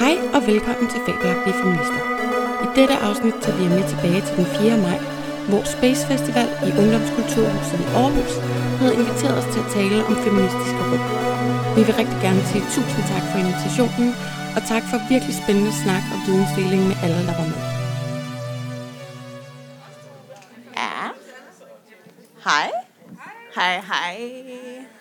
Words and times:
Hej 0.00 0.16
og 0.34 0.40
velkommen 0.46 0.90
til 0.90 1.00
Fabelagtige 1.06 1.54
Feminister. 1.60 2.00
I 2.64 2.66
dette 2.78 2.94
afsnit 2.94 3.34
tager 3.42 3.58
vi 3.58 3.68
med 3.68 3.84
tilbage 3.92 4.20
til 4.26 4.34
den 4.36 4.46
4. 4.46 4.76
maj, 4.86 4.98
hvor 5.48 5.62
Space 5.76 6.02
Festival 6.10 6.48
i 6.68 6.70
Ungdomskulturhuset 6.80 7.80
i 7.84 7.86
Aarhus 8.00 8.34
havde 8.80 8.94
inviteret 9.00 9.38
os 9.40 9.48
til 9.52 9.60
at 9.64 9.72
tale 9.76 9.98
om 10.08 10.14
feministiske 10.24 10.80
rum. 10.90 11.04
Vi 11.76 11.82
vil 11.86 11.94
rigtig 12.00 12.18
gerne 12.26 12.42
sige 12.50 12.64
tusind 12.74 13.04
tak 13.12 13.24
for 13.30 13.38
invitationen, 13.44 14.10
og 14.56 14.60
tak 14.72 14.84
for 14.90 14.98
virkelig 15.12 15.34
spændende 15.42 15.72
snak 15.82 16.04
og 16.12 16.18
vidensdeling 16.26 16.82
med 16.90 16.96
alle, 17.04 17.22
der 17.30 17.36
var 17.40 17.48
med. 17.52 17.77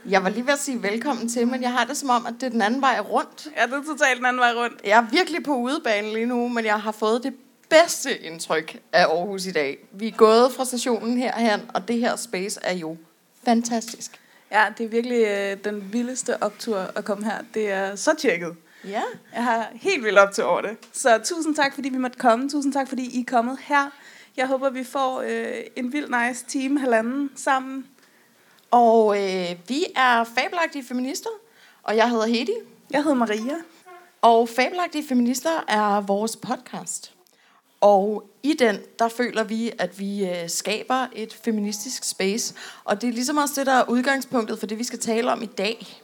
Jeg 0.09 0.23
var 0.23 0.29
lige 0.29 0.45
ved 0.45 0.53
at 0.53 0.59
sige 0.59 0.83
velkommen 0.83 1.29
til, 1.29 1.47
men 1.47 1.61
jeg 1.61 1.71
har 1.71 1.85
det 1.85 1.97
som 1.97 2.09
om, 2.09 2.25
at 2.25 2.33
det 2.33 2.43
er 2.43 2.49
den 2.49 2.61
anden 2.61 2.81
vej 2.81 2.99
rundt. 2.99 3.47
Ja, 3.57 3.65
det 3.65 3.73
er 3.73 3.83
totalt 3.83 4.17
den 4.17 4.25
anden 4.25 4.39
vej 4.39 4.53
rundt. 4.53 4.81
Jeg 4.83 4.97
er 4.97 5.05
virkelig 5.11 5.43
på 5.43 5.55
udebane 5.55 6.13
lige 6.13 6.25
nu, 6.25 6.47
men 6.47 6.65
jeg 6.65 6.81
har 6.81 6.91
fået 6.91 7.23
det 7.23 7.33
bedste 7.69 8.17
indtryk 8.17 8.79
af 8.91 9.03
Aarhus 9.03 9.45
i 9.45 9.51
dag. 9.51 9.77
Vi 9.91 10.07
er 10.07 10.11
gået 10.11 10.53
fra 10.53 10.65
stationen 10.65 11.17
herhen, 11.17 11.61
og 11.73 11.87
det 11.87 11.99
her 11.99 12.15
space 12.15 12.59
er 12.63 12.73
jo 12.73 12.97
fantastisk. 13.45 14.19
Ja, 14.51 14.65
det 14.77 14.83
er 14.83 14.89
virkelig 14.89 15.25
øh, 15.27 15.57
den 15.63 15.93
vildeste 15.93 16.43
optur 16.43 16.77
at 16.95 17.05
komme 17.05 17.25
her. 17.25 17.37
Det 17.53 17.71
er 17.71 17.95
så 17.95 18.15
tjekket. 18.17 18.55
Ja. 18.85 19.01
Jeg 19.35 19.43
har 19.43 19.69
helt 19.73 20.03
vildt 20.03 20.19
op 20.19 20.31
til 20.31 20.43
over 20.43 20.61
det. 20.61 20.77
Så 20.93 21.19
tusind 21.23 21.55
tak, 21.55 21.73
fordi 21.75 21.89
vi 21.89 21.97
måtte 21.97 22.17
komme. 22.19 22.49
Tusind 22.49 22.73
tak, 22.73 22.87
fordi 22.89 23.17
I 23.17 23.21
er 23.21 23.25
kommet 23.27 23.57
her. 23.61 23.89
Jeg 24.37 24.47
håber, 24.47 24.69
vi 24.69 24.83
får 24.83 25.21
øh, 25.21 25.53
en 25.75 25.93
vild 25.93 26.27
nice 26.27 26.45
time, 26.45 26.79
halvanden 26.79 27.29
sammen. 27.35 27.85
Og 28.71 29.17
øh, 29.23 29.55
vi 29.67 29.85
er 29.95 30.23
fabelagtige 30.23 30.83
feminister, 30.85 31.29
og 31.83 31.95
jeg 31.95 32.09
hedder 32.09 32.25
Hedi. 32.25 32.53
Jeg 32.91 33.03
hedder 33.03 33.15
Maria. 33.15 33.55
Og 34.21 34.49
Fabelagtige 34.49 35.07
Feminister 35.07 35.63
er 35.67 36.01
vores 36.01 36.35
podcast. 36.35 37.13
Og 37.81 38.29
i 38.43 38.53
den, 38.53 38.77
der 38.99 39.07
føler 39.07 39.43
vi, 39.43 39.71
at 39.79 39.99
vi 39.99 40.25
øh, 40.29 40.49
skaber 40.49 41.07
et 41.15 41.33
feministisk 41.43 42.03
space. 42.03 42.53
Og 42.83 43.01
det 43.01 43.09
er 43.09 43.13
ligesom 43.13 43.37
også 43.37 43.53
det, 43.57 43.65
der 43.65 43.73
er 43.73 43.89
udgangspunktet 43.89 44.59
for 44.59 44.67
det, 44.67 44.77
vi 44.79 44.83
skal 44.83 44.99
tale 44.99 45.31
om 45.31 45.41
i 45.41 45.45
dag. 45.45 46.01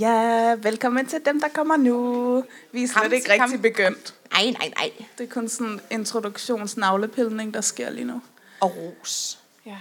Ja, 0.00 0.54
velkommen 0.62 1.06
til 1.06 1.20
dem, 1.26 1.40
der 1.40 1.48
kommer 1.48 1.76
nu. 1.76 2.44
Vi 2.72 2.82
er 2.82 2.88
slet 2.88 3.02
Kom, 3.02 3.12
ikke 3.12 3.30
kom. 3.38 3.40
rigtig 3.40 3.62
begyndt. 3.62 4.14
Nej, 4.32 4.50
nej, 4.50 4.72
nej. 4.78 4.90
Det 5.18 5.24
er 5.24 5.28
kun 5.34 5.48
sådan 5.48 5.72
en 5.72 5.80
introduktionsnavlepilning, 5.90 7.54
der 7.54 7.60
sker 7.60 7.90
lige 7.90 8.04
nu. 8.04 8.22
Og 8.60 8.72
ros. 8.76 9.38
Ja. 9.66 9.76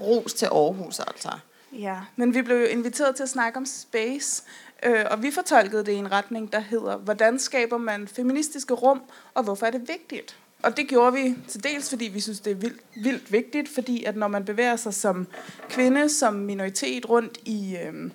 Ros 0.00 0.34
til 0.34 0.46
Aarhus, 0.46 1.00
altså. 1.00 1.30
Ja, 1.72 1.96
men 2.16 2.34
vi 2.34 2.42
blev 2.42 2.56
jo 2.56 2.66
inviteret 2.66 3.16
til 3.16 3.22
at 3.22 3.28
snakke 3.28 3.56
om 3.56 3.66
space, 3.66 4.42
øh, 4.82 5.04
og 5.10 5.22
vi 5.22 5.30
fortolkede 5.30 5.84
det 5.84 5.92
i 5.92 5.96
en 5.96 6.12
retning, 6.12 6.52
der 6.52 6.60
hedder, 6.60 6.96
hvordan 6.96 7.38
skaber 7.38 7.78
man 7.78 8.08
feministiske 8.08 8.74
rum, 8.74 9.02
og 9.34 9.44
hvorfor 9.44 9.66
er 9.66 9.70
det 9.70 9.88
vigtigt? 9.88 10.36
Og 10.62 10.76
det 10.76 10.88
gjorde 10.88 11.12
vi 11.12 11.34
til 11.48 11.64
dels, 11.64 11.90
fordi 11.90 12.04
vi 12.04 12.20
synes, 12.20 12.40
det 12.40 12.50
er 12.50 12.54
vildt, 12.54 12.80
vildt 12.94 13.32
vigtigt, 13.32 13.68
fordi 13.68 14.04
at 14.04 14.16
når 14.16 14.28
man 14.28 14.44
bevæger 14.44 14.76
sig 14.76 14.94
som 14.94 15.26
kvinde, 15.68 16.08
som 16.08 16.34
minoritet 16.34 17.08
rundt 17.08 17.38
i, 17.44 17.76
øh, 17.76 18.10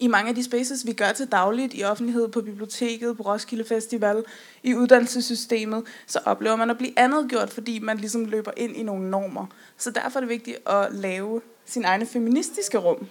i 0.00 0.06
mange 0.06 0.28
af 0.28 0.34
de 0.34 0.44
spaces, 0.44 0.86
vi 0.86 0.92
gør 0.92 1.12
til 1.12 1.26
dagligt 1.26 1.74
i 1.74 1.84
offentlighed, 1.84 2.28
på 2.28 2.40
biblioteket, 2.40 3.16
på 3.16 3.22
Roskilde 3.22 3.64
Festival, 3.64 4.24
i 4.62 4.74
uddannelsessystemet, 4.74 5.82
så 6.06 6.18
oplever 6.24 6.56
man 6.56 6.70
at 6.70 6.78
blive 6.78 6.98
andet 6.98 7.28
gjort, 7.28 7.50
fordi 7.50 7.78
man 7.78 7.98
ligesom 7.98 8.24
løber 8.24 8.50
ind 8.56 8.76
i 8.76 8.82
nogle 8.82 9.10
normer. 9.10 9.46
Så 9.78 9.90
derfor 9.90 10.18
er 10.18 10.20
det 10.20 10.28
vigtigt 10.28 10.68
at 10.68 10.88
lave 10.94 11.40
sin 11.66 11.84
egne 11.84 12.06
feministiske 12.06 12.78
rum. 12.78 13.06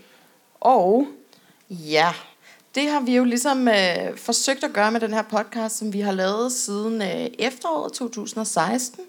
Og 0.60 1.08
Ja, 1.70 2.14
det 2.76 2.90
har 2.90 3.00
vi 3.00 3.16
jo 3.16 3.24
ligesom 3.24 3.68
øh, 3.68 4.18
forsøgt 4.18 4.64
at 4.64 4.74
gøre 4.74 4.92
med 4.92 5.00
den 5.00 5.14
her 5.14 5.22
podcast, 5.22 5.78
som 5.78 5.94
vi 5.94 6.00
har 6.00 6.12
lavet 6.12 6.52
siden 6.52 7.02
øh, 7.02 7.28
efteråret 7.40 7.94
2016. 7.94 9.04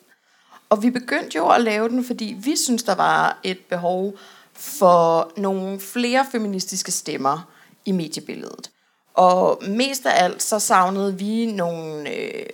Og 0.69 0.83
vi 0.83 0.91
begyndte 0.91 1.37
jo 1.37 1.49
at 1.49 1.61
lave 1.61 1.89
den, 1.89 2.05
fordi 2.05 2.37
vi 2.39 2.57
synes, 2.57 2.83
der 2.83 2.95
var 2.95 3.39
et 3.43 3.59
behov 3.59 4.15
for 4.53 5.33
nogle 5.37 5.81
flere 5.81 6.27
feministiske 6.33 6.93
stemmer 6.93 7.54
i 7.85 7.93
mediebilledet. 7.93 8.71
Og 9.15 9.63
mest 9.69 10.07
af 10.07 10.25
alt 10.25 10.43
så 10.43 10.59
savnede 10.59 11.19
vi 11.19 11.47
nogle 11.47 12.11
øh, 12.11 12.47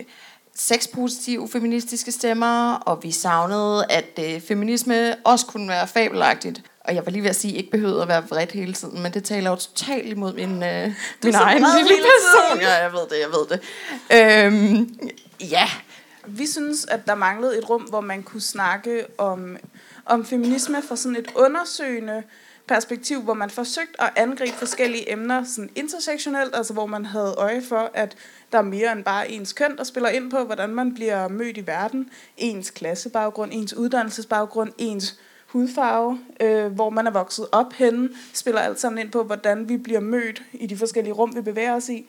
sexpositive 0.55 1.49
feministiske 1.49 2.13
stemmer, 2.13 2.75
og 2.75 3.03
vi 3.03 3.11
savnede, 3.11 3.87
at 3.91 4.19
øh, 4.19 4.41
feminisme 4.41 5.17
også 5.25 5.47
kunne 5.47 5.69
være 5.69 5.89
fabelagtigt. 5.89 6.63
Og 6.85 6.95
jeg 6.95 7.07
var 7.07 7.13
lige 7.13 7.23
ved 7.23 7.31
at 7.31 7.37
sige, 7.37 7.53
at 7.53 7.59
ikke 7.59 7.71
behøvede 7.71 8.03
at 8.03 8.09
være 8.09 8.29
vredt 8.29 8.53
hele 8.53 8.73
tiden, 8.73 9.03
men 9.03 9.15
det 9.15 9.25
taler 9.25 9.51
jo 9.51 9.57
totalt 9.57 10.07
imod 10.07 10.33
min, 10.33 10.63
øh, 10.63 10.93
min 11.25 11.35
egen 11.35 11.65
lille 11.77 12.05
person. 12.05 12.61
Ja, 12.61 12.83
jeg 12.83 12.93
ved 12.93 13.01
det, 13.01 13.21
jeg 13.21 13.29
ved 13.29 13.47
det. 13.49 13.61
Øhm, 14.11 14.99
ja, 15.41 15.69
vi 16.27 16.47
synes, 16.47 16.85
at 16.85 17.07
der 17.07 17.15
manglede 17.15 17.59
et 17.59 17.71
rum, 17.71 17.83
hvor 17.83 18.01
man 18.01 18.23
kunne 18.23 18.41
snakke 18.41 19.07
om, 19.19 19.57
om 20.07 20.25
feminisme 20.25 20.83
fra 20.89 20.97
sådan 20.97 21.17
et 21.17 21.29
undersøgende 21.35 22.23
perspektiv, 22.71 23.23
hvor 23.23 23.35
man 23.35 23.51
forsøgte 23.51 24.03
at 24.03 24.11
angribe 24.17 24.57
forskellige 24.57 25.13
emner 25.13 25.45
sådan 25.45 25.71
intersektionelt, 25.75 26.57
altså 26.57 26.73
hvor 26.73 26.87
man 26.87 27.05
havde 27.05 27.35
øje 27.39 27.63
for, 27.63 27.91
at 27.95 28.17
der 28.53 28.59
er 28.59 28.63
mere 28.63 28.93
end 28.93 29.05
bare 29.05 29.31
ens 29.31 29.53
køn, 29.53 29.77
der 29.77 29.85
spiller 29.85 30.09
ind 30.09 30.31
på, 30.31 30.45
hvordan 30.45 30.71
man 30.71 30.95
bliver 30.95 31.29
mødt 31.29 31.57
i 31.57 31.67
verden, 31.67 32.11
ens 32.37 32.71
klassebaggrund, 32.71 33.51
ens 33.55 33.75
uddannelsesbaggrund, 33.75 34.73
ens 34.79 35.21
hudfarve, 35.47 36.19
øh, 36.41 36.73
hvor 36.73 36.91
man 36.91 37.07
er 37.07 37.11
vokset 37.11 37.47
op 37.53 37.73
henne, 37.73 38.09
spiller 38.33 38.61
alt 38.61 38.81
sammen 38.81 38.99
ind 38.99 39.13
på, 39.13 39.23
hvordan 39.23 39.69
vi 39.69 39.77
bliver 39.77 40.01
mødt 40.01 40.43
i 40.53 40.67
de 40.67 40.77
forskellige 40.77 41.15
rum, 41.15 41.37
vi 41.37 41.41
bevæger 41.41 41.75
os 41.75 41.89
i. 41.89 42.09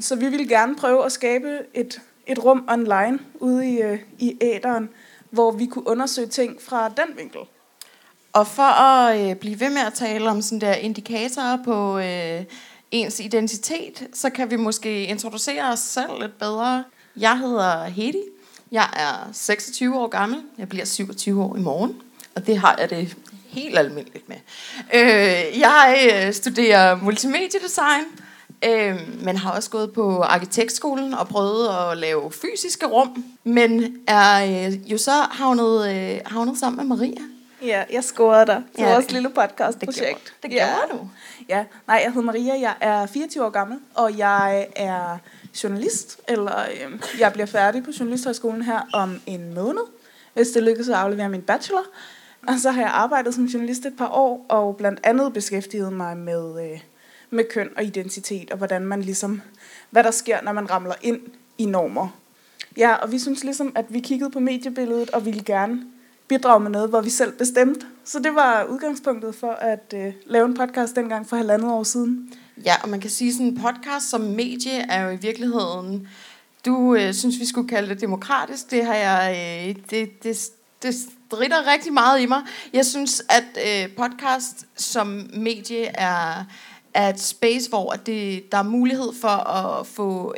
Så 0.00 0.16
vi 0.16 0.28
vil 0.28 0.48
gerne 0.48 0.76
prøve 0.76 1.04
at 1.04 1.12
skabe 1.12 1.58
et, 1.74 2.00
et 2.26 2.44
rum 2.44 2.68
online 2.68 3.18
ude 3.34 3.68
i, 3.68 3.82
øh, 3.82 3.98
i 4.18 4.36
æderen, 4.40 4.88
hvor 5.30 5.50
vi 5.50 5.66
kunne 5.66 5.88
undersøge 5.88 6.28
ting 6.28 6.62
fra 6.62 6.88
den 6.88 7.16
vinkel. 7.16 7.40
Og 8.36 8.46
for 8.46 8.62
at 8.62 9.30
øh, 9.30 9.36
blive 9.36 9.60
ved 9.60 9.70
med 9.70 9.82
at 9.82 9.94
tale 9.94 10.30
om 10.30 10.42
sådan 10.42 10.60
der 10.60 10.74
indikatorer 10.74 11.58
på 11.64 11.98
øh, 11.98 12.44
ens 12.90 13.20
identitet, 13.20 14.08
så 14.14 14.30
kan 14.30 14.50
vi 14.50 14.56
måske 14.56 15.04
introducere 15.04 15.72
os 15.72 15.78
selv 15.78 16.20
lidt 16.20 16.38
bedre. 16.38 16.84
Jeg 17.16 17.38
hedder 17.38 17.84
Hedi. 17.84 18.22
Jeg 18.72 18.88
er 18.92 19.30
26 19.32 19.98
år 19.98 20.08
gammel. 20.08 20.42
Jeg 20.58 20.68
bliver 20.68 20.84
27 20.84 21.42
år 21.42 21.56
i 21.56 21.60
morgen. 21.60 21.96
Og 22.34 22.46
det 22.46 22.58
har 22.58 22.76
jeg 22.78 22.90
det 22.90 23.16
helt 23.46 23.78
almindeligt 23.78 24.28
med. 24.28 24.36
Øh, 24.94 25.58
jeg 25.60 26.10
øh, 26.12 26.32
studerer 26.32 26.96
multimediedesign, 26.96 28.04
øh, 28.64 28.96
men 29.22 29.36
har 29.36 29.50
også 29.50 29.70
gået 29.70 29.92
på 29.92 30.22
arkitektskolen 30.22 31.14
og 31.14 31.28
prøvet 31.28 31.68
at 31.68 31.98
lave 31.98 32.32
fysiske 32.32 32.86
rum, 32.86 33.24
men 33.44 33.96
er 34.06 34.66
øh, 34.66 34.92
jo 34.92 34.98
så 34.98 35.20
havnet, 35.30 35.94
øh, 35.94 36.20
havnet 36.26 36.58
sammen 36.58 36.88
med 36.88 36.96
Maria. 36.96 37.35
Ja, 37.66 37.84
jeg 37.92 38.04
scorede 38.04 38.46
dig 38.46 38.62
til 38.74 38.82
Ja, 38.84 38.92
vores 38.92 39.04
det- 39.04 39.12
lille 39.12 39.28
Det 39.28 39.34
gjorde, 39.34 39.48
podcastprojekt. 39.48 40.34
det 40.42 40.52
ja. 40.52 40.66
gjorde 40.88 40.98
du. 41.02 41.08
Ja, 41.48 41.64
nej, 41.86 42.00
jeg 42.04 42.12
hedder 42.12 42.26
Maria, 42.26 42.60
jeg 42.60 42.74
er 42.80 43.06
24 43.06 43.44
år 43.44 43.50
gammel, 43.50 43.78
og 43.94 44.18
jeg 44.18 44.66
er 44.76 45.18
journalist, 45.64 46.20
eller 46.28 46.58
øh, 46.60 47.00
jeg 47.20 47.32
bliver 47.32 47.46
færdig 47.46 47.84
på 47.84 47.90
Journalisthøjskolen 48.00 48.62
her 48.62 48.80
om 48.92 49.20
en 49.26 49.54
måned, 49.54 49.82
hvis 50.34 50.48
det 50.48 50.62
lykkes 50.62 50.88
at 50.88 50.94
aflevere 50.94 51.28
min 51.28 51.42
bachelor. 51.42 51.82
Og 52.48 52.54
så 52.58 52.70
har 52.70 52.80
jeg 52.82 52.90
arbejdet 52.90 53.34
som 53.34 53.44
journalist 53.44 53.86
et 53.86 53.96
par 53.98 54.08
år, 54.08 54.46
og 54.48 54.76
blandt 54.76 55.00
andet 55.02 55.32
beskæftiget 55.32 55.92
mig 55.92 56.16
med, 56.16 56.64
øh, 56.72 56.80
med 57.30 57.44
køn 57.50 57.70
og 57.76 57.84
identitet, 57.84 58.50
og 58.50 58.58
hvordan 58.58 58.82
man 58.86 59.02
ligesom, 59.02 59.42
hvad 59.90 60.04
der 60.04 60.10
sker, 60.10 60.42
når 60.42 60.52
man 60.52 60.70
ramler 60.70 60.94
ind 61.02 61.20
i 61.58 61.64
normer. 61.64 62.08
Ja, 62.76 62.94
og 62.94 63.12
vi 63.12 63.18
synes 63.18 63.44
ligesom, 63.44 63.72
at 63.74 63.84
vi 63.88 64.00
kiggede 64.00 64.30
på 64.30 64.40
mediebilledet, 64.40 65.10
og 65.10 65.24
ville 65.24 65.42
gerne 65.44 65.80
bidrage 66.28 66.60
med 66.60 66.70
noget, 66.70 66.88
hvor 66.88 67.00
vi 67.00 67.10
selv 67.10 67.32
bestemte. 67.32 67.86
Så 68.04 68.18
det 68.18 68.34
var 68.34 68.64
udgangspunktet 68.64 69.34
for 69.34 69.50
at 69.50 69.94
øh, 69.96 70.12
lave 70.26 70.46
en 70.46 70.54
podcast 70.54 70.96
dengang 70.96 71.28
for 71.28 71.36
halvandet 71.36 71.70
år 71.70 71.82
siden. 71.82 72.32
Ja, 72.64 72.74
og 72.82 72.88
man 72.88 73.00
kan 73.00 73.10
sige, 73.10 73.32
sådan 73.32 73.46
en 73.46 73.60
podcast 73.60 74.10
som 74.10 74.20
medie 74.20 74.90
er 74.90 75.04
jo 75.04 75.10
i 75.10 75.16
virkeligheden... 75.16 76.08
Du 76.66 76.94
øh, 76.94 77.14
synes, 77.14 77.40
vi 77.40 77.46
skulle 77.46 77.68
kalde 77.68 77.88
det 77.88 78.00
demokratisk. 78.00 78.70
Det 78.70 78.84
har 78.84 78.94
jeg... 78.94 79.36
Øh, 79.68 79.76
det, 79.90 80.22
det, 80.22 80.38
det 80.82 80.94
strider 80.94 81.72
rigtig 81.72 81.92
meget 81.92 82.20
i 82.20 82.26
mig. 82.26 82.42
Jeg 82.72 82.86
synes, 82.86 83.22
at 83.28 83.44
øh, 83.66 83.96
podcast 83.96 84.66
som 84.76 85.30
medie 85.34 85.84
er, 85.84 86.44
er 86.94 87.08
et 87.08 87.20
space, 87.20 87.68
hvor 87.68 87.92
det, 87.92 88.52
der 88.52 88.58
er 88.58 88.62
mulighed 88.62 89.12
for 89.20 89.28
at 89.28 89.86
få 89.86 90.34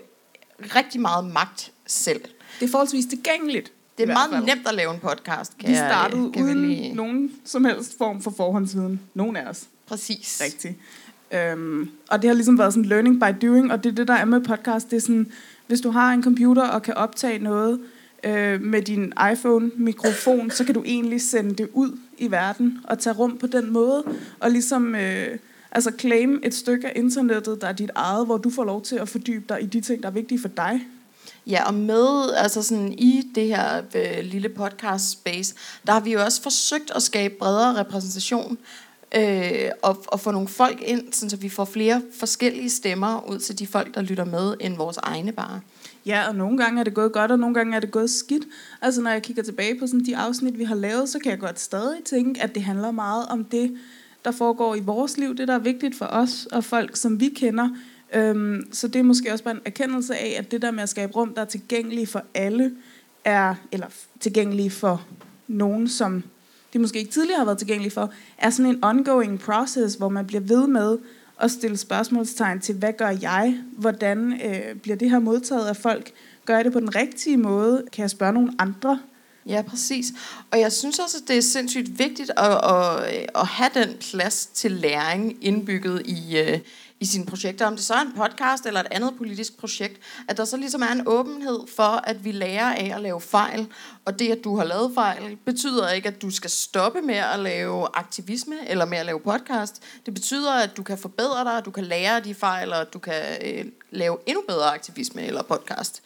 rigtig 0.77 1.01
meget 1.01 1.25
magt 1.25 1.73
selv. 1.87 2.21
Det 2.61 2.67
er 2.67 2.71
forholdsvis 2.71 3.07
tilgængeligt. 3.07 3.73
Det 3.99 4.09
er 4.09 4.13
meget 4.13 4.31
fald. 4.33 4.45
nemt 4.45 4.69
at 4.69 4.75
lave 4.75 4.95
en 4.95 5.01
podcast, 5.01 5.59
kan 5.59 5.69
Vi 5.69 5.75
jeg- 5.75 5.89
startede 5.91 6.33
kan 6.33 6.45
vi 6.47 6.51
uden 6.51 6.69
lige- 6.69 6.95
nogen 6.95 7.31
som 7.45 7.65
helst 7.65 7.99
form 7.99 8.23
for 8.23 8.31
forhåndsviden. 8.37 9.01
Nogen 9.15 9.37
af 9.37 9.51
os. 9.51 9.65
Præcis. 9.87 10.41
Rigtigt. 10.45 10.75
Øhm, 11.35 11.91
og 12.11 12.23
det 12.23 12.29
har 12.29 12.35
ligesom 12.35 12.59
været 12.59 12.73
sådan 12.75 12.89
learning 12.89 13.21
by 13.21 13.47
doing, 13.47 13.73
og 13.73 13.85
det 13.85 13.91
er 13.91 13.95
det, 13.95 14.09
der 14.09 14.15
er 14.15 14.25
med 14.25 14.41
podcast. 14.41 14.91
Det 14.91 14.97
er 14.97 15.01
sådan, 15.01 15.27
hvis 15.67 15.81
du 15.81 15.91
har 15.91 16.13
en 16.13 16.23
computer 16.23 16.63
og 16.63 16.83
kan 16.83 16.95
optage 16.95 17.39
noget, 17.39 17.81
øh, 18.25 18.63
med 18.63 18.83
din 18.83 19.13
iPhone-mikrofon, 19.33 20.51
så 20.51 20.65
kan 20.65 20.75
du 20.75 20.83
egentlig 20.87 21.21
sende 21.23 21.55
det 21.55 21.69
ud 21.73 21.99
i 22.19 22.31
verden 22.31 22.79
og 22.85 22.99
tage 22.99 23.15
rum 23.15 23.39
på 23.39 23.47
den 23.47 23.71
måde, 23.73 24.05
og 24.41 24.51
ligesom 24.51 24.95
øh, 24.95 25.39
altså 25.73 25.93
claim 25.99 26.41
et 26.45 26.55
stykke 26.55 26.87
af 26.87 26.93
internettet, 26.97 27.61
der 27.61 27.67
er 27.69 27.73
dit 27.73 27.91
eget, 27.95 28.27
hvor 28.27 28.37
du 28.37 28.51
får 28.51 28.65
lov 28.65 28.83
til 28.83 28.97
at 28.97 29.09
fordybe 29.09 29.45
dig 29.49 29.63
i 29.63 29.67
de 29.67 29.81
ting, 29.81 30.03
der 30.03 30.09
er 30.09 30.13
vigtige 30.13 30.41
for 30.41 30.49
dig. 30.49 30.81
Ja, 31.47 31.67
og 31.67 31.75
med 31.75 32.35
altså 32.37 32.63
sådan 32.63 32.93
i 32.93 33.23
det 33.35 33.47
her 33.47 33.83
øh, 33.95 34.25
lille 34.25 34.49
podcast 34.49 35.11
space, 35.11 35.55
der 35.87 35.93
har 35.93 36.01
vi 36.01 36.13
jo 36.13 36.21
også 36.25 36.43
forsøgt 36.43 36.91
at 36.95 37.03
skabe 37.03 37.35
bredere 37.39 37.81
repræsentation 37.81 38.59
øh, 39.17 39.71
og, 39.83 40.05
og 40.09 40.21
få 40.21 40.31
nogle 40.31 40.49
folk 40.49 40.83
ind, 40.83 41.13
sådan 41.13 41.31
så 41.31 41.37
vi 41.37 41.49
får 41.49 41.65
flere 41.65 42.03
forskellige 42.19 42.71
stemmer 42.71 43.29
ud 43.29 43.39
til 43.39 43.59
de 43.59 43.67
folk, 43.67 43.95
der 43.95 44.03
lytter 44.03 44.25
med, 44.25 44.55
end 44.61 44.77
vores 44.77 44.97
egne 44.97 45.33
bare. 45.33 45.61
Ja, 46.07 46.29
og 46.29 46.35
nogle 46.35 46.59
gange 46.59 46.81
er 46.81 46.85
det 46.85 46.95
gået 46.95 47.13
godt, 47.13 47.31
og 47.31 47.39
nogle 47.39 47.55
gange 47.55 47.77
er 47.77 47.81
det 47.81 47.91
gået 47.91 48.11
skidt. 48.11 48.45
Altså 48.83 49.01
når 49.01 49.11
jeg 49.11 49.23
kigger 49.23 49.43
tilbage 49.43 49.79
på 49.79 49.87
sådan 49.87 50.05
de 50.07 50.17
afsnit, 50.17 50.59
vi 50.59 50.65
har 50.65 50.75
lavet, 50.75 51.09
så 51.09 51.19
kan 51.19 51.31
jeg 51.31 51.39
godt 51.39 51.61
stadig 51.61 52.05
tænke, 52.05 52.43
at 52.43 52.55
det 52.55 52.63
handler 52.63 52.91
meget 52.91 53.27
om 53.27 53.45
det, 53.45 53.77
der 54.25 54.31
foregår 54.31 54.75
i 54.75 54.81
vores 54.81 55.19
liv, 55.19 55.37
det 55.37 55.49
der 55.49 55.55
er 55.55 55.59
vigtigt 55.59 55.99
for 55.99 56.07
os 56.07 56.47
og 56.53 56.65
folk, 56.65 56.97
som 56.97 57.21
vi 57.21 57.29
kender. 57.29 57.69
Øhm, 58.15 58.69
så 58.73 58.89
det 58.89 58.99
er 58.99 59.03
måske 59.03 59.33
også 59.33 59.45
bare 59.45 59.55
en 59.55 59.61
erkendelse 59.65 60.17
af, 60.17 60.37
at 60.39 60.51
det 60.51 60.63
der 60.63 60.71
med 60.71 60.83
at 60.83 60.89
skabe 60.89 61.13
rum, 61.13 61.35
der 61.35 61.41
er 61.41 61.47
tilgængelige 61.47 62.07
for 62.07 62.23
alle, 62.35 62.73
er, 63.25 63.55
eller 63.73 63.87
tilgængelige 64.21 64.71
for 64.71 65.07
nogen, 65.49 65.89
som 65.89 66.23
de 66.73 66.79
måske 66.79 66.99
ikke 66.99 67.11
tidligere 67.11 67.39
har 67.39 67.45
været 67.45 67.59
tilgængelige 67.59 67.93
for, 67.93 68.13
er 68.39 68.51
sådan 68.51 68.71
en 68.71 68.85
ongoing 68.85 69.41
process, 69.41 69.97
hvor 69.97 70.09
man 70.09 70.27
bliver 70.27 70.41
ved 70.41 70.67
med 70.67 70.99
at 71.41 71.51
stille 71.51 71.77
spørgsmålstegn 71.77 72.61
til, 72.61 72.75
hvad 72.75 72.93
gør 72.93 73.09
jeg? 73.23 73.59
Hvordan 73.73 74.33
øh, 74.33 74.77
bliver 74.77 74.97
det 74.97 75.11
her 75.11 75.19
modtaget 75.19 75.67
af 75.67 75.77
folk? 75.77 76.11
Gør 76.45 76.57
jeg 76.57 76.65
det 76.65 76.73
på 76.73 76.81
den 76.81 76.95
rigtige 76.95 77.37
måde? 77.37 77.85
Kan 77.93 78.03
jeg 78.03 78.11
spørge 78.11 78.33
nogle 78.33 78.53
andre? 78.59 79.01
Ja, 79.47 79.63
præcis. 79.63 80.07
Og 80.51 80.61
jeg 80.61 80.73
synes 80.73 80.99
også, 80.99 81.19
at 81.23 81.29
det 81.29 81.37
er 81.37 81.43
sindssygt 81.43 81.99
vigtigt 81.99 82.31
at, 82.37 82.61
at, 82.65 83.27
at 83.35 83.47
have 83.47 83.71
den 83.75 83.97
plads 84.01 84.47
til 84.47 84.73
læring 84.73 85.37
indbygget 85.41 86.03
i, 86.07 86.39
øh, 86.39 86.59
i 87.01 87.05
sine 87.05 87.27
projekter, 87.27 87.67
om 87.67 87.77
det 87.77 87.85
så 87.85 87.95
er 87.95 88.01
en 88.01 88.13
podcast 88.17 88.67
eller 88.67 88.81
et 88.81 88.87
andet 88.91 89.15
politisk 89.19 89.59
projekt, 89.59 90.01
at 90.29 90.37
der 90.37 90.45
så 90.45 90.57
ligesom 90.57 90.83
er 90.83 90.93
en 90.93 91.03
åbenhed 91.07 91.61
for, 91.77 91.83
at 91.83 92.25
vi 92.25 92.33
lærer 92.33 92.75
af 92.75 92.93
at 92.95 93.01
lave 93.01 93.21
fejl, 93.21 93.67
og 94.05 94.19
det, 94.19 94.29
at 94.29 94.45
du 94.45 94.57
har 94.57 94.65
lavet 94.65 94.91
fejl, 94.95 95.37
betyder 95.45 95.91
ikke, 95.91 96.09
at 96.09 96.23
du 96.23 96.31
skal 96.31 96.51
stoppe 96.51 97.03
med 97.03 97.15
at 97.15 97.41
lave 97.41 97.87
aktivisme 97.95 98.55
eller 98.69 98.85
med 98.85 98.99
at 98.99 99.07
lave 99.07 99.21
podcast. 99.21 99.83
Det 100.07 100.15
betyder, 100.15 100.53
at 100.53 100.77
du 100.77 100.83
kan 100.83 100.99
forbedre 100.99 101.45
dig, 101.45 101.59
at 101.59 101.65
du 101.65 101.71
kan 101.71 101.85
lære 101.85 102.17
af 102.17 102.23
de 102.23 102.35
fejl, 102.35 102.73
og 102.73 102.81
at 102.81 102.93
du 102.93 102.99
kan 102.99 103.23
øh, 103.45 103.65
lave 103.91 104.17
endnu 104.27 104.43
bedre 104.49 104.75
aktivisme 104.75 105.27
eller 105.27 105.43
podcast. 105.43 106.03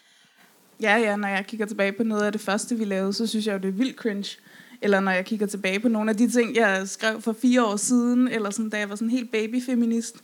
Ja, 0.82 0.96
ja, 0.96 1.16
når 1.16 1.28
jeg 1.28 1.46
kigger 1.46 1.66
tilbage 1.66 1.92
på 1.92 2.02
noget 2.02 2.22
af 2.22 2.32
det 2.32 2.40
første, 2.40 2.78
vi 2.78 2.84
lavede, 2.84 3.12
så 3.12 3.26
synes 3.26 3.46
jeg 3.46 3.52
jo, 3.52 3.58
det 3.58 3.68
er 3.68 3.72
vildt 3.72 3.96
cringe. 3.96 4.36
Eller 4.82 5.00
når 5.00 5.12
jeg 5.12 5.24
kigger 5.24 5.46
tilbage 5.46 5.80
på 5.80 5.88
nogle 5.88 6.10
af 6.10 6.16
de 6.16 6.30
ting, 6.30 6.56
jeg 6.56 6.88
skrev 6.88 7.20
for 7.20 7.32
fire 7.32 7.64
år 7.64 7.76
siden, 7.76 8.28
eller 8.28 8.50
sådan, 8.50 8.70
da 8.70 8.78
jeg 8.78 8.90
var 8.90 8.94
sådan 8.94 9.10
helt 9.10 9.32
babyfeminist, 9.32 10.16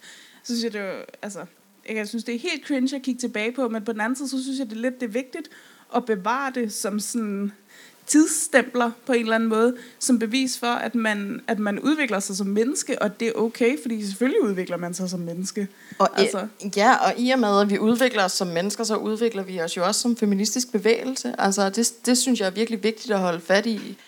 så 0.48 0.58
synes 0.58 0.64
jeg, 0.64 0.72
det 0.72 0.82
var, 0.82 1.04
altså, 1.22 1.44
jeg 1.88 2.08
synes, 2.08 2.24
det 2.24 2.34
er 2.34 2.38
helt 2.38 2.66
cringe 2.66 2.96
at 2.96 3.02
kigge 3.02 3.20
tilbage 3.20 3.52
på, 3.52 3.68
men 3.68 3.84
på 3.84 3.92
den 3.92 4.00
anden 4.00 4.16
side, 4.16 4.28
så 4.28 4.42
synes 4.42 4.58
jeg, 4.58 4.70
det 4.70 4.76
er 4.76 4.80
lidt 4.80 5.00
det 5.00 5.06
er 5.06 5.12
vigtigt 5.12 5.48
at 5.96 6.04
bevare 6.04 6.52
det 6.54 6.72
som 6.72 7.00
sådan 7.00 7.52
tidsstempler 8.06 8.90
på 9.06 9.12
en 9.12 9.20
eller 9.20 9.34
anden 9.34 9.48
måde, 9.48 9.76
som 9.98 10.18
bevis 10.18 10.58
for, 10.58 10.66
at 10.66 10.94
man, 10.94 11.40
at 11.46 11.58
man 11.58 11.80
udvikler 11.80 12.20
sig 12.20 12.36
som 12.36 12.46
menneske, 12.46 13.02
og 13.02 13.20
det 13.20 13.28
er 13.28 13.32
okay, 13.32 13.82
fordi 13.82 14.06
selvfølgelig 14.06 14.42
udvikler 14.42 14.76
man 14.76 14.94
sig 14.94 15.10
som 15.10 15.20
menneske. 15.20 15.68
Og 15.98 16.20
altså. 16.20 16.46
Ja, 16.76 16.94
og 16.94 17.14
i 17.18 17.30
og 17.30 17.38
med, 17.38 17.60
at 17.60 17.70
vi 17.70 17.78
udvikler 17.78 18.24
os 18.24 18.32
som 18.32 18.46
mennesker, 18.46 18.84
så 18.84 18.96
udvikler 18.96 19.42
vi 19.42 19.60
os 19.60 19.76
jo 19.76 19.86
også 19.86 20.00
som 20.00 20.16
feministisk 20.16 20.72
bevægelse. 20.72 21.34
Altså, 21.38 21.70
det, 21.70 21.92
det 22.06 22.18
synes 22.18 22.40
jeg 22.40 22.46
er 22.46 22.50
virkelig 22.50 22.82
vigtigt 22.82 23.14
at 23.14 23.20
holde 23.20 23.40
fat 23.40 23.66
i. 23.66 23.98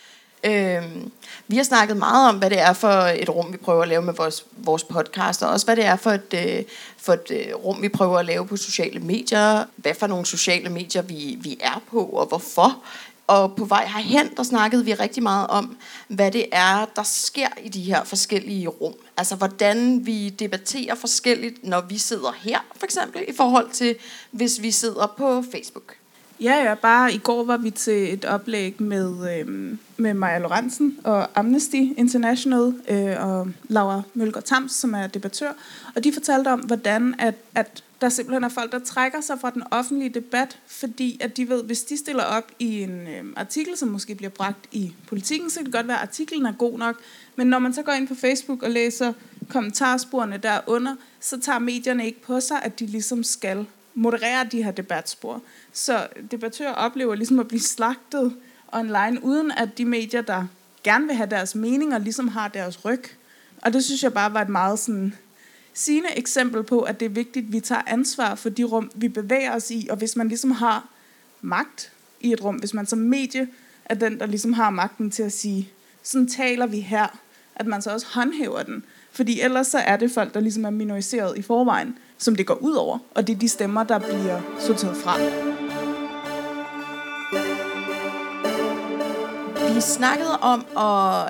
Øhm, 0.44 1.10
vi 1.48 1.56
har 1.56 1.62
snakket 1.62 1.96
meget 1.96 2.28
om, 2.28 2.38
hvad 2.38 2.50
det 2.50 2.60
er 2.60 2.72
for 2.72 2.88
et 2.88 3.28
rum, 3.28 3.52
vi 3.52 3.56
prøver 3.56 3.82
at 3.82 3.88
lave 3.88 4.02
med 4.02 4.14
vores, 4.14 4.44
vores 4.56 4.84
podcast, 4.84 5.42
og 5.42 5.50
også 5.50 5.66
hvad 5.66 5.76
det 5.76 5.84
er 5.84 5.96
for 5.96 6.10
et, 6.10 6.34
øh, 6.34 6.62
for 6.96 7.12
et 7.12 7.30
øh, 7.30 7.54
rum, 7.54 7.82
vi 7.82 7.88
prøver 7.88 8.18
at 8.18 8.24
lave 8.24 8.46
på 8.46 8.56
sociale 8.56 9.00
medier, 9.00 9.64
hvad 9.76 9.94
for 9.94 10.06
nogle 10.06 10.26
sociale 10.26 10.68
medier 10.68 11.02
vi, 11.02 11.38
vi 11.40 11.58
er 11.60 11.82
på, 11.90 12.04
og 12.04 12.26
hvorfor. 12.26 12.82
Og 13.26 13.56
på 13.56 13.64
vej 13.64 13.86
herhen, 13.86 14.36
der 14.36 14.42
snakkede 14.42 14.84
vi 14.84 14.94
rigtig 14.94 15.22
meget 15.22 15.46
om, 15.46 15.76
hvad 16.08 16.30
det 16.30 16.46
er, 16.52 16.86
der 16.96 17.02
sker 17.02 17.48
i 17.62 17.68
de 17.68 17.82
her 17.82 18.04
forskellige 18.04 18.68
rum. 18.68 18.94
Altså, 19.16 19.36
hvordan 19.36 20.06
vi 20.06 20.28
debatterer 20.28 20.94
forskelligt, 20.94 21.64
når 21.64 21.80
vi 21.80 21.98
sidder 21.98 22.32
her, 22.42 22.58
for 22.76 22.84
eksempel, 22.84 23.24
i 23.28 23.32
forhold 23.36 23.70
til, 23.70 23.96
hvis 24.30 24.62
vi 24.62 24.70
sidder 24.70 25.14
på 25.16 25.44
Facebook. 25.52 25.99
Ja, 26.42 26.54
ja, 26.64 26.74
bare 26.74 27.14
i 27.14 27.18
går 27.18 27.44
var 27.44 27.56
vi 27.56 27.70
til 27.70 28.12
et 28.12 28.24
oplæg 28.24 28.82
med, 28.82 29.38
øh, 29.38 29.76
med 29.96 30.14
Maja 30.14 30.38
Lorentzen 30.38 30.98
og 31.04 31.38
Amnesty 31.38 31.76
International 31.76 32.74
øh, 32.88 33.28
og 33.28 33.48
Laura 33.68 34.02
Mølger 34.14 34.40
Tams, 34.40 34.72
som 34.72 34.94
er 34.94 35.06
debattør. 35.06 35.52
Og 35.94 36.04
de 36.04 36.12
fortalte 36.12 36.48
om, 36.48 36.60
hvordan 36.60 37.14
at, 37.18 37.34
at 37.54 37.84
der 38.00 38.08
simpelthen 38.08 38.44
er 38.44 38.48
folk, 38.48 38.72
der 38.72 38.78
trækker 38.78 39.20
sig 39.20 39.40
fra 39.40 39.50
den 39.50 39.62
offentlige 39.70 40.08
debat, 40.08 40.58
fordi 40.66 41.18
at 41.20 41.36
de 41.36 41.48
ved, 41.48 41.64
hvis 41.64 41.82
de 41.82 41.96
stiller 41.96 42.24
op 42.24 42.52
i 42.58 42.82
en 42.82 43.00
øh, 43.00 43.24
artikel, 43.36 43.76
som 43.76 43.88
måske 43.88 44.14
bliver 44.14 44.30
bragt 44.30 44.66
i 44.72 44.94
politikken, 45.06 45.50
så 45.50 45.56
kan 45.56 45.64
det 45.64 45.74
godt 45.74 45.88
være, 45.88 45.96
at 45.96 46.02
artiklen 46.02 46.46
er 46.46 46.52
god 46.52 46.78
nok. 46.78 46.96
Men 47.36 47.46
når 47.46 47.58
man 47.58 47.74
så 47.74 47.82
går 47.82 47.92
ind 47.92 48.08
på 48.08 48.14
Facebook 48.14 48.62
og 48.62 48.70
læser 48.70 49.12
kommentarsporene 49.48 50.36
derunder, 50.36 50.94
så 51.20 51.40
tager 51.40 51.58
medierne 51.58 52.06
ikke 52.06 52.22
på 52.22 52.40
sig, 52.40 52.62
at 52.62 52.80
de 52.80 52.86
ligesom 52.86 53.22
skal 53.22 53.66
moderere 53.94 54.46
de 54.52 54.62
her 54.62 54.70
debatspor. 54.70 55.42
Så 55.72 56.06
debattører 56.30 56.72
oplever 56.72 57.14
ligesom 57.14 57.38
at 57.38 57.48
blive 57.48 57.60
slagtet 57.60 58.36
online, 58.72 59.24
uden 59.24 59.50
at 59.50 59.78
de 59.78 59.84
medier, 59.84 60.22
der 60.22 60.46
gerne 60.84 61.06
vil 61.06 61.16
have 61.16 61.30
deres 61.30 61.54
meninger, 61.54 61.98
ligesom 61.98 62.28
har 62.28 62.48
deres 62.48 62.84
ryg. 62.84 63.04
Og 63.62 63.72
det 63.72 63.84
synes 63.84 64.02
jeg 64.02 64.12
bare 64.12 64.34
var 64.34 64.42
et 64.42 64.48
meget 64.48 64.78
sådan 64.78 65.14
sigende 65.74 66.08
eksempel 66.16 66.62
på, 66.62 66.80
at 66.80 67.00
det 67.00 67.06
er 67.06 67.10
vigtigt, 67.10 67.46
at 67.46 67.52
vi 67.52 67.60
tager 67.60 67.82
ansvar 67.86 68.34
for 68.34 68.48
de 68.48 68.64
rum, 68.64 68.90
vi 68.94 69.08
bevæger 69.08 69.54
os 69.54 69.70
i. 69.70 69.88
Og 69.90 69.96
hvis 69.96 70.16
man 70.16 70.28
ligesom 70.28 70.50
har 70.50 70.88
magt 71.40 71.92
i 72.20 72.32
et 72.32 72.44
rum, 72.44 72.56
hvis 72.56 72.74
man 72.74 72.86
som 72.86 72.98
medie 72.98 73.48
er 73.84 73.94
den, 73.94 74.20
der 74.20 74.26
ligesom 74.26 74.52
har 74.52 74.70
magten 74.70 75.10
til 75.10 75.22
at 75.22 75.32
sige, 75.32 75.70
sådan 76.02 76.28
taler 76.28 76.66
vi 76.66 76.80
her, 76.80 77.18
at 77.56 77.66
man 77.66 77.82
så 77.82 77.90
også 77.90 78.06
håndhæver 78.10 78.62
den. 78.62 78.84
Fordi 79.12 79.40
ellers 79.40 79.66
så 79.66 79.78
er 79.78 79.96
det 79.96 80.10
folk, 80.10 80.34
der 80.34 80.40
ligesom 80.40 80.64
er 80.64 80.70
minoriseret 80.70 81.38
i 81.38 81.42
forvejen, 81.42 81.98
som 82.20 82.36
det 82.36 82.46
går 82.46 82.54
ud 82.54 82.74
over. 82.74 82.98
Og 83.14 83.26
det 83.26 83.34
er 83.34 83.38
de 83.38 83.48
stemmer, 83.48 83.84
der 83.84 83.98
bliver 83.98 84.40
sorteret 84.58 84.96
fra. 84.96 85.16
Vi 89.74 89.80
snakkede 89.80 90.38
om, 90.40 90.66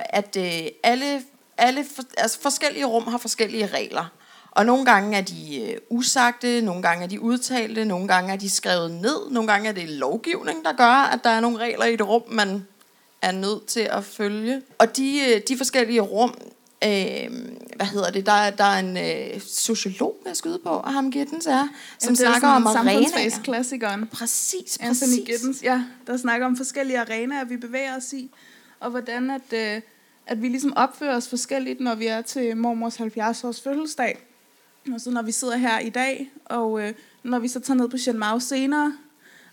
at 0.05 0.37
øh, 0.37 0.69
alle, 0.83 1.23
alle 1.59 1.85
altså 2.19 2.41
forskellige 2.43 2.85
rum 2.85 3.07
har 3.07 3.19
forskellige 3.19 3.67
regler. 3.67 4.13
Og 4.51 4.67
nogle 4.67 4.85
gange 4.85 5.19
er 5.19 5.23
de 5.23 5.61
øh, 5.63 5.77
usagte, 5.91 6.61
nogle 6.61 6.83
gange 6.83 7.05
er 7.05 7.09
de 7.09 7.21
udtalte, 7.21 7.85
nogle 7.85 8.09
gange 8.09 8.33
er 8.33 8.37
de 8.37 8.51
skrevet 8.51 8.91
ned, 8.91 9.31
nogle 9.31 9.53
gange 9.53 9.69
er 9.69 9.73
det 9.73 9.89
lovgivning, 9.89 10.65
der 10.65 10.73
gør, 10.73 11.11
at 11.13 11.21
der 11.25 11.31
er 11.31 11.41
nogle 11.41 11.59
regler 11.59 11.85
i 11.85 11.95
et 11.95 12.09
rum, 12.09 12.23
man 12.29 12.67
er 13.23 13.33
nødt 13.33 13.67
til 13.67 13.81
at 13.81 14.05
følge. 14.05 14.63
Og 14.79 14.97
de, 14.97 15.21
øh, 15.29 15.41
de 15.49 15.57
forskellige 15.57 16.01
rum, 16.01 16.35
øh, 16.85 17.31
hvad 17.77 17.87
hedder 17.87 18.11
det, 18.11 18.27
der, 18.27 18.51
der 18.51 18.65
er 18.65 18.79
en 18.79 18.97
øh, 18.97 19.41
sociolog, 19.41 20.17
jeg 20.27 20.37
skyde 20.37 20.59
på, 20.65 20.69
og 20.69 20.93
ham 20.93 21.11
Gittens 21.11 21.47
er, 21.47 21.69
som 21.99 22.15
ja, 22.15 22.15
snakker 22.15 22.49
om 22.49 22.67
arenaer. 22.67 23.41
klassikeren 23.45 24.07
Præcis, 24.07 24.79
Anthony 24.81 24.91
præcis. 24.91 25.25
Giddens, 25.27 25.63
ja, 25.63 25.83
der 26.07 26.17
snakker 26.17 26.47
om 26.47 26.57
forskellige 26.57 27.01
arenaer, 27.01 27.45
vi 27.45 27.57
bevæger 27.57 27.97
os 27.97 28.13
i, 28.13 28.31
og 28.81 28.91
hvordan 28.91 29.31
at, 29.31 29.53
øh, 29.53 29.83
at 30.27 30.43
vi 30.43 30.49
ligesom 30.49 30.73
opfører 30.77 31.17
os 31.17 31.29
forskelligt, 31.29 31.81
når 31.81 31.95
vi 31.95 32.07
er 32.07 32.23
til 32.23 32.57
mormors 32.57 32.97
70 32.97 33.45
års 33.45 33.61
fødselsdag. 33.61 34.19
Og 34.95 35.01
så 35.01 35.11
når 35.11 35.23
vi 35.23 35.33
sidder 35.33 35.57
her 35.57 35.79
i 35.79 35.89
dag, 35.89 36.31
og 36.45 36.83
øh, 36.83 36.93
når 37.23 37.39
vi 37.39 37.49
så 37.49 37.61
tager 37.61 37.79
ned 37.79 37.89
på 37.89 37.97
Shenmue 37.97 38.41
senere, 38.41 38.93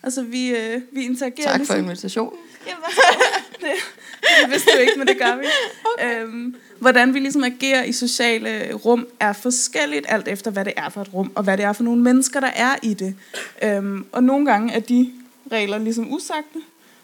altså 0.04 0.24
vi, 0.24 0.50
øh, 0.50 0.82
vi 0.92 1.06
interagerer 1.06 1.48
Tak 1.48 1.58
ligesom... 1.58 1.76
for 1.76 1.84
invitationen. 1.84 2.40
Det, 3.62 3.72
det 4.42 4.52
vidste 4.52 4.72
du 4.76 4.78
ikke, 4.78 4.94
men 4.98 5.08
det 5.08 5.18
gør 5.18 5.38
vi. 5.38 5.46
Okay. 6.00 6.22
Øhm, 6.22 6.56
hvordan 6.80 7.14
vi 7.14 7.20
ligesom 7.20 7.44
agerer 7.44 7.84
i 7.84 7.92
sociale 7.92 8.74
rum 8.74 9.08
er 9.20 9.34
forskelligt, 9.34 10.06
alt 10.10 10.28
efter 10.28 10.52
hvad 10.52 10.66
det 10.66 10.74
er 10.78 10.90
for 10.90 11.02
et 11.02 11.14
rum, 11.14 11.32
og 11.36 11.44
hvad 11.44 11.58
det 11.58 11.66
er 11.66 11.74
for 11.74 11.84
nogle 11.84 12.02
mennesker, 12.02 12.40
der 12.40 12.52
er 12.56 12.76
i 12.84 12.94
det. 12.94 13.16
Øhm, 13.64 14.06
og 14.12 14.24
nogle 14.24 14.46
gange 14.46 14.74
er 14.74 14.80
de 14.80 15.12
regler 15.52 15.78
ligesom 15.78 16.14
usagte, 16.14 16.60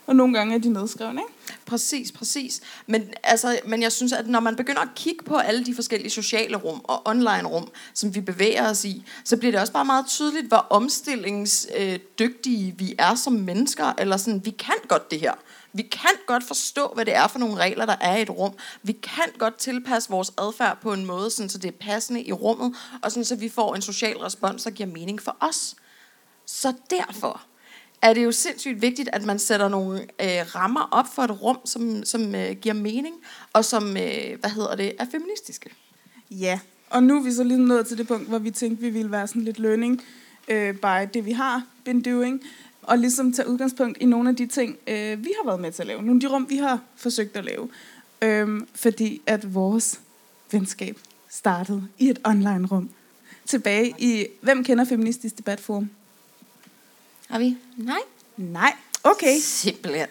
og 0.07 0.15
nogle 0.15 0.33
gange 0.33 0.55
er 0.55 0.60
de 0.60 0.69
nedskrevne, 0.69 1.22
ikke? 1.22 1.33
Præcis, 1.65 2.12
præcis. 2.12 2.62
Men, 2.88 3.03
altså, 3.24 3.60
men 3.65 3.81
jeg 3.81 3.91
synes, 3.91 4.13
at 4.13 4.27
når 4.27 4.39
man 4.39 4.55
begynder 4.55 4.81
at 4.81 4.89
kigge 4.95 5.24
på 5.25 5.36
alle 5.36 5.65
de 5.65 5.75
forskellige 5.75 6.10
sociale 6.10 6.57
rum 6.57 6.81
og 6.83 7.07
online 7.07 7.43
rum, 7.43 7.67
som 7.93 8.15
vi 8.15 8.22
bevæger 8.22 8.69
os 8.69 8.86
i, 8.86 9.05
så 9.24 9.38
bliver 9.38 9.51
det 9.51 9.62
også 9.62 9.74
bare 9.74 9.86
meget 9.86 10.05
tydeligt, 10.07 10.48
hvor 10.48 10.67
omstillingsdygtige 10.69 12.75
vi 12.77 12.95
er 12.98 13.15
som 13.15 13.33
mennesker. 13.33 13.93
Eller 13.98 14.17
sådan, 14.17 14.45
vi 14.45 14.51
kan 14.51 14.75
godt 14.88 15.12
det 15.12 15.19
her. 15.19 15.33
Vi 15.74 15.82
kan 15.82 16.12
godt 16.27 16.44
forstå, 16.44 16.92
hvad 16.96 17.06
det 17.06 17.15
er 17.15 17.27
for 17.27 17.39
nogle 17.39 17.56
regler, 17.56 17.86
der 17.86 17.96
er 18.01 18.18
i 18.18 18.22
et 18.22 18.30
rum. 18.30 18.53
Vi 18.84 18.92
kan 18.92 19.25
godt 19.38 19.56
tilpasse 19.56 20.10
vores 20.10 20.32
adfærd 20.38 20.77
på 20.82 20.94
en 20.94 21.06
måde, 21.06 21.30
sådan, 21.30 21.50
så 21.50 21.58
det 21.58 21.68
er 21.68 21.77
passende 21.80 22.24
i 22.24 22.32
rummet, 22.32 22.75
og 23.01 23.12
sådan, 23.12 23.25
så 23.25 23.36
vi 23.36 23.50
får 23.50 23.75
en 23.75 23.82
social 23.82 24.18
respons, 24.18 24.63
der 24.63 24.70
giver 24.70 24.89
mening 24.89 25.22
for 25.22 25.38
os. 25.39 25.75
Så 26.46 26.74
derfor 26.89 27.42
er 28.01 28.13
det 28.13 28.24
jo 28.24 28.32
sindssygt 28.32 28.82
vigtigt, 28.82 29.10
at 29.13 29.25
man 29.25 29.39
sætter 29.39 29.70
nogle 29.70 30.01
øh, 30.01 30.56
rammer 30.56 30.88
op 30.92 31.06
for 31.15 31.22
et 31.22 31.42
rum, 31.42 31.60
som, 31.65 32.06
som 32.06 32.36
øh, 32.36 32.51
giver 32.51 32.75
mening, 32.75 33.15
og 33.53 33.65
som, 33.65 33.98
øh, 33.98 34.39
hvad 34.39 34.50
hedder 34.50 34.75
det, 34.75 34.94
er 35.00 35.06
feministiske. 35.12 35.70
Ja, 36.32 36.60
og 36.89 37.03
nu 37.03 37.18
er 37.18 37.24
vi 37.24 37.32
så 37.32 37.44
lige 37.44 37.65
nået 37.65 37.88
til 37.88 37.98
det 37.98 38.08
punkt, 38.08 38.27
hvor 38.27 38.39
vi 38.39 38.51
tænkte, 38.51 38.82
vi 38.82 38.89
ville 38.89 39.12
være 39.12 39.27
sådan 39.27 39.42
lidt 39.42 39.60
learning 39.60 40.01
øh, 40.48 40.75
by 40.75 41.10
det, 41.13 41.25
vi 41.25 41.32
har 41.32 41.63
been 41.86 42.01
doing, 42.01 42.42
og 42.84 42.98
ligesom 42.98 43.34
tage 43.34 43.48
udgangspunkt 43.48 43.98
i 44.02 44.06
nogle 44.06 44.30
af 44.30 44.36
de 44.36 44.46
ting, 44.46 44.78
øh, 44.88 45.24
vi 45.24 45.32
har 45.42 45.46
været 45.46 45.60
med 45.60 45.72
til 45.72 45.82
at 45.82 45.88
lave. 45.88 46.02
Nogle 46.02 46.18
af 46.18 46.20
de 46.20 46.28
rum, 46.28 46.50
vi 46.50 46.58
har 46.58 46.80
forsøgt 46.96 47.38
at 47.38 47.46
lave. 47.46 47.70
Øh, 48.22 48.62
fordi 48.75 49.22
at 49.25 49.54
vores 49.54 50.00
venskab 50.52 50.98
startede 51.30 51.88
i 51.98 52.10
et 52.10 52.20
online-rum. 52.24 52.90
Tilbage 53.46 53.96
i, 53.98 54.25
hvem 54.42 54.63
kender 54.63 54.86
Feministisk 54.86 55.38
Debatforum? 55.38 55.90
Har 57.30 57.40
vi? 57.40 57.58
Nej. 57.78 58.00
Nej. 58.38 58.74
Okay. 59.04 59.40
Simpelthen. 59.42 60.08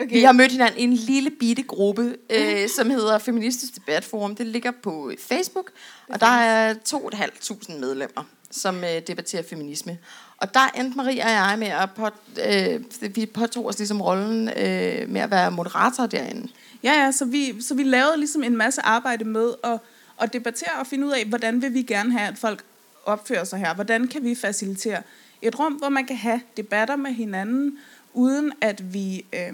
okay. 0.00 0.12
Vi 0.12 0.22
har 0.22 0.32
mødt 0.32 0.52
hinanden 0.52 0.80
i 0.80 0.82
en 0.82 0.92
lille 0.92 1.30
bitte 1.30 1.62
gruppe, 1.62 2.16
øh, 2.30 2.68
som 2.68 2.90
hedder 2.90 3.18
Feministisk 3.18 3.74
Debatforum. 3.74 4.36
Det 4.36 4.46
ligger 4.46 4.70
på 4.70 5.12
Facebook, 5.18 5.70
og 6.08 6.20
der 6.20 6.26
er 6.26 6.74
2.500 6.74 7.72
medlemmer, 7.80 8.24
som 8.54 8.84
øh, 8.84 9.00
debatterer 9.06 9.42
feminisme. 9.42 9.98
Og 10.36 10.54
der 10.54 10.68
endte 10.76 10.96
Maria 10.96 11.24
og 11.24 11.30
jeg 11.30 11.58
med 11.58 11.66
at 11.66 11.90
på, 11.96 12.08
øh, 12.46 13.16
vi 13.16 13.26
påtog 13.26 13.66
os 13.66 13.78
ligesom 13.78 14.02
rollen 14.02 14.48
øh, 14.48 15.08
med 15.08 15.20
at 15.20 15.30
være 15.30 15.50
moderator 15.50 16.06
derinde. 16.06 16.48
Ja, 16.82 16.92
ja, 16.92 17.12
så 17.12 17.24
vi, 17.24 17.62
så 17.62 17.74
vi 17.74 17.82
lavede 17.82 18.16
ligesom 18.16 18.42
en 18.42 18.56
masse 18.56 18.82
arbejde 18.82 19.24
med 19.24 19.54
at, 19.64 19.78
at 20.20 20.32
debattere 20.32 20.80
og 20.80 20.86
finde 20.86 21.06
ud 21.06 21.12
af, 21.12 21.24
hvordan 21.24 21.62
vil 21.62 21.74
vi 21.74 21.82
gerne 21.82 22.12
have, 22.12 22.28
at 22.28 22.38
folk 22.38 22.64
opfører 23.04 23.44
sig 23.44 23.58
her. 23.58 23.74
Hvordan 23.74 24.08
kan 24.08 24.24
vi 24.24 24.34
facilitere 24.34 25.02
et 25.42 25.58
rum, 25.58 25.72
hvor 25.72 25.88
man 25.88 26.06
kan 26.06 26.16
have 26.16 26.40
debatter 26.56 26.96
med 26.96 27.10
hinanden, 27.12 27.78
uden 28.12 28.52
at 28.60 28.94
vi, 28.94 29.24
Øh, 29.32 29.52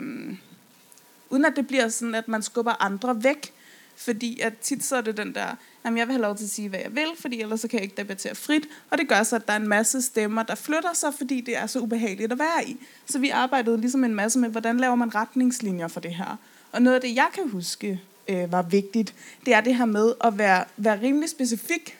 uden 1.30 1.44
at 1.44 1.52
det 1.56 1.66
bliver 1.66 1.88
sådan, 1.88 2.14
at 2.14 2.28
man 2.28 2.42
skubber 2.42 2.82
andre 2.82 3.24
væk. 3.24 3.52
Fordi 3.96 4.40
at 4.40 4.58
tit 4.58 4.84
så 4.84 4.96
er 4.96 5.00
det 5.00 5.16
den 5.16 5.34
der, 5.34 5.56
at 5.84 5.96
jeg 5.96 6.06
vil 6.06 6.12
have 6.12 6.22
lov 6.22 6.36
til 6.36 6.44
at 6.44 6.50
sige, 6.50 6.68
hvad 6.68 6.80
jeg 6.80 6.94
vil, 6.94 7.08
fordi 7.18 7.40
ellers 7.40 7.60
så 7.60 7.68
kan 7.68 7.78
jeg 7.78 7.84
ikke 7.84 7.96
debattere 7.96 8.34
frit. 8.34 8.68
Og 8.90 8.98
det 8.98 9.08
gør 9.08 9.22
så, 9.22 9.36
at 9.36 9.46
der 9.46 9.52
er 9.52 9.56
en 9.56 9.68
masse 9.68 10.02
stemmer, 10.02 10.42
der 10.42 10.54
flytter 10.54 10.92
sig, 10.94 11.14
fordi 11.14 11.40
det 11.40 11.56
er 11.56 11.66
så 11.66 11.78
ubehageligt 11.80 12.32
at 12.32 12.38
være 12.38 12.68
i. 12.68 12.76
Så 13.06 13.18
vi 13.18 13.28
arbejdede 13.28 13.80
ligesom 13.80 14.04
en 14.04 14.14
masse 14.14 14.38
med, 14.38 14.48
hvordan 14.48 14.76
laver 14.76 14.94
man 14.94 15.14
retningslinjer 15.14 15.88
for 15.88 16.00
det 16.00 16.14
her. 16.14 16.36
Og 16.72 16.82
noget 16.82 16.94
af 16.94 17.00
det, 17.00 17.16
jeg 17.16 17.28
kan 17.34 17.48
huske 17.50 18.00
øh, 18.28 18.52
var 18.52 18.62
vigtigt, 18.62 19.14
det 19.46 19.54
er 19.54 19.60
det 19.60 19.76
her 19.76 19.84
med 19.84 20.12
at 20.24 20.38
være, 20.38 20.64
være 20.76 21.00
rimelig 21.00 21.28
specifik. 21.28 21.98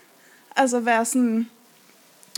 Altså 0.56 0.80
være 0.80 1.04
sådan, 1.04 1.50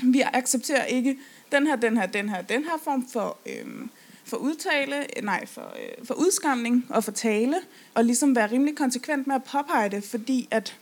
vi 0.02 0.20
accepterer 0.32 0.84
ikke 0.84 1.18
den 1.52 1.66
her, 1.66 1.76
den 1.76 1.96
her, 1.96 2.06
den 2.06 2.28
her, 2.28 2.42
den 2.42 2.64
her 2.64 2.78
form 2.84 3.08
for, 3.08 3.38
Øh, 3.46 3.88
for 4.24 4.36
udtale, 4.36 4.96
øh, 5.18 5.24
nej, 5.24 5.46
for, 5.46 5.74
øh, 5.82 6.06
for 6.06 6.14
udskamning 6.14 6.86
og 6.88 7.04
for 7.04 7.12
tale, 7.12 7.56
og 7.94 8.04
ligesom 8.04 8.36
være 8.36 8.50
rimelig 8.50 8.76
konsekvent 8.76 9.26
med 9.26 9.34
at 9.34 9.44
påpege 9.44 9.88
det, 9.88 10.04
fordi 10.04 10.48
at, 10.50 10.76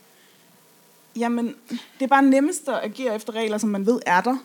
jamen, 1.15 1.45
det 1.99 2.03
er 2.03 2.07
bare 2.07 2.23
nemmest 2.23 2.69
at 2.69 2.79
agere 2.83 3.15
efter 3.15 3.33
regler, 3.33 3.57
som 3.57 3.69
man 3.69 3.85
ved 3.85 3.99
er 4.05 4.21
der. 4.21 4.37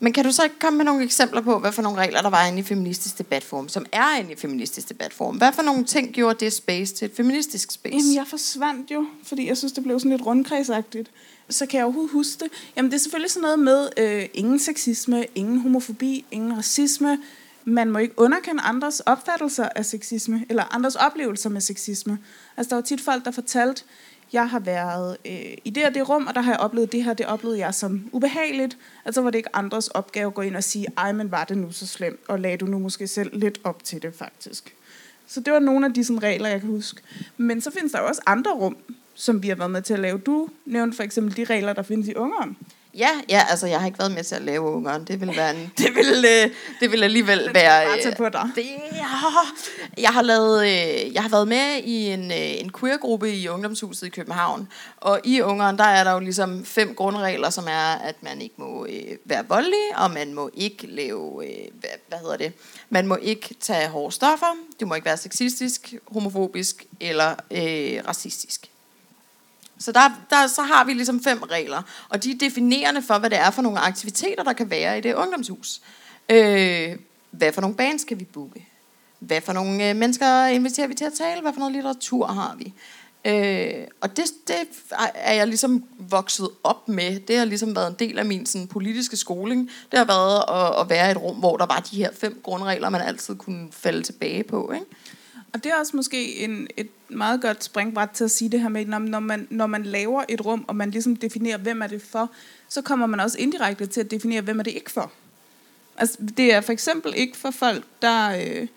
Men 0.00 0.12
kan 0.12 0.24
du 0.24 0.32
så 0.32 0.44
ikke 0.44 0.58
komme 0.58 0.76
med 0.76 0.84
nogle 0.84 1.04
eksempler 1.04 1.40
på, 1.40 1.58
hvad 1.58 1.72
for 1.72 1.82
nogle 1.82 1.98
regler, 1.98 2.22
der 2.22 2.30
var 2.30 2.46
inde 2.46 2.58
i 2.58 2.62
Feministisk 2.62 3.18
Debatforum, 3.18 3.68
som 3.68 3.86
er 3.92 4.16
inde 4.18 4.32
i 4.32 4.36
Feministisk 4.36 4.88
Debatforum? 4.88 5.36
Hvad 5.36 5.52
for 5.52 5.62
nogle 5.62 5.84
ting 5.84 6.12
gjorde 6.12 6.44
det 6.44 6.52
space 6.52 6.94
til 6.94 7.06
et 7.06 7.12
feministisk 7.16 7.70
space? 7.70 7.96
Jamen, 7.96 8.14
jeg 8.14 8.26
forsvandt 8.26 8.90
jo, 8.90 9.06
fordi 9.22 9.48
jeg 9.48 9.56
synes, 9.56 9.72
det 9.72 9.82
blev 9.82 10.00
sådan 10.00 10.10
lidt 10.10 10.26
rundkredsagtigt. 10.26 11.10
Så 11.48 11.66
kan 11.66 11.78
jeg 11.78 11.84
overhovedet 11.84 12.12
huske 12.12 12.44
det. 12.44 12.52
Jamen, 12.76 12.90
det 12.90 12.96
er 12.96 13.00
selvfølgelig 13.00 13.30
sådan 13.30 13.42
noget 13.42 13.58
med 13.58 13.88
øh, 13.96 14.28
ingen 14.34 14.58
sexisme, 14.58 15.26
ingen 15.34 15.60
homofobi, 15.60 16.24
ingen 16.30 16.56
racisme. 16.56 17.18
Man 17.64 17.90
må 17.90 17.98
ikke 17.98 18.14
underkende 18.16 18.62
andres 18.62 19.00
opfattelser 19.00 19.68
af 19.74 19.86
sexisme, 19.86 20.44
eller 20.48 20.74
andres 20.74 20.96
oplevelser 20.96 21.50
med 21.50 21.60
sexisme. 21.60 22.18
Altså, 22.56 22.70
der 22.70 22.76
var 22.76 22.82
tit 22.82 23.00
folk, 23.00 23.24
der 23.24 23.30
fortalte, 23.30 23.84
jeg 24.34 24.50
har 24.50 24.58
været 24.58 25.16
øh, 25.26 25.56
i 25.64 25.70
det 25.70 25.86
og 25.86 25.94
det 25.94 26.08
rum, 26.08 26.26
og 26.26 26.34
der 26.34 26.40
har 26.40 26.52
jeg 26.52 26.60
oplevet 26.60 26.92
det 26.92 27.04
her, 27.04 27.14
det 27.14 27.26
oplevede 27.26 27.58
jeg 27.58 27.74
som 27.74 28.08
ubehageligt. 28.12 28.78
Altså 29.04 29.22
var 29.22 29.30
det 29.30 29.38
ikke 29.38 29.56
andres 29.56 29.88
opgave 29.88 30.26
at 30.26 30.34
gå 30.34 30.42
ind 30.42 30.56
og 30.56 30.64
sige, 30.64 30.86
ej, 30.96 31.12
men 31.12 31.30
var 31.30 31.44
det 31.44 31.58
nu 31.58 31.72
så 31.72 31.86
slemt, 31.86 32.20
og 32.28 32.40
lagde 32.40 32.56
du 32.56 32.66
nu 32.66 32.78
måske 32.78 33.06
selv 33.06 33.38
lidt 33.38 33.60
op 33.64 33.84
til 33.84 34.02
det 34.02 34.14
faktisk. 34.14 34.74
Så 35.26 35.40
det 35.40 35.52
var 35.52 35.58
nogle 35.58 35.86
af 35.86 35.94
de 35.94 36.04
sådan, 36.04 36.22
regler, 36.22 36.48
jeg 36.48 36.60
kan 36.60 36.70
huske. 36.70 37.00
Men 37.36 37.60
så 37.60 37.70
findes 37.70 37.92
der 37.92 38.00
jo 38.00 38.06
også 38.06 38.22
andre 38.26 38.52
rum, 38.52 38.76
som 39.14 39.42
vi 39.42 39.48
har 39.48 39.56
været 39.56 39.70
med 39.70 39.82
til 39.82 39.94
at 39.94 40.00
lave. 40.00 40.18
Du 40.18 40.48
nævnte 40.66 40.96
for 40.96 41.02
eksempel 41.02 41.36
de 41.36 41.44
regler, 41.44 41.72
der 41.72 41.82
findes 41.82 42.08
i 42.08 42.14
Ungeren. 42.14 42.56
Ja, 42.98 43.10
ja, 43.28 43.42
altså 43.50 43.66
jeg 43.66 43.80
har 43.80 43.86
ikke 43.86 43.98
været 43.98 44.12
med 44.12 44.24
til 44.24 44.34
at 44.34 44.42
lave 44.42 44.70
ungeren. 44.70 45.04
Det 45.04 45.20
vil 45.20 45.36
være 45.36 45.56
en, 45.56 45.72
det 45.78 45.94
vil, 45.94 46.24
øh, 46.24 46.50
det 46.80 46.92
vil 46.92 47.02
alligevel 47.02 47.50
være. 47.54 47.86
bare 47.86 48.02
tage 48.02 48.14
på 48.16 48.28
dig. 48.28 48.50
Det, 48.54 48.64
ja, 48.92 49.04
jeg 49.98 50.10
har 50.10 50.22
lavet, 50.22 50.62
øh, 50.62 51.14
jeg 51.14 51.22
har 51.22 51.28
været 51.28 51.48
med 51.48 51.82
i 51.84 52.06
en, 52.06 52.30
øh, 52.30 52.60
en 52.60 52.72
queer-gruppe 52.72 53.32
i 53.32 53.48
ungdomshuset 53.48 54.06
i 54.06 54.10
København. 54.10 54.68
Og 54.96 55.20
i 55.24 55.40
ungeren, 55.40 55.78
der 55.78 55.84
er 55.84 56.04
der 56.04 56.12
jo 56.12 56.18
ligesom 56.18 56.64
fem 56.64 56.94
grundregler, 56.94 57.50
som 57.50 57.64
er, 57.68 57.94
at 57.94 58.22
man 58.22 58.40
ikke 58.40 58.54
må 58.58 58.86
øh, 58.86 59.16
være 59.24 59.44
voldelig, 59.48 59.96
og 59.96 60.10
man 60.10 60.34
må 60.34 60.50
ikke 60.54 60.86
lave, 60.86 61.46
øh, 61.46 61.68
hvad, 61.80 61.90
hvad 62.08 62.18
hedder 62.18 62.36
det, 62.36 62.52
man 62.90 63.06
må 63.06 63.16
ikke 63.16 63.54
tage 63.60 63.88
hårde 63.88 64.14
stoffer, 64.14 64.56
du 64.80 64.86
må 64.86 64.94
ikke 64.94 65.04
være 65.04 65.16
sexistisk, 65.16 65.94
homofobisk 66.06 66.86
eller 67.00 67.34
øh, 67.50 68.08
racistisk. 68.08 68.70
Så 69.84 69.92
der, 69.92 70.10
der, 70.30 70.46
så 70.46 70.62
har 70.62 70.84
vi 70.84 70.92
ligesom 70.92 71.22
fem 71.22 71.42
regler, 71.42 71.82
og 72.08 72.24
de 72.24 72.30
er 72.30 72.38
definerende 72.38 73.02
for, 73.02 73.18
hvad 73.18 73.30
det 73.30 73.38
er 73.38 73.50
for 73.50 73.62
nogle 73.62 73.78
aktiviteter, 73.78 74.42
der 74.42 74.52
kan 74.52 74.70
være 74.70 74.98
i 74.98 75.00
det 75.00 75.14
ungdomshus. 75.14 75.80
Øh, 76.28 76.96
hvad 77.30 77.52
for 77.52 77.60
nogle 77.60 77.76
bands 77.76 78.02
skal 78.02 78.18
vi 78.18 78.24
booke? 78.24 78.68
Hvad 79.18 79.40
for 79.40 79.52
nogle 79.52 79.88
øh, 79.90 79.96
mennesker 79.96 80.46
inviterer 80.46 80.86
vi 80.86 80.94
til 80.94 81.04
at 81.04 81.12
tale? 81.12 81.40
Hvad 81.40 81.52
for 81.52 81.58
noget 81.58 81.72
litteratur 81.72 82.26
har 82.26 82.56
vi? 82.58 82.74
Øh, 83.24 83.86
og 84.00 84.16
det, 84.16 84.24
det 84.48 84.56
er 85.14 85.32
jeg 85.32 85.46
ligesom 85.46 85.84
vokset 85.98 86.48
op 86.64 86.88
med. 86.88 87.20
Det 87.20 87.38
har 87.38 87.44
ligesom 87.44 87.76
været 87.76 87.90
en 87.90 87.96
del 87.98 88.18
af 88.18 88.24
min 88.24 88.46
sådan, 88.46 88.66
politiske 88.66 89.16
skoling. 89.16 89.70
Det 89.90 89.98
har 89.98 90.06
været 90.06 90.44
at, 90.48 90.80
at 90.80 90.90
være 90.90 91.08
i 91.08 91.10
et 91.10 91.16
rum, 91.16 91.36
hvor 91.36 91.56
der 91.56 91.66
var 91.66 91.80
de 91.90 91.96
her 91.96 92.10
fem 92.12 92.40
grundregler, 92.42 92.88
man 92.88 93.00
altid 93.00 93.36
kunne 93.36 93.68
falde 93.70 94.02
tilbage 94.02 94.44
på. 94.44 94.72
Ikke? 94.72 94.86
Og 95.54 95.64
det 95.64 95.72
er 95.72 95.76
også 95.76 95.96
måske 95.96 96.36
en, 96.36 96.68
et 96.76 96.88
meget 97.08 97.40
godt 97.42 97.64
springbræt 97.64 98.10
til 98.10 98.24
at 98.24 98.30
sige 98.30 98.48
det 98.48 98.60
her 98.60 98.68
med, 98.68 98.86
når, 98.86 98.98
når, 98.98 99.20
man, 99.20 99.46
når 99.50 99.66
man 99.66 99.82
laver 99.82 100.24
et 100.28 100.46
rum, 100.46 100.64
og 100.68 100.76
man 100.76 100.90
ligesom 100.90 101.16
definerer, 101.16 101.58
hvem 101.58 101.82
er 101.82 101.86
det 101.86 102.02
for, 102.02 102.30
så 102.68 102.82
kommer 102.82 103.06
man 103.06 103.20
også 103.20 103.38
indirekte 103.38 103.86
til 103.86 104.00
at 104.00 104.10
definere, 104.10 104.40
hvem 104.40 104.58
er 104.58 104.62
det 104.62 104.70
ikke 104.70 104.90
for. 104.90 105.12
Altså, 105.96 106.18
det 106.36 106.54
er 106.54 106.60
for 106.60 106.72
eksempel 106.72 107.12
ikke 107.16 107.36
for 107.36 107.50
folk, 107.50 107.84
der, 108.02 108.36
øh, 108.36 108.68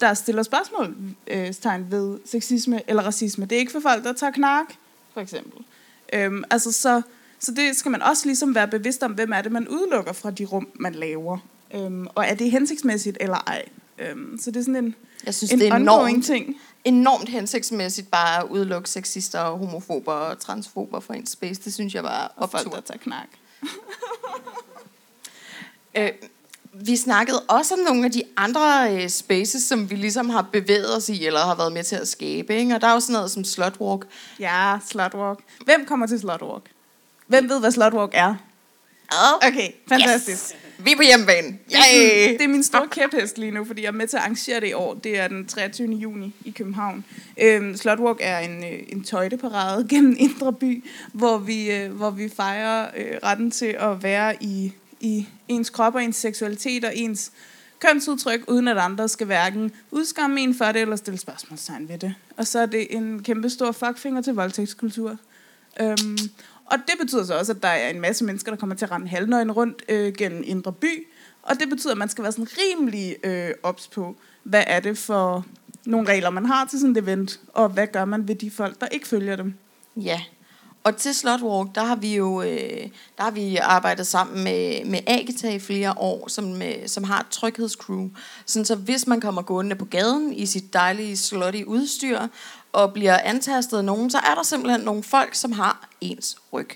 der 0.00 0.14
stiller 0.14 0.42
spørgsmålstegn 0.42 1.82
øh, 1.82 1.92
ved 1.92 2.18
sexisme 2.24 2.80
eller 2.90 3.02
racisme. 3.02 3.46
Det 3.46 3.56
er 3.56 3.60
ikke 3.60 3.72
for 3.72 3.80
folk, 3.80 4.04
der 4.04 4.12
tager 4.12 4.30
knark, 4.32 4.74
for 5.14 5.20
eksempel. 5.20 5.64
Øhm, 6.12 6.44
altså, 6.50 6.72
så, 6.72 7.02
så 7.38 7.52
det 7.52 7.76
skal 7.76 7.90
man 7.90 8.02
også 8.02 8.26
ligesom 8.26 8.54
være 8.54 8.68
bevidst 8.68 9.02
om, 9.02 9.12
hvem 9.12 9.32
er 9.32 9.42
det, 9.42 9.52
man 9.52 9.68
udelukker 9.68 10.12
fra 10.12 10.30
de 10.30 10.44
rum, 10.44 10.68
man 10.74 10.94
laver. 10.94 11.38
Øhm, 11.74 12.06
og 12.14 12.26
er 12.26 12.34
det 12.34 12.50
hensigtsmæssigt 12.50 13.18
eller 13.20 13.38
ej? 13.46 13.64
Øhm, 13.98 14.38
så 14.40 14.50
det 14.50 14.56
er 14.60 14.64
sådan 14.64 14.84
en, 14.84 14.94
Jeg 15.26 15.34
synes, 15.34 15.52
en 15.52 15.58
det 15.58 15.68
er 15.68 15.74
enormt, 15.76 16.24
ting. 16.24 16.56
enormt 16.84 17.28
hensigtsmæssigt 17.28 18.10
bare 18.10 18.38
at 18.42 18.44
udelukke 18.50 18.90
sexister 18.90 19.40
og 19.40 19.58
homofober 19.58 20.12
og 20.12 20.38
transfober 20.38 21.00
fra 21.00 21.14
en 21.14 21.26
space. 21.26 21.60
Det 21.64 21.74
synes 21.74 21.94
jeg 21.94 22.02
var 22.02 22.32
Og 22.36 22.50
folk, 22.50 22.66
optur. 22.66 22.74
der 22.80 22.82
tager 22.86 22.98
knark. 22.98 23.28
Øh, 25.94 26.10
vi 26.72 26.96
snakkede 26.96 27.42
også 27.48 27.74
om 27.74 27.80
nogle 27.80 28.04
af 28.04 28.12
de 28.12 28.22
andre 28.36 28.94
øh, 28.96 29.08
spaces, 29.08 29.62
som 29.62 29.90
vi 29.90 29.94
ligesom 29.94 30.30
har 30.30 30.42
bevæget 30.42 30.96
os 30.96 31.08
i, 31.08 31.26
eller 31.26 31.40
har 31.40 31.54
været 31.54 31.72
med 31.72 31.84
til 31.84 31.96
at 31.96 32.08
skabe. 32.08 32.56
Ikke? 32.56 32.74
Og 32.74 32.80
der 32.80 32.86
er 32.86 32.92
jo 32.92 33.00
sådan 33.00 33.12
noget 33.12 33.30
som 33.30 33.44
Slutwalk. 33.44 34.06
Ja, 34.40 34.78
slutwalk. 34.86 35.38
Hvem 35.64 35.86
kommer 35.86 36.06
til 36.06 36.20
slutwalk? 36.20 36.70
Hvem 37.26 37.48
ved, 37.48 37.60
hvad 37.60 37.70
slutwalk 37.70 38.10
er? 38.14 38.34
Okay, 39.42 39.70
fantastisk. 39.88 40.44
Yes. 40.54 40.54
Vi 40.78 40.92
er 40.92 40.96
på 40.96 41.02
hjemmebane. 41.02 41.46
Det 41.68 41.74
er, 41.74 41.80
Yay! 41.94 42.32
det 42.32 42.40
er 42.40 42.48
min 42.48 42.62
store 42.62 42.88
kæphest 42.90 43.38
lige 43.38 43.50
nu, 43.50 43.64
fordi 43.64 43.82
jeg 43.82 43.88
er 43.88 43.92
med 43.92 44.08
til 44.08 44.16
at 44.16 44.22
arrangere 44.22 44.60
det 44.60 44.68
i 44.68 44.72
år. 44.72 44.94
Det 44.94 45.18
er 45.18 45.28
den 45.28 45.46
23. 45.46 45.92
juni 45.92 46.34
i 46.44 46.50
København. 46.50 47.04
Øhm, 47.42 47.76
Slotwalk 47.76 48.18
er 48.20 48.38
en, 48.38 48.64
øh, 48.64 48.80
en 48.88 49.04
tøjteparade 49.04 49.86
gennem 49.90 50.16
Indre 50.18 50.52
By, 50.52 50.84
hvor 51.12 51.38
vi, 51.38 51.70
øh, 51.70 51.92
hvor 51.92 52.10
vi 52.10 52.28
fejrer 52.28 52.90
øh, 52.96 53.18
retten 53.22 53.50
til 53.50 53.76
at 53.78 54.02
være 54.02 54.36
i, 54.40 54.72
i 55.00 55.26
ens 55.48 55.70
krop 55.70 55.94
og 55.94 56.04
ens 56.04 56.16
seksualitet 56.16 56.84
og 56.84 56.96
ens 56.96 57.32
kønsudtryk, 57.80 58.44
uden 58.48 58.68
at 58.68 58.78
andre 58.78 59.08
skal 59.08 59.26
hverken 59.26 59.72
udskamme 59.90 60.40
en 60.40 60.54
for 60.54 60.64
det 60.64 60.82
eller 60.82 60.96
stille 60.96 61.18
spørgsmålstegn 61.18 61.88
ved 61.88 61.98
det. 61.98 62.14
Og 62.36 62.46
så 62.46 62.58
er 62.58 62.66
det 62.66 62.86
en 62.96 63.22
kæmpe 63.22 63.50
stor 63.50 63.72
fuckfinger 63.72 64.22
til 64.22 64.34
voldtægtskultur. 64.34 65.16
Øhm, 65.80 66.18
og 66.70 66.78
det 66.78 66.94
betyder 67.00 67.24
så 67.24 67.38
også, 67.38 67.52
at 67.52 67.62
der 67.62 67.68
er 67.68 67.90
en 67.90 68.00
masse 68.00 68.24
mennesker, 68.24 68.52
der 68.52 68.58
kommer 68.58 68.76
til 68.76 68.84
at 68.84 68.90
rende 68.90 69.08
halvnøgen 69.08 69.52
rundt 69.52 69.82
øh, 69.88 70.12
gennem 70.14 70.42
Indre 70.46 70.72
By. 70.72 71.06
Og 71.42 71.60
det 71.60 71.68
betyder, 71.68 71.92
at 71.92 71.98
man 71.98 72.08
skal 72.08 72.22
være 72.22 72.32
sådan 72.32 72.48
rimelig 72.58 73.16
øh, 73.24 73.50
ops 73.62 73.88
på, 73.88 74.16
hvad 74.42 74.64
er 74.66 74.80
det 74.80 74.98
for 74.98 75.46
nogle 75.86 76.08
regler, 76.08 76.30
man 76.30 76.46
har 76.46 76.64
til 76.66 76.80
sådan 76.80 76.96
et 76.96 77.02
event, 77.02 77.40
og 77.52 77.68
hvad 77.68 77.86
gør 77.86 78.04
man 78.04 78.28
ved 78.28 78.34
de 78.34 78.50
folk, 78.50 78.80
der 78.80 78.86
ikke 78.86 79.08
følger 79.08 79.36
dem. 79.36 79.54
Ja, 79.96 80.20
Og 80.84 80.96
til 80.96 81.14
Slotwalk, 81.14 81.74
der 81.74 81.84
har 81.84 81.96
vi 81.96 82.16
jo 82.16 82.42
øh, 82.42 82.88
der 83.16 83.22
har 83.22 83.30
vi 83.30 83.56
arbejdet 83.56 84.06
sammen 84.06 84.44
med, 84.44 84.84
med 84.84 84.98
Agita 85.06 85.50
i 85.54 85.58
flere 85.58 85.94
år, 85.98 86.28
som, 86.28 86.62
øh, 86.62 86.86
som 86.86 87.04
har 87.04 87.20
et 87.20 87.28
tryghedscrew. 87.30 88.08
Sådan 88.46 88.64
så 88.64 88.74
hvis 88.74 89.06
man 89.06 89.20
kommer 89.20 89.42
gående 89.42 89.76
på 89.76 89.84
gaden 89.84 90.32
i 90.32 90.46
sit 90.46 90.72
dejlige 90.72 91.16
slotty 91.16 91.62
udstyr, 91.66 92.20
og 92.72 92.92
bliver 92.92 93.18
antastet 93.18 93.78
af 93.78 93.84
nogen, 93.84 94.10
så 94.10 94.18
er 94.18 94.34
der 94.34 94.42
simpelthen 94.42 94.80
nogle 94.80 95.02
folk, 95.02 95.34
som 95.34 95.52
har 95.52 95.88
ens 96.00 96.36
ryg. 96.52 96.70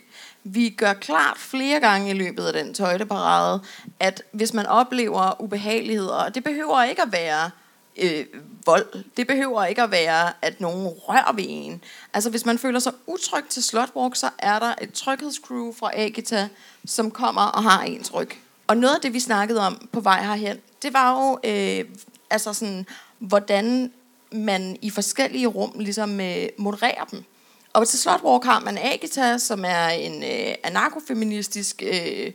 Vi 0.45 0.69
gør 0.69 0.93
klart 0.93 1.39
flere 1.39 1.81
gange 1.81 2.11
i 2.11 2.13
løbet 2.13 2.45
af 2.45 2.53
den 2.53 2.75
tøjteparade, 2.75 3.63
at 4.01 4.23
hvis 4.33 4.55
man 4.55 4.67
oplever 4.67 5.43
ubehageligheder, 5.43 6.15
og 6.15 6.35
det 6.35 6.45
behøver 6.45 6.83
ikke 6.83 7.03
at 7.03 7.13
være 7.13 7.51
øh, 7.97 8.27
vold. 8.67 9.05
Det 9.17 9.27
behøver 9.27 9.65
ikke 9.65 9.83
at 9.83 9.91
være, 9.91 10.33
at 10.43 10.61
nogen 10.61 10.87
rører 10.87 11.33
ved 11.33 11.45
en. 11.49 11.85
Altså, 12.15 12.31
hvis 12.31 12.47
man 12.47 12.59
føler 12.59 12.79
sig 12.79 12.93
utryg 13.07 13.45
til 13.49 13.63
Slotwalk, 13.63 14.17
så 14.17 14.31
er 14.39 14.59
der 14.59 14.75
et 14.81 14.93
tryghedscrew 14.93 15.73
fra 15.73 15.91
Agita, 15.95 16.49
som 16.87 17.11
kommer 17.11 17.43
og 17.43 17.63
har 17.63 17.83
ens 17.83 18.15
ryg. 18.15 18.31
Og 18.67 18.77
noget 18.77 18.95
af 18.95 19.01
det, 19.01 19.13
vi 19.13 19.21
snakkede 19.21 19.67
om 19.67 19.89
på 19.93 20.01
vej 20.01 20.23
herhen, 20.23 20.57
det 20.83 20.93
var 20.93 21.21
jo, 21.21 21.39
øh, 21.45 21.85
altså 22.31 22.53
sådan, 22.53 22.87
hvordan 23.19 23.93
man 24.35 24.77
i 24.83 24.91
forskellige 24.91 25.47
rum 25.47 25.73
ligesom 25.79 26.21
øh, 26.21 26.49
modererer 26.59 27.05
dem. 27.11 27.25
Og 27.73 27.89
til 27.89 27.99
Slotwalk 27.99 28.45
har 28.45 28.61
man 28.61 28.79
Agita, 28.79 29.39
som 29.39 29.65
er 29.65 29.89
en 29.89 30.23
øh, 30.23 30.55
anarkofeministisk 30.65 31.83
øh, 31.87 32.33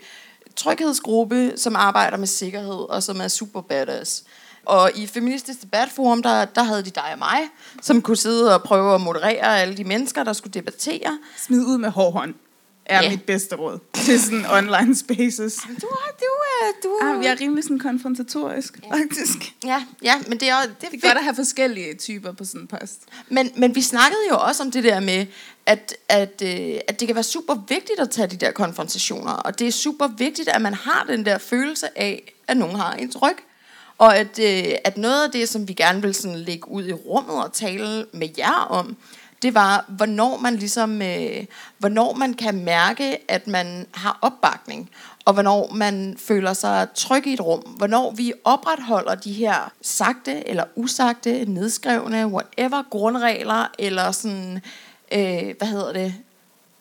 tryghedsgruppe, 0.56 1.54
som 1.56 1.76
arbejder 1.76 2.18
med 2.18 2.28
sikkerhed, 2.28 2.90
og 2.90 3.04
som 3.04 3.22
er 3.22 3.28
super 3.28 3.62
badass. 3.62 4.24
Og 4.66 4.92
i 4.96 5.08
Feministisk 5.08 5.62
Debatforum, 5.62 6.24
der, 6.24 6.46
der 6.46 6.64
havde 6.64 6.84
de 6.84 6.90
dig 6.90 7.10
og 7.14 7.20
mig, 7.20 7.40
som 7.82 8.02
kunne 8.02 8.18
sidde 8.18 8.56
og 8.56 8.64
prøve 8.64 8.96
at 8.96 9.02
moderere 9.02 9.62
alle 9.62 9.78
de 9.78 9.84
mennesker, 9.84 10.24
der 10.24 10.34
skulle 10.34 10.54
debattere. 10.54 11.20
Smid 11.38 11.66
ud 11.66 11.78
med 11.78 11.90
hård 11.90 12.28
er 12.90 13.04
Ja. 13.04 13.10
mit 13.10 13.24
bedste 13.24 13.56
råd 13.56 13.80
til 13.94 14.22
sådan 14.22 14.46
online 14.46 14.96
spaces. 14.96 15.56
Du, 15.82 15.88
er- 15.88 16.16
du, 16.20 16.26
er- 16.26 16.72
du, 16.84 16.98
Ah, 17.02 17.24
jeg 17.26 17.32
er 17.32 17.42
rimelig 17.42 17.64
sådan 17.64 17.80
konfrontatorisk, 17.80 18.80
faktisk. 18.92 19.54
ja, 19.66 19.84
ja, 20.04 20.16
men 20.28 20.40
det 20.40 20.50
er, 20.50 20.56
det 20.62 20.70
er, 20.86 20.90
Det 20.92 21.04
er 21.04 21.08
godt 21.08 21.18
at 21.18 21.24
have 21.24 21.36
forskellige 21.36 21.96
typer 21.96 22.32
på 22.32 22.46
sådan 22.46 22.62
en 22.62 22.68
post. 22.68 23.00
Men, 23.30 23.52
men 23.56 23.76
vi 23.76 23.82
snakkede 23.82 24.20
jo 24.32 24.38
også 24.38 24.64
om 24.64 24.72
det 24.72 24.84
der 24.84 25.00
med, 25.00 25.26
at, 25.66 25.96
at, 26.10 26.42
øh, 26.44 26.80
at 26.88 27.00
det 27.00 27.08
kan 27.08 27.16
være 27.16 27.24
super 27.24 27.56
vigtigt 27.70 28.00
at 28.00 28.10
tage 28.10 28.28
de 28.28 28.36
der 28.36 28.52
konfrontationer, 28.52 29.32
og 29.32 29.60
det 29.60 29.68
er 29.68 29.72
super 29.72 30.08
vigtigt, 30.18 30.50
at 30.50 30.62
man 30.62 30.74
har 30.74 31.06
den 31.10 31.26
der 31.26 31.38
følelse 31.38 32.00
af, 32.00 32.34
at 32.48 32.58
nogen 32.58 32.76
har 32.76 32.94
ens 32.94 33.22
ryg. 33.22 33.38
Og 33.98 34.18
at, 34.18 34.40
øh, 34.40 34.74
at 34.84 34.98
noget 34.98 35.24
af 35.24 35.32
det, 35.32 35.50
som 35.50 35.68
vi 35.68 35.74
gerne 35.74 36.02
vil 36.02 36.16
sådan 36.16 36.38
lægge 36.38 36.68
ud 36.72 36.88
i 36.88 36.94
rummet 36.94 37.44
og 37.44 37.54
tale 37.54 38.06
med 38.14 38.30
jer 38.38 38.66
om, 38.70 38.98
det 39.42 39.54
var, 39.54 39.86
hvornår 39.88 40.38
man 40.38 40.56
ligesom, 40.56 41.02
øh, 41.02 41.46
hvornår 41.78 42.14
man 42.14 42.34
kan 42.34 42.64
mærke, 42.64 43.32
at 43.32 43.48
man 43.48 43.88
har 43.94 44.20
opbakning, 44.22 44.90
og 45.26 45.34
hvornår 45.34 45.74
man 45.74 46.18
føler 46.20 46.54
sig 46.54 46.88
tryg 46.96 47.28
i 47.28 47.34
et 47.34 47.42
rum, 47.42 47.60
hvornår 47.60 48.12
vi 48.12 48.34
opretholder 48.44 49.16
de 49.16 49.34
her 49.34 49.72
sagte 49.82 50.48
eller 50.48 50.64
usagte, 50.76 51.46
nedskrevne, 51.46 52.28
whatever, 52.28 52.84
grundregler, 52.90 53.68
eller 53.80 54.12
sådan, 54.12 54.62
øh, 55.12 55.56
hvad 55.58 55.68
hedder 55.68 55.94
det, 55.94 56.16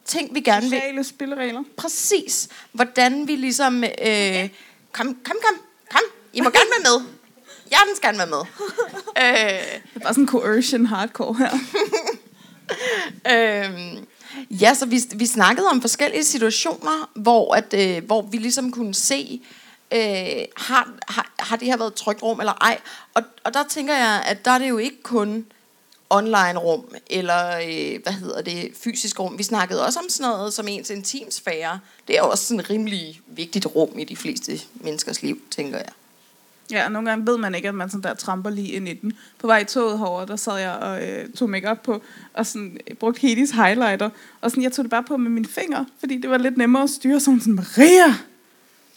ting 0.04 0.34
vi 0.34 0.40
gerne 0.40 0.62
vil, 0.62 0.78
Sociale 0.78 1.04
spilleregler. 1.04 1.62
præcis, 1.76 2.48
hvordan 2.72 3.28
vi 3.28 3.36
ligesom, 3.36 3.84
øh, 3.84 4.48
kom, 4.92 5.06
kom, 5.06 5.36
kom, 5.44 5.60
kom, 5.90 6.02
I 6.32 6.40
må 6.40 6.50
gerne 6.50 6.70
være 6.84 6.98
med. 6.98 7.06
Jeg 7.70 7.78
den 7.88 7.96
skal 7.96 8.18
være 8.18 8.26
med. 8.26 8.42
øh, 9.18 9.80
Det 9.94 10.02
bare 10.02 10.14
sådan 10.14 10.26
coercion 10.28 10.86
hardcore 10.86 11.34
her. 11.34 11.50
Øhm, 13.32 14.06
ja, 14.50 14.74
så 14.74 14.86
vi, 14.86 15.02
vi 15.14 15.26
snakkede 15.26 15.68
om 15.68 15.80
forskellige 15.80 16.24
situationer, 16.24 17.10
hvor, 17.14 17.54
at, 17.54 17.74
øh, 17.74 18.04
hvor 18.04 18.22
vi 18.22 18.36
ligesom 18.36 18.72
kunne 18.72 18.94
se, 18.94 19.42
øh, 19.92 20.44
har, 20.56 20.88
har, 21.08 21.32
har 21.38 21.56
det 21.56 21.68
her 21.68 21.76
været 21.76 21.90
et 21.90 21.94
trygt 21.94 22.22
rum 22.22 22.40
eller 22.40 22.52
ej. 22.52 22.78
Og, 23.14 23.22
og 23.44 23.54
der 23.54 23.64
tænker 23.68 23.94
jeg, 23.94 24.22
at 24.26 24.44
der 24.44 24.50
er 24.50 24.58
det 24.58 24.68
jo 24.68 24.78
ikke 24.78 25.02
kun 25.02 25.46
online 26.10 26.58
rum, 26.58 26.94
eller 27.06 27.56
øh, 27.56 28.02
hvad 28.02 28.12
hedder 28.12 28.42
det, 28.42 28.72
fysisk 28.74 29.20
rum. 29.20 29.38
Vi 29.38 29.42
snakkede 29.42 29.86
også 29.86 29.98
om 29.98 30.08
sådan 30.08 30.30
noget 30.30 30.54
som 30.54 30.68
ens 30.68 30.90
intimsfære. 30.90 31.80
Det 32.08 32.16
er 32.16 32.20
jo 32.20 32.30
også 32.30 32.44
sådan 32.44 32.60
et 32.60 32.70
rimelig 32.70 33.20
vigtigt 33.26 33.66
rum 33.66 33.98
i 33.98 34.04
de 34.04 34.16
fleste 34.16 34.60
menneskers 34.74 35.22
liv, 35.22 35.42
tænker 35.50 35.78
jeg. 35.78 35.92
Ja, 36.70 36.84
og 36.84 36.92
nogle 36.92 37.10
gange 37.10 37.26
ved 37.26 37.38
man 37.38 37.54
ikke, 37.54 37.68
at 37.68 37.74
man 37.74 37.90
sådan 37.90 38.02
der 38.02 38.14
tramper 38.14 38.50
lige 38.50 38.68
ind 38.72 38.88
i 38.88 38.92
den. 38.94 39.12
På 39.38 39.46
vej 39.46 39.58
i 39.58 39.64
toget 39.64 39.98
herover, 39.98 40.24
der 40.24 40.36
sad 40.36 40.58
jeg 40.58 40.72
og 40.72 41.08
øh, 41.08 41.28
tog 41.32 41.50
makeup 41.50 41.78
på, 41.82 42.02
og 42.34 42.46
sådan, 42.46 42.78
øh, 42.90 42.96
brugte 42.96 43.20
Hedis 43.20 43.50
highlighter. 43.50 44.10
Og 44.40 44.50
sådan, 44.50 44.62
jeg 44.62 44.72
tog 44.72 44.82
det 44.84 44.90
bare 44.90 45.02
på 45.04 45.16
med 45.16 45.30
mine 45.30 45.46
fingre, 45.46 45.86
fordi 45.98 46.16
det 46.16 46.30
var 46.30 46.38
lidt 46.38 46.56
nemmere 46.56 46.82
at 46.82 46.90
styre. 46.90 47.20
Sådan, 47.20 47.40
sådan 47.40 47.54
Maria, 47.54 48.14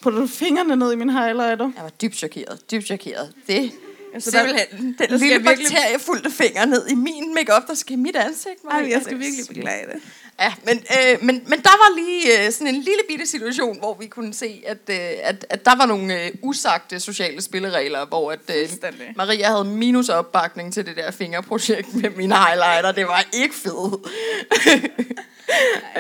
putter 0.02 0.20
du 0.20 0.28
fingrene 0.28 0.76
ned 0.76 0.92
i 0.94 0.96
min 0.96 1.10
highlighter? 1.10 1.72
Jeg 1.76 1.84
var 1.84 1.90
dybt 1.90 2.16
chokeret, 2.16 2.72
dybt 2.72 2.86
chokeret. 2.86 3.34
Det 3.48 3.72
Altså, 4.14 4.38
altså, 4.38 4.54
der- 4.54 4.58
simpelthen, 4.58 4.86
den 4.88 4.96
der 4.98 5.18
lille 5.18 5.26
virkelig- 5.28 5.46
bakterie 5.46 6.00
fulgte 6.00 6.32
finger 6.32 6.66
ned 6.66 6.88
i 6.88 6.96
min 6.96 7.34
makeup, 7.36 7.68
der 7.68 7.74
skal 7.74 7.94
i 7.94 7.96
mit 8.00 8.16
ansigt. 8.16 8.64
Maria. 8.64 8.84
Ej, 8.86 8.92
jeg 8.92 9.02
skal 9.02 9.20
virkelig 9.20 9.46
så- 9.46 9.54
beklage 9.54 9.86
det. 9.94 10.02
Ja, 10.40 10.54
men, 10.66 10.78
øh, 10.78 11.24
men, 11.24 11.44
men 11.48 11.60
der 11.62 11.70
var 11.70 11.96
lige 11.96 12.46
øh, 12.46 12.52
sådan 12.52 12.68
en 12.68 12.82
lille 12.82 13.02
bitte 13.08 13.26
situation, 13.26 13.80
hvor 13.80 13.98
vi 14.00 14.08
kunne 14.08 14.34
se, 14.34 14.64
at, 14.68 14.78
øh, 14.90 14.96
at, 15.24 15.46
at 15.50 15.66
der 15.66 15.76
var 15.76 15.86
nogle 15.86 16.26
øh, 16.26 16.32
usagte 16.42 17.00
sociale 17.00 17.42
spilleregler, 17.42 18.06
hvor 18.06 18.32
at, 18.32 18.40
øh. 18.50 18.70
Maria 19.16 19.48
havde 19.48 19.64
minus 19.64 20.10
opbakning 20.10 20.74
til 20.74 20.86
det 20.86 20.98
der 20.98 21.12
fingerprojekt 21.12 21.96
med 21.96 22.10
mine 22.10 22.36
highlighter. 22.36 22.92
Det 22.92 23.08
var 23.08 23.26
ikke 23.34 23.56
fedt. 23.56 24.08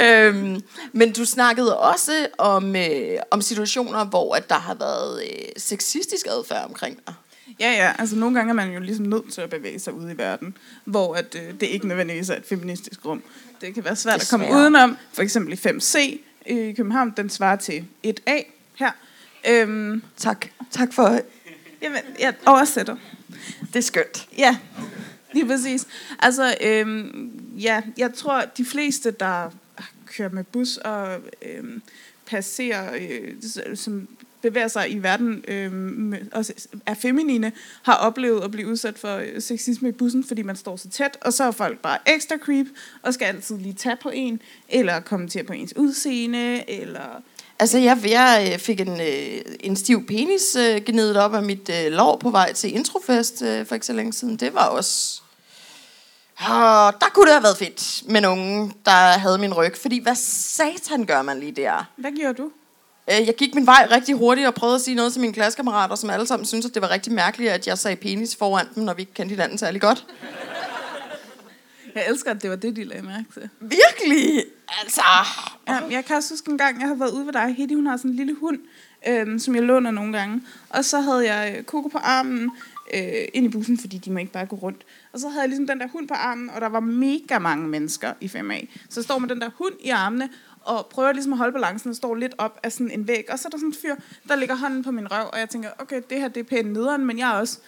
øhm, 0.06 0.62
men 0.94 1.14
du 1.14 1.26
snakkede 1.26 1.80
også 1.80 2.28
om, 2.38 2.76
øh, 2.76 3.18
om 3.32 3.42
situationer, 3.42 4.06
hvor 4.06 4.36
at 4.36 4.50
der 4.50 4.60
har 4.60 4.74
været 4.74 5.24
øh, 5.24 5.48
sexistisk 5.58 6.28
adfærd 6.30 6.66
omkring 6.66 7.00
dig. 7.08 7.14
Ja, 7.60 7.72
ja, 7.72 7.94
altså 8.00 8.16
nogle 8.16 8.36
gange 8.36 8.50
er 8.50 8.54
man 8.54 8.72
jo 8.72 8.80
ligesom 8.80 9.06
nødt 9.06 9.34
til 9.34 9.42
at 9.42 9.50
bevæge 9.50 9.80
sig 9.80 9.94
ud 9.94 10.12
i 10.12 10.18
verden, 10.18 10.58
hvor 10.86 11.16
at, 11.16 11.36
øh, 11.36 11.60
det 11.60 11.68
ikke 11.68 11.88
nødvendigvis 11.88 12.30
er 12.30 12.36
et 12.36 12.46
feministisk 12.46 13.06
rum. 13.06 13.24
Det 13.62 13.74
kan 13.74 13.84
være 13.84 13.96
svært 13.96 14.22
at 14.22 14.28
komme 14.30 14.46
Desværre. 14.46 14.62
udenom. 14.62 14.98
For 15.14 15.22
eksempel 15.22 15.54
i 15.54 15.56
5C 15.68 15.98
i 16.46 16.74
København, 16.78 17.14
den 17.18 17.30
svarer 17.30 17.56
til 17.56 17.86
1A 18.08 18.44
her. 18.76 18.92
Øhm, 19.50 20.04
Tak. 20.18 20.46
Tak 20.72 20.94
for 20.94 21.20
jamen, 21.82 22.00
jeg 22.20 22.34
oversætter. 22.46 22.96
det 23.74 23.76
er 23.76 23.82
skønt. 23.84 24.28
Ja, 24.38 24.58
lige 25.34 25.46
præcis. 25.46 25.88
Altså, 26.20 26.56
øhm, 26.62 27.32
ja, 27.58 27.82
jeg 27.98 28.14
tror, 28.14 28.42
de 28.58 28.66
fleste, 28.66 29.12
der 29.12 29.50
kører 30.06 30.30
med 30.30 30.44
bus 30.44 30.78
og 30.78 31.18
øhm, 31.42 31.82
passerer, 32.26 32.94
øh, 33.02 33.76
som 33.76 34.08
bevæger 34.42 34.68
sig 34.68 34.92
i 34.92 34.98
verden 34.98 35.44
øhm, 35.48 36.16
og 36.32 36.46
er 36.86 36.94
feminine, 36.94 37.52
har 37.84 37.96
oplevet 37.96 38.44
at 38.44 38.52
blive 38.52 38.68
udsat 38.68 39.00
for 39.00 39.16
øh, 39.16 39.42
sexisme 39.42 39.90
i 39.90 39.92
bussen, 39.92 40.24
fordi 40.24 40.42
man 40.42 40.56
står 40.56 40.76
så 40.76 40.90
tæt, 40.90 41.18
og 41.22 41.34
så 41.34 41.44
er 41.44 41.52
folk 41.52 41.80
bare 41.80 41.98
ekstra 42.06 42.36
creep, 42.38 42.68
og 43.02 43.14
skal 43.14 43.26
altid 43.26 43.58
lige 43.58 43.74
tage 43.74 43.98
på 44.02 44.10
en, 44.10 44.42
eller 44.70 45.00
kommentere 45.00 45.44
på 45.44 45.54
ens 45.54 45.74
udseende, 45.76 46.70
eller... 46.70 47.22
Altså, 47.60 47.78
jeg, 47.78 48.00
jeg 48.10 48.50
øh, 48.54 48.60
fik 48.60 48.80
en, 48.80 49.02
øh, 49.02 49.42
en 49.60 49.76
stiv 49.76 50.08
penis 50.08 50.56
øh, 50.56 50.82
gnedet 50.86 51.18
op 51.18 51.34
af 51.34 51.44
mit 51.44 51.70
øh, 51.70 51.92
lår 51.92 52.18
på 52.18 52.30
vej 52.30 52.54
til 52.54 52.76
introfest 52.76 53.42
øh, 53.42 53.66
for 53.66 53.76
ikke 53.76 53.86
så 53.86 53.94
længe 53.94 54.14
siden. 54.14 54.38
Det 54.38 54.54
var 54.54 54.66
også... 54.66 55.22
Og 56.40 56.94
der 57.02 57.06
kunne 57.14 57.26
det 57.26 57.34
have 57.34 57.44
været 57.44 57.58
fedt 57.58 58.04
med 58.10 58.22
nogen, 58.22 58.74
der 58.86 58.92
havde 58.92 59.38
min 59.38 59.54
ryg. 59.54 59.78
Fordi 59.78 60.00
hvad 60.00 60.16
satan 60.16 61.06
gør 61.06 61.22
man 61.22 61.40
lige 61.40 61.52
der? 61.52 61.90
Hvad 61.96 62.12
gjorde 62.12 62.34
du? 62.34 62.52
Øh, 63.12 63.28
Jeg 63.28 63.36
gik 63.36 63.56
min 63.56 63.66
vej 63.66 63.88
rigtig 63.92 64.16
hurtigt 64.16 64.48
og 64.48 64.54
prøvede 64.54 64.76
at 64.76 64.82
sige 64.82 64.96
noget 64.96 65.12
til 65.14 65.22
mine 65.22 65.34
klassekammerater, 65.34 65.96
som 65.96 66.10
alle 66.10 66.28
sammen 66.28 66.46
syntes, 66.46 66.66
at 66.66 66.74
det 66.74 66.82
var 66.82 66.90
rigtig 66.92 67.14
mærkeligt, 67.14 67.52
at 67.52 67.68
jeg 67.68 67.78
sagde 67.78 67.96
penis 67.96 68.36
foran 68.36 68.68
dem, 68.76 68.84
når 68.84 68.94
vi 68.94 69.02
ikke 69.02 69.14
kendte 69.14 69.34
hinanden 69.34 69.58
særlig 69.58 69.82
godt. 69.82 70.06
Jeg 71.96 72.06
elsker, 72.10 72.32
at 72.32 72.42
det 72.42 72.50
var 72.50 72.56
det, 72.56 72.76
de 72.76 72.84
lagde 72.84 73.04
mærke 73.04 73.26
til. 73.34 73.50
Virkelig! 73.60 74.44
Altså... 74.84 75.02
Ja, 75.68 75.80
jeg 75.90 76.06
kan 76.06 76.16
også 76.16 76.34
huske 76.34 76.52
en 76.52 76.58
gang, 76.58 76.80
jeg 76.80 76.88
har 76.88 76.96
været 76.96 77.12
ude 77.12 77.26
ved 77.26 77.34
dig. 77.34 77.56
Hedi, 77.58 77.74
hun 77.74 77.88
har 77.88 77.98
sådan 77.98 78.12
en 78.12 78.18
lille 78.18 78.36
hund, 78.36 78.60
øhm, 79.08 79.40
som 79.40 79.56
jeg 79.56 79.64
låner 79.64 79.92
nogle 79.92 80.18
gange. 80.18 80.42
Og 80.70 80.86
så 80.86 81.00
havde 81.00 81.34
jeg 81.34 81.56
øh, 81.58 81.64
Coco 81.64 81.88
på 81.88 81.98
armen 81.98 82.52
øh, 82.94 83.02
ind 83.34 83.46
i 83.46 83.50
bussen, 83.50 83.78
fordi 83.80 83.98
de 83.98 84.12
må 84.12 84.20
ikke 84.20 84.32
bare 84.32 84.46
gå 84.46 84.56
rundt. 84.56 84.82
Og 85.14 85.20
så 85.20 85.30
havde 85.30 85.42
jeg 85.42 85.50
ligesom 85.50 85.68
den 85.68 85.80
der 85.80 85.88
hund 85.88 86.08
på 86.08 86.14
armen, 86.14 86.50
og 86.50 86.62
der 86.62 86.70
var 86.70 86.80
mega 86.80 87.40
mange 87.40 87.68
mennesker 87.68 88.14
i 88.22 88.26
5A. 88.26 88.66
Så 88.90 89.00
jeg 89.00 89.04
står 89.04 89.20
med 89.20 89.30
den 89.30 89.42
der 89.42 89.50
hund 89.58 89.74
i 89.80 89.90
armene, 89.90 90.30
og 90.70 90.86
prøver 90.86 91.12
ligesom 91.12 91.34
at 91.34 91.38
holde 91.38 91.54
balancen 91.54 91.90
og 91.90 91.96
står 91.96 92.16
lidt 92.16 92.36
op 92.38 92.60
af 92.64 92.72
sådan 92.72 92.92
en 92.92 93.08
væg. 93.08 93.26
Og 93.30 93.40
så 93.40 93.48
er 93.48 93.50
der 93.50 93.58
sådan 93.58 93.70
en 93.70 93.76
fyr, 93.82 93.96
der 94.28 94.36
ligger 94.36 94.56
hånden 94.56 94.84
på 94.84 94.92
min 94.92 95.12
røv, 95.12 95.30
og 95.34 95.40
jeg 95.40 95.50
tænker, 95.50 95.70
okay, 95.80 96.02
det 96.10 96.20
her 96.20 96.28
det 96.28 96.40
er 96.40 96.44
pænt 96.44 96.74
nederen, 96.74 97.06
men 97.06 97.20
jeg 97.20 97.30
er 97.30 97.40
også 97.40 97.60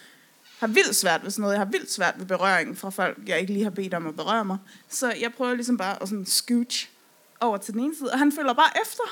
har 0.58 0.66
vildt 0.66 0.96
svært 0.96 1.24
ved 1.24 1.30
sådan 1.30 1.40
noget. 1.40 1.54
Jeg 1.54 1.60
har 1.60 1.70
vildt 1.70 1.92
svært 1.92 2.14
ved 2.18 2.26
berøring 2.26 2.78
fra 2.78 2.90
folk, 2.90 3.18
jeg 3.26 3.40
ikke 3.40 3.52
lige 3.52 3.62
har 3.62 3.70
bedt 3.70 3.94
om 3.94 4.06
at 4.06 4.16
berøre 4.16 4.44
mig. 4.44 4.58
Så 4.88 5.12
jeg 5.20 5.32
prøver 5.36 5.54
ligesom 5.54 5.76
bare 5.76 6.02
at 6.02 6.08
sådan 6.08 6.26
scooch 6.26 6.90
over 7.40 7.56
til 7.56 7.74
den 7.74 7.80
ene 7.80 7.96
side, 7.96 8.10
og 8.12 8.18
han 8.18 8.32
følger 8.32 8.52
bare 8.52 8.70
efter. 8.82 9.02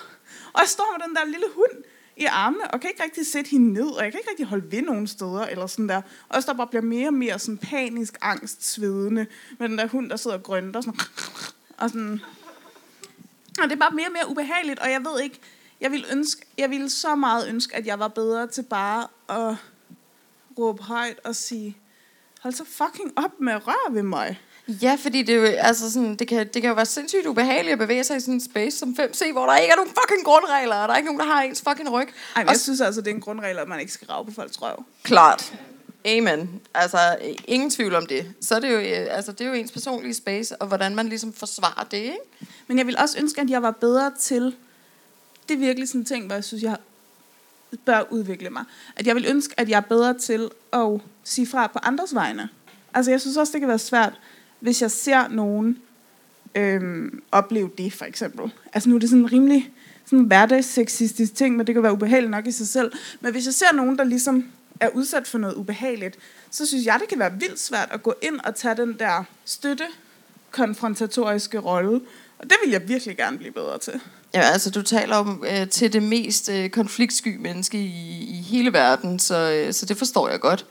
Og 0.53 0.61
jeg 0.61 0.69
står 0.69 0.97
med 0.99 1.07
den 1.07 1.17
der 1.17 1.25
lille 1.25 1.47
hund 1.55 1.85
i 2.17 2.25
armene, 2.25 2.71
og 2.71 2.81
kan 2.81 2.91
ikke 2.91 3.03
rigtig 3.03 3.27
sætte 3.27 3.51
hende 3.51 3.73
ned, 3.73 3.89
og 3.89 4.05
jeg 4.05 4.13
kan 4.13 4.21
ikke 4.21 4.31
rigtig 4.31 4.47
holde 4.47 4.73
ved 4.73 4.83
nogen 4.83 5.07
steder, 5.07 5.47
eller 5.47 5.67
sådan 5.67 5.89
der. 5.89 6.03
Og 6.29 6.35
jeg 6.35 6.43
står 6.43 6.53
bare 6.53 6.67
og 6.67 6.71
bliver 6.71 6.83
mere 6.83 7.09
og 7.09 7.15
mere 7.15 7.39
sådan 7.39 7.59
panisk, 7.59 8.19
angst, 8.21 8.73
svedende, 8.73 9.27
med 9.59 9.69
den 9.69 9.79
der 9.79 9.87
hund, 9.87 10.11
der 10.11 10.17
sidder 10.17 10.37
og 10.37 10.43
grønter, 10.43 10.81
sådan, 10.81 11.01
og 11.77 11.91
sådan, 11.91 12.21
og 13.63 13.71
det 13.71 13.73
er 13.73 13.81
bare 13.81 13.91
mere 13.91 14.07
og 14.07 14.13
mere 14.13 14.29
ubehageligt, 14.29 14.79
og 14.79 14.91
jeg 14.91 15.05
ved 15.05 15.21
ikke, 15.21 15.39
jeg 15.81 15.91
ville, 15.91 16.07
ønske, 16.13 16.47
jeg 16.59 16.71
ville 16.71 16.91
så 16.91 17.15
meget 17.15 17.49
ønske, 17.49 17.77
at 17.77 17.87
jeg 17.87 17.99
var 17.99 18.09
bedre 18.09 18.47
til 18.47 18.63
bare 18.63 19.07
at 19.29 19.57
råbe 20.59 20.83
højt 20.83 21.21
og 21.25 21.37
sige, 21.37 21.77
hold 22.41 22.55
så 22.55 22.65
fucking 22.65 23.13
op 23.17 23.41
med 23.41 23.53
at 23.53 23.67
røre 23.67 23.95
ved 23.95 24.03
mig. 24.03 24.41
Ja, 24.69 24.97
fordi 25.01 25.23
det, 25.23 25.35
er 25.35 25.39
jo, 25.39 25.45
altså 25.45 25.93
sådan, 25.93 26.17
det, 26.17 26.29
kan, 26.29 26.49
det 26.55 26.63
kan 26.63 26.69
jo 26.69 26.75
være 26.75 26.87
sindssygt 26.87 27.27
ubehageligt 27.27 27.73
at 27.73 27.79
bevæge 27.79 28.05
sig 28.05 28.17
i 28.17 28.21
sådan 28.21 28.35
en 28.35 28.41
space 28.41 28.79
som 28.79 28.97
5C, 29.01 29.33
hvor 29.33 29.47
der 29.47 29.57
ikke 29.57 29.73
er 29.73 29.77
nogen 29.77 29.91
fucking 29.91 30.25
grundregler, 30.25 30.77
og 30.77 30.89
der 30.89 30.95
er 30.95 30.99
ikke 30.99 31.07
nogen, 31.07 31.21
der 31.21 31.27
har 31.27 31.43
ens 31.43 31.63
fucking 31.69 31.93
ryg. 31.93 32.09
Ej, 32.37 32.45
jeg 32.49 32.61
synes 32.61 32.81
altså, 32.81 33.01
det 33.01 33.11
er 33.11 33.15
en 33.15 33.21
grundregel, 33.21 33.59
at 33.59 33.69
man 33.69 33.81
ikke 33.81 33.93
skal 33.93 34.07
rave 34.07 34.25
på 34.25 34.33
folks 34.33 34.63
røv. 34.63 34.85
Klart. 35.03 35.55
Amen. 36.05 36.61
Altså, 36.75 36.99
ingen 37.45 37.71
tvivl 37.71 37.95
om 37.95 38.07
det. 38.07 38.35
Så 38.41 38.55
er 38.55 38.61
det 38.61 38.73
jo, 38.73 38.79
øh, 38.79 39.17
altså, 39.17 39.33
det 39.33 39.41
er 39.41 39.49
jo 39.49 39.55
ens 39.55 39.73
personlige 39.73 40.15
space, 40.15 40.57
og 40.57 40.67
hvordan 40.67 40.95
man 40.95 41.09
ligesom 41.09 41.33
forsvarer 41.33 41.85
det, 41.85 41.97
ikke? 41.97 42.19
Men 42.67 42.79
jeg 42.79 42.87
vil 42.87 42.97
også 42.99 43.19
ønske, 43.19 43.41
at 43.41 43.51
jeg 43.51 43.63
var 43.63 43.71
bedre 43.71 44.13
til... 44.19 44.55
Det 45.49 45.55
er 45.55 45.59
virkelig 45.59 45.89
sådan 45.89 46.01
en 46.01 46.05
ting, 46.05 46.27
hvor 46.27 46.35
jeg 46.35 46.45
synes, 46.45 46.63
jeg 46.63 46.77
bør 47.85 48.03
udvikle 48.11 48.51
mig. 48.51 48.65
At 48.97 49.07
jeg 49.07 49.15
vil 49.15 49.27
ønske, 49.29 49.55
at 49.57 49.69
jeg 49.69 49.77
er 49.77 49.81
bedre 49.81 50.19
til 50.19 50.51
at 50.73 51.01
sige 51.25 51.47
fra 51.47 51.67
på 51.67 51.79
andres 51.83 52.15
vegne. 52.15 52.49
Altså, 52.95 53.11
jeg 53.11 53.21
synes 53.21 53.37
også, 53.37 53.53
det 53.53 53.61
kan 53.61 53.69
være 53.69 53.79
svært, 53.79 54.21
hvis 54.61 54.83
jeg 54.83 54.91
ser 54.91 55.29
nogen 55.29 55.79
øhm, 56.55 57.23
opleve 57.33 57.71
det, 57.79 57.93
for 57.93 58.05
eksempel. 58.05 58.53
Altså, 58.73 58.89
nu 58.89 58.95
er 58.95 58.99
det 58.99 59.09
sådan 59.09 59.23
en 59.23 59.33
rimelig 59.33 59.71
sådan 60.05 60.25
hverdagsseksistisk 60.25 61.35
ting, 61.35 61.57
men 61.57 61.67
det 61.67 61.75
kan 61.75 61.83
være 61.83 61.93
ubehageligt 61.93 62.31
nok 62.31 62.47
i 62.47 62.53
sig 62.53 62.69
selv. 62.69 62.93
Men 63.21 63.33
hvis 63.33 63.47
jeg 63.47 63.55
ser 63.55 63.73
nogen, 63.75 63.99
der 63.99 64.05
ligesom 64.05 64.51
er 64.81 64.89
udsat 64.89 65.27
for 65.27 65.39
noget 65.39 65.55
ubehageligt, 65.55 66.19
så 66.51 66.67
synes 66.67 66.87
jeg, 66.87 66.99
det 67.01 67.09
kan 67.09 67.19
være 67.19 67.33
vildt 67.33 67.61
svært 67.61 67.89
at 67.93 68.03
gå 68.03 68.15
ind 68.23 68.41
og 68.41 68.55
tage 68.55 68.77
den 68.77 68.99
der 68.99 69.25
støtte 69.45 69.85
konfrontatoriske 70.51 71.59
rolle. 71.59 72.01
Og 72.39 72.51
det 72.51 72.57
vil 72.65 72.71
jeg 72.71 72.89
virkelig 72.89 73.17
gerne 73.17 73.39
blive 73.39 73.53
bedre 73.53 73.79
til. 73.79 74.01
Ja, 74.35 74.41
altså 74.41 74.71
du 74.71 74.83
taler 74.83 75.17
om 75.17 75.45
øh, 75.51 75.69
til 75.69 75.93
det 75.93 76.03
mest 76.03 76.49
øh, 76.49 76.71
konfliktsky 76.71 77.37
menneske 77.37 77.79
i, 77.79 78.27
i 78.31 78.43
hele 78.43 78.73
verden, 78.73 79.19
så, 79.19 79.53
øh, 79.53 79.73
så 79.73 79.87
det 79.87 79.97
forstår 79.97 80.29
jeg 80.29 80.41
godt. 80.41 80.67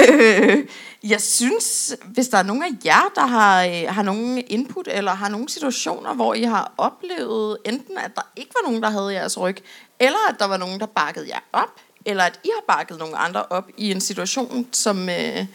Øh, 0.00 0.66
jeg 1.04 1.20
synes, 1.20 1.96
hvis 2.06 2.28
der 2.28 2.38
er 2.38 2.42
nogen 2.42 2.62
af 2.62 2.70
jer, 2.84 3.12
der 3.14 3.26
har, 3.26 3.64
øh, 3.64 3.84
har 3.88 4.02
nogen 4.02 4.42
input, 4.46 4.88
eller 4.90 5.14
har 5.14 5.28
nogle 5.28 5.48
situationer, 5.48 6.14
hvor 6.14 6.34
I 6.34 6.42
har 6.42 6.72
oplevet 6.78 7.58
enten, 7.64 7.98
at 7.98 8.10
der 8.16 8.32
ikke 8.36 8.50
var 8.62 8.68
nogen, 8.68 8.82
der 8.82 8.90
havde 8.90 9.12
jeres 9.12 9.38
ryg, 9.38 9.56
eller 10.00 10.28
at 10.28 10.34
der 10.38 10.44
var 10.44 10.56
nogen, 10.56 10.80
der 10.80 10.86
bakkede 10.86 11.28
jer 11.28 11.40
op, 11.52 11.80
eller 12.04 12.24
at 12.24 12.40
I 12.44 12.48
har 12.54 12.76
bakket 12.76 12.98
nogle 12.98 13.16
andre 13.16 13.42
op 13.42 13.68
i 13.76 13.90
en 13.90 14.00
situation, 14.00 14.66
som... 14.72 15.08
Øh, 15.08 15.46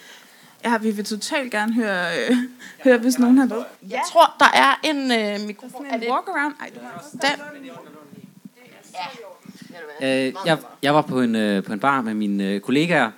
Ja, 0.64 0.78
vi 0.78 0.92
vil 0.92 1.06
totalt 1.06 1.52
gerne 1.52 1.74
høre, 1.74 2.06
øh, 2.30 2.38
høre 2.84 2.98
hvis 2.98 3.20
nogen 3.20 3.38
har 3.38 3.46
det. 3.46 3.66
jeg 3.90 4.02
tror, 4.12 4.36
der 4.40 4.46
er 4.54 4.80
en 4.84 5.12
øh, 5.12 5.48
mikrofon. 5.48 5.86
Sådan 5.86 6.04
en 6.04 6.12
walk 6.12 6.28
around. 6.28 6.54
Ej, 6.60 6.70
det 6.74 6.82
var 6.82 6.90
også 6.98 7.18
Den? 7.22 7.42
Øh, 10.02 10.34
jeg, 10.46 10.58
jeg 10.84 10.96
var 10.96 11.02
på 11.02 11.22
en, 11.22 11.36
øh, 11.36 11.64
på 11.64 11.74
en 11.74 11.80
bar 11.80 12.02
med 12.02 12.14
mine 12.14 12.44
øh, 12.44 12.62
kollegaer, 12.62 13.12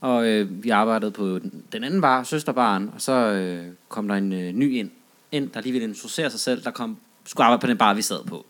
og 0.00 0.26
øh, 0.26 0.64
vi 0.64 0.70
arbejdede 0.70 1.10
på 1.10 1.24
den, 1.24 1.64
den 1.72 1.84
anden 1.84 2.00
bar, 2.00 2.22
søsterbaren, 2.22 2.90
og 2.94 3.00
så 3.00 3.12
øh, 3.12 3.66
kom 3.88 4.08
der 4.08 4.14
en 4.14 4.32
øh, 4.32 4.52
ny 4.52 4.78
ind, 4.78 4.90
ind, 5.32 5.50
der 5.50 5.60
lige 5.60 5.72
ville 5.72 5.88
introducere 5.88 6.30
sig 6.30 6.40
selv, 6.40 6.64
der 6.64 6.70
kom, 6.70 6.96
skulle 7.24 7.44
arbejde 7.44 7.60
på 7.60 7.66
den 7.66 7.78
bar, 7.78 7.94
vi 7.94 8.02
sad 8.02 8.24
på. 8.24 8.46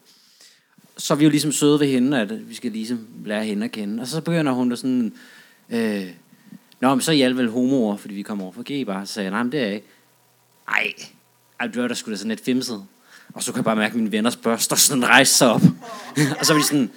Så 0.96 1.14
er 1.14 1.18
vi 1.18 1.24
jo 1.24 1.30
ligesom 1.30 1.52
søde 1.52 1.80
ved 1.80 1.86
hende, 1.86 2.20
at 2.20 2.48
vi 2.48 2.54
skal 2.54 2.72
ligesom 2.72 3.06
lære 3.24 3.44
hende 3.44 3.64
at 3.64 3.72
kende. 3.72 4.00
Og 4.00 4.06
så 4.06 4.20
begynder 4.20 4.52
hun 4.52 4.70
da 4.70 4.76
sådan, 4.76 5.12
øh, 5.70 6.06
Nå, 6.82 6.94
men 6.94 7.00
så 7.00 7.10
er 7.10 7.14
I 7.14 7.22
alle 7.22 7.36
vel 7.36 7.50
homoer, 7.50 7.96
fordi 7.96 8.14
vi 8.14 8.22
kommer 8.22 8.44
over 8.44 8.52
fra 8.52 8.62
G-bar. 8.72 9.04
Så 9.04 9.12
sagde 9.12 9.24
jeg, 9.24 9.30
nej, 9.30 9.42
men 9.42 9.52
det 9.52 9.60
er 9.60 9.64
jeg 9.64 9.74
ikke. 9.74 9.86
Ej, 10.68 10.92
ej 11.60 11.66
du 11.66 11.82
er 11.82 11.88
da 11.88 11.94
sgu 11.94 12.10
da 12.10 12.16
sådan 12.16 12.28
lidt 12.28 12.44
femset. 12.44 12.86
Og 13.34 13.42
så 13.42 13.52
kan 13.52 13.56
jeg 13.56 13.64
bare 13.64 13.76
mærke, 13.76 13.92
at 13.92 13.96
mine 13.96 14.12
venners 14.12 14.36
børster 14.36 14.76
sådan 14.76 15.08
rejse 15.08 15.34
sig 15.34 15.50
op. 15.50 15.60
og 16.38 16.46
så 16.46 16.52
var 16.52 16.60
de 16.60 16.66
sådan, 16.66 16.90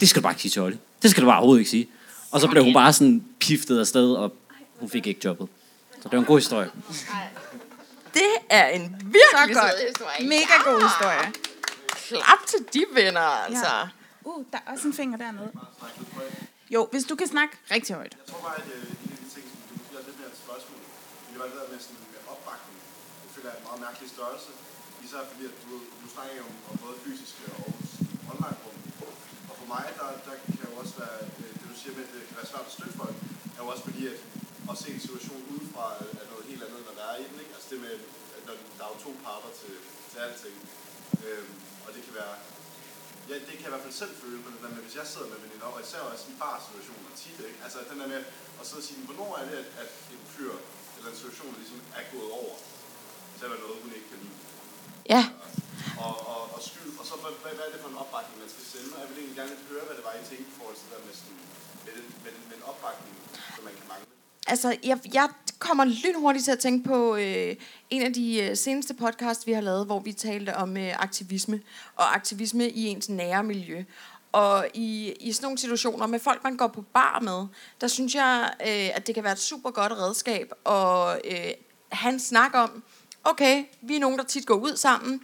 det 0.00 0.08
skal 0.08 0.22
du 0.22 0.22
bare 0.22 0.32
ikke 0.32 0.42
sige 0.42 0.50
til 0.50 0.62
Olli. 0.62 0.76
Det 1.02 1.10
skal 1.10 1.22
du 1.22 1.26
bare 1.26 1.36
overhovedet 1.36 1.60
ikke 1.60 1.70
sige. 1.70 1.88
Og 2.30 2.40
så 2.40 2.48
blev 2.48 2.64
hun 2.64 2.74
bare 2.74 2.92
sådan 2.92 3.24
piftet 3.40 3.80
afsted, 3.80 4.12
og 4.12 4.34
hun 4.78 4.90
fik 4.90 5.06
ikke 5.06 5.20
jobbet. 5.24 5.48
Så 6.02 6.02
det 6.02 6.12
var 6.12 6.18
en 6.18 6.24
god 6.24 6.38
historie. 6.38 6.70
Det 8.14 8.32
er 8.50 8.66
en 8.66 8.82
virkelig 8.90 9.56
sød 9.56 9.88
historie. 9.88 10.28
Mega 10.28 10.56
god 10.64 10.82
historie. 10.82 11.32
Klap 12.08 12.40
til 12.52 12.60
de 12.74 12.82
venner, 12.98 13.28
altså. 13.48 13.72
Ja. 13.80 13.88
Uh, 14.28 14.40
der 14.52 14.58
er 14.64 14.66
også 14.72 14.86
en 14.90 14.96
finger 15.00 15.16
dernede. 15.24 15.50
Jo, 16.74 16.80
hvis 16.92 17.04
du 17.10 17.14
kan 17.20 17.28
snakke 17.34 17.52
rigtig 17.74 17.92
højt. 18.00 18.14
Jeg 18.20 18.26
tror 18.32 18.42
bare, 18.48 18.56
at 18.62 18.68
øh, 18.76 19.04
en 19.04 19.10
af 19.16 19.18
de 19.24 19.28
ting, 19.36 19.44
som 19.52 19.60
du 19.68 19.72
måske 19.80 19.94
er 20.00 20.04
lidt 20.08 20.18
mere 20.20 20.30
et 20.34 20.40
spørgsmål, 20.46 20.80
det 21.32 21.38
var 21.40 21.46
det 21.50 21.56
der 21.60 21.68
med 21.72 21.80
sådan 21.86 22.00
med 22.14 22.20
opbakning. 22.32 22.78
Det 23.22 23.28
føler 23.34 23.48
jeg 23.50 23.56
er 23.56 23.60
en 23.62 23.66
meget 23.68 23.80
mærkelig 23.86 24.08
størrelse. 24.16 24.50
Især 25.04 25.20
fordi, 25.30 25.44
at 25.50 25.56
du, 25.64 25.72
du 26.02 26.06
snakker 26.14 26.34
jo 26.42 26.44
om, 26.50 26.56
om 26.70 26.74
både 26.84 26.96
fysiske 27.04 27.42
og 27.58 27.66
online 28.32 28.58
rum. 28.64 28.78
Og 29.50 29.54
for 29.60 29.66
mig, 29.74 29.84
der, 29.98 30.06
der 30.28 30.34
kan 30.58 30.66
jo 30.70 30.76
også 30.82 30.94
være, 31.02 31.18
øh, 31.42 31.50
det 31.58 31.66
du 31.72 31.76
siger 31.82 31.92
med, 31.96 32.04
at 32.06 32.10
det 32.14 32.20
kan 32.28 32.36
være 32.40 32.48
svært 32.52 32.66
at 32.70 32.74
støtte 32.76 32.94
folk, 33.02 33.16
er 33.56 33.60
jo 33.64 33.68
også 33.74 33.84
fordi, 33.88 34.02
at 34.12 34.18
at 34.70 34.76
se 34.82 34.88
en 34.96 35.00
situation 35.06 35.40
udefra 35.54 35.86
er 36.00 36.06
er 36.22 36.26
noget 36.32 36.44
helt 36.50 36.62
andet, 36.66 36.78
end 36.78 36.96
der 37.00 37.06
er 37.12 37.16
i 37.22 37.26
den. 37.30 37.36
Ikke? 37.42 37.52
Altså 37.56 37.68
det 37.72 37.78
med, 37.86 37.94
at 38.36 38.42
når, 38.46 38.54
der 38.78 38.84
er 38.86 38.90
jo 38.94 38.98
to 39.06 39.12
parter 39.24 39.50
til, 39.60 39.74
til 40.10 40.18
alting. 40.26 40.56
Øhm, 41.26 41.54
og 41.86 41.90
det 41.94 42.00
kan 42.06 42.14
være, 42.20 42.34
Ja, 43.30 43.34
det 43.48 43.54
kan 43.56 43.64
jeg 43.66 43.70
i 43.72 43.74
hvert 43.74 43.86
fald 43.88 44.00
selv 44.02 44.14
føle, 44.22 44.38
men, 44.46 44.54
men 44.64 44.72
hvis 44.84 44.96
jeg 45.00 45.06
sidder 45.12 45.28
med 45.32 45.38
veninder, 45.44 45.66
og 45.74 45.78
især 45.84 46.00
også 46.12 46.26
i 46.32 46.36
barsituationer 46.42 47.10
tit, 47.22 47.38
ikke? 47.48 47.60
Altså 47.66 47.78
den 47.90 47.96
der 48.00 48.08
med 48.14 48.20
at 48.60 48.64
sidde 48.68 48.82
og 48.82 48.88
sige, 48.88 49.00
hvornår 49.08 49.30
er 49.40 49.44
det, 49.50 49.56
at, 49.62 49.68
at 49.82 49.90
en 50.14 50.22
fyr 50.34 50.52
eller 50.96 51.08
en 51.12 51.18
situation 51.22 51.52
ligesom 51.60 51.80
er 51.98 52.04
gået 52.14 52.30
over, 52.40 52.54
så 53.36 53.40
er 53.46 53.50
der 53.52 53.58
noget, 53.64 53.76
hun 53.84 53.92
ikke 53.98 54.08
kan 54.12 54.20
lide. 54.24 54.38
Ja, 55.14 55.22
Og, 56.06 56.14
og, 56.32 56.42
og 56.56 56.60
skyld, 56.68 56.92
og 57.00 57.04
så 57.10 57.14
hvad, 57.22 57.32
hvad 57.56 57.66
er 57.68 57.72
det 57.74 57.80
for 57.84 57.90
en 57.94 58.00
opbakning, 58.04 58.36
man 58.44 58.50
skal 58.54 58.64
sende? 58.72 58.88
Og 58.94 58.98
jeg 59.02 59.08
vil 59.10 59.16
egentlig 59.20 59.38
gerne 59.40 59.54
høre, 59.72 59.84
hvad 59.86 59.96
det 59.98 60.04
var, 60.08 60.12
I 60.20 60.22
tænkte 60.30 60.48
i 60.52 60.56
forhold 60.58 60.76
til 60.78 60.84
det 60.86 60.92
der 60.96 61.02
med, 61.08 61.14
sådan, 61.20 61.40
med, 61.84 61.92
den, 61.96 62.06
med, 62.24 62.30
den, 62.34 62.42
med 62.50 62.56
en 62.60 62.64
opbakning, 62.70 63.14
som 63.54 63.62
man 63.68 63.74
kan 63.78 63.86
mangle. 63.92 64.06
altså 64.52 64.68
jeg, 64.90 64.96
jeg 65.18 65.26
kommer 65.58 65.84
lynhurtigt 65.84 66.44
til 66.44 66.52
at 66.52 66.58
tænke 66.58 66.88
på 66.88 67.16
øh, 67.16 67.56
en 67.90 68.02
af 68.02 68.12
de 68.12 68.42
øh, 68.42 68.56
seneste 68.56 68.94
podcasts, 68.94 69.46
vi 69.46 69.52
har 69.52 69.60
lavet, 69.60 69.86
hvor 69.86 70.00
vi 70.00 70.12
talte 70.12 70.56
om 70.56 70.76
øh, 70.76 71.02
aktivisme, 71.02 71.60
og 71.96 72.14
aktivisme 72.14 72.70
i 72.70 72.84
ens 72.86 73.08
nære 73.08 73.44
miljø. 73.44 73.84
Og 74.32 74.66
i, 74.74 75.12
i 75.20 75.32
sådan 75.32 75.44
nogle 75.44 75.58
situationer 75.58 76.06
med 76.06 76.18
folk, 76.18 76.44
man 76.44 76.56
går 76.56 76.66
på 76.66 76.82
bar 76.82 77.20
med, 77.20 77.46
der 77.80 77.88
synes 77.88 78.14
jeg, 78.14 78.50
øh, 78.60 78.96
at 78.96 79.06
det 79.06 79.14
kan 79.14 79.24
være 79.24 79.32
et 79.32 79.38
super 79.38 79.70
godt 79.70 79.92
redskab 79.92 80.52
at 80.66 81.20
øh, 81.24 81.52
have 81.88 82.12
en 82.12 82.20
snak 82.20 82.54
om, 82.54 82.82
okay, 83.24 83.64
vi 83.82 83.96
er 83.96 84.00
nogen, 84.00 84.18
der 84.18 84.24
tit 84.24 84.46
går 84.46 84.54
ud 84.54 84.76
sammen, 84.76 85.20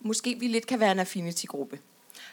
måske 0.00 0.36
vi 0.40 0.48
lidt 0.48 0.66
kan 0.66 0.80
være 0.80 0.92
en 0.92 0.98
affinity-gruppe. 0.98 1.78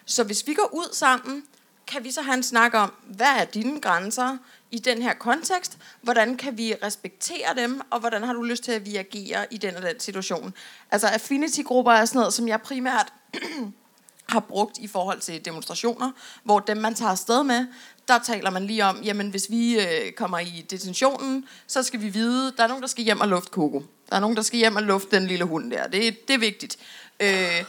Så 0.05 0.23
hvis 0.23 0.47
vi 0.47 0.53
går 0.53 0.69
ud 0.73 0.93
sammen, 0.93 1.43
kan 1.87 2.03
vi 2.03 2.11
så 2.11 2.21
have 2.21 2.33
en 2.33 2.43
snak 2.43 2.73
om, 2.73 2.93
hvad 3.07 3.27
er 3.39 3.45
dine 3.45 3.81
grænser 3.81 4.37
i 4.73 4.79
den 4.79 5.01
her 5.01 5.13
kontekst? 5.13 5.77
Hvordan 6.01 6.37
kan 6.37 6.57
vi 6.57 6.75
respektere 6.83 7.55
dem? 7.57 7.81
Og 7.89 7.99
hvordan 7.99 8.23
har 8.23 8.33
du 8.33 8.43
lyst 8.43 8.63
til, 8.63 8.71
at 8.71 8.85
vi 8.85 8.95
agerer 8.95 9.45
i 9.51 9.57
den 9.57 9.75
og 9.75 9.81
den 9.81 9.99
situation? 9.99 10.53
Altså 10.91 11.07
affinity-grupper 11.07 11.91
er 11.91 12.05
sådan 12.05 12.19
noget, 12.19 12.33
som 12.33 12.47
jeg 12.47 12.61
primært 12.61 13.13
har 14.33 14.39
brugt 14.39 14.77
i 14.77 14.87
forhold 14.87 15.19
til 15.19 15.45
demonstrationer, 15.45 16.11
hvor 16.43 16.59
dem, 16.59 16.77
man 16.77 16.95
tager 16.95 17.11
afsted 17.11 17.43
med, 17.43 17.65
der 18.07 18.19
taler 18.19 18.49
man 18.49 18.65
lige 18.65 18.85
om, 18.85 19.01
jamen 19.03 19.29
hvis 19.29 19.49
vi 19.49 19.79
øh, 19.79 20.11
kommer 20.11 20.39
i 20.39 20.65
detentionen, 20.69 21.45
så 21.67 21.83
skal 21.83 22.01
vi 22.01 22.09
vide, 22.09 22.53
der 22.57 22.63
er 22.63 22.67
nogen, 22.67 22.81
der 22.81 22.87
skal 22.87 23.03
hjem 23.03 23.21
og 23.21 23.27
lufte 23.27 23.51
koko. 23.51 23.83
Der 24.09 24.15
er 24.15 24.19
nogen, 24.19 24.35
der 24.35 24.41
skal 24.41 24.59
hjem 24.59 24.75
og 24.75 24.83
lufte 24.83 25.15
den 25.15 25.27
lille 25.27 25.45
hund 25.45 25.71
der. 25.71 25.87
Det, 25.87 26.27
det 26.27 26.33
er 26.33 26.39
vigtigt. 26.39 26.77
Øh, 27.19 27.63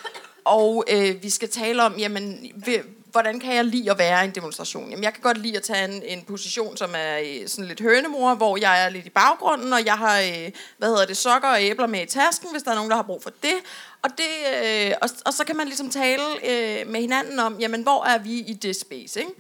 og 0.44 0.84
øh, 0.90 1.22
vi 1.22 1.30
skal 1.30 1.48
tale 1.48 1.82
om, 1.82 1.94
jamen, 1.98 2.52
ved, 2.66 2.78
hvordan 3.14 3.40
kan 3.40 3.54
jeg 3.54 3.64
lide 3.64 3.90
at 3.90 3.98
være 3.98 4.22
i 4.22 4.28
en 4.28 4.34
demonstration? 4.34 4.90
Jamen, 4.90 5.04
jeg 5.04 5.12
kan 5.12 5.22
godt 5.22 5.38
lide 5.38 5.56
at 5.56 5.62
tage 5.62 5.84
en, 5.84 6.02
en 6.02 6.22
position, 6.22 6.76
som 6.76 6.90
er 6.96 7.18
øh, 7.18 7.48
sådan 7.48 7.64
lidt 7.64 7.80
hønemor, 7.80 8.34
hvor 8.34 8.56
jeg 8.56 8.84
er 8.84 8.88
lidt 8.88 9.06
i 9.06 9.10
baggrunden, 9.10 9.72
og 9.72 9.84
jeg 9.84 9.94
har, 9.94 10.20
øh, 10.20 10.50
hvad 10.78 10.88
hedder 10.88 11.06
det, 11.06 11.16
sokker 11.16 11.48
og 11.48 11.62
æbler 11.62 11.86
med 11.86 12.02
i 12.02 12.06
tasken, 12.06 12.48
hvis 12.52 12.62
der 12.62 12.70
er 12.70 12.74
nogen, 12.74 12.90
der 12.90 12.96
har 12.96 13.02
brug 13.02 13.22
for 13.22 13.30
det. 13.42 13.54
Og, 14.02 14.10
det, 14.18 14.32
øh, 14.64 14.92
og, 15.02 15.08
og 15.26 15.32
så 15.32 15.44
kan 15.44 15.56
man 15.56 15.66
ligesom 15.66 15.90
tale 15.90 16.22
øh, 16.44 16.88
med 16.88 17.00
hinanden 17.00 17.38
om, 17.38 17.56
jamen, 17.60 17.82
hvor 17.82 18.04
er 18.04 18.18
vi 18.18 18.32
i 18.32 18.52
det 18.52 18.76
space, 18.76 19.20
ikke? 19.20 19.32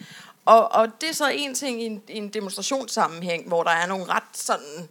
Og, 0.44 0.72
og 0.72 0.88
det 1.00 1.08
er 1.08 1.14
så 1.14 1.28
en 1.28 1.54
ting 1.54 1.82
i 1.82 1.86
en, 1.86 2.02
i 2.08 2.16
en 2.16 2.28
demonstrationssammenhæng, 2.28 3.48
hvor 3.48 3.62
der 3.62 3.70
er 3.70 3.86
nogle 3.86 4.04
ret 4.08 4.22
sådan 4.32 4.88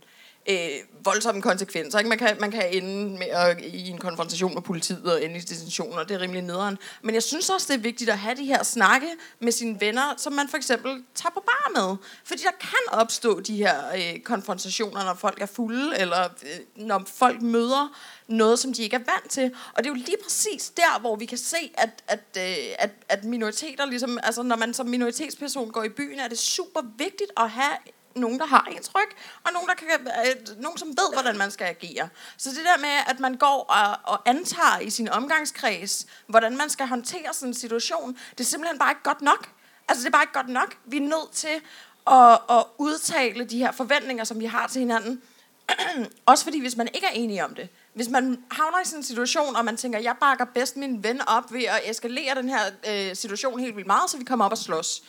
øh, 0.50 1.06
voldsomme 1.06 1.42
konsekvenser. 1.42 2.00
Ikke? 2.00 2.10
Man, 2.10 2.18
kan, 2.18 2.38
man 2.40 2.52
kan 2.52 2.64
ende 2.72 3.18
med 3.18 3.28
at, 3.28 3.62
i 3.62 3.90
en 3.90 3.98
konfrontation 3.98 4.54
med 4.54 4.62
politiet 4.62 5.14
og 5.14 5.24
ende 5.24 5.36
i 5.36 5.40
detention, 5.40 5.94
og 5.94 6.10
det 6.10 6.16
er 6.16 6.22
rimelig 6.22 6.42
nederen. 6.42 6.78
Men 7.02 7.16
jeg 7.16 7.24
synes 7.24 7.50
også, 7.50 7.74
det 7.74 7.80
er 7.80 7.82
vigtigt 7.82 8.10
at 8.10 8.18
have 8.18 8.36
de 8.36 8.46
her 8.46 8.64
snakke 8.64 9.08
med 9.40 9.52
sine 9.52 9.82
venner, 9.82 10.14
som 10.18 10.34
man 10.34 10.50
for 10.50 10.58
eksempel 10.58 11.04
tager 11.16 11.32
på 11.34 11.44
bar 11.46 11.72
med. 11.76 11.98
Fordi 12.24 12.42
der 12.42 12.58
kan 12.60 13.00
opstå 13.00 13.40
de 13.40 13.56
her 13.56 13.76
øh, 13.96 14.20
konfrontationer, 14.20 15.04
når 15.04 15.14
folk 15.14 15.42
er 15.42 15.46
fulde, 15.46 16.00
eller 16.00 16.24
øh, 16.24 16.86
når 16.86 17.04
folk 17.08 17.42
møder 17.42 17.98
noget, 18.28 18.60
som 18.60 18.74
de 18.74 18.84
ikke 18.84 18.96
er 18.96 19.00
vant 19.00 19.30
til. 19.30 19.52
Og 19.74 19.84
det 19.84 19.90
er 19.90 19.94
jo 19.94 20.04
lige 20.06 20.18
præcis 20.24 20.70
der, 20.70 21.00
hvor 21.00 21.16
vi 21.16 21.26
kan 21.26 21.38
se, 21.38 21.72
at, 21.74 22.04
at, 22.08 22.20
øh, 22.38 22.76
at, 22.80 22.92
at 23.10 23.24
minoriteter, 23.24 23.86
ligesom, 23.86 24.20
altså 24.24 24.44
når 24.44 24.56
man 24.56 24.74
som 24.74 24.88
minoritetsperson 24.88 25.72
går 25.72 25.84
i 25.84 25.90
byen, 25.90 26.20
er 26.20 26.28
det 26.28 26.40
super 26.40 26.82
vigtigt 26.98 27.32
at 27.38 27.50
have 27.50 27.74
nogen, 28.16 28.40
der 28.40 28.46
har 28.46 28.68
ens 28.72 28.96
ryg, 28.96 29.18
og 29.44 29.54
nogen, 29.54 29.68
der 29.68 29.74
kan, 29.74 29.88
øh, 29.90 30.62
nogen, 30.62 30.78
som 30.78 30.88
ved, 30.88 31.14
hvordan 31.14 31.38
man 31.38 31.52
skal 31.52 31.66
agere. 31.66 32.10
Så 32.38 32.50
det 32.50 32.66
der 32.66 32.78
med, 32.82 32.98
at 33.08 33.20
man 33.20 33.38
går 33.38 33.66
og, 33.70 34.14
og 34.14 34.30
antager 34.30 34.80
i 34.80 34.90
sin 34.90 35.10
omgangskreds, 35.10 36.06
hvordan 36.28 36.58
man 36.58 36.70
skal 36.70 36.88
håndtere 36.88 37.34
sådan 37.34 37.50
en 37.50 37.54
situation, 37.54 38.18
det 38.32 38.40
er 38.40 38.44
simpelthen 38.44 38.80
bare 38.80 38.92
ikke 38.92 39.04
godt 39.04 39.22
nok. 39.22 39.50
Altså, 39.88 40.04
det 40.04 40.08
er 40.08 40.12
bare 40.12 40.24
ikke 40.24 40.34
godt 40.34 40.50
nok. 40.50 40.78
Vi 40.86 40.98
er 40.98 41.02
nødt 41.02 41.32
til 41.32 41.62
at, 42.08 42.40
at 42.50 42.66
udtale 42.78 43.44
de 43.44 43.58
her 43.58 43.72
forventninger, 43.72 44.24
som 44.24 44.40
vi 44.40 44.46
har 44.46 44.68
til 44.68 44.80
hinanden. 44.80 45.22
Også 46.26 46.44
fordi, 46.44 46.62
hvis 46.62 46.76
man 46.76 46.88
ikke 46.94 47.08
er 47.08 47.12
enige 47.12 47.46
om 47.46 47.56
det, 47.56 47.70
hvis 47.94 48.10
man 48.10 48.44
havner 48.52 48.82
i 48.82 48.86
sådan 48.86 49.00
en 49.00 49.04
situation, 49.04 49.56
og 49.56 49.66
man 49.66 49.78
tænker, 49.78 50.00
jeg 50.00 50.16
bakker 50.20 50.46
bedst 50.46 50.78
min 50.78 51.04
ven 51.04 51.28
op 51.28 51.54
ved 51.54 51.64
at 51.64 51.90
eskalere 51.90 52.36
den 52.36 52.50
her 52.50 52.60
øh, 52.88 53.16
situation 53.16 53.60
helt 53.60 53.76
vildt 53.76 53.88
meget, 53.88 54.10
så 54.10 54.18
vi 54.18 54.24
kommer 54.24 54.46
op 54.46 54.52
og 54.52 54.58
slås. 54.58 55.04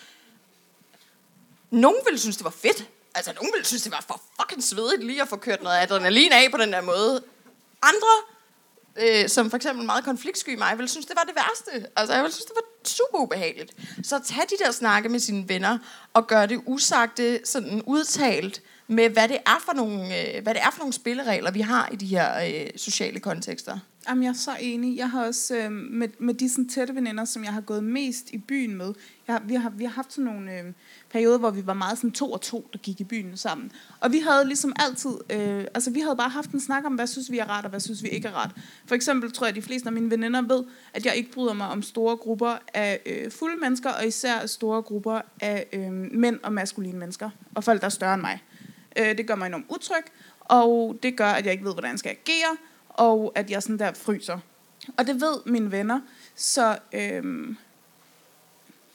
Nogen 1.71 1.97
ville 2.05 2.19
synes, 2.19 2.37
det 2.37 2.45
var 2.45 2.51
fedt. 2.51 2.88
Altså, 3.14 3.33
nogen 3.33 3.50
ville 3.53 3.66
synes, 3.66 3.83
det 3.83 3.92
var 3.92 4.05
for 4.09 4.22
fucking 4.40 4.62
svedigt 4.64 5.05
lige 5.05 5.22
at 5.22 5.29
få 5.29 5.37
kørt 5.37 5.62
noget 5.62 5.77
adrenalin 5.77 6.33
af 6.33 6.50
på 6.50 6.57
den 6.57 6.72
der 6.72 6.81
måde. 6.81 7.22
Andre, 7.83 8.14
øh, 8.96 9.29
som 9.29 9.50
for 9.50 9.57
eksempel 9.57 9.87
meget 9.87 10.05
konfliktsky 10.05 10.55
mig, 10.55 10.79
ville 10.79 10.88
synes, 10.88 11.07
det 11.07 11.16
var 11.16 11.22
det 11.22 11.35
værste. 11.35 11.88
Altså, 11.96 12.14
jeg 12.14 12.22
ville 12.22 12.35
synes, 12.35 12.44
det 12.44 12.55
var 12.55 12.88
super 12.88 13.18
ubehageligt. 13.18 13.72
Så 14.03 14.20
tag 14.24 14.42
de 14.50 14.64
der 14.64 14.72
snakke 14.72 15.09
med 15.09 15.20
sine 15.20 15.48
venner, 15.48 15.79
og 16.14 16.27
gør 16.27 16.46
det 16.46 16.61
usagte, 16.66 17.40
sådan 17.44 17.83
udtalt, 17.87 18.62
med 18.87 19.09
hvad 19.11 19.29
det 19.29 19.38
er 19.46 19.62
for 19.64 19.72
nogle, 19.72 20.37
øh, 20.37 20.42
hvad 20.42 20.55
det 20.55 20.62
er 20.62 20.70
for 20.70 20.79
nogle 20.79 20.92
spilleregler, 20.92 21.50
vi 21.50 21.61
har 21.61 21.88
i 21.92 21.96
de 21.96 22.07
her 22.07 22.44
øh, 22.46 22.70
sociale 22.77 23.20
kontekster. 23.20 23.79
Jamen, 24.09 24.23
jeg 24.23 24.31
er 24.31 24.35
så 24.35 24.57
enig. 24.61 24.97
Jeg 24.97 25.11
har 25.11 25.27
også 25.27 25.57
øh, 25.57 25.73
med, 25.73 26.09
med 26.19 26.35
de 26.35 26.49
sådan, 26.49 26.69
tætte 26.69 26.95
veninder, 26.95 27.25
som 27.25 27.45
jeg 27.45 27.53
har 27.53 27.61
gået 27.61 27.85
mest 27.85 28.31
i 28.31 28.38
byen 28.38 28.77
med. 28.77 28.95
Jeg 29.29 29.40
vi, 29.45 29.55
har, 29.55 29.71
vi 29.71 29.85
har 29.85 29.93
haft 29.93 30.12
sådan 30.12 30.25
nogle 30.25 30.59
øh, 30.59 30.64
perioder, 31.11 31.38
hvor 31.38 31.51
vi 31.51 31.67
var 31.67 31.75
meget 31.75 31.99
sådan 31.99 32.12
to 32.12 32.33
og 32.33 32.40
to, 32.40 32.69
der 32.73 32.79
gik 32.79 33.01
i 33.01 33.05
byen 33.05 33.37
sammen. 33.37 33.73
Og 34.01 34.12
vi 34.12 34.19
havde 34.19 34.47
ligesom 34.47 34.73
altid, 34.77 35.11
øh, 35.31 35.64
altså 35.75 35.90
vi 35.90 36.01
havde 36.01 36.17
bare 36.17 36.29
haft 36.29 36.51
en 36.51 36.61
snak 36.61 36.85
om, 36.85 36.95
hvad 36.95 37.07
synes 37.07 37.31
vi 37.31 37.38
er 37.38 37.45
rart, 37.45 37.64
og 37.64 37.71
hvad 37.71 37.81
synes 37.81 38.03
vi 38.03 38.09
ikke 38.09 38.29
er 38.29 38.33
rart. 38.33 38.51
For 38.87 38.95
eksempel 38.95 39.33
tror 39.33 39.47
jeg, 39.47 39.51
at 39.51 39.57
de 39.57 39.62
fleste 39.62 39.87
af 39.87 39.93
mine 39.93 40.11
veninder 40.11 40.43
ved, 40.43 40.64
at 40.95 41.07
jeg 41.07 41.17
ikke 41.17 41.31
bryder 41.31 41.53
mig 41.53 41.69
om 41.69 41.83
store 41.83 42.17
grupper 42.17 42.57
af 42.75 43.01
øh, 43.07 43.31
fulde 43.31 43.61
mennesker, 43.61 43.90
og 43.90 44.07
især 44.07 44.47
store 44.47 44.83
grupper 44.83 45.21
af 45.40 45.67
øh, 45.73 45.93
mænd 45.93 46.38
og 46.43 46.53
maskuline 46.53 46.99
mennesker, 46.99 47.31
og 47.55 47.64
folk, 47.64 47.81
der 47.81 47.87
er 47.87 47.90
større 47.90 48.14
end 48.14 48.23
mig. 48.23 48.43
Øh, 48.99 49.19
det 49.19 49.27
gør 49.27 49.35
mig 49.35 49.47
enormt 49.47 49.67
utryg, 49.69 50.05
og 50.40 50.99
det 51.03 51.17
gør, 51.17 51.29
at 51.29 51.45
jeg 51.45 51.53
ikke 51.53 51.64
ved, 51.64 51.73
hvordan 51.73 51.90
jeg 51.90 51.99
skal 51.99 52.11
agere, 52.11 52.57
og 52.94 53.33
at 53.35 53.50
jeg 53.50 53.62
sådan 53.62 53.78
der 53.78 53.92
fryser. 53.92 54.38
Og 54.96 55.07
det 55.07 55.20
ved 55.20 55.37
mine 55.46 55.72
venner, 55.72 56.00
så... 56.35 56.78
Øhm, 56.92 57.57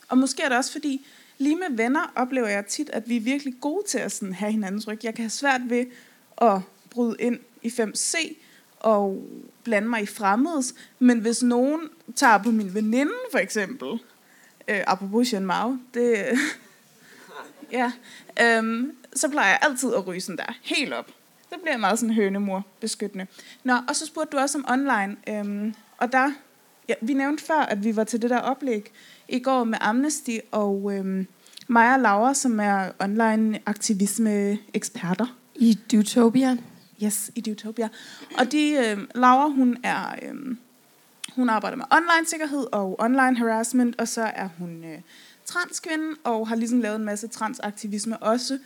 og 0.10 0.18
måske 0.18 0.44
er 0.44 0.50
det 0.50 0.58
også 0.58 0.72
fordi, 0.72 1.06
lige 1.38 1.56
med 1.56 1.78
venner 1.78 2.12
oplever 2.16 2.48
jeg 2.48 2.66
tit, 2.66 2.90
at 2.90 3.10
vi 3.10 3.18
er 3.18 3.22
virkelig 3.22 3.54
gode 3.62 3.84
til 3.88 3.98
at 3.98 4.12
sådan 4.12 4.34
have 4.34 4.52
hinandens 4.52 4.88
ryg. 4.88 5.00
Jeg 5.04 5.16
kan 5.16 5.24
have 5.24 5.30
svært 5.30 5.62
ved 5.64 5.86
at 6.42 6.62
bryde 6.90 7.16
ind 7.20 7.40
i 7.62 7.68
5C 7.68 8.36
og 8.80 9.28
blande 9.64 9.90
mig 9.90 10.02
i 10.02 10.06
fremmedes, 10.06 10.76
men 11.00 11.20
hvis 11.20 11.44
nogen 11.44 11.90
tager 12.16 12.38
på 12.38 12.52
min 12.52 12.74
veninde 12.74 13.14
for 13.32 13.38
eksempel, 13.38 14.00
øh, 14.68 14.84
apropos 14.88 15.34
Jean 15.34 15.46
Mao, 15.46 15.78
det, 15.94 16.26
ja, 17.72 17.92
øhm, 18.42 18.96
så 19.16 19.30
plejer 19.30 19.50
jeg 19.50 19.60
altid 19.62 19.94
at 19.94 20.08
ryge 20.08 20.22
sådan 20.22 20.38
der, 20.38 20.54
helt 20.62 20.94
op. 20.94 21.12
Så 21.50 21.56
bliver 21.62 21.78
meget 21.78 22.00
sådan 22.00 22.16
hønemor 22.16 22.66
beskyttende. 22.80 23.28
Nå, 23.64 23.74
og 23.88 23.96
så 23.96 24.06
spurgte 24.06 24.38
du 24.38 24.42
også 24.42 24.58
om 24.58 24.66
online, 24.70 25.16
øhm, 25.30 25.76
og 25.98 26.12
der, 26.12 26.32
ja, 26.90 26.94
vi 27.02 27.14
nævnte 27.14 27.44
før, 27.44 27.60
at 27.60 27.84
vi 27.84 27.96
var 27.96 28.04
til 28.04 28.22
det 28.22 28.30
der 28.30 28.40
oplæg 28.40 28.92
i 29.28 29.40
går 29.40 29.64
med 29.64 29.78
Amnesty, 29.82 30.38
og 30.52 30.92
øhm, 30.94 31.28
og 31.70 32.00
Laura, 32.00 32.34
som 32.34 32.60
er 32.60 32.92
online 33.00 33.60
aktivisme-eksperter. 33.66 35.38
I 35.56 35.80
Dutopia? 35.92 36.58
Yes, 37.04 37.32
i 37.36 37.42
Dutopia. 37.42 37.90
Og 38.38 38.52
de, 38.52 38.72
øh, 38.72 39.08
Laura, 39.16 39.48
hun 39.48 39.78
er, 39.84 40.16
øh, 40.22 40.56
hun 41.36 41.50
arbejder 41.50 41.78
med 41.78 41.86
online-sikkerhed 41.92 42.68
og 42.72 43.00
online 43.00 43.38
harassment, 43.38 44.00
og 44.00 44.08
så 44.08 44.22
er 44.22 44.50
hun 44.58 44.84
øh, 44.84 45.02
transkvinde, 45.46 46.16
og 46.24 46.48
har 46.48 46.56
ligesom 46.56 46.82
lavet 46.82 46.96
en 46.96 47.06
masse 47.06 47.28
transaktivisme 47.28 48.18
også. 48.18 48.60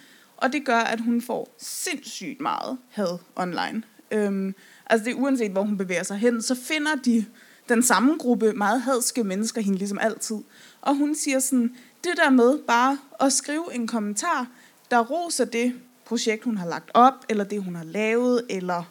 Og 0.44 0.54
det 0.54 0.66
gør, 0.66 0.78
at 0.78 1.00
hun 1.02 1.22
får 1.22 1.56
sindssygt 1.58 2.42
meget 2.42 2.78
had 2.90 3.18
online. 3.36 3.84
Øhm, 4.12 4.56
altså 4.90 5.06
det 5.06 5.12
er 5.12 5.18
uanset, 5.18 5.52
hvor 5.52 5.64
hun 5.64 5.78
bevæger 5.78 6.04
sig 6.04 6.18
hen, 6.18 6.42
så 6.42 6.56
finder 6.56 6.96
de 7.06 7.26
den 7.70 7.84
samme 7.84 8.18
gruppe 8.18 8.54
meget 8.54 8.82
hadske 8.82 9.24
mennesker 9.24 9.62
hende 9.62 9.78
ligesom 9.78 10.00
altid. 10.00 10.38
Og 10.82 10.96
hun 10.96 11.16
siger 11.16 11.40
sådan, 11.40 11.76
det 12.04 12.12
der 12.18 12.30
med 12.30 12.60
bare 12.68 12.98
at 13.20 13.34
skrive 13.34 13.76
en 13.76 13.88
kommentar, 13.88 14.48
der 14.92 15.00
roser 15.00 15.46
det 15.46 15.74
projekt, 16.06 16.44
hun 16.44 16.58
har 16.58 16.68
lagt 16.68 16.92
op, 16.94 17.14
eller 17.30 17.44
det, 17.44 17.64
hun 17.64 17.76
har 17.76 17.84
lavet, 17.84 18.46
eller 18.50 18.84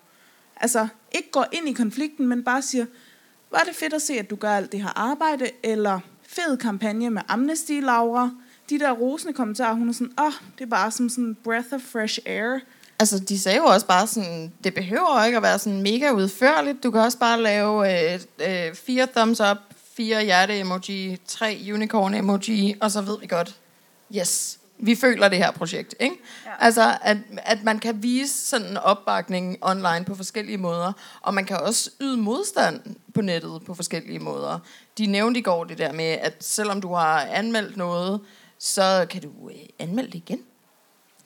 altså 0.57 0.89
ikke 1.13 1.31
går 1.31 1.47
ind 1.53 1.69
i 1.69 1.73
konflikten, 1.73 2.27
men 2.27 2.45
bare 2.45 2.63
siger, 2.63 2.87
var 3.51 3.63
det 3.67 3.77
fedt 3.77 3.93
at 3.93 4.03
se, 4.03 4.15
at 4.15 4.31
du 4.31 4.37
gør 4.37 4.51
alt 4.51 4.73
det 4.73 4.83
her 4.83 4.99
arbejde, 4.99 5.51
eller 5.63 6.01
fed 6.23 6.57
kampagne 6.57 7.11
med 7.11 7.23
Amnesty, 7.29 7.81
Laura. 7.83 8.31
De 8.73 8.79
der 8.79 8.93
rosende 8.93 9.33
kommentarer, 9.33 9.75
hun 9.75 9.89
er 9.89 9.93
sådan, 9.93 10.13
åh, 10.19 10.27
oh, 10.27 10.33
det 10.59 10.65
er 10.65 10.69
bare 10.69 10.91
som 10.91 11.09
sådan 11.09 11.37
breath 11.45 11.67
of 11.73 11.81
fresh 11.81 12.19
air. 12.27 12.59
Altså, 13.01 13.19
de 13.19 13.39
sagde 13.39 13.59
jo 13.59 13.65
også 13.65 13.87
bare 13.87 14.07
sådan, 14.07 14.53
det 14.65 14.75
behøver 14.75 15.25
ikke 15.25 15.37
at 15.37 15.43
være 15.43 15.59
sådan 15.59 15.83
mega 15.83 16.11
udførligt. 16.11 16.83
Du 16.83 16.91
kan 16.91 17.01
også 17.01 17.19
bare 17.19 17.43
lave 17.43 18.13
øh, 18.13 18.21
øh, 18.49 18.75
fire 18.75 19.07
thumbs 19.17 19.41
up, 19.41 19.57
fire 19.97 20.25
hjerte-emoji, 20.25 21.19
tre 21.27 21.59
unicorn-emoji, 21.75 22.75
og 22.81 22.91
så 22.91 23.01
ved 23.01 23.21
vi 23.21 23.27
godt, 23.27 23.57
yes, 24.17 24.59
vi 24.79 24.95
føler 24.95 25.29
det 25.29 25.39
her 25.39 25.51
projekt. 25.51 25.95
Ikke? 26.01 26.17
Ja. 26.47 26.51
Altså, 26.61 26.97
at, 27.03 27.17
at 27.37 27.65
man 27.65 27.79
kan 27.79 28.03
vise 28.03 28.47
sådan 28.47 28.67
en 28.67 28.77
opbakning 28.77 29.59
online 29.61 30.05
på 30.05 30.15
forskellige 30.15 30.59
måder, 30.59 30.93
og 31.21 31.35
man 31.35 31.45
kan 31.45 31.61
også 31.61 31.91
yde 32.01 32.17
modstand 32.17 32.81
på 33.15 33.21
nettet 33.21 33.63
på 33.67 33.75
forskellige 33.75 34.19
måder. 34.19 34.59
De 34.99 35.07
nævnte 35.07 35.41
i 35.41 35.43
går 35.43 35.65
det 35.65 35.79
der 35.79 35.93
med, 35.93 36.05
at 36.05 36.35
selvom 36.41 36.81
du 36.81 36.95
har 36.95 37.21
anmeldt 37.21 37.77
noget, 37.77 38.21
så 38.63 39.07
kan 39.11 39.23
du 39.23 39.51
øh, 39.51 39.57
anmelde 39.79 40.11
det 40.11 40.15
igen. 40.15 40.43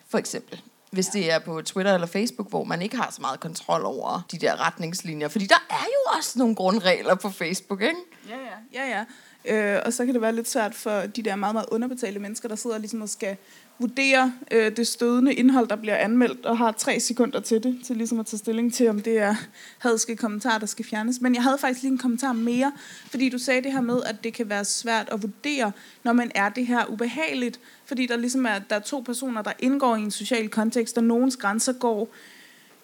For 0.08 0.18
eksempel. 0.18 0.62
Hvis 0.90 1.06
det 1.06 1.32
er 1.32 1.38
på 1.38 1.62
Twitter 1.62 1.94
eller 1.94 2.06
Facebook, 2.06 2.48
hvor 2.48 2.64
man 2.64 2.82
ikke 2.82 2.96
har 2.96 3.10
så 3.10 3.20
meget 3.20 3.40
kontrol 3.40 3.84
over 3.84 4.26
de 4.32 4.38
der 4.38 4.66
retningslinjer. 4.66 5.28
Fordi 5.28 5.46
der 5.46 5.66
er 5.70 5.84
jo 5.84 6.18
også 6.18 6.38
nogle 6.38 6.54
grundregler 6.54 7.14
på 7.14 7.30
Facebook, 7.30 7.82
ikke? 7.82 7.96
Ja, 8.28 8.36
ja. 8.36 8.84
ja, 8.84 9.04
ja. 9.44 9.74
Øh, 9.76 9.82
og 9.86 9.92
så 9.92 10.04
kan 10.04 10.14
det 10.14 10.22
være 10.22 10.34
lidt 10.34 10.48
svært 10.48 10.74
for 10.74 11.00
de 11.00 11.22
der 11.22 11.36
meget, 11.36 11.54
meget 11.54 11.66
underbetalte 11.70 12.20
mennesker, 12.20 12.48
der 12.48 12.56
sidder 12.56 12.78
ligesom 12.78 13.02
og 13.02 13.08
skal 13.08 13.36
vurdere 13.78 14.32
øh, 14.50 14.76
det 14.76 14.86
stødende 14.86 15.34
indhold, 15.34 15.68
der 15.68 15.76
bliver 15.76 15.96
anmeldt, 15.96 16.46
og 16.46 16.58
har 16.58 16.72
tre 16.72 17.00
sekunder 17.00 17.40
til 17.40 17.62
det, 17.62 17.78
til 17.84 17.96
ligesom 17.96 18.20
at 18.20 18.26
tage 18.26 18.38
stilling 18.38 18.74
til, 18.74 18.88
om 18.88 19.00
det 19.00 19.18
er 19.18 19.34
hadske 19.78 20.16
kommentarer, 20.16 20.58
der 20.58 20.66
skal 20.66 20.84
fjernes. 20.84 21.20
Men 21.20 21.34
jeg 21.34 21.42
havde 21.42 21.58
faktisk 21.58 21.82
lige 21.82 21.92
en 21.92 21.98
kommentar 21.98 22.32
mere, 22.32 22.72
fordi 23.06 23.28
du 23.28 23.38
sagde 23.38 23.62
det 23.62 23.72
her 23.72 23.80
med, 23.80 24.02
at 24.06 24.24
det 24.24 24.34
kan 24.34 24.48
være 24.48 24.64
svært 24.64 25.08
at 25.12 25.22
vurdere, 25.22 25.72
når 26.04 26.12
man 26.12 26.30
er 26.34 26.48
det 26.48 26.66
her 26.66 26.86
ubehageligt, 26.86 27.60
fordi 27.84 28.06
der 28.06 28.16
ligesom 28.16 28.46
er, 28.46 28.58
der 28.58 28.76
er 28.76 28.80
to 28.80 29.00
personer, 29.00 29.42
der 29.42 29.52
indgår 29.58 29.96
i 29.96 30.00
en 30.00 30.10
social 30.10 30.48
kontekst, 30.48 30.98
og 30.98 31.04
nogens 31.04 31.36
grænser 31.36 31.72
går 31.72 32.08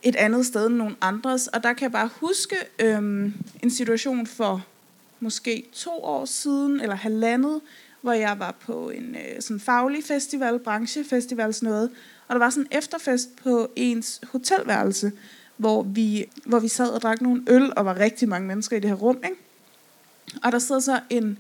et 0.03 0.17
andet 0.17 0.47
sted 0.47 0.67
end 0.67 0.75
nogen 0.75 0.97
andres. 1.01 1.47
Og 1.47 1.63
der 1.63 1.73
kan 1.73 1.83
jeg 1.83 1.93
bare 1.93 2.11
huske 2.21 2.57
øh, 2.79 2.99
en 3.63 3.71
situation 3.71 4.27
for 4.27 4.65
måske 5.21 5.65
to 5.73 5.91
år 5.91 6.25
siden, 6.25 6.81
eller 6.81 6.97
halvandet, 6.97 7.61
hvor 8.03 8.13
jeg 8.13 8.39
var 8.39 8.55
på 8.67 8.91
en 8.91 9.15
øh, 9.15 9.43
sådan 9.43 9.61
faglig 9.61 10.05
festival, 10.05 10.59
branchefestival, 10.59 11.55
sådan 11.55 11.69
noget. 11.69 11.91
Og 12.29 12.35
der 12.35 12.39
var 12.39 12.51
sådan 12.51 12.67
en 12.71 12.79
efterfest 12.79 13.37
på 13.37 13.71
ens 13.77 14.21
hotelværelse, 14.33 15.13
hvor 15.57 15.83
vi, 15.83 16.25
hvor 16.45 16.59
vi 16.59 16.69
sad 16.69 16.89
og 16.89 17.03
drak 17.03 17.21
nogle 17.21 17.43
øl, 17.47 17.73
og 17.77 17.85
var 17.85 17.99
rigtig 17.99 18.29
mange 18.29 18.49
mennesker 18.49 18.77
i 18.77 18.81
det 18.81 18.91
her 18.91 18.97
rum. 18.97 19.17
Ikke? 19.25 19.37
Og 20.43 20.53
der 20.53 20.59
sidder 20.59 20.81
så 20.81 21.01
en 21.11 21.39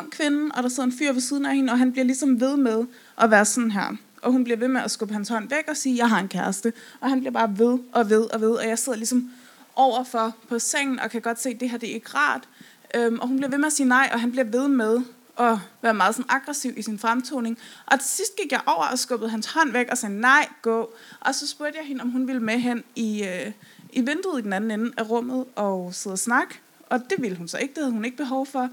ung 0.00 0.10
kvinde, 0.10 0.54
og 0.54 0.62
der 0.62 0.68
sidder 0.68 0.82
en 0.82 0.92
fyr 0.98 1.12
ved 1.12 1.20
siden 1.20 1.46
af 1.46 1.56
hende, 1.56 1.72
og 1.72 1.78
han 1.78 1.92
bliver 1.92 2.04
ligesom 2.04 2.40
ved 2.40 2.56
med 2.56 2.84
at 3.20 3.30
være 3.30 3.44
sådan 3.44 3.70
her. 3.70 3.96
Og 4.22 4.32
hun 4.32 4.44
bliver 4.44 4.56
ved 4.56 4.68
med 4.68 4.80
at 4.80 4.90
skubbe 4.90 5.14
hans 5.14 5.28
hånd 5.28 5.48
væk 5.48 5.64
og 5.68 5.76
sige, 5.76 5.96
jeg 5.96 6.08
har 6.08 6.20
en 6.20 6.28
kæreste. 6.28 6.72
Og 7.00 7.08
han 7.08 7.20
bliver 7.20 7.32
bare 7.32 7.58
ved 7.58 7.78
og 7.92 8.10
ved 8.10 8.34
og 8.34 8.40
ved, 8.40 8.50
og 8.50 8.68
jeg 8.68 8.78
sidder 8.78 8.98
ligesom 8.98 9.30
overfor 9.76 10.36
på 10.48 10.58
sengen, 10.58 11.00
og 11.00 11.10
kan 11.10 11.20
godt 11.20 11.40
se, 11.40 11.48
at 11.48 11.60
det 11.60 11.70
her 11.70 11.78
det 11.78 11.90
er 11.90 11.94
ikke 11.94 12.10
rart. 12.14 12.48
Øhm, 12.94 13.18
og 13.18 13.28
hun 13.28 13.36
bliver 13.36 13.50
ved 13.50 13.58
med 13.58 13.66
at 13.66 13.72
sige 13.72 13.88
nej, 13.88 14.10
og 14.12 14.20
han 14.20 14.30
bliver 14.30 14.44
ved 14.44 14.68
med 14.68 15.00
at 15.38 15.58
være 15.82 15.94
meget 15.94 16.14
sådan 16.14 16.30
aggressiv 16.30 16.72
i 16.76 16.82
sin 16.82 16.98
fremtoning. 16.98 17.58
Og 17.86 18.00
til 18.00 18.08
sidst 18.08 18.36
gik 18.42 18.52
jeg 18.52 18.60
over 18.66 18.86
og 18.86 18.98
skubbede 18.98 19.30
hans 19.30 19.46
hånd 19.46 19.72
væk 19.72 19.88
og 19.90 19.98
sagde, 19.98 20.20
nej, 20.20 20.48
gå. 20.62 20.90
Og 21.20 21.34
så 21.34 21.48
spurgte 21.48 21.78
jeg 21.78 21.86
hende, 21.86 22.02
om 22.02 22.10
hun 22.10 22.26
ville 22.26 22.42
med 22.42 22.58
hen 22.58 22.84
i, 22.96 23.24
øh, 23.24 23.52
i 23.92 24.00
vinduet 24.00 24.40
i 24.40 24.42
den 24.42 24.52
anden 24.52 24.70
ende 24.70 24.92
af 24.96 25.10
rummet 25.10 25.44
og 25.56 25.94
sidde 25.94 26.14
og 26.14 26.18
snakke. 26.18 26.60
Og 26.88 27.00
det 27.10 27.22
ville 27.22 27.36
hun 27.36 27.48
så 27.48 27.58
ikke, 27.58 27.74
det 27.74 27.82
havde 27.82 27.92
hun 27.92 28.04
ikke 28.04 28.16
behov 28.16 28.46
for. 28.46 28.68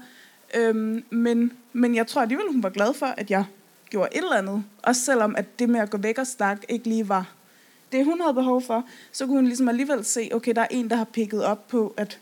Øhm, 0.54 1.04
men, 1.10 1.52
men 1.72 1.94
jeg 1.94 2.06
tror 2.06 2.22
alligevel, 2.22 2.46
hun 2.52 2.62
var 2.62 2.70
glad 2.70 2.94
for, 2.94 3.06
at 3.06 3.30
jeg 3.30 3.44
gjorde 3.90 4.08
et 4.12 4.18
eller 4.18 4.36
andet. 4.36 4.64
Også 4.82 5.04
selvom 5.04 5.36
at 5.36 5.58
det 5.58 5.68
med 5.68 5.80
at 5.80 5.90
gå 5.90 5.98
væk 5.98 6.18
og 6.18 6.26
snakke 6.26 6.66
ikke 6.68 6.88
lige 6.88 7.08
var 7.08 7.26
det, 7.92 8.04
hun 8.04 8.20
havde 8.20 8.34
behov 8.34 8.62
for, 8.62 8.84
så 9.12 9.26
kunne 9.26 9.36
hun 9.36 9.46
ligesom 9.46 9.68
alligevel 9.68 10.04
se, 10.04 10.30
okay, 10.32 10.54
der 10.54 10.60
er 10.60 10.66
en, 10.70 10.90
der 10.90 10.96
har 10.96 11.04
pikket 11.04 11.44
op 11.44 11.68
på, 11.68 11.94
at 11.96 12.18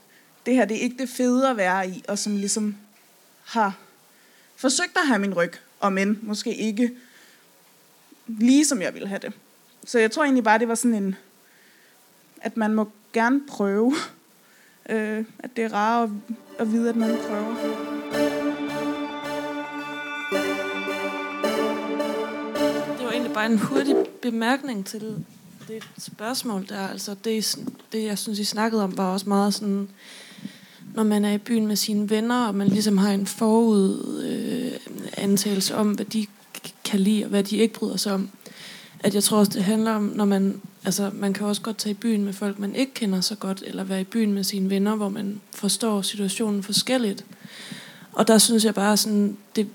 det 0.46 0.54
her 0.54 0.64
det 0.64 0.76
er 0.76 0.80
ikke 0.80 0.98
det 0.98 1.08
fede 1.08 1.50
at 1.50 1.56
være 1.56 1.88
i, 1.88 2.04
og 2.08 2.18
som 2.18 2.36
ligesom 2.36 2.76
har 3.44 3.78
forsøgte 4.60 5.00
at 5.00 5.06
have 5.06 5.18
min 5.18 5.34
ryg, 5.34 5.52
og 5.80 5.92
men 5.92 6.18
måske 6.22 6.54
ikke 6.54 6.90
lige 8.26 8.64
som 8.64 8.82
jeg 8.82 8.94
ville 8.94 9.08
have 9.08 9.18
det. 9.22 9.32
Så 9.86 9.98
jeg 9.98 10.10
tror 10.10 10.24
egentlig 10.24 10.44
bare, 10.44 10.58
det 10.58 10.68
var 10.68 10.74
sådan 10.74 10.94
en, 10.94 11.16
at 12.40 12.56
man 12.56 12.74
må 12.74 12.90
gerne 13.12 13.40
prøve. 13.48 13.94
Øh, 14.88 15.24
at 15.38 15.56
det 15.56 15.64
er 15.64 15.72
rart 15.72 16.08
at, 16.08 16.34
at 16.58 16.72
vide, 16.72 16.88
at 16.88 16.96
man 16.96 17.16
prøver. 17.28 17.54
Det 22.96 23.04
var 23.04 23.10
egentlig 23.10 23.32
bare 23.32 23.46
en 23.46 23.58
hurtig 23.58 23.96
bemærkning 24.22 24.86
til 24.86 25.24
det 25.68 25.88
spørgsmål 25.98 26.66
der. 26.68 26.88
Altså 26.88 27.14
det, 27.24 27.58
det, 27.92 28.04
jeg 28.04 28.18
synes, 28.18 28.38
I 28.38 28.44
snakkede 28.44 28.84
om, 28.84 28.96
var 28.96 29.12
også 29.12 29.28
meget 29.28 29.54
sådan, 29.54 29.88
når 30.94 31.02
man 31.02 31.24
er 31.24 31.32
i 31.32 31.38
byen 31.38 31.66
med 31.66 31.76
sine 31.76 32.10
venner, 32.10 32.46
og 32.46 32.54
man 32.54 32.68
ligesom 32.68 32.98
har 32.98 33.10
en 33.10 33.26
forud 33.26 34.19
øh, 34.19 34.19
antagelse 35.20 35.76
om, 35.76 35.90
hvad 35.90 36.04
de 36.04 36.26
kan 36.84 37.00
lide, 37.00 37.24
og 37.24 37.30
hvad 37.30 37.44
de 37.44 37.56
ikke 37.56 37.74
bryder 37.74 37.96
sig 37.96 38.12
om. 38.12 38.28
At 39.00 39.14
jeg 39.14 39.24
tror 39.24 39.38
også, 39.38 39.52
det 39.54 39.64
handler 39.64 39.92
om, 39.92 40.12
når 40.14 40.24
man, 40.24 40.60
altså 40.84 41.10
man 41.14 41.32
kan 41.32 41.46
også 41.46 41.62
godt 41.62 41.78
tage 41.78 41.90
i 41.90 41.94
byen 41.94 42.24
med 42.24 42.32
folk, 42.32 42.58
man 42.58 42.74
ikke 42.74 42.94
kender 42.94 43.20
så 43.20 43.34
godt, 43.34 43.62
eller 43.66 43.84
være 43.84 44.00
i 44.00 44.04
byen 44.04 44.32
med 44.32 44.44
sine 44.44 44.70
venner, 44.70 44.96
hvor 44.96 45.08
man 45.08 45.40
forstår 45.54 46.02
situationen 46.02 46.62
forskelligt. 46.62 47.24
Og 48.12 48.28
der 48.28 48.38
synes 48.38 48.64
jeg 48.64 48.74
bare 48.74 48.96
sådan, 48.96 49.36
det, 49.56 49.68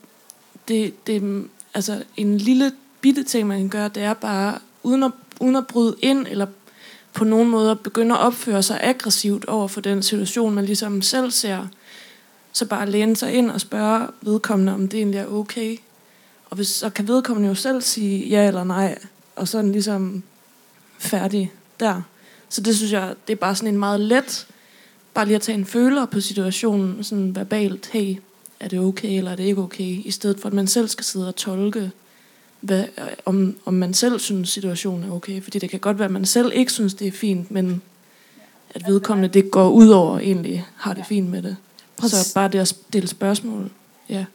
det, 0.68 1.08
det, 1.08 1.48
altså 1.74 2.04
en 2.18 2.38
lille 2.38 2.72
bitte 3.02 3.24
ting, 3.24 3.48
man 3.48 3.60
kan 3.60 3.70
gøre, 3.70 3.90
det 3.90 4.04
er 4.04 4.14
bare, 4.14 4.60
uden 4.84 5.04
at, 5.04 5.12
uden 5.40 5.56
at 5.56 5.68
bryde 5.68 5.96
ind, 6.02 6.28
eller 6.30 6.48
på 7.14 7.24
nogen 7.24 7.50
måde 7.50 7.76
begynde 7.76 8.16
at 8.16 8.22
opføre 8.22 8.64
sig 8.64 8.80
aggressivt 8.84 9.46
over 9.46 9.68
for 9.68 9.82
den 9.82 10.04
situation, 10.04 10.54
man 10.54 10.66
ligesom 10.66 11.02
selv 11.02 11.32
ser, 11.32 11.68
så 12.56 12.66
bare 12.66 12.90
læne 12.90 13.16
sig 13.16 13.34
ind 13.34 13.52
og 13.52 13.62
spørge 13.62 14.08
vedkommende, 14.22 14.74
om 14.74 14.88
det 14.88 14.98
egentlig 14.98 15.20
er 15.20 15.28
okay. 15.28 15.78
Og 16.50 16.56
hvis, 16.56 16.68
så 16.68 16.90
kan 16.90 17.08
vedkommende 17.08 17.50
jo 17.50 17.56
selv 17.56 17.82
sige 17.82 18.28
ja 18.28 18.48
eller 18.48 18.64
nej, 18.64 18.98
og 19.36 19.48
så 19.48 19.58
den 19.62 19.72
ligesom 19.72 20.24
færdig 21.00 21.52
der. 21.80 22.02
Så 22.50 22.62
det 22.62 22.78
synes 22.78 22.92
jeg, 22.92 23.16
det 23.28 23.34
er 23.34 23.38
bare 23.38 23.56
sådan 23.56 23.74
en 23.74 23.80
meget 23.80 24.00
let, 24.00 24.48
bare 25.14 25.26
lige 25.26 25.36
at 25.36 25.42
tage 25.42 25.58
en 25.58 25.66
føler 25.66 26.06
på 26.06 26.20
situationen, 26.20 27.04
sådan 27.04 27.36
verbalt, 27.36 27.90
hey, 27.94 28.16
er 28.60 28.68
det 28.68 28.80
okay, 28.80 29.18
eller 29.18 29.32
er 29.32 29.36
det 29.36 29.44
ikke 29.44 29.62
okay, 29.62 30.02
i 30.06 30.12
stedet 30.12 30.40
for 30.40 30.48
at 30.48 30.54
man 30.54 30.68
selv 30.68 30.88
skal 30.88 31.06
sidde 31.06 31.28
og 31.28 31.36
tolke, 31.36 31.92
hvad, 32.60 32.84
om, 33.26 33.56
om 33.66 33.74
man 33.74 33.94
selv 33.94 34.20
synes, 34.20 34.50
situationen 34.50 35.10
er 35.10 35.14
okay. 35.14 35.42
Fordi 35.42 35.60
det 35.60 35.70
kan 35.70 35.80
godt 35.80 36.00
være, 36.00 36.06
at 36.06 36.12
man 36.12 36.26
selv 36.26 36.52
ikke 36.56 36.72
synes, 36.72 36.94
det 36.94 37.08
er 37.08 37.12
fint, 37.12 37.52
men 37.52 37.82
at 38.70 38.84
vedkommende 38.88 39.30
det 39.30 39.52
går 39.52 39.70
ud 39.70 39.88
over 39.88 40.20
egentlig 40.20 40.66
har 40.76 40.94
det 40.94 41.06
fint 41.06 41.30
med 41.30 41.42
det. 41.42 41.56
Så 42.02 42.32
bare 42.34 42.48
det 42.48 42.60
at 42.60 42.68
stille 42.68 43.08
spørgsmål. 43.08 43.72
Ja. 44.10 44.26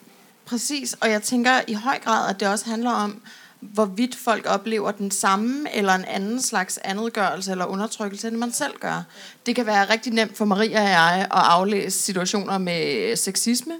Præcis, 0.44 0.96
og 1.00 1.10
jeg 1.10 1.22
tænker 1.22 1.60
i 1.66 1.74
høj 1.74 1.98
grad, 1.98 2.30
at 2.30 2.40
det 2.40 2.48
også 2.48 2.66
handler 2.66 2.90
om, 2.90 3.22
hvorvidt 3.60 4.16
folk 4.16 4.46
oplever 4.48 4.90
den 4.90 5.10
samme 5.10 5.76
eller 5.76 5.94
en 5.94 6.04
anden 6.04 6.42
slags 6.42 6.78
andetgørelse 6.84 7.50
eller 7.50 7.64
undertrykkelse, 7.64 8.28
end 8.28 8.36
man 8.36 8.52
selv 8.52 8.72
gør. 8.80 9.02
Det 9.46 9.56
kan 9.56 9.66
være 9.66 9.90
rigtig 9.90 10.12
nemt 10.12 10.36
for 10.36 10.44
Maria 10.44 10.82
og 10.82 10.88
jeg 10.88 11.20
at 11.20 11.28
aflæse 11.30 11.98
situationer 11.98 12.58
med 12.58 13.16
sexisme, 13.16 13.74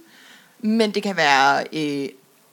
men 0.58 0.94
det 0.94 1.02
kan 1.02 1.16
være 1.16 1.64
øh, 1.72 2.08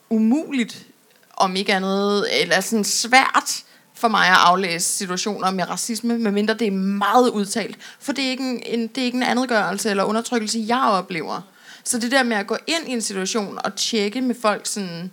umuligt, 0.10 0.86
om 1.34 1.56
ikke 1.56 1.74
andet, 1.74 2.42
eller 2.42 2.62
sådan 2.62 2.84
svært 2.84 3.64
for 3.98 4.08
mig 4.08 4.28
at 4.28 4.38
aflæse 4.38 4.98
situationer 4.98 5.52
med 5.52 5.70
racisme, 5.70 6.18
medmindre 6.18 6.54
det 6.54 6.68
er 6.68 6.72
meget 6.72 7.30
udtalt. 7.30 7.78
For 8.00 8.14
det 8.14 8.26
er 8.26 8.30
ikke 8.30 8.44
en, 8.44 8.64
en, 8.66 8.88
det 8.88 9.02
er 9.02 9.06
ikke 9.06 9.16
en 9.16 9.24
andetgørelse 9.24 9.90
eller 9.90 10.04
undertrykkelse, 10.04 10.66
jeg 10.68 10.84
oplever. 10.92 11.42
Så 11.84 12.00
det 12.00 12.12
der 12.12 12.24
med 12.24 12.38
at 12.38 12.48
gå 12.48 12.58
ind 12.68 12.88
i 12.88 12.92
en 12.92 13.02
situation 13.02 13.60
og 13.64 13.76
tjekke 13.76 14.22
med 14.22 14.36
folk 14.42 14.66
sådan, 14.66 15.12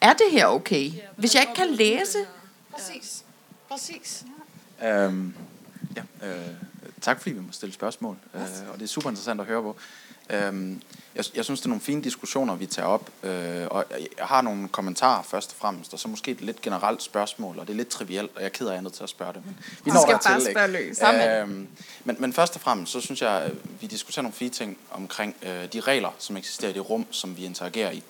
er 0.00 0.12
det 0.12 0.26
her 0.30 0.46
okay? 0.46 0.90
Hvis 1.16 1.34
jeg 1.34 1.42
ikke 1.42 1.54
kan 1.54 1.70
læse. 1.70 2.18
Præcis. 2.72 3.24
Præcis. 3.68 4.24
Øhm, 4.84 5.34
ja, 5.96 6.26
øh, 6.26 6.46
tak 7.00 7.20
fordi 7.20 7.34
vi 7.34 7.40
må 7.40 7.52
stille 7.52 7.72
spørgsmål, 7.72 8.16
øh, 8.34 8.42
og 8.72 8.78
det 8.78 8.82
er 8.82 8.88
super 8.88 9.10
interessant 9.10 9.40
at 9.40 9.46
høre 9.46 9.62
på. 9.62 9.76
Øhm, 10.32 10.82
jeg, 11.14 11.24
jeg 11.34 11.44
synes, 11.44 11.60
det 11.60 11.66
er 11.66 11.68
nogle 11.68 11.80
fine 11.80 12.02
diskussioner, 12.02 12.54
vi 12.54 12.66
tager 12.66 12.88
op, 12.88 13.10
øh, 13.22 13.66
og 13.70 13.84
jeg 13.90 14.26
har 14.26 14.42
nogle 14.42 14.68
kommentarer 14.68 15.22
først 15.22 15.50
og 15.50 15.56
fremmest, 15.56 15.92
og 15.92 15.98
så 15.98 16.08
måske 16.08 16.30
et 16.30 16.40
lidt 16.40 16.60
generelt 16.60 17.02
spørgsmål, 17.02 17.58
og 17.58 17.66
det 17.66 17.72
er 17.72 17.76
lidt 17.76 17.88
trivielt, 17.88 18.30
og 18.34 18.40
jeg 18.40 18.46
er 18.46 18.50
ked 18.50 18.66
af, 18.66 18.70
at 18.70 18.72
jeg 18.72 18.78
er 18.78 18.82
nødt 18.82 18.94
til 18.94 19.02
at 19.02 19.08
spørge 19.08 19.32
det, 19.32 19.46
men 19.46 19.58
vi 19.84 19.90
når 19.90 20.02
skal 20.02 20.18
bare 20.24 20.40
ikke? 20.40 20.52
spørge 20.52 20.72
løs. 20.72 20.98
Øhm, 21.42 21.68
men, 22.04 22.16
men 22.18 22.32
først 22.32 22.54
og 22.54 22.60
fremmest, 22.60 22.92
så 22.92 23.00
synes 23.00 23.22
jeg, 23.22 23.30
at 23.30 23.52
vi 23.80 23.86
diskuterer 23.86 24.22
nogle 24.22 24.34
fine 24.34 24.50
ting 24.50 24.78
omkring 24.90 25.36
øh, 25.42 25.72
de 25.72 25.80
regler, 25.80 26.10
som 26.18 26.36
eksisterer 26.36 26.70
i 26.70 26.74
det 26.74 26.90
rum, 26.90 27.06
som 27.10 27.36
vi 27.36 27.44
interagerer 27.44 27.90
i. 27.90 28.02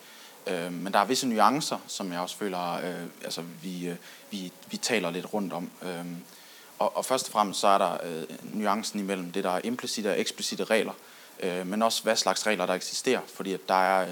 Øh, 0.46 0.72
men 0.72 0.92
der 0.92 0.98
er 0.98 1.04
visse 1.04 1.28
nuancer, 1.28 1.78
som 1.86 2.12
jeg 2.12 2.20
også 2.20 2.36
føler, 2.36 2.72
øh, 2.72 3.06
altså 3.24 3.42
vi, 3.62 3.88
øh, 3.88 3.96
vi, 4.30 4.52
vi 4.70 4.76
taler 4.76 5.10
lidt 5.10 5.34
rundt 5.34 5.52
om. 5.52 5.70
Øh, 5.82 6.04
og, 6.78 6.96
og 6.96 7.04
først 7.04 7.26
og 7.26 7.32
fremmest 7.32 7.60
så 7.60 7.66
er 7.66 7.78
der 7.78 7.98
øh, 8.04 8.24
nuancen 8.52 9.00
imellem 9.00 9.32
det, 9.32 9.44
der 9.44 9.50
er 9.50 9.60
implicite 9.64 10.10
og 10.10 10.20
eksplicite 10.20 10.64
regler, 10.64 10.92
øh, 11.40 11.66
men 11.66 11.82
også 11.82 12.02
hvad 12.02 12.16
slags 12.16 12.46
regler, 12.46 12.66
der 12.66 12.74
eksisterer. 12.74 13.20
Fordi 13.34 13.52
at 13.52 13.68
der 13.68 13.74
er 13.74 14.06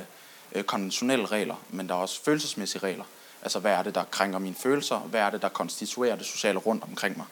øh, 0.53 0.65
konventionelle 0.65 1.27
regler, 1.27 1.55
men 1.71 1.89
der 1.89 1.95
er 1.95 1.99
også 1.99 2.25
følelsesmæssige 2.25 2.83
regler. 2.83 3.05
Altså 3.43 3.59
hvad 3.59 3.73
er 3.73 3.83
det, 3.83 3.95
der 3.95 4.05
krænker 4.05 4.39
mine 4.39 4.55
følelser, 4.55 4.99
hvad 4.99 5.21
er 5.21 5.31
det, 5.31 5.43
der 5.43 5.49
konstituerer 5.49 6.17
det 6.17 6.27
sociale 6.27 6.59
rundt 6.59 6.83
omkring 6.83 7.17
mig. 7.17 7.27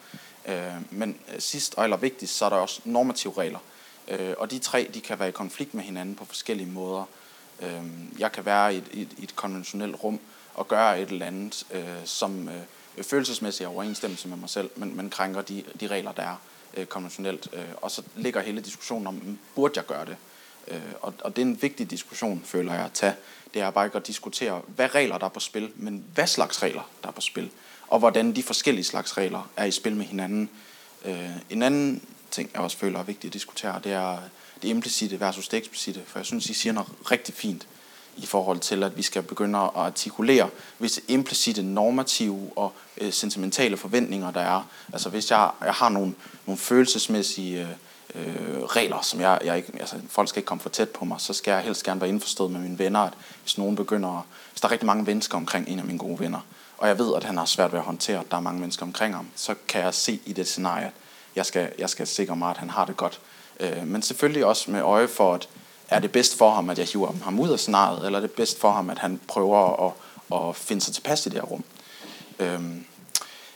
Øh, 0.45 0.81
men 0.91 1.19
øh, 1.33 1.39
sidst 1.39 1.75
og 1.75 1.83
allervigtigst, 1.83 2.37
så 2.37 2.45
er 2.45 2.49
der 2.49 2.57
også 2.57 2.81
normative 2.85 3.33
regler. 3.37 3.59
Øh, 4.07 4.33
og 4.37 4.51
de 4.51 4.59
tre, 4.59 4.89
de 4.93 5.01
kan 5.01 5.19
være 5.19 5.29
i 5.29 5.31
konflikt 5.31 5.73
med 5.73 5.83
hinanden 5.83 6.15
på 6.15 6.25
forskellige 6.25 6.69
måder. 6.69 7.03
Øh, 7.59 7.83
jeg 8.19 8.31
kan 8.31 8.45
være 8.45 8.73
i 8.73 8.77
et, 8.77 8.87
i, 8.91 9.01
et, 9.01 9.13
i 9.17 9.23
et 9.23 9.35
konventionelt 9.35 10.03
rum 10.03 10.19
og 10.53 10.67
gøre 10.67 11.01
et 11.01 11.09
eller 11.09 11.25
andet, 11.25 11.67
øh, 11.71 12.05
som 12.05 12.49
øh, 12.49 13.03
følelsesmæssigt 13.03 13.65
er 13.65 13.71
overensstemmelse 13.71 14.27
med 14.27 14.37
mig 14.37 14.49
selv, 14.49 14.69
men, 14.75 14.97
men 14.97 15.09
krænker 15.09 15.41
de, 15.41 15.63
de 15.79 15.87
regler, 15.87 16.11
der 16.11 16.23
er 16.23 16.35
øh, 16.77 16.85
konventionelt. 16.85 17.49
Øh, 17.53 17.65
og 17.75 17.91
så 17.91 18.01
ligger 18.15 18.41
hele 18.41 18.61
diskussionen 18.61 19.07
om, 19.07 19.39
burde 19.55 19.73
jeg 19.75 19.85
gøre 19.85 20.05
det? 20.05 20.17
Øh, 20.67 20.81
og, 21.01 21.13
og 21.23 21.35
det 21.35 21.41
er 21.41 21.45
en 21.45 21.61
vigtig 21.61 21.91
diskussion, 21.91 22.41
føler 22.45 22.73
jeg, 22.73 22.85
at 22.85 22.93
tage. 22.93 23.13
Det 23.53 23.61
er 23.61 23.69
bare 23.69 23.85
ikke 23.85 23.97
at 23.97 24.07
diskutere, 24.07 24.61
hvad 24.67 24.95
regler 24.95 25.17
der 25.17 25.25
er 25.25 25.29
på 25.29 25.39
spil, 25.39 25.71
men 25.75 26.05
hvad 26.13 26.27
slags 26.27 26.63
regler 26.63 26.89
der 27.03 27.07
er 27.07 27.13
på 27.13 27.21
spil, 27.21 27.51
og 27.87 27.99
hvordan 27.99 28.35
de 28.35 28.43
forskellige 28.43 28.85
slags 28.85 29.17
regler 29.17 29.49
er 29.57 29.65
i 29.65 29.71
spil 29.71 29.95
med 29.95 30.05
hinanden. 30.05 30.49
Øh, 31.05 31.29
en 31.49 31.61
anden 31.63 32.03
ting, 32.31 32.49
jeg 32.53 32.61
også 32.61 32.77
føler 32.77 32.99
er 32.99 33.03
vigtigt 33.03 33.29
at 33.29 33.33
diskutere, 33.33 33.81
det 33.83 33.91
er 33.91 34.17
det 34.61 34.67
implicite 34.67 35.19
versus 35.19 35.47
det 35.47 35.57
eksplicite, 35.57 36.01
for 36.07 36.19
jeg 36.19 36.25
synes, 36.25 36.49
I 36.49 36.53
siger 36.53 36.73
noget 36.73 37.11
rigtig 37.11 37.33
fint 37.33 37.67
i 38.21 38.25
forhold 38.25 38.59
til, 38.59 38.83
at 38.83 38.97
vi 38.97 39.01
skal 39.01 39.23
begynde 39.23 39.59
at 39.59 39.69
artikulere 39.75 40.49
visse 40.79 41.01
implicite, 41.07 41.63
normative 41.63 42.51
og 42.55 42.73
øh, 42.97 43.13
sentimentale 43.13 43.77
forventninger, 43.77 44.31
der 44.31 44.41
er. 44.41 44.67
Altså 44.93 45.09
hvis 45.09 45.31
jeg, 45.31 45.49
jeg 45.65 45.73
har 45.73 45.89
nogle, 45.89 46.13
nogle 46.45 46.57
følelsesmæssige 46.57 47.67
øh, 48.15 48.63
regler, 48.63 49.01
som 49.01 49.21
jeg, 49.21 49.39
jeg 49.43 49.57
ikke, 49.57 49.71
altså 49.79 49.95
folk 50.09 50.29
skal 50.29 50.39
ikke 50.39 50.47
komme 50.47 50.61
for 50.61 50.69
tæt 50.69 50.89
på 50.89 51.05
mig, 51.05 51.21
så 51.21 51.33
skal 51.33 51.51
jeg 51.51 51.61
helst 51.61 51.83
gerne 51.83 52.01
være 52.01 52.09
indforstået 52.09 52.51
med 52.51 52.59
mine 52.59 52.79
venner, 52.79 52.99
at 52.99 53.13
hvis 53.41 53.57
nogen 53.57 53.75
begynder, 53.75 54.25
hvis 54.51 54.61
der 54.61 54.67
er 54.67 54.71
rigtig 54.71 54.85
mange 54.85 55.03
mennesker 55.03 55.37
omkring 55.37 55.67
en 55.67 55.79
af 55.79 55.85
mine 55.85 55.99
gode 55.99 56.19
venner, 56.19 56.39
og 56.77 56.87
jeg 56.87 56.99
ved, 56.99 57.15
at 57.15 57.23
han 57.23 57.37
har 57.37 57.45
svært 57.45 57.71
ved 57.71 57.79
at 57.79 57.85
håndtere, 57.85 58.19
at 58.19 58.31
der 58.31 58.37
er 58.37 58.41
mange 58.41 58.59
mennesker 58.59 58.85
omkring 58.85 59.15
ham, 59.15 59.27
så 59.35 59.55
kan 59.67 59.81
jeg 59.81 59.93
se 59.93 60.19
i 60.25 60.33
det 60.33 60.47
scenarie, 60.47 60.85
at 60.85 60.93
jeg 61.35 61.45
skal, 61.45 61.71
jeg 61.79 61.89
skal 61.89 62.07
sikre 62.07 62.35
mig, 62.35 62.49
at 62.49 62.57
han 62.57 62.69
har 62.69 62.85
det 62.85 62.97
godt. 62.97 63.19
Øh, 63.59 63.87
men 63.87 64.01
selvfølgelig 64.01 64.45
også 64.45 64.71
med 64.71 64.81
øje 64.81 65.07
for, 65.07 65.33
at 65.33 65.49
er 65.89 65.99
det 65.99 66.11
bedst 66.11 66.37
for 66.37 66.51
ham, 66.51 66.69
at 66.69 66.79
jeg 66.79 66.87
hiver 66.87 67.11
ham 67.23 67.39
ud 67.39 67.49
af 67.49 67.59
scenariet, 67.59 68.05
eller 68.05 68.19
er 68.19 68.21
det 68.21 68.31
bedst 68.31 68.59
for 68.59 68.71
ham, 68.71 68.89
at 68.89 68.99
han 68.99 69.19
prøver 69.27 69.85
at, 69.87 69.93
at 70.33 70.55
finde 70.55 70.81
sig 70.81 70.93
tilpas 70.93 71.25
i 71.25 71.29
det 71.29 71.37
her 71.37 71.45
rum. 71.45 71.63
Øhm, 72.39 72.85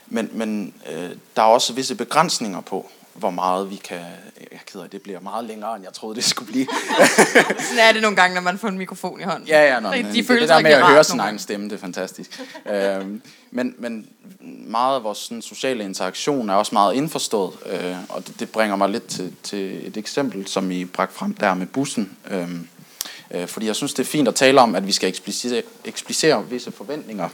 men 0.06 0.30
men 0.32 0.74
øh, 0.92 1.10
der 1.36 1.42
er 1.42 1.46
også 1.46 1.72
visse 1.72 1.94
begrænsninger 1.94 2.60
på, 2.60 2.90
hvor 3.14 3.30
meget 3.30 3.70
vi 3.70 3.76
kan... 3.76 4.00
Jeg 4.40 4.46
er 4.50 4.58
ked 4.66 4.80
af, 4.80 4.90
det 4.90 5.02
bliver 5.02 5.20
meget 5.20 5.44
længere, 5.44 5.76
end 5.76 5.84
jeg 5.84 5.92
troede, 5.92 6.16
det 6.16 6.24
skulle 6.24 6.52
blive. 6.52 6.66
Sådan 7.68 7.78
er 7.78 7.92
det 7.92 8.02
nogle 8.02 8.16
gange, 8.16 8.34
når 8.34 8.40
man 8.40 8.58
får 8.58 8.68
en 8.68 8.78
mikrofon 8.78 9.20
i 9.20 9.22
hånden. 9.22 9.48
Ja, 9.48 9.74
ja, 9.74 9.80
nå, 9.80 9.92
De 9.92 10.02
det, 10.02 10.28
det 10.28 10.48
der 10.48 10.60
med 10.60 10.70
at 10.70 10.86
høre 10.86 11.04
sin 11.04 11.20
egen 11.20 11.38
stemme, 11.38 11.68
det 11.68 11.72
er 11.72 11.80
fantastisk. 11.80 12.40
øhm, 12.66 13.22
men, 13.50 13.74
men 13.78 14.08
meget 14.66 14.96
af 14.96 15.04
vores 15.04 15.18
sådan, 15.18 15.42
sociale 15.42 15.84
interaktion 15.84 16.50
er 16.50 16.54
også 16.54 16.74
meget 16.74 16.94
indforstået, 16.94 17.52
øh, 17.66 17.96
og 18.08 18.26
det, 18.26 18.40
det 18.40 18.50
bringer 18.50 18.76
mig 18.76 18.88
lidt 18.88 19.06
til, 19.06 19.32
til 19.42 19.86
et 19.86 19.96
eksempel, 19.96 20.46
som 20.46 20.70
I 20.70 20.84
bragte 20.84 21.14
frem 21.14 21.34
der 21.34 21.54
med 21.54 21.66
bussen. 21.66 22.16
Øhm, 22.30 22.68
øh, 23.30 23.48
fordi 23.48 23.66
jeg 23.66 23.76
synes, 23.76 23.94
det 23.94 24.02
er 24.02 24.10
fint 24.10 24.28
at 24.28 24.34
tale 24.34 24.60
om, 24.60 24.74
at 24.74 24.86
vi 24.86 24.92
skal 24.92 25.08
eksplicere, 25.08 25.62
eksplicere 25.84 26.48
visse 26.48 26.72
forventninger, 26.72 27.28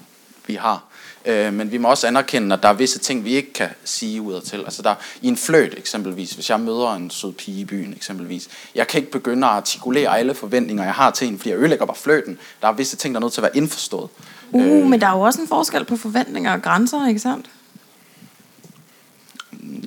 vi 0.47 0.55
har. 0.55 0.90
Øh, 1.25 1.53
men 1.53 1.73
vi 1.73 1.79
må 1.79 1.89
også 1.89 2.07
anerkende, 2.07 2.55
at 2.57 2.63
der 2.63 2.69
er 2.69 2.73
visse 2.73 2.99
ting, 2.99 3.25
vi 3.25 3.35
ikke 3.35 3.53
kan 3.53 3.69
sige 3.85 4.23
udadtil. 4.23 4.59
Altså 4.59 4.83
der, 4.83 4.95
i 5.23 5.29
en 5.29 5.37
fløjt 5.37 5.75
eksempelvis, 5.79 6.33
hvis 6.33 6.51
jeg 6.51 6.61
møder 6.61 6.95
en 6.95 7.11
sød 7.11 7.33
pige 7.33 7.61
i 7.61 7.65
byen 7.65 7.93
eksempelvis, 7.93 8.49
jeg 8.75 8.87
kan 8.87 9.01
ikke 9.01 9.13
begynde 9.13 9.47
at 9.47 9.53
artikulere 9.53 10.19
alle 10.19 10.35
forventninger, 10.35 10.85
jeg 10.85 10.95
har 10.95 11.11
til 11.11 11.29
en, 11.29 11.39
fordi 11.39 11.51
jeg 11.51 11.59
ødelægger 11.59 11.87
bare 11.87 11.97
fløjten. 11.97 12.39
Der 12.63 12.69
er 12.69 12.73
visse 12.73 12.97
ting, 12.97 13.15
der 13.15 13.19
er 13.21 13.23
nødt 13.23 13.33
til 13.33 13.41
at 13.41 13.43
være 13.43 13.57
indforstået. 13.57 14.09
Uh, 14.53 14.87
men 14.87 15.01
der 15.01 15.07
er 15.07 15.13
jo 15.13 15.21
også 15.21 15.41
en 15.41 15.49
forskel 15.49 15.85
på 15.85 15.97
forventninger 15.97 16.53
og 16.53 16.63
grænser, 16.63 17.09
ikke 17.09 17.21
sandt? 17.21 17.51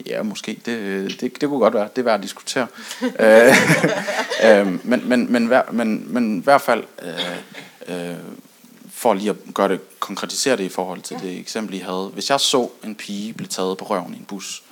Ja, 0.05 0.23
måske. 0.23 0.61
Det, 0.65 1.21
det, 1.21 1.41
det 1.41 1.49
kunne 1.49 1.59
godt 1.59 1.73
være. 1.73 1.87
Det 1.95 2.01
er 2.01 2.03
værd 2.03 2.15
at 2.15 2.23
diskutere. 2.23 2.67
øh, 3.19 3.55
øh, 4.45 4.85
men, 4.85 5.09
men, 5.09 5.31
men, 5.31 5.47
hver- 5.47 5.71
men, 5.71 6.13
men 6.13 6.39
i 6.39 6.43
hvert 6.43 6.61
fald, 6.61 6.83
øh, 7.87 8.09
øh, 8.09 8.15
for 9.03 9.13
lige 9.13 9.29
at 9.29 9.35
gøre 9.53 9.69
det, 9.69 9.99
konkretisere 9.99 10.57
det 10.57 10.63
i 10.63 10.69
forhold 10.69 11.01
til 11.01 11.19
det 11.19 11.39
eksempel, 11.39 11.75
I 11.75 11.79
havde. 11.79 12.09
Hvis 12.13 12.29
jeg 12.29 12.39
så 12.39 12.69
en 12.83 12.95
pige 12.95 13.33
blive 13.33 13.47
taget 13.47 13.77
på 13.77 13.85
røven 13.85 14.13
i 14.13 14.17
en 14.17 14.25
bus, 14.25 14.63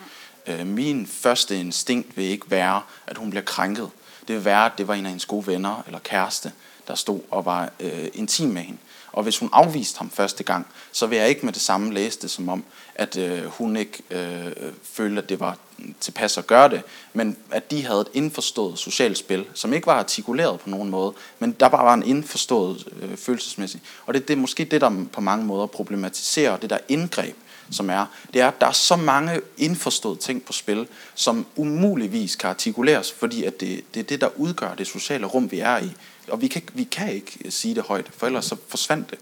øh, 0.48 0.68
min 0.68 1.08
første 1.08 1.60
instinkt 1.60 2.18
vil 2.18 2.26
ikke 2.26 2.52
være, 2.52 2.82
at 3.08 3.18
hun 3.18 3.30
bliver 3.30 3.44
krænket. 3.44 3.90
Det 4.28 4.36
vil 4.36 4.46
være, 4.46 4.66
at 4.66 4.72
det 4.78 4.88
var 4.88 4.94
en 4.94 5.06
af 5.06 5.12
hendes 5.12 5.26
gode 5.26 5.48
venner 5.48 5.84
eller 5.86 6.00
kæreste, 6.00 6.52
der 6.88 6.96
stod 6.96 7.20
og 7.32 7.46
var 7.46 7.70
øh, 7.80 8.08
intim 8.14 8.50
med 8.50 8.62
hende. 8.62 8.80
Og 9.12 9.24
hvis 9.24 9.38
hun 9.38 9.50
afviste 9.52 9.98
ham 9.98 10.10
første 10.10 10.44
gang, 10.44 10.68
så 10.92 11.08
vil 11.08 11.18
jeg 11.18 11.30
ikke 11.30 11.46
med 11.46 11.54
det 11.54 11.62
samme 11.62 11.94
læse 11.94 12.20
det 12.22 12.32
som 12.32 12.50
om, 12.50 12.64
at 12.96 13.18
øh, 13.18 13.46
hun 13.46 13.76
ikke 13.76 14.04
øh, 14.10 14.72
følte, 14.84 15.22
at 15.22 15.30
det 15.30 15.40
var 15.40 15.58
tilpas 16.00 16.38
at 16.38 16.48
gøre 16.48 16.70
det, 16.70 16.82
men 17.14 17.38
at 17.52 17.72
de 17.72 17.86
havde 17.86 18.02
et 18.02 18.08
indforstået 18.14 18.80
socialt 18.80 19.18
spil, 19.18 19.46
som 19.54 19.74
ikke 19.74 19.88
var 19.88 20.00
artikuleret 20.00 20.60
på 20.60 20.70
nogen 20.70 20.90
måde, 20.90 21.14
men 21.40 21.52
der 21.52 21.70
bare 21.70 21.86
var 21.86 21.94
en 21.94 22.04
indforstået 22.04 22.88
øh, 23.02 23.18
følelsesmæssig. 23.18 23.82
Og 24.06 24.14
det, 24.14 24.28
det 24.28 24.34
er 24.34 24.38
måske 24.38 24.66
det, 24.66 24.82
der 24.82 25.06
på 25.14 25.22
mange 25.22 25.46
måder 25.46 25.66
problematiserer 25.66 26.58
det 26.58 26.70
der 26.70 26.78
indgreb, 26.90 27.36
som 27.72 27.90
er, 27.90 28.06
det 28.34 28.42
er, 28.42 28.48
at 28.48 28.62
der 28.62 28.68
er 28.68 28.72
så 28.72 28.96
mange 28.96 29.42
indforståede 29.58 30.20
ting 30.20 30.46
på 30.46 30.54
spil, 30.54 30.88
som 31.16 31.46
umuligvis 31.56 32.36
kan 32.36 32.50
artikuleres, 32.50 33.12
fordi 33.12 33.44
at 33.44 33.60
det, 33.60 33.84
det 33.94 34.00
er 34.00 34.04
det, 34.04 34.22
der 34.22 34.30
udgør 34.38 34.76
det 34.76 34.88
sociale 34.88 35.26
rum, 35.26 35.52
vi 35.52 35.60
er 35.60 35.78
i. 35.78 35.92
Og 36.28 36.42
vi 36.42 36.48
kan, 36.48 36.62
vi 36.74 36.84
kan 36.84 37.14
ikke 37.14 37.52
sige 37.52 37.76
det 37.76 37.84
højt, 37.84 38.06
for 38.18 38.28
ellers 38.28 38.46
så 38.46 38.56
forsvandt 38.70 39.12
det. 39.12 39.20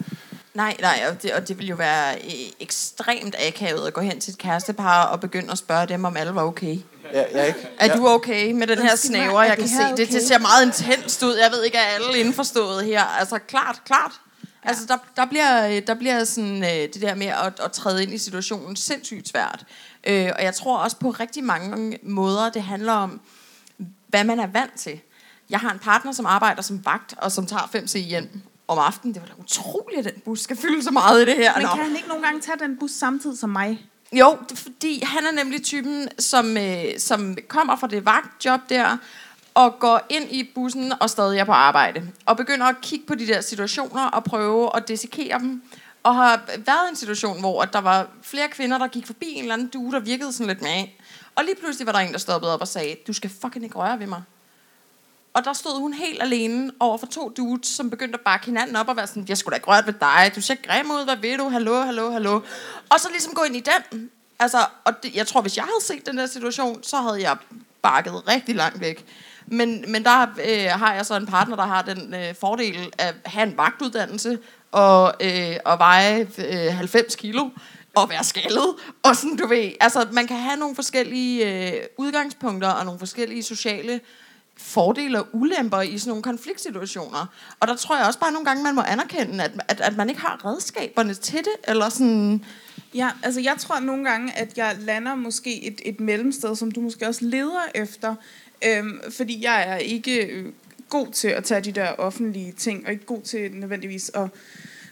Nej, 0.54 0.78
nej, 0.82 1.04
og 1.10 1.24
det, 1.24 1.34
og 1.34 1.48
det 1.48 1.58
ville 1.58 1.70
jo 1.70 1.76
være 1.76 2.16
øh, 2.16 2.32
ekstremt 2.60 3.36
akavet 3.48 3.88
at 3.88 3.94
gå 3.94 4.02
hen 4.02 4.20
til 4.20 4.32
et 4.32 4.38
kærestepar 4.38 5.04
og 5.04 5.20
begynde 5.20 5.52
at 5.52 5.58
spørge 5.58 5.86
dem, 5.88 6.06
om 6.06 6.18
alle 6.18 6.36
var 6.36 6.44
okay. 6.44 6.78
Ja, 7.14 7.20
jeg 7.20 7.28
er, 7.34 7.46
ikke, 7.46 7.68
Er 7.80 7.96
du 7.96 8.08
okay 8.08 8.52
med 8.52 8.68
den 8.68 8.78
her 8.78 8.96
snæver? 8.96 9.42
er 9.42 9.44
Jeg 9.44 9.58
det 9.58 9.60
kan 9.60 9.68
se, 9.68 9.84
det, 9.90 9.98
det 9.98 10.08
okay? 10.08 10.28
ser 10.28 10.38
meget 10.38 10.66
intenst 10.66 11.24
ud. 11.24 11.36
Jeg 11.36 11.52
ved 11.52 11.64
ikke, 11.64 11.78
er 11.78 11.82
alle 11.82 12.20
indforstået 12.20 12.86
her? 12.86 13.04
Altså, 13.04 13.40
klart, 13.40 13.82
klart. 13.86 14.12
Altså, 14.64 14.86
der, 14.88 14.98
der, 15.16 15.26
bliver, 15.26 15.68
øh, 15.68 15.82
der 15.88 15.94
bliver 15.94 16.24
sådan, 16.24 16.64
øh, 16.64 16.70
det 16.70 17.02
der 17.02 17.16
med 17.16 17.28
at, 17.28 17.60
at 17.64 17.72
træde 17.72 18.04
ind 18.04 18.14
i 18.14 18.18
situationen 18.18 18.76
sindssygt 18.76 19.30
svært. 19.30 19.66
Øh, 20.08 20.32
og 20.36 20.44
jeg 20.44 20.56
tror 20.56 20.78
også 20.78 20.98
på 20.98 21.10
rigtig 21.10 21.44
mange 21.44 22.00
måder, 22.04 22.50
det 22.50 22.64
handler 22.64 22.94
om, 22.94 23.22
hvad 24.08 24.24
man 24.24 24.40
er 24.40 24.48
vant 24.48 24.76
til. 24.76 25.00
Jeg 25.50 25.60
har 25.60 25.72
en 25.72 25.80
partner, 25.80 26.12
som 26.12 26.26
arbejder 26.26 26.62
som 26.62 26.86
vagt, 26.86 27.14
og 27.18 27.32
som 27.32 27.46
tager 27.46 27.62
5C 27.62 27.98
hjem 27.98 28.42
om 28.68 28.80
aftenen. 28.80 29.14
Det 29.14 29.22
var 29.22 29.28
da 29.28 29.34
utroligt, 29.38 30.08
at 30.08 30.14
den 30.14 30.22
bus 30.26 30.40
skal 30.40 30.58
fylde 30.58 30.84
så 30.84 30.92
meget 30.92 31.22
i 31.22 31.26
det 31.26 31.36
her. 31.36 31.54
Men 31.56 31.64
Nå. 31.64 31.70
kan 31.76 31.84
han 31.84 31.96
ikke 31.96 32.08
nogle 32.08 32.24
gange 32.24 32.42
tage 32.42 32.60
den 32.60 32.78
bus 32.78 32.92
samtidig 32.92 33.38
som 33.38 33.50
mig? 33.50 33.86
Jo, 34.12 34.38
fordi 34.56 35.04
han 35.06 35.26
er 35.26 35.32
nemlig 35.32 35.64
typen, 35.64 36.08
som, 36.20 36.58
øh, 36.58 36.84
som 36.98 37.38
kommer 37.48 37.76
fra 37.76 37.88
det 37.88 38.06
vagtjob 38.06 38.60
der, 38.70 38.98
og 39.54 39.80
går 39.80 40.02
ind 40.10 40.32
i 40.32 40.52
bussen 40.56 40.94
og 41.00 41.10
stadig 41.10 41.40
er 41.40 41.44
på 41.44 41.52
arbejde. 41.52 42.12
Og 42.26 42.38
begynder 42.38 42.66
at 42.66 42.76
kigge 42.82 43.06
på 43.06 43.16
de 43.16 43.28
der 43.28 43.42
situationer 43.42 44.06
og 44.06 44.24
prøve 44.24 44.76
at 44.76 44.88
dissekere 44.88 45.40
dem. 45.40 45.64
Og 46.04 46.16
har 46.16 46.42
været 46.48 46.88
i 46.88 46.90
en 46.90 46.96
situation, 46.96 47.40
hvor 47.40 47.64
der 47.64 47.80
var 47.80 48.08
flere 48.22 48.48
kvinder, 48.48 48.78
der 48.78 48.88
gik 48.88 49.06
forbi 49.06 49.26
en 49.30 49.42
eller 49.42 49.54
anden 49.54 49.68
due, 49.68 49.92
der 49.92 50.00
virkede 50.00 50.34
sådan 50.34 50.48
lidt 50.48 50.62
med. 50.62 50.88
Og 51.36 51.44
lige 51.44 51.56
pludselig 51.56 51.86
var 51.86 51.92
der 51.92 52.00
en, 52.00 52.12
der 52.12 52.18
stoppede 52.18 52.54
op 52.54 52.62
og 52.62 52.68
sagde, 52.68 52.96
du 53.08 53.14
skal 53.14 53.32
fucking 53.42 53.64
ikke 53.64 53.76
røre 53.76 54.00
ved 54.00 54.08
mig. 54.08 54.22
Og 55.34 55.46
der 55.46 55.54
stod 55.54 55.80
hun 55.80 55.94
helt 55.94 56.24
alene 56.24 56.72
over 56.80 56.98
for 56.98 57.06
to 57.06 57.30
dudes, 57.38 57.68
som 57.68 57.90
begyndte 57.90 58.14
at 58.16 58.22
bakke 58.22 58.46
hinanden 58.46 58.76
op 58.76 58.88
og 58.88 58.96
være 58.98 59.08
sådan, 59.08 59.26
jeg 59.30 59.38
skulle 59.38 59.54
da 59.54 59.56
ikke 59.56 59.68
røre 59.68 59.86
ved 59.86 59.94
dig, 59.94 60.32
du 60.36 60.42
ser 60.42 60.56
grim 60.56 60.92
ud, 60.92 61.04
hvad 61.04 61.16
ved 61.16 61.38
du, 61.38 61.50
hallo, 61.50 61.82
hallo, 61.82 62.12
hallo. 62.12 62.42
Og 62.90 63.00
så 63.00 63.08
ligesom 63.12 63.34
gå 63.34 63.44
ind 63.44 63.56
i 63.56 63.64
den. 63.92 64.10
Altså, 64.40 64.58
og 64.84 65.04
det, 65.04 65.16
jeg 65.16 65.28
tror, 65.28 65.42
hvis 65.42 65.58
jeg 65.58 65.64
havde 65.64 65.84
set 65.84 66.06
den 66.06 66.18
der 66.18 66.26
situation, 66.26 66.84
så 66.84 66.98
havde 66.98 67.22
jeg 67.22 67.38
bakket 67.82 68.28
rigtig 68.28 68.56
langt 68.56 68.82
væk. 68.82 69.06
Men, 69.48 69.86
men 69.88 70.04
der 70.04 70.22
øh, 70.22 70.80
har 70.80 70.94
jeg 70.94 71.06
så 71.06 71.16
en 71.16 71.26
partner, 71.26 71.56
der 71.56 71.66
har 71.66 71.82
den 71.82 72.14
øh, 72.14 72.36
fordel 72.40 72.94
at 72.98 73.16
have 73.26 73.44
en 73.48 73.58
vagtuddannelse 73.58 74.40
og, 74.72 75.14
øh, 75.22 75.56
og 75.66 75.80
veje 75.80 76.28
øh, 76.38 76.74
90 76.74 77.16
kilo 77.16 77.50
og 77.96 78.10
være 78.10 78.24
skaldet. 78.24 78.76
Og 79.04 79.16
sådan, 79.16 79.38
du 79.38 79.48
ved, 79.48 79.72
altså, 79.80 80.08
man 80.12 80.28
kan 80.28 80.38
have 80.38 80.58
nogle 80.58 80.76
forskellige 80.76 81.70
øh, 81.72 81.82
udgangspunkter 81.98 82.70
og 82.70 82.86
nogle 82.86 83.00
forskellige 83.00 83.44
sociale 83.44 84.02
fordele 84.60 85.20
og 85.20 85.28
ulemper 85.34 85.82
i 85.82 85.98
sådan 85.98 86.10
nogle 86.10 86.24
konfliktsituationer. 86.24 87.26
Og 87.60 87.68
der 87.68 87.76
tror 87.76 87.98
jeg 87.98 88.06
også 88.06 88.20
bare 88.20 88.32
nogle 88.32 88.46
gange, 88.46 88.64
man 88.64 88.76
må 88.76 88.82
anerkende, 88.82 89.44
at, 89.44 89.52
at, 89.68 89.82
at 89.82 89.98
man 89.98 90.10
ikke 90.10 90.22
har 90.22 90.46
redskaberne 90.46 91.14
til 91.14 91.38
det, 91.38 91.56
eller 91.68 91.90
sådan... 91.90 92.46
Ja, 92.96 93.10
altså 93.24 93.42
jeg 93.42 93.56
tror 93.60 93.80
nogle 93.80 94.10
gange, 94.10 94.38
at 94.38 94.58
jeg 94.58 94.76
lander 94.80 95.16
måske 95.16 95.64
et, 95.64 95.82
et 95.86 96.00
mellemsted, 96.00 96.56
som 96.56 96.72
du 96.72 96.82
måske 96.82 97.08
også 97.08 97.26
leder 97.26 97.64
efter. 97.76 98.16
Øhm, 98.66 99.00
fordi 99.10 99.44
jeg 99.44 99.64
er 99.68 99.78
ikke 99.78 100.26
øh, 100.26 100.52
god 100.90 101.08
til 101.08 101.28
at 101.28 101.44
tage 101.44 101.62
de 101.62 101.72
der 101.72 101.92
offentlige 101.92 102.52
ting, 102.52 102.86
og 102.86 102.92
ikke 102.92 103.06
god 103.06 103.22
til 103.22 103.52
nødvendigvis 103.52 104.12
at 104.14 104.28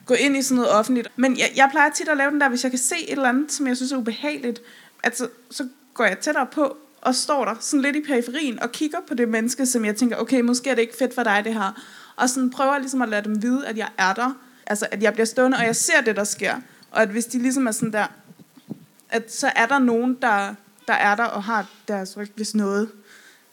gå 0.05 0.13
ind 0.13 0.37
i 0.37 0.41
sådan 0.41 0.55
noget 0.55 0.71
offentligt. 0.71 1.07
Men 1.15 1.37
jeg, 1.37 1.51
jeg 1.55 1.67
plejer 1.71 1.89
tit 1.89 2.09
at 2.09 2.17
lave 2.17 2.31
den 2.31 2.41
der, 2.41 2.49
hvis 2.49 2.63
jeg 2.63 2.71
kan 2.71 2.79
se 2.79 2.95
et 3.07 3.11
eller 3.11 3.29
andet, 3.29 3.51
som 3.51 3.67
jeg 3.67 3.75
synes 3.77 3.91
er 3.91 3.97
ubehageligt, 3.97 4.61
at 5.03 5.17
så, 5.17 5.29
så 5.51 5.67
går 5.93 6.05
jeg 6.05 6.19
tættere 6.19 6.45
på, 6.45 6.77
og 7.07 7.15
står 7.15 7.45
der 7.45 7.55
sådan 7.59 7.81
lidt 7.81 7.95
i 7.95 8.01
periferien, 8.01 8.59
og 8.59 8.71
kigger 8.71 8.97
på 9.07 9.13
det 9.13 9.29
menneske, 9.29 9.65
som 9.65 9.85
jeg 9.85 9.95
tænker, 9.95 10.17
okay, 10.17 10.41
måske 10.41 10.69
er 10.69 10.75
det 10.75 10.81
ikke 10.81 10.97
fedt 10.97 11.15
for 11.15 11.23
dig 11.23 11.41
det 11.45 11.53
her. 11.53 11.81
Og 12.15 12.29
sådan 12.29 12.49
prøver 12.49 12.77
ligesom 12.77 13.01
at 13.01 13.09
lade 13.09 13.23
dem 13.23 13.41
vide, 13.41 13.67
at 13.67 13.77
jeg 13.77 13.87
er 13.97 14.13
der. 14.13 14.37
Altså, 14.67 14.87
at 14.91 15.03
jeg 15.03 15.13
bliver 15.13 15.25
stående, 15.25 15.57
og 15.57 15.63
jeg 15.63 15.75
ser 15.75 16.01
det, 16.01 16.15
der 16.15 16.23
sker. 16.23 16.55
Og 16.91 17.01
at 17.01 17.09
hvis 17.09 17.25
de 17.25 17.39
ligesom 17.39 17.67
er 17.67 17.71
sådan 17.71 17.93
der, 17.93 18.07
at 19.09 19.33
så 19.33 19.51
er 19.55 19.65
der 19.65 19.79
nogen, 19.79 20.17
der, 20.21 20.55
der 20.87 20.93
er 20.93 21.15
der 21.15 21.23
og 21.23 21.43
har 21.43 21.65
deres 21.87 22.17
ryg, 22.17 22.31
hvis 22.35 22.55
noget 22.55 22.89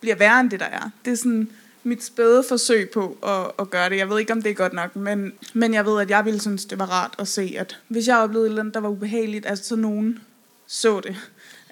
bliver 0.00 0.16
værre 0.16 0.40
end 0.40 0.50
det, 0.50 0.60
der 0.60 0.66
er. 0.66 0.90
Det 1.04 1.12
er 1.12 1.16
sådan 1.16 1.50
mit 1.82 2.04
spæde 2.04 2.44
forsøg 2.48 2.90
på 2.90 3.18
at, 3.22 3.50
at 3.58 3.70
gøre 3.70 3.90
det. 3.90 3.96
Jeg 3.96 4.10
ved 4.10 4.18
ikke, 4.18 4.32
om 4.32 4.42
det 4.42 4.50
er 4.50 4.54
godt 4.54 4.72
nok, 4.72 4.96
men, 4.96 5.32
men 5.54 5.74
jeg 5.74 5.86
ved, 5.86 6.00
at 6.00 6.10
jeg 6.10 6.24
ville 6.24 6.40
synes, 6.40 6.64
det 6.64 6.78
var 6.78 6.86
rart 6.86 7.14
at 7.18 7.28
se, 7.28 7.54
at 7.58 7.80
hvis 7.88 8.08
jeg 8.08 8.18
oplevede 8.18 8.46
et 8.46 8.50
eller 8.50 8.62
andet, 8.62 8.74
der 8.74 8.80
var 8.80 8.88
ubehageligt, 8.88 9.46
at 9.46 9.64
så 9.64 9.76
nogen 9.76 10.18
så 10.66 11.00
det. 11.00 11.16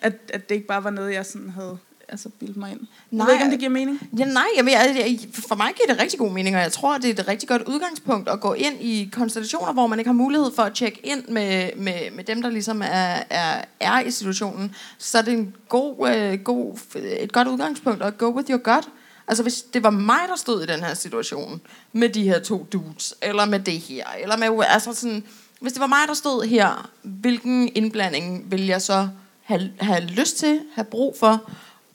At, 0.03 0.13
at 0.29 0.49
det 0.49 0.55
ikke 0.55 0.67
bare 0.67 0.85
var 0.85 0.91
noget, 0.91 1.15
jeg 1.15 1.27
sådan 1.27 1.51
havde 1.51 1.79
altså, 2.13 2.29
bildet 2.29 2.57
mig 2.57 2.71
ind. 2.73 2.81
Nej. 2.81 2.89
Jeg 3.11 3.27
ved 3.27 3.33
ikke, 3.33 3.45
om 3.45 3.51
det 3.51 3.59
giver 3.59 3.71
mening. 3.71 4.09
Ja, 4.19 4.25
nej, 4.25 4.47
jeg, 4.57 4.67
jeg, 4.67 4.95
jeg, 4.97 5.19
for 5.49 5.55
mig 5.55 5.73
giver 5.77 5.95
det 5.95 6.03
rigtig 6.03 6.19
god 6.19 6.33
mening, 6.33 6.57
og 6.57 6.63
jeg 6.63 6.73
tror, 6.73 6.99
det 6.99 7.05
er 7.05 7.23
et 7.23 7.29
rigtig 7.29 7.49
godt 7.49 7.63
udgangspunkt 7.63 8.29
at 8.29 8.41
gå 8.41 8.53
ind 8.53 8.81
i 8.81 9.11
konstellationer, 9.13 9.73
hvor 9.73 9.87
man 9.87 9.99
ikke 9.99 10.09
har 10.09 10.15
mulighed 10.15 10.51
for 10.57 10.63
at 10.63 10.75
tjekke 10.75 11.07
ind 11.07 11.29
med, 11.29 11.71
med, 11.77 12.11
med 12.11 12.25
dem, 12.25 12.43
der 12.43 12.51
ligesom 12.51 12.83
er, 12.83 13.23
er, 13.31 13.65
er 13.81 14.01
i 14.01 14.11
situationen. 14.11 14.75
Så 14.99 15.19
er 15.19 15.23
det 15.23 15.35
en 15.35 15.55
god, 15.69 16.11
øh, 16.11 16.39
god, 16.39 16.79
et 17.21 17.33
godt 17.33 17.49
udgangspunkt 17.49 18.03
at 18.03 18.19
go 18.19 18.27
with 18.27 18.51
your 18.51 18.75
gut. 18.75 18.89
Altså 19.29 19.43
hvis 19.43 19.63
det 19.63 19.83
var 19.83 19.91
mig, 19.91 20.21
der 20.29 20.37
stod 20.37 20.63
i 20.63 20.67
den 20.67 20.81
her 20.81 20.95
situation, 20.95 21.61
med 21.93 22.09
de 22.09 22.23
her 22.23 22.39
to 22.39 22.67
dudes, 22.73 23.15
eller 23.23 23.45
med 23.45 23.61
det 23.61 23.79
her, 23.79 24.05
eller 24.23 24.37
med, 24.37 24.65
altså 24.69 24.95
sådan, 24.95 25.25
hvis 25.61 25.73
det 25.73 25.81
var 25.81 25.87
mig, 25.87 25.99
der 26.09 26.15
stod 26.15 26.47
her, 26.47 26.91
hvilken 27.03 27.71
indblanding 27.75 28.51
vil 28.51 28.67
jeg 28.67 28.83
så 28.83 29.09
have, 29.43 29.71
have 29.81 30.01
lyst 30.01 30.39
til, 30.39 30.61
have 30.75 30.85
brug 30.85 31.17
for, 31.19 31.51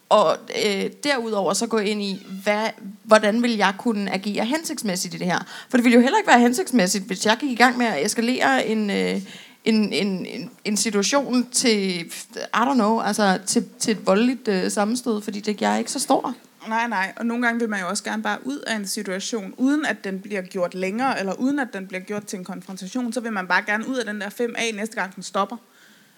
og 0.09 0.37
øh, 0.65 0.85
derudover 1.03 1.53
så 1.53 1.67
gå 1.67 1.77
ind 1.77 2.01
i, 2.01 2.25
hvad, 2.43 2.67
hvordan 3.03 3.43
vil 3.43 3.57
jeg 3.57 3.73
kunne 3.77 4.13
agere 4.13 4.45
hensigtsmæssigt 4.45 5.13
i 5.13 5.17
det 5.17 5.27
her? 5.27 5.39
For 5.69 5.77
det 5.77 5.83
ville 5.83 5.95
jo 5.95 6.01
heller 6.01 6.17
ikke 6.17 6.27
være 6.27 6.39
hensigtsmæssigt, 6.39 7.05
hvis 7.05 7.25
jeg 7.25 7.37
gik 7.39 7.51
i 7.51 7.55
gang 7.55 7.77
med 7.77 7.85
at 7.85 8.05
eskalere 8.05 8.67
en, 8.67 8.89
øh, 8.89 9.21
en, 9.65 9.93
en, 9.93 10.25
en, 10.25 10.51
en 10.65 10.77
situation 10.77 11.47
til, 11.51 11.99
I 12.35 12.47
don't 12.53 12.73
know, 12.73 12.99
altså 12.99 13.39
til, 13.45 13.65
til 13.79 13.91
et 13.91 14.07
voldeligt 14.07 14.47
øh, 14.47 14.71
sammenstød, 14.71 15.21
fordi 15.21 15.39
det, 15.39 15.61
jeg 15.61 15.73
er 15.73 15.77
ikke 15.77 15.91
så 15.91 15.99
stor. 15.99 16.35
Nej, 16.67 16.87
nej. 16.87 17.13
Og 17.15 17.25
nogle 17.25 17.45
gange 17.45 17.59
vil 17.59 17.69
man 17.69 17.79
jo 17.79 17.87
også 17.87 18.03
gerne 18.03 18.23
bare 18.23 18.37
ud 18.47 18.59
af 18.59 18.75
en 18.75 18.87
situation, 18.87 19.53
uden 19.57 19.85
at 19.85 20.03
den 20.03 20.19
bliver 20.19 20.41
gjort 20.41 20.75
længere, 20.75 21.19
eller 21.19 21.33
uden 21.33 21.59
at 21.59 21.67
den 21.73 21.87
bliver 21.87 22.01
gjort 22.01 22.25
til 22.25 22.39
en 22.39 22.45
konfrontation, 22.45 23.13
så 23.13 23.19
vil 23.19 23.33
man 23.33 23.47
bare 23.47 23.63
gerne 23.65 23.87
ud 23.87 23.95
af 23.95 24.05
den 24.05 24.21
der 24.21 24.29
5A 24.29 24.75
næste 24.75 24.95
gang, 24.95 25.15
den 25.15 25.23
stopper. 25.23 25.57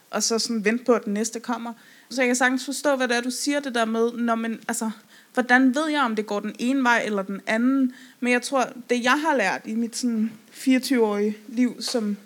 Og 0.10 0.24
så 0.24 0.40
sådan 0.40 0.66
vente 0.66 0.84
på, 0.84 0.94
at 0.94 1.06
den 1.06 1.14
næste 1.14 1.40
kommer. 1.40 1.74
Så 2.10 2.22
jeg 2.22 2.28
kan 2.28 2.36
sagtens 2.36 2.66
forstå, 2.66 2.96
hvad 2.96 3.08
det 3.08 3.18
er, 3.18 3.22
du 3.22 3.32
siger 3.32 3.60
det 3.60 3.76
der 3.76 3.86
med, 3.86 4.12
når 4.12 4.36
man, 4.36 4.60
altså, 4.68 4.92
hvordan 5.34 5.76
ved 5.76 5.90
jeg, 5.90 6.02
om 6.02 6.16
det 6.16 6.26
går 6.26 6.40
den 6.40 6.56
ene 6.60 6.84
vej 6.84 7.04
eller 7.06 7.24
den 7.24 7.42
anden? 7.48 7.94
Men 8.20 8.34
jeg 8.34 8.42
tror, 8.42 8.70
det 8.90 9.04
jeg 9.04 9.22
har 9.22 9.36
lært 9.36 9.62
i 9.66 9.76
mit 9.76 9.96
sådan 9.96 10.32
24-årige 10.54 11.38
liv 11.48 11.82
som 11.82 12.18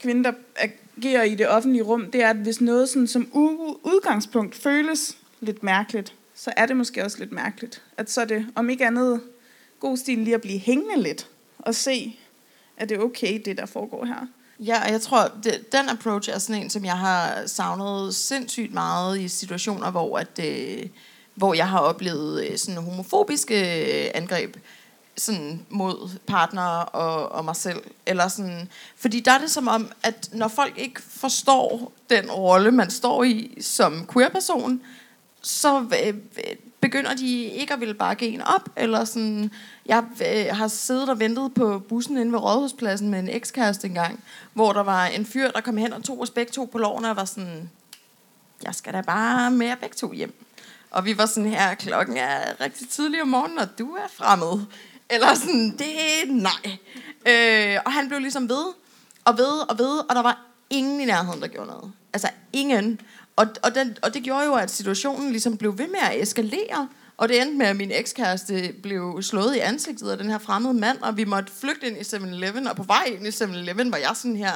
kvinde, 0.00 0.24
der 0.24 0.32
agerer 0.56 1.22
i 1.22 1.34
det 1.34 1.48
offentlige 1.48 1.82
rum, 1.82 2.10
det 2.10 2.22
er, 2.22 2.30
at 2.30 2.36
hvis 2.36 2.60
noget 2.60 2.88
sådan 2.88 3.06
som 3.06 3.28
udgangspunkt 3.82 4.54
føles 4.54 5.16
lidt 5.40 5.62
mærkeligt, 5.62 6.14
så 6.34 6.52
er 6.56 6.66
det 6.66 6.76
måske 6.76 7.04
også 7.04 7.18
lidt 7.18 7.32
mærkeligt. 7.32 7.82
At 7.96 8.10
så 8.10 8.20
er 8.20 8.24
det, 8.24 8.46
om 8.54 8.70
ikke 8.70 8.86
andet, 8.86 9.20
god 9.80 9.96
stil 9.96 10.18
lige 10.18 10.34
at 10.34 10.40
blive 10.40 10.58
hængende 10.58 11.02
lidt, 11.02 11.28
og 11.58 11.74
se, 11.74 12.20
at 12.76 12.88
det 12.88 12.96
er 12.96 13.00
okay, 13.00 13.42
det 13.44 13.56
der 13.58 13.66
foregår 13.66 14.04
her. 14.04 14.26
Ja, 14.66 14.84
og 14.84 14.90
jeg 14.90 15.00
tror, 15.00 15.30
det, 15.44 15.72
den 15.72 15.88
approach 15.88 16.30
er 16.30 16.38
sådan 16.38 16.62
en, 16.62 16.70
som 16.70 16.84
jeg 16.84 16.98
har 16.98 17.46
savnet 17.46 18.14
sindssygt 18.14 18.74
meget 18.74 19.20
i 19.20 19.28
situationer, 19.28 19.90
hvor, 19.90 20.18
at, 20.18 20.38
øh, 20.44 20.86
hvor 21.34 21.54
jeg 21.54 21.68
har 21.68 21.78
oplevet 21.78 22.44
øh, 22.44 22.58
sådan 22.58 22.82
homofobiske 22.82 23.54
øh, 24.04 24.10
angreb 24.14 24.56
sådan 25.16 25.66
mod 25.70 26.18
partnere 26.26 26.84
og, 26.84 27.32
og 27.32 27.44
mig 27.44 27.56
selv. 27.56 27.82
Eller 28.06 28.28
sådan, 28.28 28.68
fordi 28.96 29.20
der 29.20 29.32
er 29.32 29.38
det 29.38 29.50
som 29.50 29.68
om, 29.68 29.92
at 30.02 30.28
når 30.32 30.48
folk 30.48 30.78
ikke 30.78 31.02
forstår 31.02 31.92
den 32.10 32.30
rolle, 32.30 32.70
man 32.70 32.90
står 32.90 33.24
i 33.24 33.58
som 33.60 34.06
queer-person, 34.12 34.80
så 35.42 35.80
øh, 35.80 36.08
øh, 36.08 36.56
begynder 36.82 37.14
de 37.14 37.42
ikke 37.42 37.72
at 37.72 37.80
ville 37.80 37.94
bakke 37.94 38.28
en 38.28 38.42
op, 38.42 38.68
eller 38.76 39.04
sådan, 39.04 39.50
jeg 39.86 40.04
øh, 40.26 40.56
har 40.56 40.68
siddet 40.68 41.08
og 41.08 41.20
ventet 41.20 41.54
på 41.54 41.78
bussen 41.78 42.16
inde 42.16 42.32
ved 42.32 42.38
Rådhuspladsen 42.38 43.08
med 43.08 43.18
en 43.18 43.28
ekskæreste 43.28 43.86
engang, 43.86 44.24
hvor 44.52 44.72
der 44.72 44.82
var 44.82 45.06
en 45.06 45.26
fyr, 45.26 45.50
der 45.50 45.60
kom 45.60 45.76
hen 45.76 45.92
og 45.92 46.04
tog 46.04 46.20
os 46.20 46.30
begge 46.30 46.52
to 46.52 46.64
på 46.64 46.78
loven, 46.78 47.04
og 47.04 47.16
var 47.16 47.24
sådan, 47.24 47.70
jeg 48.62 48.74
skal 48.74 48.92
da 48.92 49.00
bare 49.00 49.50
med 49.50 49.66
jer 49.66 49.74
begge 49.74 49.96
to 49.96 50.12
hjem. 50.12 50.34
Og 50.90 51.04
vi 51.04 51.18
var 51.18 51.26
sådan 51.26 51.50
her, 51.50 51.74
klokken 51.74 52.16
er 52.16 52.60
rigtig 52.60 52.88
tidlig 52.88 53.22
om 53.22 53.28
morgenen, 53.28 53.58
og 53.58 53.78
du 53.78 53.90
er 53.92 54.08
fremmed. 54.14 54.64
Eller 55.10 55.34
sådan, 55.34 55.70
det 55.78 56.00
er 56.00 56.26
nej. 56.26 56.78
Øh, 57.26 57.80
og 57.84 57.92
han 57.92 58.08
blev 58.08 58.20
ligesom 58.20 58.48
ved, 58.48 58.64
og 59.24 59.38
ved, 59.38 59.70
og 59.70 59.78
ved, 59.78 59.98
og 60.08 60.14
der 60.14 60.22
var 60.22 60.38
ingen 60.70 61.00
i 61.00 61.04
nærheden, 61.04 61.40
der 61.40 61.48
gjorde 61.48 61.66
noget. 61.66 61.92
Altså 62.12 62.28
ingen. 62.52 63.00
Og, 63.36 63.46
og, 63.62 63.74
den, 63.74 63.96
og 64.02 64.14
det 64.14 64.22
gjorde 64.22 64.44
jo, 64.44 64.54
at 64.54 64.70
situationen 64.70 65.30
ligesom 65.30 65.56
blev 65.56 65.78
ved 65.78 65.88
med 65.88 65.98
at 66.10 66.22
eskalere. 66.22 66.88
Og 67.16 67.28
det 67.28 67.42
endte 67.42 67.56
med, 67.56 67.66
at 67.66 67.76
min 67.76 67.90
ekskæreste 67.90 68.74
blev 68.82 69.22
slået 69.22 69.56
i 69.56 69.58
ansigtet 69.58 70.10
af 70.10 70.18
den 70.18 70.30
her 70.30 70.38
fremmede 70.38 70.74
mand, 70.74 70.98
og 70.98 71.16
vi 71.16 71.24
måtte 71.24 71.52
flygte 71.52 71.86
ind 71.86 71.96
i 71.96 72.00
7-Eleven, 72.00 72.66
og 72.66 72.76
på 72.76 72.82
vej 72.82 73.04
ind 73.04 73.26
i 73.26 73.30
7-Eleven 73.30 73.90
var 73.90 73.98
jeg 73.98 74.10
sådan 74.14 74.36
her, 74.36 74.52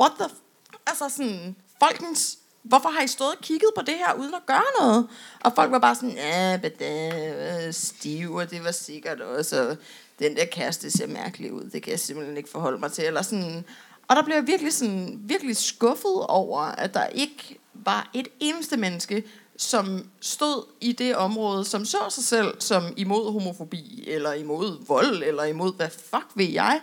what 0.00 0.12
the, 0.18 0.24
f-? 0.24 0.82
altså 0.86 1.08
sådan, 1.16 1.56
folkens, 1.82 2.38
hvorfor 2.62 2.88
har 2.88 3.02
I 3.02 3.06
stået 3.06 3.30
og 3.30 3.42
kigget 3.42 3.70
på 3.76 3.82
det 3.82 3.94
her, 3.94 4.14
uden 4.14 4.34
at 4.34 4.46
gøre 4.46 4.62
noget? 4.80 5.08
Og 5.40 5.52
folk 5.54 5.70
var 5.70 5.78
bare 5.78 5.94
sådan, 5.94 6.16
ja, 6.16 6.58
men 6.62 6.70
det 6.78 7.74
stiv, 7.74 8.34
og 8.34 8.50
det 8.50 8.64
var 8.64 8.72
sikkert 8.72 9.20
også, 9.20 9.68
og 9.68 9.76
den 10.18 10.36
der 10.36 10.44
kæreste 10.44 10.90
ser 10.90 11.06
mærkelig 11.06 11.52
ud, 11.52 11.70
det 11.70 11.82
kan 11.82 11.90
jeg 11.90 12.00
simpelthen 12.00 12.36
ikke 12.36 12.48
forholde 12.48 12.78
mig 12.78 12.92
til, 12.92 13.04
eller 13.04 13.22
sådan, 13.22 13.64
og 14.08 14.16
der 14.16 14.22
blev 14.22 14.36
jeg 14.36 14.46
virkelig, 14.46 14.72
sådan, 14.72 15.18
virkelig 15.22 15.56
skuffet 15.56 16.26
over, 16.28 16.60
at 16.60 16.94
der 16.94 17.06
ikke 17.06 17.58
var 17.84 18.10
et 18.14 18.28
eneste 18.40 18.76
menneske, 18.76 19.24
som 19.56 20.10
stod 20.20 20.64
i 20.80 20.92
det 20.92 21.16
område, 21.16 21.64
som 21.64 21.84
så 21.84 21.98
sig 22.10 22.24
selv 22.24 22.60
som 22.60 22.82
imod 22.96 23.32
homofobi, 23.32 24.04
eller 24.06 24.32
imod 24.32 24.86
vold, 24.86 25.22
eller 25.22 25.44
imod 25.44 25.74
hvad 25.76 25.88
fuck 25.90 26.26
ved 26.34 26.44
jeg. 26.46 26.80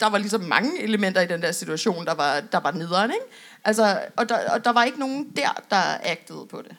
Der 0.00 0.06
var 0.06 0.18
ligesom 0.18 0.40
mange 0.40 0.82
elementer 0.82 1.20
i 1.20 1.26
den 1.26 1.42
der 1.42 1.52
situation, 1.52 2.06
der 2.06 2.14
var, 2.14 2.40
der 2.40 2.60
var 2.60 2.70
nederen, 2.70 3.10
ikke? 3.10 3.24
Altså, 3.64 4.00
og, 4.16 4.28
der, 4.28 4.50
og 4.50 4.64
der 4.64 4.70
var 4.72 4.84
ikke 4.84 5.00
nogen 5.00 5.32
der, 5.36 5.60
der 5.70 5.82
agtede 6.02 6.46
på 6.50 6.62
det. 6.62 6.76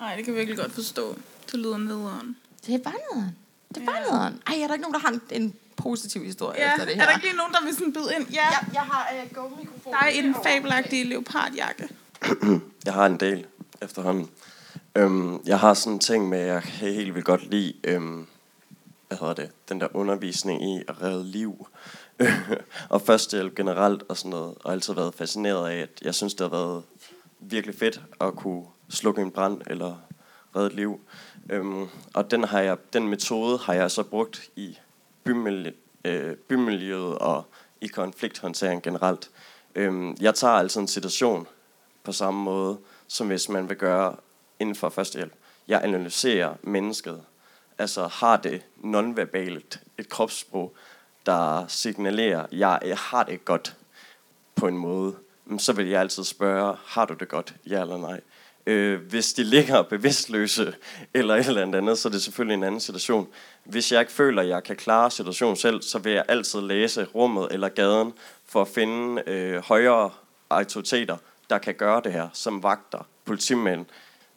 Nej, 0.00 0.16
det 0.16 0.24
kan 0.24 0.34
jeg 0.34 0.38
virkelig 0.38 0.58
godt 0.58 0.72
forstå. 0.72 1.16
Det 1.46 1.54
lyder 1.60 1.78
nederen. 1.78 2.36
Det 2.66 2.84
var 2.84 2.94
nederen. 3.14 3.36
Det 3.74 3.86
var 3.86 3.92
Ja. 3.92 4.00
nederen. 4.12 4.42
Ej, 4.46 4.54
er 4.62 4.66
der 4.66 4.74
ikke 4.74 4.82
nogen, 4.82 4.94
der 4.94 5.00
har 5.00 5.08
en, 5.08 5.22
en 5.30 5.54
positiv 5.76 6.24
historie 6.24 6.60
Ja, 6.60 6.72
efter 6.72 6.84
det 6.86 6.94
her? 6.94 7.02
er 7.02 7.06
der 7.06 7.12
ikke 7.14 7.26
lige 7.26 7.36
nogen, 7.36 7.52
der 7.52 7.64
vil 7.64 7.74
sådan 7.74 7.92
byde 7.92 8.10
ind? 8.18 8.28
Ja, 8.28 8.34
Ja, 8.52 8.58
jeg 8.74 8.82
har 8.82 9.08
uh, 9.24 9.32
go-mikrofon. 9.36 9.92
der 9.92 9.98
er 9.98 10.08
en 10.08 10.34
fabelagtig 10.44 11.06
leopardjakke. 11.06 11.88
Jeg 12.86 12.94
har 12.94 13.06
en 13.06 13.20
del 13.20 13.46
efterhånden. 13.82 14.30
Øhm, 14.94 15.40
jeg 15.46 15.58
har 15.58 15.74
sådan 15.74 15.92
en 15.92 15.98
ting 15.98 16.28
med, 16.28 16.38
at 16.38 16.46
jeg 16.46 16.62
kan 16.62 16.94
helt 16.94 17.14
vildt 17.14 17.26
godt 17.26 17.50
lide, 17.50 17.74
øhm, 17.84 18.26
hvad 19.08 19.18
hedder 19.18 19.34
det, 19.34 19.50
den 19.68 19.80
der 19.80 19.88
undervisning 19.96 20.62
i 20.62 20.82
at 20.88 21.02
redde 21.02 21.24
liv. 21.24 21.68
og 22.88 23.02
førstehjælp 23.02 23.54
generelt 23.54 24.02
og 24.08 24.16
sådan 24.16 24.30
noget. 24.30 24.54
Og 24.64 24.72
altid 24.72 24.94
været 24.94 25.14
fascineret 25.14 25.70
af, 25.70 25.76
at 25.76 26.02
jeg 26.02 26.14
synes, 26.14 26.34
det 26.34 26.50
har 26.50 26.56
været 26.56 26.82
virkelig 27.40 27.78
fedt 27.78 28.00
at 28.20 28.36
kunne 28.36 28.64
slukke 28.88 29.22
en 29.22 29.30
brand 29.30 29.60
eller 29.66 29.96
redde 30.56 30.66
et 30.66 30.74
liv. 30.74 31.00
Øhm, 31.50 31.86
og 32.14 32.30
den, 32.30 32.44
har 32.44 32.60
jeg, 32.60 32.76
den 32.92 33.08
metode 33.08 33.58
har 33.58 33.74
jeg 33.74 33.90
så 33.90 34.02
brugt 34.02 34.50
i 34.56 34.78
bymiljø, 35.24 35.70
øh, 36.04 36.36
bymiljøet 36.36 37.18
og 37.18 37.44
i 37.80 37.86
konflikthåndtering 37.86 38.82
generelt. 38.82 39.30
Øhm, 39.74 40.16
jeg 40.20 40.34
tager 40.34 40.54
altså 40.54 40.80
en 40.80 40.88
situation 40.88 41.46
på 42.04 42.12
samme 42.12 42.42
måde, 42.42 42.78
som 43.08 43.26
hvis 43.26 43.48
man 43.48 43.68
vil 43.68 43.76
gøre 43.76 44.16
inden 44.58 44.74
for 44.74 44.88
førstehjælp. 44.88 45.32
Jeg 45.68 45.84
analyserer 45.84 46.54
mennesket. 46.62 47.22
Altså 47.78 48.06
har 48.06 48.36
det 48.36 48.62
nonverbalt 48.76 49.80
et 49.98 50.08
kropssprog, 50.08 50.74
der 51.26 51.64
signalerer, 51.68 52.46
jeg, 52.52 52.78
jeg 52.84 52.96
har 52.98 53.22
det 53.22 53.44
godt 53.44 53.76
på 54.56 54.68
en 54.68 54.76
måde, 54.76 55.14
men 55.44 55.58
så 55.58 55.72
vil 55.72 55.88
jeg 55.88 56.00
altid 56.00 56.24
spørge, 56.24 56.76
har 56.86 57.04
du 57.04 57.14
det 57.14 57.28
godt, 57.28 57.54
ja 57.66 57.80
eller 57.80 57.98
nej? 57.98 58.20
Øh, 58.66 59.00
hvis 59.00 59.32
de 59.32 59.44
ligger 59.44 59.82
bevidstløse 59.82 60.74
eller 61.14 61.36
et 61.36 61.46
eller 61.46 61.62
andet, 61.62 61.98
så 61.98 62.08
er 62.08 62.10
det 62.10 62.22
selvfølgelig 62.22 62.54
en 62.54 62.64
anden 62.64 62.80
situation. 62.80 63.28
Hvis 63.64 63.92
jeg 63.92 64.00
ikke 64.00 64.12
føler, 64.12 64.42
at 64.42 64.48
jeg 64.48 64.62
kan 64.62 64.76
klare 64.76 65.10
situationen 65.10 65.56
selv, 65.56 65.82
så 65.82 65.98
vil 65.98 66.12
jeg 66.12 66.24
altid 66.28 66.60
læse 66.60 67.04
rummet 67.04 67.48
eller 67.50 67.68
gaden 67.68 68.12
for 68.46 68.62
at 68.62 68.68
finde 68.68 69.22
øh, 69.26 69.62
højere 69.62 70.10
autoriteter, 70.50 71.16
der 71.52 71.58
kan 71.58 71.74
gøre 71.74 72.00
det 72.04 72.12
her, 72.12 72.28
som 72.32 72.62
vagter, 72.62 73.06
politimænd. 73.24 73.86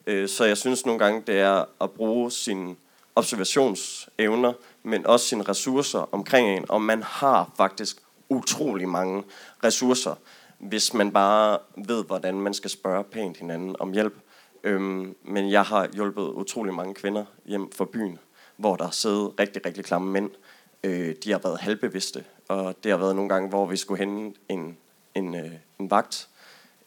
Øh, 0.06 0.28
så 0.28 0.44
jeg 0.44 0.56
synes 0.56 0.86
nogle 0.86 0.98
gange, 0.98 1.22
det 1.26 1.40
er 1.40 1.64
at 1.80 1.90
bruge 1.90 2.30
sine 2.30 2.76
observationsevner, 3.16 4.52
men 4.82 5.06
også 5.06 5.26
sine 5.26 5.42
ressourcer 5.42 6.14
omkring 6.14 6.48
en. 6.48 6.70
Og 6.70 6.82
man 6.82 7.02
har 7.02 7.52
faktisk 7.56 7.96
utrolig 8.28 8.88
mange 8.88 9.24
ressourcer, 9.64 10.14
hvis 10.58 10.94
man 10.94 11.12
bare 11.12 11.58
ved, 11.76 12.04
hvordan 12.04 12.40
man 12.40 12.54
skal 12.54 12.70
spørge 12.70 13.04
pænt 13.04 13.36
hinanden 13.36 13.76
om 13.80 13.92
hjælp. 13.92 14.14
Øhm, 14.64 15.16
men 15.24 15.50
jeg 15.50 15.62
har 15.62 15.88
hjulpet 15.92 16.22
utrolig 16.22 16.74
mange 16.74 16.94
kvinder 16.94 17.24
hjem 17.46 17.72
fra 17.72 17.84
byen, 17.84 18.18
hvor 18.56 18.76
der 18.76 18.90
sidder 18.90 19.40
rigtig, 19.40 19.66
rigtig 19.66 19.84
klamme 19.84 20.10
mænd. 20.10 20.30
Øh, 20.84 21.14
de 21.24 21.32
har 21.32 21.38
været 21.38 21.60
halvbevidste, 21.60 22.24
og 22.48 22.74
det 22.84 22.90
har 22.90 22.98
været 22.98 23.16
nogle 23.16 23.28
gange, 23.28 23.48
hvor 23.48 23.66
vi 23.66 23.76
skulle 23.76 23.98
hente 23.98 24.40
en, 24.48 24.76
en, 25.14 25.34
øh, 25.34 25.52
en 25.80 25.90
vagt, 25.90 26.28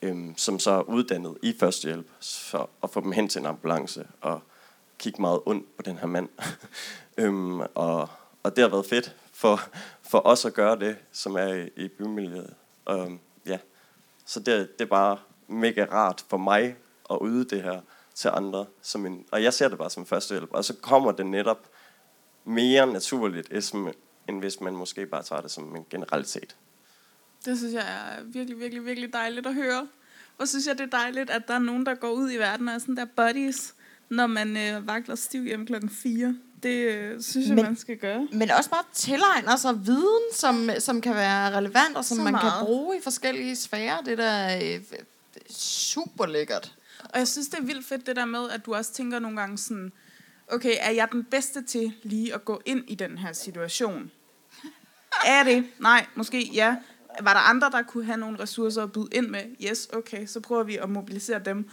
øhm, 0.02 0.38
som 0.38 0.60
så 0.60 0.72
er 0.72 0.82
uddannet 0.82 1.38
i 1.42 1.56
førstehjælp, 1.60 2.08
så 2.20 2.66
at 2.84 2.90
få 2.90 3.02
dem 3.02 3.12
hen 3.12 3.30
til 3.30 3.40
en 3.40 3.46
ambulance 3.46 4.08
og 4.22 4.42
kigge 4.98 5.22
meget 5.22 5.40
ondt 5.46 5.78
på 5.78 5.84
den 5.84 5.98
her 5.98 6.08
mand. 6.08 6.30
øhm, 7.18 7.60
og, 7.60 8.10
og 8.44 8.56
det 8.56 8.62
har 8.62 8.70
været 8.70 8.86
fedt 8.86 9.16
for, 9.34 9.62
for 10.02 10.28
os 10.28 10.46
at 10.46 10.54
gøre 10.54 10.80
det, 10.80 10.98
som 11.12 11.36
er 11.36 11.54
i, 11.54 11.70
i 11.76 11.88
bymiljøet. 11.88 12.54
Og, 12.86 13.12
ja. 13.46 13.58
Så 14.26 14.40
det, 14.40 14.80
det 14.80 14.86
er 14.86 14.90
bare 14.90 15.18
mega 15.48 15.86
rart 15.92 16.26
for 16.30 16.38
mig 16.38 16.76
at 17.10 17.18
yde 17.26 17.46
det 17.56 17.64
her 17.64 17.82
til 18.16 18.30
andre. 18.34 18.66
Som 18.82 19.06
en, 19.06 19.26
og 19.32 19.44
jeg 19.44 19.54
ser 19.54 19.68
det 19.68 19.78
bare 19.78 19.90
som 19.90 20.06
førstehjælp. 20.06 20.50
Og 20.54 20.66
så 20.66 20.76
kommer 20.82 21.12
det 21.12 21.26
netop 21.26 21.60
mere 22.46 22.88
naturligt, 22.88 23.74
end 24.28 24.40
hvis 24.40 24.62
man 24.62 24.74
måske 24.74 25.06
bare 25.06 25.24
tager 25.24 25.42
det 25.42 25.52
som 25.52 25.76
en 25.76 25.86
generalitet. 25.90 26.56
Det 27.46 27.58
synes 27.58 27.74
jeg 27.74 27.82
er 27.82 28.24
virkelig, 28.24 28.60
virkelig, 28.60 28.86
virkelig 28.86 29.14
dejligt 29.14 29.48
at 29.48 29.54
høre. 29.54 29.88
Og 30.38 30.48
synes 30.48 30.68
jeg, 30.68 30.78
det 30.78 30.84
er 30.94 30.98
dejligt, 30.98 31.30
at 31.30 31.48
der 31.48 31.54
er 31.54 31.60
nogen, 31.60 31.86
der 31.86 31.96
går 31.96 32.10
ud 32.12 32.32
i 32.32 32.38
verden 32.38 32.68
og 32.68 32.74
er 32.76 32.80
sådan 32.80 32.98
der 32.98 33.06
buddies, 33.06 33.74
når 34.10 34.28
man 34.28 34.58
øh, 34.58 34.88
vakler 34.88 35.16
stiv 35.16 35.44
hjem 35.44 35.66
klokken 35.66 35.90
4. 35.90 36.36
Det 36.64 36.70
øh, 36.76 37.22
synes 37.22 37.48
jeg, 37.48 37.56
Men- 37.56 37.66
man 37.66 37.76
skal 37.78 37.98
gøre. 37.98 38.28
Men 38.32 38.52
også 38.52 38.70
bare 38.70 38.84
tilegner 38.94 39.56
sig 39.56 39.86
viden, 39.86 40.24
som, 40.34 40.70
som 40.80 41.02
kan 41.02 41.16
være 41.16 41.58
relevant, 41.58 41.96
og 41.96 42.06
som 42.06 42.18
Så 42.18 42.24
man 42.24 42.34
kan 42.34 42.44
meget. 42.44 42.66
bruge 42.66 42.98
i 42.98 43.00
forskellige 43.04 43.56
sfærer. 43.56 44.02
Det 44.02 44.18
der 44.18 44.26
er 44.26 44.76
øh, 44.76 44.82
super 45.50 46.26
lækkert. 46.26 46.76
Og 47.04 47.20
jeg 47.20 47.28
synes, 47.28 47.48
det 47.48 47.60
er 47.60 47.64
vildt 47.64 47.86
fedt 47.86 48.06
det 48.08 48.16
der 48.16 48.26
med, 48.26 48.50
at 48.50 48.66
du 48.66 48.76
også 48.76 48.94
tænker 48.94 49.20
nogle 49.20 49.38
gange 49.40 49.58
sådan, 49.58 49.92
okay, 50.48 50.74
er 50.80 50.92
jeg 50.92 51.08
den 51.12 51.24
bedste 51.24 51.62
til 51.64 51.94
lige 52.04 52.34
at 52.34 52.46
gå 52.46 52.62
ind 52.66 52.84
i 52.88 52.96
den 52.96 53.18
her 53.18 53.34
situation? 53.34 54.12
Er 55.26 55.44
det? 55.44 55.66
Nej, 55.80 56.06
måske 56.16 56.44
ja. 56.54 56.76
Var 57.22 57.34
der 57.34 57.40
andre, 57.40 57.70
der 57.70 57.82
kunne 57.82 58.06
have 58.06 58.18
nogle 58.18 58.40
ressourcer 58.40 58.84
at 58.84 58.92
byde 58.92 59.08
ind 59.12 59.28
med? 59.28 59.42
Yes, 59.70 59.88
okay, 59.94 60.28
så 60.28 60.40
prøver 60.40 60.64
vi 60.64 60.78
at 60.78 60.90
mobilisere 60.90 61.40
dem. 61.46 61.70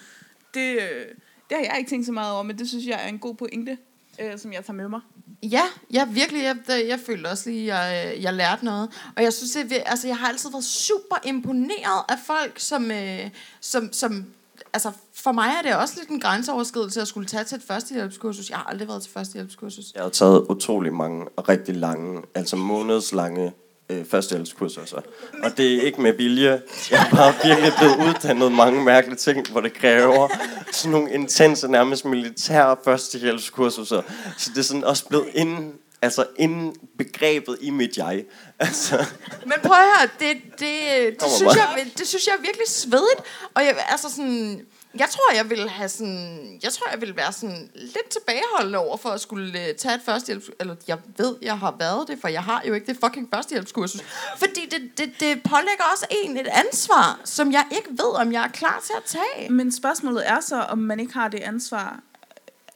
Det, 0.55 0.73
øh, 0.73 1.07
det 1.49 1.57
har 1.57 1.65
jeg 1.65 1.75
ikke 1.79 1.91
tænkt 1.91 2.07
så 2.07 2.13
meget 2.13 2.33
over, 2.33 2.43
men 2.43 2.59
det 2.59 2.69
synes 2.69 2.87
jeg 2.87 3.01
er 3.05 3.09
en 3.09 3.19
god 3.19 3.35
pointe, 3.35 3.79
øh, 4.21 4.39
som 4.39 4.53
jeg 4.53 4.65
tager 4.65 4.77
med 4.77 4.89
mig. 4.89 5.01
Ja, 5.43 5.63
ja 5.93 6.05
virkelig. 6.05 6.43
Jeg, 6.43 6.57
jeg, 6.69 6.85
jeg 6.89 7.01
følte 7.07 7.29
også 7.29 7.51
lige, 7.51 7.73
at 7.75 7.93
jeg, 7.93 8.23
jeg 8.23 8.35
lærte 8.35 8.65
noget. 8.65 8.91
Og 9.17 9.23
jeg 9.23 9.33
synes, 9.33 9.57
er 9.57 9.65
vir- 9.65 9.91
altså, 9.91 10.07
jeg 10.07 10.17
har 10.17 10.29
altid 10.29 10.51
været 10.51 10.65
super 10.65 11.17
imponeret 11.25 12.05
af 12.09 12.19
folk, 12.27 12.59
som, 12.59 12.91
øh, 12.91 13.31
som, 13.61 13.93
som 13.93 14.25
altså, 14.73 14.93
for 15.15 15.33
mig 15.33 15.49
er 15.59 15.63
det 15.63 15.77
også 15.77 15.95
lidt 15.99 16.09
en 16.09 16.21
grænseoverskridelse 16.21 17.01
at 17.01 17.09
skulle 17.09 17.27
tage 17.27 17.45
til 17.45 17.57
et 17.57 17.63
førstehjælpskursus. 17.63 18.51
Jeg 18.51 18.59
har 18.59 18.65
aldrig 18.65 18.89
været 18.89 19.03
til 19.03 19.13
førstehjælpskursus. 19.13 19.93
Jeg 19.95 20.03
har 20.03 20.11
taget 20.11 20.47
utrolig 20.49 20.93
mange 20.93 21.29
og 21.37 21.49
rigtig 21.49 21.77
lange, 21.77 22.23
altså 22.35 22.57
månedslange 22.57 23.53
øh, 23.91 24.05
førstehjælpskurser. 24.11 24.85
Så. 24.85 25.01
Og 25.43 25.57
det 25.57 25.75
er 25.75 25.83
ikke 25.83 26.01
med 26.03 26.13
vilje. 26.13 26.63
Jeg 26.91 27.01
har 27.01 27.17
bare 27.17 27.35
virkelig 27.45 27.73
blevet 27.79 28.09
uddannet 28.09 28.53
mange 28.53 28.85
mærkelige 28.85 29.17
ting, 29.19 29.51
hvor 29.51 29.61
det 29.61 29.75
kræver 29.75 30.29
sådan 30.73 30.91
nogle 30.91 31.13
intense, 31.13 31.69
nærmest 31.69 32.05
militære 32.05 32.77
førstehjælpskurser. 32.85 33.85
Så 33.85 34.51
det 34.55 34.59
er 34.59 34.63
sådan 34.63 34.85
også 34.85 35.07
blevet 35.09 35.29
ind, 35.35 35.73
altså 36.03 36.27
indbegrebet 36.37 37.59
i 37.61 37.71
mit 37.71 37.97
jeg. 37.97 38.25
Altså, 38.59 39.05
Men 39.45 39.53
prøv 39.63 39.77
at 39.77 39.83
høre, 39.83 40.09
det, 40.19 40.43
det, 40.43 40.61
det, 40.61 41.19
Kommer 41.19 41.37
synes 41.37 41.55
jeg, 41.55 41.87
det 41.99 42.09
synes 42.09 42.27
jeg 42.27 42.33
er 42.33 42.41
virkelig 42.41 42.69
svedigt. 42.69 43.21
Og 43.55 43.65
jeg, 43.65 43.87
altså 43.89 44.11
sådan, 44.11 44.67
jeg 44.99 45.09
tror, 45.11 45.35
jeg 45.35 45.51
vil 45.51 45.69
have 45.69 45.89
sådan, 45.89 46.59
jeg 46.63 46.73
tror, 46.73 46.91
jeg 46.91 47.01
vil 47.01 47.17
være 47.17 47.33
sådan 47.33 47.71
lidt 47.75 48.09
tilbageholdende 48.11 48.79
over 48.79 48.97
for 48.97 49.09
at 49.09 49.21
skulle 49.21 49.49
uh, 49.49 49.77
tage 49.79 49.95
et 49.95 50.01
førstehjælps... 50.05 50.51
Eller 50.61 50.77
jeg 50.89 50.99
ved, 51.17 51.37
jeg 51.43 51.59
har 51.59 51.75
været 51.79 52.09
det, 52.09 52.19
for 52.21 52.29
jeg 52.29 52.43
har 52.43 52.63
jo 52.69 52.75
ikke 52.75 52.87
det 52.87 52.97
fucking 53.05 53.29
førstehjælpskursus. 53.35 54.03
Fordi 54.39 54.61
det, 54.71 54.99
det, 54.99 55.21
det 55.21 55.43
pålægger 55.43 55.85
også 55.93 56.07
en 56.11 56.37
et 56.37 56.47
ansvar, 56.47 57.21
som 57.25 57.53
jeg 57.53 57.65
ikke 57.71 57.89
ved, 57.91 58.21
om 58.21 58.33
jeg 58.33 58.45
er 58.45 58.49
klar 58.49 58.83
til 58.85 58.93
at 58.97 59.05
tage. 59.05 59.53
Men 59.53 59.73
spørgsmålet 59.73 60.29
er 60.29 60.41
så, 60.41 60.61
om 60.61 60.79
man 60.79 61.01
ikke 61.01 61.13
har 61.13 61.29
det 61.29 61.41
ansvar 61.41 62.01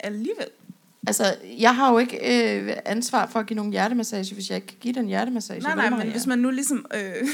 alligevel. 0.01 0.49
Altså, 1.07 1.37
jeg 1.59 1.77
har 1.77 1.93
jo 1.93 1.99
ikke 1.99 2.16
øh, 2.16 2.77
ansvar 2.85 3.27
for 3.27 3.41
at 3.41 3.47
give 3.47 3.57
nogen 3.57 3.73
hjertemassage, 3.73 4.35
hvis 4.35 4.49
jeg 4.49 4.57
ikke 4.57 4.66
kan 4.66 4.77
give 4.81 4.95
den 4.95 5.07
hjertemassage. 5.07 5.61
Nej, 5.61 5.75
nej, 5.75 5.91
men 5.91 6.11
hvis 6.11 6.27
man 6.27 6.39
nu 6.39 6.51
ligesom... 6.51 6.87
Øh, 6.95 7.29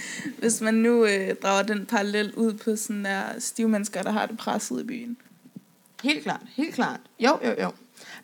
hvis 0.40 0.60
man 0.60 0.74
nu 0.74 1.04
øh, 1.04 1.34
drager 1.42 1.62
den 1.62 1.86
parallel 1.86 2.34
ud 2.34 2.52
på 2.52 2.76
sådan 2.76 3.04
der 3.04 3.22
stive 3.38 3.68
mennesker, 3.68 4.02
der 4.02 4.10
har 4.10 4.26
det 4.26 4.38
presset 4.38 4.80
i 4.80 4.84
byen. 4.84 5.16
Helt 6.02 6.22
klart, 6.22 6.40
helt 6.56 6.74
klart. 6.74 7.00
Jo, 7.20 7.38
jo, 7.44 7.54
jo. 7.62 7.70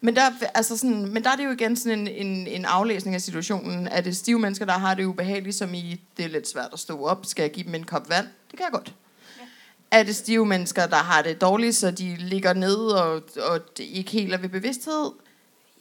Men 0.00 0.16
der, 0.16 0.22
altså 0.54 0.76
sådan, 0.76 1.08
men 1.12 1.24
der 1.24 1.30
er 1.30 1.36
det 1.36 1.44
jo 1.44 1.50
igen 1.50 1.76
sådan 1.76 1.98
en, 1.98 2.08
en, 2.08 2.46
en 2.46 2.64
aflæsning 2.64 3.14
af 3.14 3.20
situationen. 3.20 3.88
Er 3.88 4.00
det 4.00 4.16
stive 4.16 4.38
mennesker, 4.38 4.66
der 4.66 4.72
har 4.72 4.94
det 4.94 5.04
ubehageligt, 5.04 5.56
som 5.56 5.74
i, 5.74 6.00
det 6.16 6.24
er 6.24 6.28
lidt 6.28 6.48
svært 6.48 6.68
at 6.72 6.78
stå 6.78 7.04
op, 7.04 7.26
skal 7.26 7.42
jeg 7.42 7.52
give 7.52 7.66
dem 7.66 7.74
en 7.74 7.84
kop 7.84 8.08
vand? 8.08 8.26
Det 8.50 8.58
kan 8.58 8.64
jeg 8.64 8.72
godt. 8.72 8.94
Ja. 9.38 9.44
Er 9.90 10.02
det 10.02 10.16
stive 10.16 10.46
mennesker, 10.46 10.86
der 10.86 10.96
har 10.96 11.22
det 11.22 11.40
dårligt, 11.40 11.76
så 11.76 11.90
de 11.90 12.16
ligger 12.18 12.52
ned 12.52 12.76
og, 12.76 13.22
og 13.50 13.76
det 13.76 13.84
ikke 13.84 14.10
helt 14.10 14.34
er 14.34 14.38
ved 14.38 14.48
bevidsthed? 14.48 15.10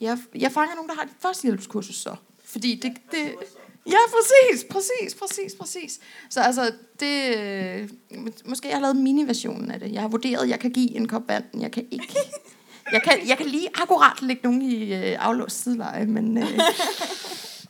Jeg, 0.00 0.18
jeg 0.34 0.52
fanger 0.52 0.74
nogen, 0.74 0.88
der 0.88 0.94
har 0.94 1.02
et 1.02 1.12
førstehjælpskursus 1.22 1.96
så. 1.96 2.16
Fordi 2.44 2.74
det, 2.74 2.92
det, 3.10 3.34
Ja, 3.86 3.96
præcis, 4.10 4.64
præcis, 4.70 5.14
præcis, 5.14 5.54
præcis. 5.60 6.00
Så 6.30 6.40
altså, 6.40 6.72
det, 7.00 7.36
øh, 7.38 7.88
måske 8.44 8.68
jeg 8.68 8.76
har 8.76 8.80
lavet 8.82 8.96
mini-versionen 8.96 9.70
af 9.70 9.80
det. 9.80 9.92
Jeg 9.92 10.00
har 10.00 10.08
vurderet, 10.08 10.42
at 10.42 10.48
jeg 10.48 10.60
kan 10.60 10.70
give 10.72 10.96
en 10.96 11.08
kop 11.08 11.28
vand, 11.28 11.44
men 11.52 11.62
jeg 11.62 11.72
kan 11.72 11.86
ikke. 11.90 12.16
Jeg 12.92 13.02
kan, 13.02 13.28
jeg 13.28 13.36
kan 13.36 13.46
lige 13.46 13.68
akkurat 13.82 14.22
lægge 14.22 14.42
nogen 14.44 14.62
i 14.62 14.94
øh, 14.94 15.16
aflåst 15.26 15.62
sideleje, 15.62 16.06
men... 16.06 16.38
Øh, 16.38 16.58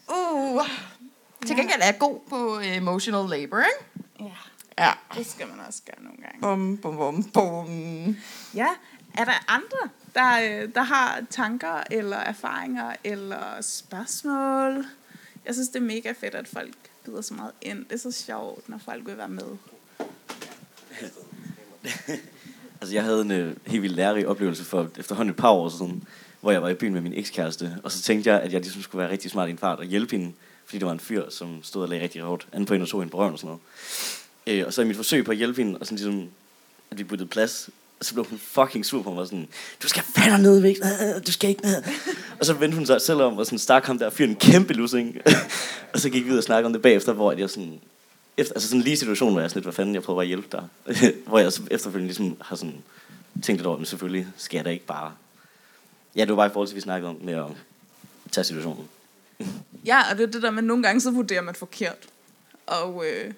uh, 0.08 0.66
til 1.46 1.56
gengæld 1.56 1.80
er 1.80 1.86
jeg 1.86 1.98
god 1.98 2.18
på 2.30 2.58
øh, 2.58 2.76
emotional 2.76 3.28
labor, 3.38 3.58
ikke? 3.58 3.84
Ja, 4.20 4.84
Ja. 4.84 4.92
det 5.18 5.26
skal 5.30 5.46
man 5.48 5.66
også 5.68 5.80
gøre 5.86 6.04
nogle 6.04 6.18
gange. 6.22 6.40
Bum, 6.40 6.76
bum, 6.76 6.96
bum, 6.96 7.24
bum. 7.24 8.16
Ja, 8.54 8.66
er 9.14 9.24
der 9.24 9.44
andre, 9.48 9.90
der, 10.14 10.62
øh, 10.62 10.74
der 10.74 10.82
har 10.82 11.20
tanker 11.30 11.82
eller 11.90 12.16
erfaringer 12.16 12.92
eller 13.04 13.60
spørgsmål? 13.60 14.84
Jeg 15.46 15.54
synes, 15.54 15.68
det 15.68 15.76
er 15.76 15.80
mega 15.80 16.12
fedt, 16.12 16.34
at 16.34 16.48
folk 16.48 16.74
byder 17.06 17.20
så 17.20 17.34
meget 17.34 17.52
ind. 17.62 17.84
Det 17.84 17.92
er 17.92 17.96
så 17.96 18.12
sjovt, 18.12 18.68
når 18.68 18.80
folk 18.84 19.06
vil 19.06 19.16
være 19.16 19.28
med. 19.28 19.46
Altså, 22.80 22.94
jeg 22.94 23.04
havde 23.04 23.20
en 23.20 23.30
øh, 23.30 23.56
helt 23.66 23.82
vildt 23.82 23.96
lærerig 23.96 24.26
oplevelse 24.26 24.64
for 24.64 24.90
efterhånden 24.98 25.30
et 25.30 25.36
par 25.36 25.50
år 25.50 25.68
siden, 25.68 26.04
hvor 26.40 26.52
jeg 26.52 26.62
var 26.62 26.68
i 26.68 26.74
byen 26.74 26.92
med 26.92 27.00
min 27.00 27.14
ekskæreste, 27.14 27.76
og 27.82 27.92
så 27.92 28.02
tænkte 28.02 28.30
jeg, 28.30 28.40
at 28.40 28.52
jeg 28.52 28.60
ligesom 28.60 28.82
skulle 28.82 29.02
være 29.02 29.10
rigtig 29.10 29.30
smart 29.30 29.48
i 29.48 29.50
en 29.50 29.58
fart 29.58 29.78
og 29.78 29.84
hjælpe 29.84 30.16
hende, 30.16 30.32
fordi 30.64 30.78
det 30.78 30.86
var 30.86 30.92
en 30.92 31.00
fyr, 31.00 31.30
som 31.30 31.62
stod 31.62 31.82
og 31.82 31.88
lagde 31.88 32.02
rigtig 32.02 32.22
hårdt 32.22 32.46
an 32.52 32.66
på 32.66 32.74
hende 32.74 32.84
og 32.84 32.88
tog 32.88 33.00
hende 33.00 33.10
på 33.10 33.18
røven 33.18 33.32
og 33.32 33.38
sådan 33.38 33.48
noget. 33.48 33.60
Øh, 34.60 34.66
og 34.66 34.72
så 34.72 34.82
i 34.82 34.84
mit 34.84 34.96
forsøg 34.96 35.24
på 35.24 35.30
at 35.30 35.36
hjælpe 35.36 35.62
hende, 35.62 35.78
og 35.78 35.86
sådan 35.86 35.96
ligesom, 35.98 36.28
at 36.90 36.98
vi 36.98 37.04
byttede 37.04 37.28
plads, 37.28 37.70
og 37.98 38.04
så 38.04 38.14
blev 38.14 38.26
hun 38.26 38.38
fucking 38.38 38.86
sur 38.86 39.02
på 39.02 39.14
mig, 39.14 39.26
sådan, 39.26 39.48
du 39.82 39.88
skal 39.88 40.02
fandme 40.02 40.38
ned 40.38 40.60
væk, 40.60 40.76
øh, 40.84 41.16
øh, 41.16 41.26
du 41.26 41.32
skal 41.32 41.50
ikke 41.50 41.62
ned 41.62 41.82
og 42.44 42.46
så 42.46 42.54
vendte 42.54 42.76
hun 42.76 42.86
sig 42.86 43.00
selv 43.00 43.22
om, 43.22 43.38
og 43.38 43.46
sådan 43.46 43.58
stak 43.58 43.84
ham 43.84 43.98
der 43.98 44.10
fyren 44.10 44.30
en 44.30 44.36
kæmpe 44.36 44.74
lussing. 44.74 45.16
og 45.92 46.00
så 46.00 46.10
gik 46.10 46.24
vi 46.24 46.30
ud 46.32 46.38
og 46.38 46.44
snakkede 46.44 46.66
om 46.66 46.72
det 46.72 46.82
bagefter, 46.82 47.12
hvor 47.12 47.32
jeg 47.32 47.50
sådan, 47.50 47.80
efter, 48.36 48.54
altså 48.54 48.68
sådan 48.68 48.82
lige 48.82 48.96
situation, 48.96 49.32
hvor 49.32 49.40
jeg 49.40 49.50
sådan 49.50 49.58
lidt, 49.58 49.64
hvad 49.64 49.72
fanden, 49.72 49.94
jeg 49.94 50.02
prøver 50.02 50.20
at 50.20 50.26
hjælpe 50.26 50.48
dig. 50.52 50.68
hvor 51.26 51.38
jeg 51.38 51.52
efterfølgende 51.70 52.06
ligesom 52.06 52.36
har 52.40 52.56
sådan 52.56 52.74
tænkt 53.42 53.60
lidt 53.60 53.66
over, 53.66 53.76
men 53.76 53.86
selvfølgelig 53.86 54.26
skal 54.36 54.56
jeg 54.56 54.64
da 54.64 54.70
ikke 54.70 54.86
bare... 54.86 55.12
Ja, 56.16 56.20
det 56.20 56.30
var 56.30 56.36
bare 56.36 56.46
i 56.46 56.52
forhold 56.52 56.68
til, 56.68 56.76
vi 56.76 56.80
snakkede 56.80 57.10
om 57.10 57.16
med 57.20 57.34
at 57.34 57.46
tage 58.30 58.44
situationen. 58.44 58.88
Ja, 59.84 60.10
og 60.10 60.18
det 60.18 60.22
er 60.22 60.30
det 60.30 60.42
der 60.42 60.50
med, 60.50 60.62
nogle 60.62 60.82
gange 60.82 61.00
så 61.00 61.10
vurderer 61.10 61.42
man 61.42 61.54
forkert. 61.54 61.98
Og 62.66 63.04
øh, 63.06 63.32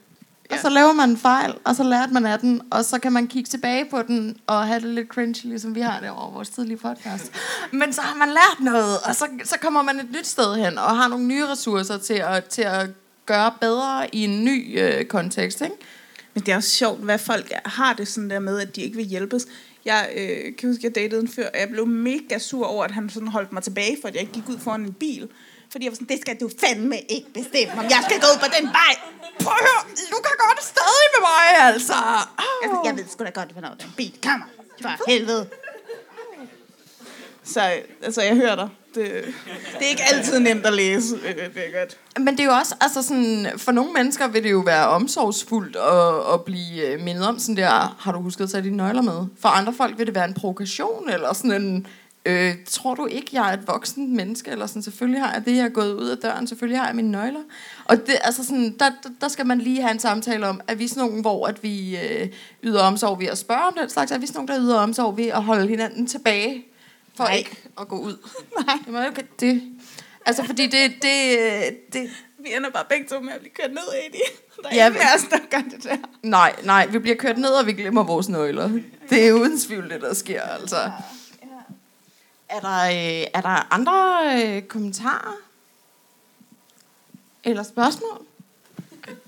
Og 0.50 0.58
så 0.62 0.68
laver 0.68 0.92
man 0.92 1.10
en 1.10 1.16
fejl, 1.16 1.54
og 1.64 1.76
så 1.76 1.82
lærte 1.82 2.12
man 2.12 2.26
af 2.26 2.38
den, 2.38 2.62
og 2.70 2.84
så 2.84 2.98
kan 2.98 3.12
man 3.12 3.26
kigge 3.26 3.48
tilbage 3.48 3.84
på 3.84 4.02
den, 4.02 4.36
og 4.46 4.66
have 4.66 4.80
det 4.80 4.88
lidt 4.88 5.08
cringe, 5.08 5.48
ligesom 5.48 5.74
vi 5.74 5.80
har 5.80 6.00
det 6.00 6.10
over 6.10 6.30
vores 6.30 6.48
tidlige 6.48 6.76
podcast. 6.76 7.32
Men 7.72 7.92
så 7.92 8.00
har 8.00 8.16
man 8.16 8.28
lært 8.28 8.60
noget, 8.60 8.98
og 9.04 9.14
så, 9.14 9.28
så 9.44 9.58
kommer 9.62 9.82
man 9.82 10.00
et 10.00 10.10
nyt 10.10 10.26
sted 10.26 10.56
hen, 10.56 10.78
og 10.78 10.96
har 10.96 11.08
nogle 11.08 11.24
nye 11.24 11.46
ressourcer 11.46 11.98
til 11.98 12.14
at, 12.14 12.44
til 12.44 12.62
at 12.62 12.90
gøre 13.26 13.52
bedre 13.60 14.14
i 14.14 14.24
en 14.24 14.44
ny 14.44 14.80
øh, 14.80 15.04
kontekst, 15.04 15.60
ikke? 15.60 15.76
Men 16.34 16.42
det 16.42 16.52
er 16.52 16.56
også 16.56 16.70
sjovt, 16.70 17.00
hvad 17.00 17.18
folk 17.18 17.52
har 17.64 17.92
det 17.92 18.08
sådan 18.08 18.30
der 18.30 18.38
med, 18.38 18.60
at 18.60 18.76
de 18.76 18.82
ikke 18.82 18.96
vil 18.96 19.06
hjælpes. 19.06 19.46
Jeg 19.84 20.08
øh, 20.16 20.56
kan 20.58 20.68
huske, 20.68 20.80
jeg 20.84 20.94
datede 20.94 21.20
en 21.20 21.28
før, 21.28 21.46
og 21.54 21.60
jeg 21.60 21.68
blev 21.68 21.86
mega 21.86 22.38
sur 22.38 22.66
over, 22.66 22.84
at 22.84 22.90
han 22.90 23.10
sådan 23.10 23.28
holdt 23.28 23.52
mig 23.52 23.62
tilbage, 23.62 23.96
for 24.00 24.08
at 24.08 24.14
jeg 24.14 24.20
ikke 24.20 24.32
gik 24.32 24.48
ud 24.48 24.58
foran 24.58 24.80
en 24.80 24.92
bil. 24.92 25.28
Fordi 25.70 25.84
jeg 25.84 25.90
var 25.92 25.94
sådan, 25.94 26.08
det 26.08 26.20
skal 26.20 26.36
du 26.40 26.50
fandme 26.60 26.98
ikke 27.08 27.28
bestemme, 27.38 27.72
om 27.82 27.84
jeg 27.94 28.00
skal 28.08 28.20
gå 28.20 28.26
ud 28.34 28.38
på 28.44 28.48
den 28.60 28.66
vej. 28.80 28.92
Prøv 29.44 29.52
at 29.60 29.64
høre, 29.68 29.82
du 30.14 30.18
kan 30.26 30.34
godt 30.46 30.60
stadig 30.74 31.06
med 31.14 31.22
mig, 31.30 31.44
altså. 31.72 31.94
Jeg, 32.62 32.68
ved- 32.70 32.78
jeg 32.84 32.96
ved 32.96 33.04
sgu 33.12 33.24
da 33.24 33.30
godt, 33.30 33.50
hvornår 33.52 33.74
den 33.80 33.92
bil 33.96 34.14
kommer. 34.26 34.46
For 34.82 35.10
helvede. 35.10 35.48
Så 37.44 37.60
altså, 38.02 38.22
jeg 38.22 38.36
hører 38.36 38.54
dig. 38.56 38.68
Det, 38.94 39.04
det 39.78 39.84
er 39.86 39.88
ikke 39.90 40.02
altid 40.12 40.38
nemt 40.38 40.66
at 40.66 40.72
læse. 40.72 41.16
øh, 41.16 41.34
Det 41.36 41.74
er 41.74 41.78
godt. 41.80 41.96
Men 42.18 42.28
det 42.28 42.40
er 42.40 42.44
jo 42.44 42.52
også, 42.52 42.74
altså 42.80 43.02
sådan, 43.02 43.48
for 43.56 43.72
nogle 43.72 43.92
mennesker 43.92 44.28
vil 44.28 44.42
det 44.44 44.50
jo 44.50 44.58
være 44.58 44.86
omsorgsfuldt 44.88 45.76
at, 45.76 46.34
at 46.34 46.44
blive 46.44 46.86
øh, 46.86 47.00
mindet 47.00 47.26
om 47.28 47.38
sådan 47.38 47.56
der, 47.56 47.96
har 48.00 48.12
du 48.12 48.20
husket 48.20 48.44
at 48.44 48.50
tage 48.50 48.62
dine 48.64 48.76
nøgler 48.76 49.02
med? 49.02 49.26
For 49.40 49.48
andre 49.48 49.72
folk 49.74 49.98
vil 49.98 50.06
det 50.06 50.14
være 50.14 50.24
en 50.24 50.34
provokation, 50.34 51.10
eller 51.10 51.32
sådan 51.32 51.62
en, 51.62 51.86
øh, 52.26 52.54
tror 52.66 52.94
du 52.94 53.06
ikke, 53.06 53.28
jeg 53.32 53.48
er 53.50 53.52
et 53.52 53.68
voksen 53.68 54.16
menneske, 54.16 54.50
eller 54.50 54.66
sådan, 54.66 54.82
selvfølgelig 54.82 55.20
har 55.20 55.32
jeg 55.32 55.44
det, 55.44 55.56
jeg 55.56 55.64
er 55.64 55.68
gået 55.68 55.94
ud 55.94 56.08
af 56.08 56.18
døren, 56.18 56.46
selvfølgelig 56.46 56.78
har 56.78 56.86
jeg 56.86 56.96
mine 56.96 57.10
nøgler. 57.10 57.40
Og 57.84 57.96
det, 58.06 58.14
altså 58.20 58.44
sådan, 58.44 58.76
der, 58.78 58.90
der- 59.20 59.28
skal 59.28 59.46
man 59.46 59.58
lige 59.58 59.80
have 59.82 59.92
en 59.92 59.98
samtale 59.98 60.46
om, 60.46 60.60
er 60.68 60.74
vi 60.74 60.88
sådan 60.88 61.02
nogen, 61.08 61.20
hvor 61.20 61.46
at 61.46 61.62
vi 61.62 61.96
øh, 61.96 62.28
yder 62.62 62.82
omsorg 62.82 63.20
ved 63.20 63.26
at 63.26 63.38
spørge 63.38 63.62
om 63.66 63.76
den 63.80 63.88
slags, 63.90 64.12
er 64.12 64.18
vi 64.18 64.26
sådan 64.26 64.36
nogen, 64.46 64.48
der 64.48 64.60
yder 64.60 64.78
omsorg 64.78 65.16
ved 65.16 65.26
at 65.26 65.42
holde 65.42 65.68
hinanden 65.68 66.06
tilbage, 66.06 66.64
for 67.16 67.24
Nej. 67.24 67.36
ikke 67.36 67.56
at 67.80 67.88
gå 67.88 67.98
ud? 67.98 68.16
Nej. 68.66 68.76
Det, 68.86 68.92
jo 68.92 69.08
ikke- 69.10 69.26
det, 69.40 69.62
altså 70.26 70.44
fordi 70.44 70.62
det, 70.66 70.92
det, 71.02 71.38
det, 71.92 72.10
Vi 72.38 72.48
ender 72.56 72.70
bare 72.70 72.84
begge 72.88 73.06
to 73.08 73.20
med 73.20 73.32
at 73.32 73.40
blive 73.40 73.52
kørt 73.52 73.70
ned 73.70 73.82
i 74.08 74.12
det. 74.12 74.20
Der 74.62 74.68
er 74.70 74.74
Ja, 74.74 74.84
af 74.86 75.14
os, 75.16 75.22
der 75.30 75.36
gør 75.50 75.58
det 75.76 75.84
der. 75.84 75.96
Nej, 76.22 76.54
nej, 76.64 76.86
vi 76.86 76.98
bliver 76.98 77.16
kørt 77.16 77.38
ned, 77.38 77.48
og 77.50 77.66
vi 77.66 77.72
glemmer 77.72 78.02
vores 78.02 78.28
nøgler. 78.28 78.70
Det 79.10 79.28
er 79.28 79.32
uden 79.32 79.58
tvivl 79.60 79.90
det, 79.90 80.00
der 80.00 80.14
sker, 80.14 80.42
altså. 80.42 80.76
Er 82.48 82.60
der, 82.60 82.82
øh, 82.84 83.26
er 83.34 83.40
der 83.40 83.74
andre 83.74 84.22
øh, 84.56 84.62
kommentarer? 84.62 85.34
Eller 87.44 87.62
spørgsmål? 87.62 88.22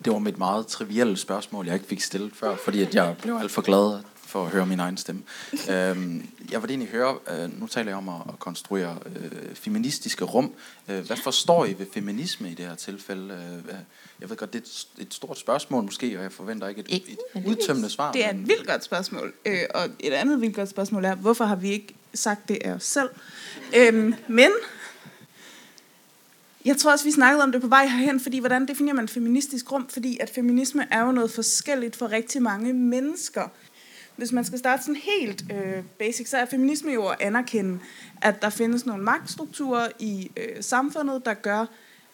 Det 0.04 0.12
var 0.12 0.18
mit 0.18 0.38
meget 0.38 0.66
trivielle 0.66 1.16
spørgsmål, 1.16 1.66
jeg 1.66 1.74
ikke 1.74 1.86
fik 1.86 2.00
stillet 2.00 2.32
før, 2.34 2.56
fordi 2.56 2.82
at 2.82 2.94
jeg 2.94 3.16
blev 3.22 3.34
alt 3.36 3.50
for 3.50 3.62
glad 3.62 4.00
for 4.16 4.44
at 4.44 4.50
høre 4.50 4.66
min 4.66 4.80
egen 4.80 4.96
stemme. 4.96 5.22
øhm, 5.70 6.28
jeg 6.50 6.62
vil 6.62 6.70
egentlig 6.70 6.88
høre, 6.88 7.18
øh, 7.30 7.60
nu 7.60 7.66
taler 7.66 7.90
jeg 7.90 7.96
om 7.98 8.08
at, 8.08 8.14
at 8.28 8.38
konstruere 8.38 8.98
øh, 9.06 9.54
feministiske 9.54 10.24
rum. 10.24 10.52
Øh, 10.88 11.06
hvad 11.06 11.16
forstår 11.16 11.64
I 11.64 11.78
ved 11.78 11.86
feminisme 11.94 12.50
i 12.50 12.54
det 12.54 12.66
her 12.66 12.74
tilfælde? 12.74 13.34
Øh, 13.68 13.74
jeg 14.20 14.30
ved 14.30 14.36
godt, 14.36 14.52
det 14.52 14.58
er 14.58 14.62
et, 15.00 15.06
et 15.06 15.14
stort 15.14 15.38
spørgsmål 15.38 15.84
måske, 15.84 16.16
og 16.16 16.22
jeg 16.22 16.32
forventer 16.32 16.68
ikke 16.68 16.80
et, 16.80 16.86
Ikke 16.88 17.16
et 17.36 17.46
udtømmende 17.46 17.90
svar. 17.90 18.12
Det 18.12 18.24
er 18.24 18.32
men- 18.32 18.42
et 18.42 18.48
vildt 18.48 18.66
godt 18.66 18.84
spørgsmål. 18.84 19.34
Øh, 19.46 19.60
og 19.74 19.88
et 20.00 20.12
andet 20.12 20.40
vildt 20.40 20.56
godt 20.56 20.68
spørgsmål 20.68 21.04
er, 21.04 21.14
hvorfor 21.14 21.44
har 21.44 21.56
vi 21.56 21.68
ikke 21.70 21.94
sagt 22.14 22.48
det 22.48 22.58
af 22.64 22.72
os 22.72 22.84
selv? 22.84 23.08
Øhm, 23.76 24.14
men 24.28 24.50
jeg 26.64 26.76
tror 26.76 26.92
også, 26.92 27.04
vi 27.04 27.10
snakkede 27.10 27.42
om 27.42 27.52
det 27.52 27.60
på 27.60 27.66
vej 27.66 27.86
herhen, 27.86 28.20
fordi 28.20 28.38
hvordan 28.38 28.68
definerer 28.68 28.94
man 28.94 29.08
feministisk 29.08 29.72
rum? 29.72 29.88
Fordi 29.88 30.18
at 30.20 30.30
feminisme 30.30 30.86
er 30.90 31.00
jo 31.04 31.12
noget 31.12 31.30
forskelligt 31.30 31.96
for 31.96 32.12
rigtig 32.12 32.42
mange 32.42 32.72
mennesker. 32.72 33.48
Hvis 34.16 34.32
man 34.32 34.44
skal 34.44 34.58
starte 34.58 34.82
sådan 34.82 35.00
helt 35.16 35.44
øh, 35.52 35.82
basic, 35.98 36.28
så 36.28 36.36
er 36.36 36.44
feminisme 36.44 36.92
jo 36.92 37.06
at 37.06 37.16
anerkende, 37.20 37.78
at 38.22 38.42
der 38.42 38.50
findes 38.50 38.86
nogle 38.86 39.02
magtstrukturer 39.02 39.88
i 39.98 40.30
øh, 40.36 40.62
samfundet, 40.62 41.24
der 41.24 41.34
gør, 41.34 41.66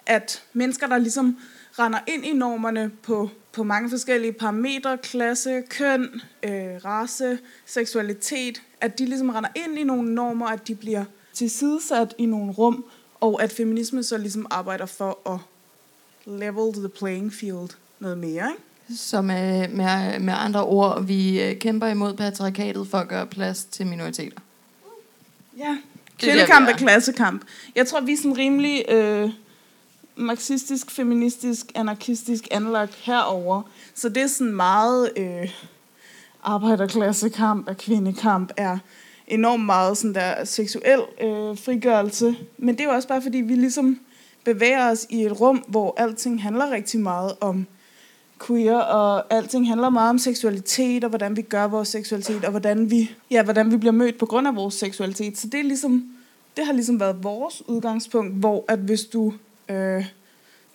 at 0.06 0.42
mennesker, 0.52 0.86
der 0.86 0.98
ligesom 0.98 1.38
render 1.78 1.98
ind 2.06 2.26
i 2.26 2.32
normerne 2.32 2.90
på, 3.02 3.30
på 3.52 3.62
mange 3.62 3.90
forskellige 3.90 4.32
parametre, 4.32 4.98
klasse, 4.98 5.62
køn, 5.68 6.20
øh, 6.42 6.84
race, 6.84 7.38
seksualitet, 7.66 8.62
at 8.84 8.98
de 8.98 9.06
ligesom 9.06 9.28
render 9.28 9.50
ind 9.54 9.78
i 9.78 9.84
nogle 9.84 10.14
normer, 10.14 10.46
at 10.46 10.68
de 10.68 10.74
bliver 10.74 11.04
tilsidesat 11.32 12.14
i 12.18 12.26
nogle 12.26 12.52
rum, 12.52 12.84
og 13.20 13.42
at 13.42 13.52
feminisme 13.52 14.02
så 14.02 14.18
ligesom 14.18 14.46
arbejder 14.50 14.86
for 14.86 15.32
at 15.34 15.38
level 16.26 16.74
the 16.74 16.88
playing 16.88 17.32
field 17.32 17.68
noget 18.00 18.18
mere, 18.18 18.50
ikke? 18.50 19.00
Så 19.00 19.22
med, 19.22 19.68
med, 19.68 20.18
med 20.18 20.34
andre 20.36 20.64
ord, 20.64 21.04
vi 21.04 21.42
øh, 21.42 21.58
kæmper 21.58 21.86
imod 21.86 22.14
patriarkatet 22.14 22.88
for 22.88 22.98
at 22.98 23.08
gøre 23.08 23.26
plads 23.26 23.64
til 23.64 23.86
minoriteter. 23.86 24.38
Ja, 25.58 25.78
kvindekamp 26.18 26.66
vi 26.66 26.72
er. 26.72 26.76
klassekamp. 26.76 27.42
Jeg 27.74 27.86
tror, 27.86 28.00
vi 28.00 28.12
er 28.12 28.16
sådan 28.16 28.38
rimelig 28.38 28.84
øh, 28.88 29.30
marxistisk, 30.16 30.90
feministisk, 30.90 31.66
anarkistisk 31.74 32.48
anlagt 32.50 32.94
herover. 32.94 33.62
Så 33.94 34.08
det 34.08 34.22
er 34.22 34.26
sådan 34.26 34.54
meget 34.54 35.10
øh, 35.16 35.50
arbejderklassekamp, 36.44 37.68
af 37.68 37.76
kvindekamp, 37.76 38.52
er 38.56 38.78
enormt 39.26 39.64
meget 39.64 39.98
sådan 39.98 40.14
der 40.14 40.44
seksuel 40.44 41.00
øh, 41.20 41.58
frigørelse. 41.58 42.36
Men 42.58 42.74
det 42.74 42.80
er 42.80 42.84
jo 42.84 42.94
også 42.94 43.08
bare, 43.08 43.22
fordi 43.22 43.38
vi 43.38 43.54
ligesom 43.54 44.00
bevæger 44.44 44.90
os 44.90 45.06
i 45.10 45.24
et 45.24 45.40
rum, 45.40 45.64
hvor 45.68 45.94
alting 45.96 46.42
handler 46.42 46.70
rigtig 46.70 47.00
meget 47.00 47.32
om 47.40 47.66
queer, 48.46 48.78
og 48.78 49.34
alting 49.34 49.68
handler 49.68 49.90
meget 49.90 50.10
om 50.10 50.18
seksualitet, 50.18 51.04
og 51.04 51.08
hvordan 51.08 51.36
vi 51.36 51.42
gør 51.42 51.66
vores 51.66 51.88
seksualitet, 51.88 52.44
og 52.44 52.50
hvordan 52.50 52.90
vi, 52.90 53.10
ja, 53.30 53.42
hvordan 53.42 53.72
vi 53.72 53.76
bliver 53.76 53.92
mødt 53.92 54.18
på 54.18 54.26
grund 54.26 54.48
af 54.48 54.56
vores 54.56 54.74
seksualitet. 54.74 55.38
Så 55.38 55.46
det, 55.46 55.60
er 55.60 55.64
ligesom, 55.64 56.04
det 56.56 56.66
har 56.66 56.72
ligesom 56.72 57.00
været 57.00 57.24
vores 57.24 57.68
udgangspunkt, 57.68 58.34
hvor 58.34 58.64
at 58.68 58.78
hvis 58.78 59.04
du, 59.04 59.32
øh, 59.68 60.04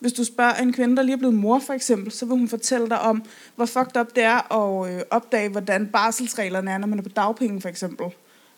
hvis 0.00 0.12
du 0.12 0.24
spørger 0.24 0.54
en 0.54 0.72
kvinde, 0.72 0.96
der 0.96 1.02
lige 1.02 1.12
er 1.12 1.18
blevet 1.18 1.34
mor 1.34 1.58
for 1.58 1.72
eksempel, 1.72 2.12
så 2.12 2.26
vil 2.26 2.36
hun 2.36 2.48
fortælle 2.48 2.88
dig 2.88 3.00
om, 3.00 3.24
hvor 3.56 3.66
fucked 3.66 4.00
up 4.00 4.06
det 4.14 4.24
er 4.24 4.52
at 4.52 4.92
øh, 4.92 5.02
opdage, 5.10 5.48
hvordan 5.48 5.86
barselsreglerne 5.86 6.70
er, 6.70 6.78
når 6.78 6.86
man 6.86 6.98
er 6.98 7.02
på 7.02 7.08
dagpenge 7.08 7.60
for 7.60 7.68
eksempel. 7.68 8.06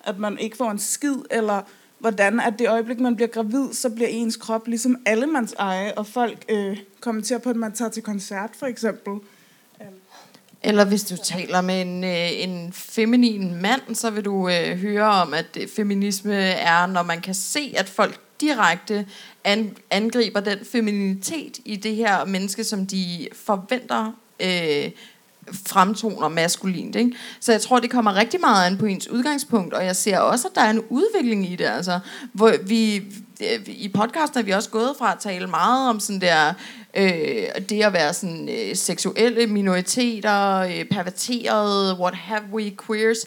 At 0.05 0.19
man 0.19 0.39
ikke 0.39 0.57
får 0.57 0.71
en 0.71 0.79
skid, 0.79 1.17
eller 1.31 1.63
hvordan 1.99 2.41
at 2.41 2.55
det 2.59 2.69
øjeblik, 2.69 3.01
man 3.01 3.17
bliver 3.17 3.29
gravid, 3.29 3.73
så 3.73 3.91
bliver 3.91 4.09
ens 4.09 4.37
krop 4.37 4.67
ligesom 4.67 4.97
allemands 5.07 5.53
eje, 5.53 5.95
og 5.95 6.07
folk 6.07 6.45
øh, 6.49 6.79
kommenterer 7.01 7.39
på, 7.39 7.51
at 7.51 7.57
man 7.57 7.73
tager 7.73 7.91
til 7.91 8.03
koncert 8.03 8.51
for 8.59 8.67
eksempel. 8.67 9.13
Øh. 9.81 9.87
Eller 10.63 10.85
hvis 10.85 11.05
du 11.05 11.17
taler 11.17 11.61
med 11.61 11.81
en, 11.81 12.05
øh, 12.05 12.29
en 12.33 12.73
feminin 12.73 13.63
mand, 13.63 13.95
så 13.95 14.11
vil 14.11 14.25
du 14.25 14.49
øh, 14.49 14.79
høre 14.79 15.05
om, 15.05 15.35
at 15.35 15.59
feminisme 15.77 16.35
er, 16.45 16.87
når 16.87 17.03
man 17.03 17.21
kan 17.21 17.35
se, 17.35 17.75
at 17.77 17.89
folk 17.89 18.21
direkte 18.43 19.07
an, 19.45 19.77
angriber 19.91 20.41
den 20.41 20.59
femininitet 20.73 21.59
i 21.65 21.77
det 21.77 21.97
her 21.97 22.25
menneske, 22.25 22.65
som 22.65 22.87
de 22.87 23.29
forventer 23.33 24.13
øh, 24.41 24.91
fremtoner 25.67 26.29
maskulint. 26.29 26.97
Ikke? 26.97 27.13
Så 27.41 27.53
jeg 27.53 27.61
tror, 27.61 27.79
det 27.81 27.91
kommer 27.91 28.17
rigtig 28.17 28.41
meget 28.41 28.67
an 28.67 28.79
på 28.79 28.87
ens 28.87 29.09
udgangspunkt, 29.09 29.75
og 29.75 29.85
jeg 29.85 29.97
ser 29.97 30.19
også, 30.19 30.49
at 30.49 30.55
der 30.55 30.61
er 30.61 30.71
en 30.71 30.83
udvikling 30.89 31.53
i 31.53 31.57
det. 31.57 31.65
Altså, 31.65 32.01
hvor 32.33 32.53
vi, 32.67 32.97
øh, 33.41 33.61
I 33.67 33.89
podcasten 33.89 34.39
er 34.39 34.43
vi 34.43 34.51
også 34.51 34.71
gået 34.71 34.95
fra 34.99 35.13
at 35.13 35.19
tale 35.21 35.47
meget 35.47 35.89
om 35.89 36.01
sådan 36.01 36.21
der, 36.21 36.53
øh, 36.95 37.67
det 37.69 37.83
at 37.83 37.93
være 37.93 38.15
sådan, 38.15 38.49
øh, 38.49 38.77
seksuelle 38.77 39.47
minoriteter, 39.47 40.59
øh, 40.59 40.85
perverterede, 40.85 41.97
what 42.01 42.15
have 42.15 42.43
we, 42.53 42.73
queers, 42.87 43.19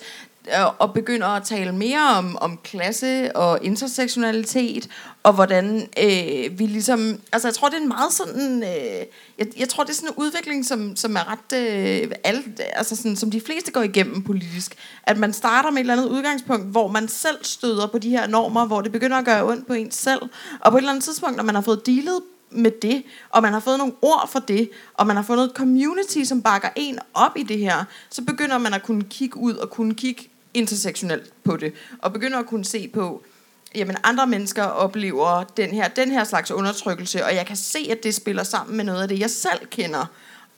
og 0.80 0.94
begynder 0.94 1.28
at 1.28 1.44
tale 1.44 1.72
mere 1.72 2.16
om, 2.18 2.38
om 2.42 2.60
klasse 2.64 3.36
og 3.36 3.60
intersektionalitet, 3.62 4.90
og 5.24 5.34
hvordan 5.34 5.88
øh, 6.04 6.60
vi 6.60 6.66
ligesom... 6.66 7.20
Altså, 7.32 7.48
jeg 7.48 7.56
tror, 7.56 7.70
det 7.70 7.78
er 7.78 7.82
en 7.82 7.88
meget 7.88 8.14
sådan... 8.14 8.64
Øh, 8.64 9.06
jeg, 9.38 9.48
jeg 9.58 9.70
tror, 9.70 9.84
det 9.84 9.90
er 9.90 9.96
sådan 9.96 10.10
en 10.10 10.16
udvikling, 10.18 10.66
som, 10.66 10.96
som 10.96 11.16
er 11.16 11.32
ret... 11.32 11.60
Øh, 11.60 12.12
alle, 12.24 12.44
altså 12.74 12.96
sådan, 12.96 13.16
som 13.16 13.32
de 13.32 13.42
fleste 13.42 13.72
går 13.72 13.82
igennem 13.82 14.24
politisk. 14.24 14.76
At 15.04 15.18
man 15.18 15.34
starter 15.34 15.72
med 15.72 15.78
et 15.78 15.80
eller 15.80 15.94
andet 15.94 16.10
udgangspunkt, 16.10 16.66
hvor 16.66 16.88
man 16.88 17.08
selv 17.08 17.38
støder 17.42 17.88
på 17.88 17.98
de 17.98 18.10
her 18.10 18.28
normer, 18.28 18.66
hvor 18.66 18.82
det 18.82 18.92
begynder 18.92 19.18
at 19.18 19.26
gøre 19.26 19.44
ondt 19.44 19.68
på 19.68 19.74
en 19.74 19.92
selv. 19.92 20.22
Og 20.60 20.72
på 20.72 20.78
et 20.78 20.82
eller 20.82 20.92
andet 20.92 21.04
tidspunkt, 21.04 21.38
når 21.38 21.44
man 21.44 21.56
har 21.56 21.62
fået 21.62 21.86
dealet 21.86 22.22
med 22.52 22.72
det, 22.82 23.04
og 23.30 23.42
man 23.42 23.54
har 23.54 23.60
fået 23.60 23.78
nogle 23.78 23.94
ord 24.02 24.30
for 24.32 24.40
det, 24.40 24.70
og 24.94 25.08
man 25.08 25.16
har 25.16 25.24
fundet 25.24 25.46
et 25.46 25.52
community, 25.56 26.24
som 26.24 26.42
bakker 26.42 26.70
en 26.76 27.00
op 27.14 27.38
i 27.38 27.44
det 27.44 27.58
her, 27.58 27.84
så 28.10 28.24
begynder 28.24 28.58
man 28.58 28.74
at 28.74 28.84
kunne 28.84 29.04
kigge 29.04 29.38
ud 29.38 29.54
og 29.54 29.70
kunne 29.70 29.96
kigge 29.96 30.30
intersektionelt 30.56 31.34
på 31.44 31.58
det, 31.58 31.74
og 32.00 32.14
begynder 32.14 32.40
at 32.40 32.46
kunne 32.46 32.66
se 32.66 32.88
på, 32.88 33.24
jamen 33.76 33.98
andre 34.04 34.28
mennesker 34.28 34.64
oplever 34.64 35.44
den 35.44 35.70
her, 35.70 35.88
den 35.88 36.12
her 36.12 36.24
slags 36.24 36.52
undertrykkelse, 36.52 37.26
og 37.26 37.36
jeg 37.36 37.46
kan 37.46 37.56
se, 37.56 37.80
at 37.92 38.04
det 38.04 38.16
spiller 38.16 38.44
sammen 38.44 38.78
med 38.78 38.86
noget 38.86 39.02
af 39.02 39.08
det, 39.08 39.20
jeg 39.20 39.30
selv 39.30 39.66
kender. 39.70 40.06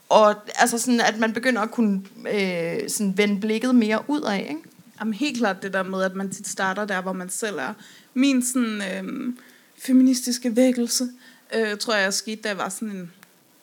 Og 0.09 0.35
altså 0.55 0.77
sådan, 0.77 1.01
at 1.01 1.19
man 1.19 1.33
begynder 1.33 1.61
at 1.61 1.71
kunne 1.71 2.01
øh, 2.33 2.89
sådan 2.89 3.17
vende 3.17 3.39
blikket 3.39 3.75
mere 3.75 4.03
ud 4.07 4.21
af, 4.21 4.47
ikke? 4.49 4.61
Jamen 4.99 5.13
helt 5.13 5.37
klart 5.37 5.63
det 5.63 5.73
der 5.73 5.83
med, 5.83 6.03
at 6.03 6.15
man 6.15 6.29
tit 6.29 6.47
starter 6.47 6.85
der, 6.85 7.01
hvor 7.01 7.13
man 7.13 7.29
selv 7.29 7.57
er. 7.57 7.73
Min 8.13 8.45
sådan, 8.45 8.81
øh, 8.81 9.33
feministiske 9.77 10.55
vækkelse, 10.55 11.09
øh, 11.55 11.77
tror 11.77 11.95
jeg, 11.95 12.03
jeg 12.03 12.13
skete, 12.13 12.41
da 12.41 12.49
jeg 12.49 12.57
var 12.57 12.69
sådan 12.69 12.89
en 12.89 13.11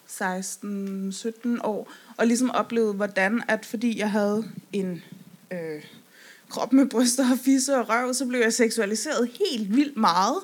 16-17 0.08 1.60
år, 1.64 1.92
og 2.16 2.26
ligesom 2.26 2.50
oplevede, 2.50 2.92
hvordan 2.92 3.42
at 3.48 3.66
fordi 3.66 3.98
jeg 3.98 4.10
havde 4.10 4.44
en 4.72 5.02
øh, 5.52 5.82
krop 6.50 6.72
med 6.72 6.86
bryster 6.86 7.30
og 7.32 7.38
fisse 7.44 7.76
og 7.76 7.88
røv, 7.88 8.14
så 8.14 8.26
blev 8.26 8.40
jeg 8.40 8.52
seksualiseret 8.52 9.30
helt 9.38 9.76
vildt 9.76 9.96
meget, 9.96 10.36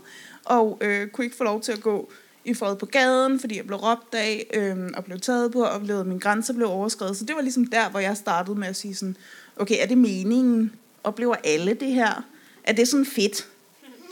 og 0.44 0.78
øh, 0.80 1.08
kunne 1.08 1.24
ikke 1.24 1.36
få 1.36 1.44
lov 1.44 1.60
til 1.60 1.72
at 1.72 1.80
gå 1.80 2.10
i 2.44 2.54
fred 2.54 2.76
på 2.76 2.86
gaden, 2.86 3.40
fordi 3.40 3.56
jeg 3.56 3.66
blev 3.66 3.78
råbt 3.78 4.14
af, 4.14 4.46
øh, 4.54 4.76
og 4.94 5.04
blev 5.04 5.20
taget 5.20 5.52
på, 5.52 5.62
og 5.62 5.70
oplevede, 5.70 6.00
at 6.00 6.06
mine 6.06 6.20
grænser 6.20 6.54
blev 6.54 6.68
overskrevet. 6.68 7.16
Så 7.16 7.24
det 7.24 7.36
var 7.36 7.42
ligesom 7.42 7.66
der, 7.66 7.90
hvor 7.90 8.00
jeg 8.00 8.16
startede 8.16 8.58
med 8.58 8.68
at 8.68 8.76
sige 8.76 8.94
sådan, 8.94 9.16
okay, 9.56 9.76
er 9.82 9.86
det 9.86 9.98
meningen? 9.98 10.72
Oplever 11.04 11.34
alle 11.44 11.74
det 11.74 11.88
her? 11.88 12.24
Er 12.64 12.72
det 12.72 12.88
sådan 12.88 13.06
fedt? 13.06 13.48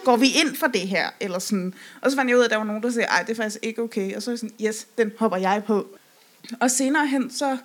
Går 0.05 0.16
vi 0.16 0.26
ind 0.26 0.57
for 0.57 0.66
det 0.66 0.80
her? 0.80 1.09
Eller 1.20 1.39
sådan. 1.39 1.74
Og 2.01 2.11
så 2.11 2.16
fandt 2.16 2.28
jeg 2.28 2.36
ud 2.36 2.43
af, 2.43 2.45
at 2.45 2.51
der 2.51 2.57
var 2.57 2.64
nogen, 2.64 2.82
der 2.82 2.91
sagde, 2.91 3.07
ej, 3.07 3.22
det 3.22 3.30
er 3.30 3.36
faktisk 3.36 3.59
ikke 3.62 3.82
okay. 3.82 4.16
Og 4.16 4.22
så 4.22 4.30
er 4.30 4.32
jeg 4.32 4.39
sådan, 4.39 4.55
yes, 4.66 4.86
den 4.99 5.12
hopper 5.18 5.36
jeg 5.39 5.62
på. 5.66 5.86
Og 6.61 6.70
senere 6.70 7.07
hen, 7.07 7.30
så 7.30 7.57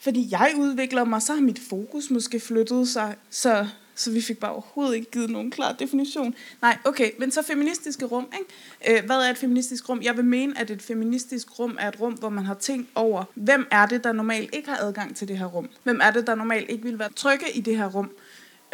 fordi 0.00 0.28
jeg 0.30 0.54
udvikler 0.58 1.04
mig, 1.04 1.22
så 1.22 1.34
har 1.34 1.40
mit 1.40 1.58
fokus 1.58 2.10
måske 2.10 2.40
flyttet 2.40 2.88
sig, 2.88 3.16
så, 3.30 3.66
så 3.94 4.10
vi 4.10 4.20
fik 4.20 4.38
bare 4.38 4.52
overhovedet 4.52 4.94
ikke 4.94 5.10
givet 5.10 5.30
nogen 5.30 5.50
klar 5.50 5.72
definition. 5.72 6.34
Nej, 6.62 6.78
okay, 6.84 7.10
men 7.18 7.30
så 7.30 7.42
feministiske 7.42 8.04
rum, 8.04 8.26
ikke? 8.38 8.98
Øh, 9.00 9.06
hvad 9.06 9.16
er 9.16 9.30
et 9.30 9.38
feministisk 9.38 9.88
rum? 9.88 10.02
Jeg 10.02 10.16
vil 10.16 10.24
mene, 10.24 10.58
at 10.58 10.70
et 10.70 10.82
feministisk 10.82 11.58
rum 11.58 11.76
er 11.80 11.88
et 11.88 12.00
rum, 12.00 12.12
hvor 12.12 12.28
man 12.28 12.44
har 12.44 12.54
tænkt 12.54 12.88
over, 12.94 13.24
hvem 13.34 13.66
er 13.70 13.86
det, 13.86 14.04
der 14.04 14.12
normalt 14.12 14.54
ikke 14.54 14.68
har 14.68 14.76
adgang 14.76 15.16
til 15.16 15.28
det 15.28 15.38
her 15.38 15.46
rum? 15.46 15.68
Hvem 15.82 16.00
er 16.02 16.10
det, 16.10 16.26
der 16.26 16.34
normalt 16.34 16.70
ikke 16.70 16.84
vil 16.84 16.98
være 16.98 17.12
trygge 17.16 17.46
i 17.54 17.60
det 17.60 17.76
her 17.76 17.86
rum? 17.86 18.10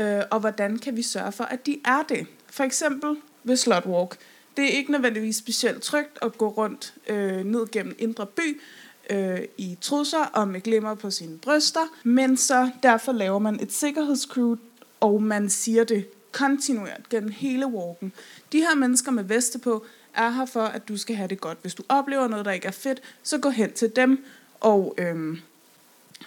Øh, 0.01 0.23
og 0.31 0.41
hvordan 0.41 0.79
kan 0.79 0.97
vi 0.97 1.03
sørge 1.03 1.33
for, 1.33 1.45
at 1.45 1.67
de 1.67 1.81
er 1.85 2.03
det? 2.09 2.27
For 2.51 2.65
eksempel 2.65 3.17
ved 3.45 3.57
Slotwalk. 3.57 4.17
Det 4.57 4.65
er 4.65 4.69
ikke 4.69 4.93
nødvendigvis 4.93 5.37
specielt 5.37 5.83
trygt 5.83 6.19
at 6.23 6.39
gå 6.39 6.49
rundt 6.49 6.95
øh, 7.09 7.45
ned 7.45 7.71
gennem 7.71 7.95
Indre 7.99 8.27
By, 8.27 8.61
øh, 9.11 9.41
i 9.59 9.79
trusser 9.81 10.25
og 10.25 10.49
med 10.49 10.61
glimmer 10.61 10.95
på 10.95 11.11
sine 11.11 11.39
bryster, 11.39 11.81
men 12.05 12.37
så 12.37 12.71
derfor 12.83 13.13
laver 13.13 13.39
man 13.39 13.61
et 13.63 13.73
sikkerhedscrew, 13.73 14.57
og 15.01 15.23
man 15.23 15.51
siger 15.51 15.85
det 15.85 16.07
kontinuert 16.33 17.09
gennem 17.11 17.31
hele 17.31 17.67
walken. 17.67 18.13
De 18.53 18.59
her 18.59 18.75
mennesker 18.75 19.13
med 19.13 19.25
veste 19.25 19.59
på 19.59 19.85
er 20.15 20.31
her 20.31 20.47
for, 20.47 20.63
at 20.63 20.89
du 20.89 20.97
skal 20.97 21.17
have 21.17 21.29
det 21.29 21.41
godt. 21.41 21.59
Hvis 21.63 21.75
du 21.75 21.83
oplever 21.89 22.29
noget, 22.29 22.45
der 22.45 22.53
ikke 22.53 22.67
er 22.67 22.73
fedt, 22.73 23.03
så 23.23 23.39
gå 23.39 23.51
hen 23.51 23.73
til 23.73 23.97
dem. 23.97 24.25
Og 24.61 24.95
øhm, 24.99 25.39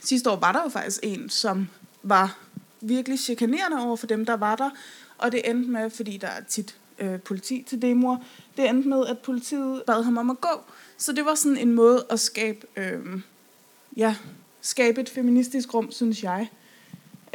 sidste 0.01 0.29
år 0.29 0.35
var 0.35 0.51
der 0.51 0.63
jo 0.63 0.69
faktisk 0.69 0.99
en, 1.03 1.29
som 1.29 1.67
var 2.03 2.37
virkelig 2.81 3.19
chikanerende 3.19 3.85
over 3.85 3.95
for 3.95 4.07
dem, 4.07 4.25
der 4.25 4.33
var 4.33 4.55
der. 4.55 4.69
Og 5.17 5.31
det 5.31 5.49
endte 5.49 5.69
med, 5.69 5.89
fordi 5.89 6.17
der 6.17 6.27
er 6.27 6.41
tit 6.49 6.75
øh, 6.99 7.19
politi 7.19 7.65
til 7.67 7.81
demoer, 7.81 8.17
det 8.57 8.69
endte 8.69 8.89
med, 8.89 9.05
at 9.05 9.19
politiet 9.19 9.83
bad 9.87 10.03
ham 10.03 10.17
om 10.17 10.29
at 10.29 10.41
gå. 10.41 10.61
Så 10.97 11.11
det 11.11 11.25
var 11.25 11.35
sådan 11.35 11.57
en 11.57 11.71
måde 11.71 12.05
at 12.09 12.19
skabe, 12.19 12.67
øh, 12.75 13.21
ja, 13.97 14.15
skabe 14.61 15.01
et 15.01 15.09
feministisk 15.09 15.73
rum, 15.73 15.91
synes 15.91 16.23
jeg. 16.23 16.49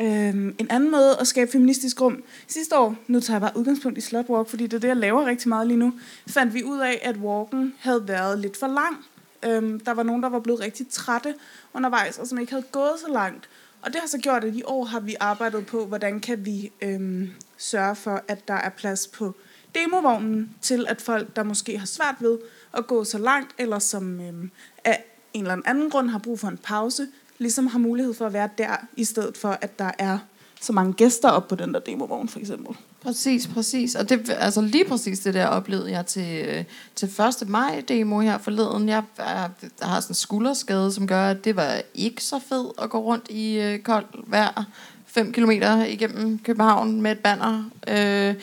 Øh, 0.01 0.35
en 0.35 0.67
anden 0.71 0.91
måde 0.91 1.17
at 1.21 1.27
skabe 1.27 1.51
feministisk 1.51 2.01
rum. 2.01 2.23
Sidste 2.49 2.79
år, 2.79 2.97
nu 3.07 3.21
tager 3.21 3.35
jeg 3.35 3.41
bare 3.41 3.57
udgangspunkt 3.57 3.99
i 3.99 4.01
Slotwalk, 4.01 4.49
fordi 4.49 4.67
det 4.67 4.75
er 4.75 4.81
det, 4.81 4.89
jeg 4.89 4.97
laver 4.97 5.27
rigtig 5.27 5.49
meget 5.49 5.67
lige 5.67 5.77
nu, 5.77 5.93
fandt 6.27 6.55
vi 6.55 6.65
ud 6.65 6.79
af, 6.79 7.01
at 7.03 7.17
walken 7.17 7.75
havde 7.79 8.09
været 8.09 8.39
lidt 8.39 8.57
for 8.57 8.67
lang. 8.67 9.05
Øh, 9.43 9.81
der 9.87 9.93
var 9.93 10.03
nogen, 10.03 10.23
der 10.23 10.29
var 10.29 10.41
blevet 10.41 10.61
rigtig 10.61 10.89
trætte 10.91 11.35
undervejs, 11.75 12.19
og 12.19 12.27
som 12.27 12.39
ikke 12.39 12.53
havde 12.53 12.67
gået 12.73 12.95
så 13.07 13.13
langt. 13.13 13.49
Og 13.83 13.93
det 13.93 14.01
har 14.01 14.09
så 14.09 14.19
gjort, 14.19 14.45
at 14.45 14.55
i 14.55 14.63
år 14.65 14.85
har 14.85 15.01
vi 15.01 15.17
arbejdet 15.21 15.67
på, 15.67 15.87
hvordan 15.87 16.21
kan 16.21 16.47
vi 16.47 16.73
øh, 16.83 17.29
sørge 17.59 17.97
for, 17.97 18.23
at 18.29 18.49
der 18.49 18.55
er 18.55 18.69
plads 18.69 19.07
på 19.07 19.35
demovognen 19.75 20.55
til, 20.61 20.87
at 20.89 21.03
folk, 21.03 21.37
der 21.37 21.43
måske 21.43 21.79
har 21.79 21.87
svært 21.87 22.15
ved 22.21 22.39
at 22.75 22.87
gå 22.87 23.05
så 23.05 23.18
langt, 23.18 23.51
eller 23.59 23.79
som 23.79 24.20
øh, 24.20 24.49
af 24.85 25.05
en 25.35 25.43
eller 25.43 25.57
anden 25.64 25.91
grund 25.91 26.11
har 26.11 26.18
brug 26.18 26.41
for 26.41 26.49
en 26.49 26.59
pause, 26.59 27.07
ligesom 27.39 27.66
har 27.66 27.79
mulighed 27.79 28.14
for 28.14 28.27
at 28.27 28.33
være 28.33 28.49
der, 28.59 28.77
i 28.97 29.05
stedet 29.05 29.37
for, 29.37 29.59
at 29.61 29.79
der 29.79 29.91
er 29.99 30.18
så 30.61 30.73
mange 30.73 30.93
gæster 30.93 31.29
op 31.29 31.49
på 31.49 31.55
den 31.55 31.75
der 31.75 31.81
demovogn, 31.81 32.29
for 32.29 32.39
eksempel. 32.39 32.77
Præcis, 33.03 33.47
præcis. 33.47 33.95
Og 33.95 34.09
det, 34.09 34.31
altså 34.39 34.61
lige 34.61 34.85
præcis 34.85 35.20
det 35.20 35.35
der 35.35 35.47
oplevede 35.47 35.91
jeg 35.91 36.07
til, 36.07 36.45
øh, 36.49 36.64
til 36.95 37.09
1. 37.43 37.49
maj 37.49 37.83
demo 37.89 38.20
her 38.20 38.39
forleden. 38.39 38.89
Jeg, 38.89 39.03
jeg, 39.18 39.51
jeg 39.81 39.89
har 39.89 40.01
sådan 40.01 40.11
en 40.11 40.14
skulderskade, 40.14 40.93
som 40.93 41.07
gør, 41.07 41.31
at 41.31 41.45
det 41.45 41.57
var 41.57 41.83
ikke 41.95 42.25
så 42.25 42.39
fedt 42.49 42.73
at 42.83 42.91
gå 42.91 42.99
rundt 42.99 43.31
i 43.31 43.61
øh, 43.61 43.79
koldt 43.79 44.16
vejr 44.27 44.64
5 45.07 45.33
km 45.33 45.51
igennem 45.51 46.39
København 46.39 47.03
med 47.03 47.12
et 47.12 47.18
banner. 47.18 47.70
Øh, 47.89 48.35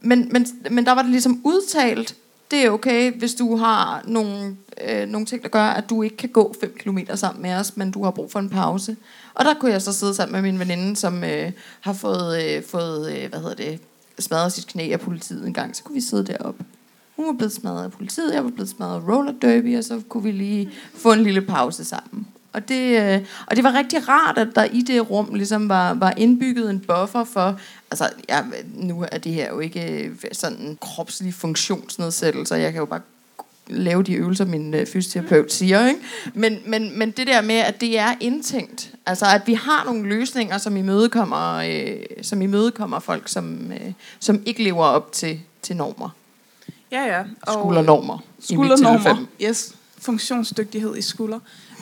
men, 0.00 0.28
men, 0.32 0.46
men 0.70 0.86
der 0.86 0.92
var 0.92 1.02
det 1.02 1.10
ligesom 1.10 1.40
udtalt, 1.44 2.16
det 2.50 2.66
er 2.66 2.70
okay, 2.70 3.18
hvis 3.18 3.34
du 3.34 3.56
har 3.56 4.02
nogle, 4.04 4.56
øh, 4.88 5.08
nogle 5.08 5.26
ting, 5.26 5.42
der 5.42 5.48
gør, 5.48 5.62
at 5.62 5.90
du 5.90 6.02
ikke 6.02 6.16
kan 6.16 6.28
gå 6.28 6.54
5 6.60 6.76
km 6.78 6.98
sammen 7.14 7.42
med 7.42 7.54
os, 7.54 7.76
men 7.76 7.90
du 7.90 8.04
har 8.04 8.10
brug 8.10 8.32
for 8.32 8.38
en 8.38 8.50
pause. 8.50 8.96
Og 9.34 9.44
der 9.44 9.54
kunne 9.54 9.72
jeg 9.72 9.82
så 9.82 9.92
sidde 9.92 10.14
sammen 10.14 10.32
med 10.32 10.52
min 10.52 10.60
veninde, 10.60 10.96
som 10.96 11.24
øh, 11.24 11.52
har 11.80 11.92
fået, 11.92 12.44
øh, 12.44 12.62
fået 12.64 13.12
øh, 13.12 13.28
hvad 13.30 13.40
hedder 13.40 13.54
det, 13.54 13.80
smadret 14.18 14.52
sit 14.52 14.66
knæ 14.66 14.92
af 14.92 15.00
politiet 15.00 15.46
en 15.46 15.54
gang. 15.54 15.76
Så 15.76 15.82
kunne 15.82 15.94
vi 15.94 16.00
sidde 16.00 16.26
deroppe. 16.26 16.64
Hun 17.16 17.26
var 17.26 17.32
blevet 17.32 17.52
smadret 17.52 17.84
af 17.84 17.92
politiet, 17.92 18.34
jeg 18.34 18.44
var 18.44 18.50
blevet 18.50 18.68
smadret 18.68 18.94
af 18.94 19.08
roller 19.08 19.32
derby, 19.42 19.78
og 19.78 19.84
så 19.84 20.00
kunne 20.08 20.22
vi 20.22 20.32
lige 20.32 20.70
få 20.94 21.12
en 21.12 21.22
lille 21.22 21.40
pause 21.40 21.84
sammen. 21.84 22.26
Og 22.52 22.68
det, 22.68 23.02
øh, 23.02 23.26
og 23.46 23.56
det 23.56 23.64
var 23.64 23.74
rigtig 23.74 24.08
rart, 24.08 24.38
at 24.38 24.48
der 24.54 24.64
i 24.64 24.80
det 24.80 25.10
rum 25.10 25.34
ligesom 25.34 25.68
var, 25.68 25.94
var 25.94 26.12
indbygget 26.16 26.70
en 26.70 26.80
buffer 26.80 27.24
for, 27.24 27.60
altså 27.90 28.10
ja, 28.28 28.42
nu 28.74 29.06
er 29.12 29.18
det 29.18 29.32
her 29.32 29.48
jo 29.48 29.60
ikke 29.60 30.02
øh, 30.04 30.16
sådan 30.32 30.78
kropslig 30.80 31.34
funktionsnedsættelse, 31.34 32.54
jeg 32.54 32.72
kan 32.72 32.78
jo 32.78 32.86
bare 32.86 33.00
lave 33.68 34.02
de 34.02 34.12
øvelser, 34.12 34.44
min 34.44 34.74
øh, 34.74 34.86
fysioterapeut 34.86 35.52
siger. 35.52 35.86
Ikke? 35.86 36.00
Men, 36.34 36.58
men, 36.66 36.98
men 36.98 37.10
det 37.10 37.26
der 37.26 37.40
med, 37.40 37.54
at 37.54 37.80
det 37.80 37.98
er 37.98 38.14
indtænkt. 38.20 38.90
Altså, 39.06 39.26
at 39.26 39.42
vi 39.46 39.54
har 39.54 39.84
nogle 39.84 40.08
løsninger, 40.08 40.58
som 40.58 40.76
imødekommer, 40.76 41.54
øh, 41.54 41.96
som 42.22 42.42
imødekommer 42.42 42.98
folk, 42.98 43.28
som, 43.28 43.72
øh, 43.72 43.92
som 44.20 44.42
ikke 44.46 44.62
lever 44.62 44.84
op 44.84 45.12
til, 45.12 45.40
til 45.62 45.76
normer. 45.76 46.08
Ja, 46.92 47.16
ja. 47.16 47.22
Skuldernormer. 47.52 48.16
mit 48.36 48.44
Skuldernormer. 48.44 48.98
tilfælde. 48.98 49.26
Yes. 49.42 49.74
Funktionsdygtighed 49.98 50.96
i 50.96 51.02
skulder. 51.02 51.40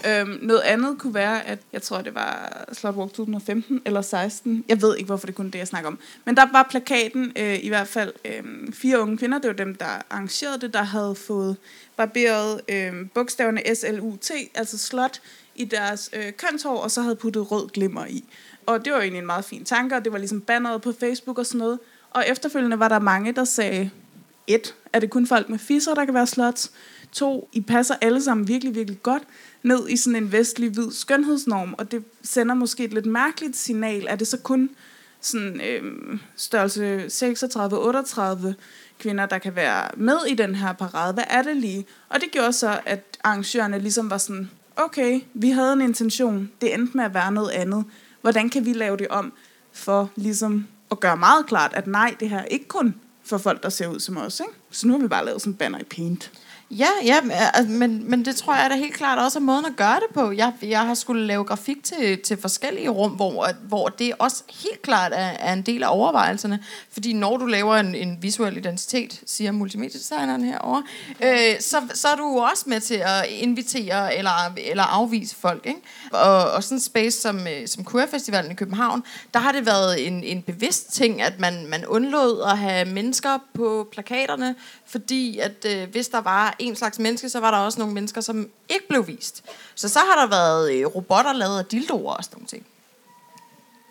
Øhm, 0.09 0.39
noget 0.43 0.61
andet 0.61 0.99
kunne 0.99 1.15
være, 1.15 1.47
at 1.47 1.59
jeg 1.73 1.83
tror, 1.83 2.03
det 2.03 2.15
var 2.15 2.65
Slotwalk 2.73 3.13
2015 3.13 3.83
eller 3.85 4.03
16. 4.03 4.65
Jeg 4.69 4.83
ved 4.83 4.97
ikke, 4.97 5.07
hvorfor 5.07 5.27
det 5.27 5.35
kun 5.35 5.51
det, 5.51 5.59
jeg 5.59 5.69
snakker 5.69 5.91
om. 5.91 5.99
Men 6.25 6.37
der 6.37 6.47
var 6.53 6.67
plakaten, 6.71 7.33
øh, 7.37 7.65
i 7.65 7.69
hvert 7.69 7.89
fald 7.89 8.13
øh, 8.25 8.73
fire 8.73 9.01
unge 9.01 9.19
kvinder, 9.19 9.39
det 9.39 9.49
var 9.49 9.55
dem, 9.55 9.75
der 9.75 10.03
arrangerede 10.11 10.61
det, 10.61 10.75
der 10.75 10.83
havde 10.83 11.15
fået 11.15 11.57
barberet 11.97 12.61
øh, 12.69 12.93
bogstaverne 13.15 13.61
SLUT, 13.75 14.31
altså 14.55 14.79
slot, 14.79 15.21
i 15.57 15.65
deres 15.65 16.11
øh, 16.13 16.33
kønshår, 16.33 16.77
og 16.77 16.91
så 16.91 17.03
havde 17.03 17.17
puttet 17.17 17.51
rød 17.51 17.69
glimmer 17.69 18.07
i. 18.07 18.25
Og 18.67 18.85
det 18.85 18.93
var 18.93 19.01
egentlig 19.01 19.19
en 19.19 19.27
meget 19.27 19.45
fin 19.45 19.65
tanke, 19.65 19.97
og 19.97 20.05
det 20.05 20.13
var 20.13 20.19
ligesom 20.19 20.41
banneret 20.41 20.83
på 20.83 20.93
Facebook 21.01 21.39
og 21.39 21.47
sådan 21.47 21.59
noget. 21.59 21.79
Og 22.11 22.25
efterfølgende 22.29 22.79
var 22.79 22.89
der 22.89 22.99
mange, 22.99 23.33
der 23.33 23.45
sagde, 23.45 23.91
et, 24.47 24.75
er 24.93 24.99
det 24.99 25.11
kun 25.11 25.27
folk 25.27 25.49
med 25.49 25.59
fisser, 25.59 25.95
der 25.95 26.05
kan 26.05 26.15
være 26.15 26.27
slots? 26.27 26.73
To, 27.13 27.49
I 27.53 27.61
passer 27.61 27.95
alle 28.01 28.23
sammen 28.23 28.49
virkelig, 28.49 28.75
virkelig 28.75 29.03
godt 29.03 29.23
ned 29.65 29.89
i 29.89 29.97
sådan 29.97 30.17
en 30.17 30.33
vestlig 30.33 30.71
hvid 30.71 30.93
skønhedsnorm, 30.93 31.75
og 31.79 31.93
det 31.93 32.05
sender 32.23 32.55
måske 32.55 32.85
et 32.85 32.93
lidt 32.93 33.07
mærkeligt 33.07 33.57
signal. 33.57 34.07
Er 34.09 34.17
det 34.17 34.27
så 34.27 34.39
kun 34.39 34.71
sådan 35.21 35.61
øh, 35.61 35.83
størrelse 36.37 37.07
36-38 37.07 38.55
kvinder, 38.99 39.27
der 39.27 39.39
kan 39.39 39.57
være 39.57 39.89
med 39.97 40.17
i 40.29 40.35
den 40.35 40.55
her 40.55 40.73
parade? 40.73 41.13
Hvad 41.13 41.25
er 41.31 41.43
det 41.43 41.57
lige? 41.57 41.87
Og 42.09 42.21
det 42.21 42.31
gjorde 42.31 42.53
så, 42.53 42.81
at 42.87 43.19
arrangørerne 43.25 43.79
ligesom 43.79 44.11
var 44.11 44.19
sådan, 44.19 44.51
okay, 44.77 45.21
vi 45.35 45.51
havde 45.51 45.73
en 45.73 45.81
intention, 45.81 46.51
det 46.61 46.75
endte 46.75 46.97
med 46.97 47.05
at 47.05 47.15
være 47.15 47.33
noget 47.33 47.51
andet. 47.51 47.85
Hvordan 48.21 48.51
kan 48.51 48.67
vi 48.67 48.73
lave 48.73 48.97
det 48.97 49.09
om 49.09 49.33
for 49.73 50.11
ligesom 50.17 50.67
at 50.91 51.01
gøre 51.01 51.17
meget 51.17 51.47
klart, 51.47 51.75
at 51.75 51.87
nej, 51.87 52.15
det 52.21 52.29
her 52.29 52.39
er 52.39 52.45
ikke 52.45 52.69
kun 52.69 52.95
for 53.25 53.39
folk, 53.39 53.63
der 53.63 53.69
ser 53.69 53.87
ud 53.87 54.01
som 54.01 54.17
os. 54.17 54.41
Ikke? 54.41 54.53
Så 54.71 54.87
nu 54.87 54.93
har 54.93 55.01
vi 55.01 55.09
bare 55.09 55.25
lavet 55.25 55.41
sådan 55.41 55.53
en 55.53 55.57
banner 55.57 55.79
i 55.79 55.85
paint. 55.85 56.33
Ja, 56.79 56.89
ja 57.05 57.21
men, 57.69 58.11
men 58.11 58.25
det 58.25 58.37
tror 58.37 58.55
jeg 58.55 58.71
da 58.71 58.77
helt 58.77 58.95
klart 58.95 59.19
også 59.19 59.39
er 59.39 59.43
måden 59.43 59.65
at 59.65 59.77
gøre 59.77 59.95
det 59.95 60.15
på. 60.15 60.33
Jeg, 60.33 60.53
jeg 60.63 60.81
har 60.81 60.95
skulle 60.95 61.27
lave 61.27 61.45
grafik 61.45 61.85
til, 61.85 62.23
til 62.23 62.41
forskellige 62.41 62.89
rum, 62.89 63.11
hvor, 63.11 63.49
hvor 63.63 63.89
det 63.89 64.13
også 64.19 64.43
helt 64.65 64.83
klart 64.83 65.13
er, 65.13 65.17
er 65.17 65.53
en 65.53 65.63
del 65.63 65.83
af 65.83 65.89
overvejelserne. 65.97 66.65
Fordi 66.91 67.13
når 67.13 67.37
du 67.37 67.47
laver 67.47 67.77
en, 67.77 67.95
en 67.95 68.19
visuel 68.21 68.57
identitet, 68.57 69.21
siger 69.27 69.53
multimediedesigneren 69.53 70.45
herovre, 70.45 70.83
øh, 71.23 71.61
så, 71.61 71.83
så 71.95 72.09
er 72.09 72.17
du 72.17 72.41
også 72.41 72.65
med 72.67 72.81
til 72.81 72.95
at 72.95 73.27
invitere 73.29 74.17
eller, 74.17 74.55
eller 74.57 74.83
afvise 74.83 75.37
folk. 75.37 75.67
Ikke? 75.67 75.81
Og, 76.13 76.51
og 76.51 76.65
sådan 76.65 76.77
en 76.77 76.81
space 76.81 77.21
som, 77.21 77.47
øh, 77.47 77.69
som 77.69 77.85
Queer 77.85 78.07
Festivalen 78.07 78.51
i 78.51 78.55
København, 78.55 79.03
der 79.35 79.41
har 79.41 79.53
det 79.53 79.67
været 79.67 80.07
en, 80.07 80.25
en 80.25 80.43
bevidst 80.43 80.93
ting, 80.93 81.23
at 81.23 81.41
man, 81.41 81.67
man 81.67 81.87
undlod 81.87 82.43
at 82.51 82.59
have 82.59 82.85
mennesker 82.85 83.39
på 83.55 83.89
plakaterne, 83.93 84.55
fordi 84.87 85.39
at 85.39 85.67
øh, 85.69 85.91
hvis 85.91 86.09
der 86.09 86.21
var 86.21 86.57
en 86.67 86.77
slags 86.77 86.99
menneske, 86.99 87.29
så 87.29 87.41
var 87.41 87.51
der 87.51 87.59
også 87.59 87.79
nogle 87.79 87.95
mennesker, 87.95 88.21
som 88.21 88.49
ikke 88.69 88.89
blev 88.89 89.07
vist. 89.07 89.45
Så 89.75 89.89
så 89.89 89.99
har 89.99 90.21
der 90.21 90.27
været 90.27 90.73
øh, 90.75 90.87
robotter 90.87 91.33
lavet 91.33 91.59
af 91.59 91.65
dildoer 91.65 92.13
og 92.15 92.25
sådan 92.25 92.35
nogle 92.37 92.47
ting. 92.47 92.67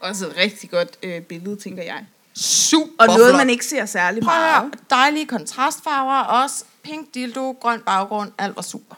Også 0.01 0.27
et 0.27 0.35
rigtig 0.37 0.69
godt 0.69 0.97
øh, 1.03 1.21
billede, 1.21 1.55
tænker 1.55 1.83
jeg. 1.83 2.05
Super 2.35 2.91
Og 2.99 3.07
noget, 3.07 3.29
flot. 3.29 3.37
man 3.37 3.49
ikke 3.49 3.65
ser 3.65 3.85
særlig 3.85 4.23
Prøv 4.23 4.33
at 4.33 4.39
meget. 4.41 4.61
høre, 4.61 4.71
dejlige 4.89 5.25
kontrastfarver, 5.25 6.19
også 6.19 6.63
pink 6.83 7.13
dildo, 7.13 7.51
grøn 7.51 7.79
baggrund, 7.81 8.31
alt 8.37 8.55
var 8.55 8.61
super. 8.61 8.95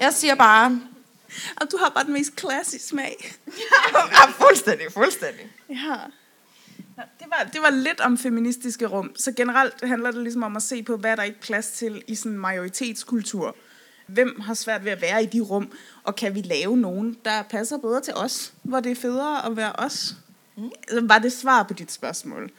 Jeg 0.00 0.12
siger 0.14 0.34
bare, 0.34 0.80
Og 1.60 1.66
du 1.72 1.76
har 1.82 1.88
bare 1.88 2.04
den 2.04 2.12
mest 2.12 2.30
classy 2.40 2.76
smag. 2.88 3.32
ja, 4.12 4.46
fuldstændig, 4.46 4.86
fuldstændig. 4.92 5.46
Ja. 5.70 5.96
Det 7.18 7.26
var, 7.28 7.50
det 7.52 7.62
var 7.62 7.70
lidt 7.70 8.00
om 8.00 8.18
feministiske 8.18 8.86
rum. 8.86 9.12
Så 9.16 9.32
generelt 9.32 9.84
handler 9.84 10.10
det 10.10 10.22
ligesom 10.22 10.42
om 10.42 10.56
at 10.56 10.62
se 10.62 10.82
på, 10.82 10.96
hvad 10.96 11.16
der 11.16 11.22
ikke 11.22 11.36
er 11.36 11.42
plads 11.42 11.70
til 11.70 12.02
i 12.06 12.14
sådan 12.14 12.32
en 12.32 12.38
majoritetskultur. 12.38 13.56
Hvem 14.06 14.40
har 14.40 14.54
svært 14.54 14.84
ved 14.84 14.92
at 14.92 15.02
være 15.02 15.22
i 15.22 15.26
de 15.26 15.40
rum, 15.40 15.72
og 16.04 16.16
kan 16.16 16.34
vi 16.34 16.40
lave 16.40 16.76
nogen, 16.76 17.16
der 17.24 17.42
passer 17.42 17.78
bedre 17.78 18.00
til 18.00 18.14
os? 18.14 18.52
Hvor 18.62 18.80
det 18.80 18.92
er 18.92 18.96
federe 18.96 19.46
at 19.46 19.56
være 19.56 19.72
os? 19.72 20.14
Mm. 20.56 20.70
Var 21.02 21.18
det 21.18 21.32
svar 21.32 21.62
på 21.62 21.74
dit 21.74 21.92
spørgsmål? 21.92 22.50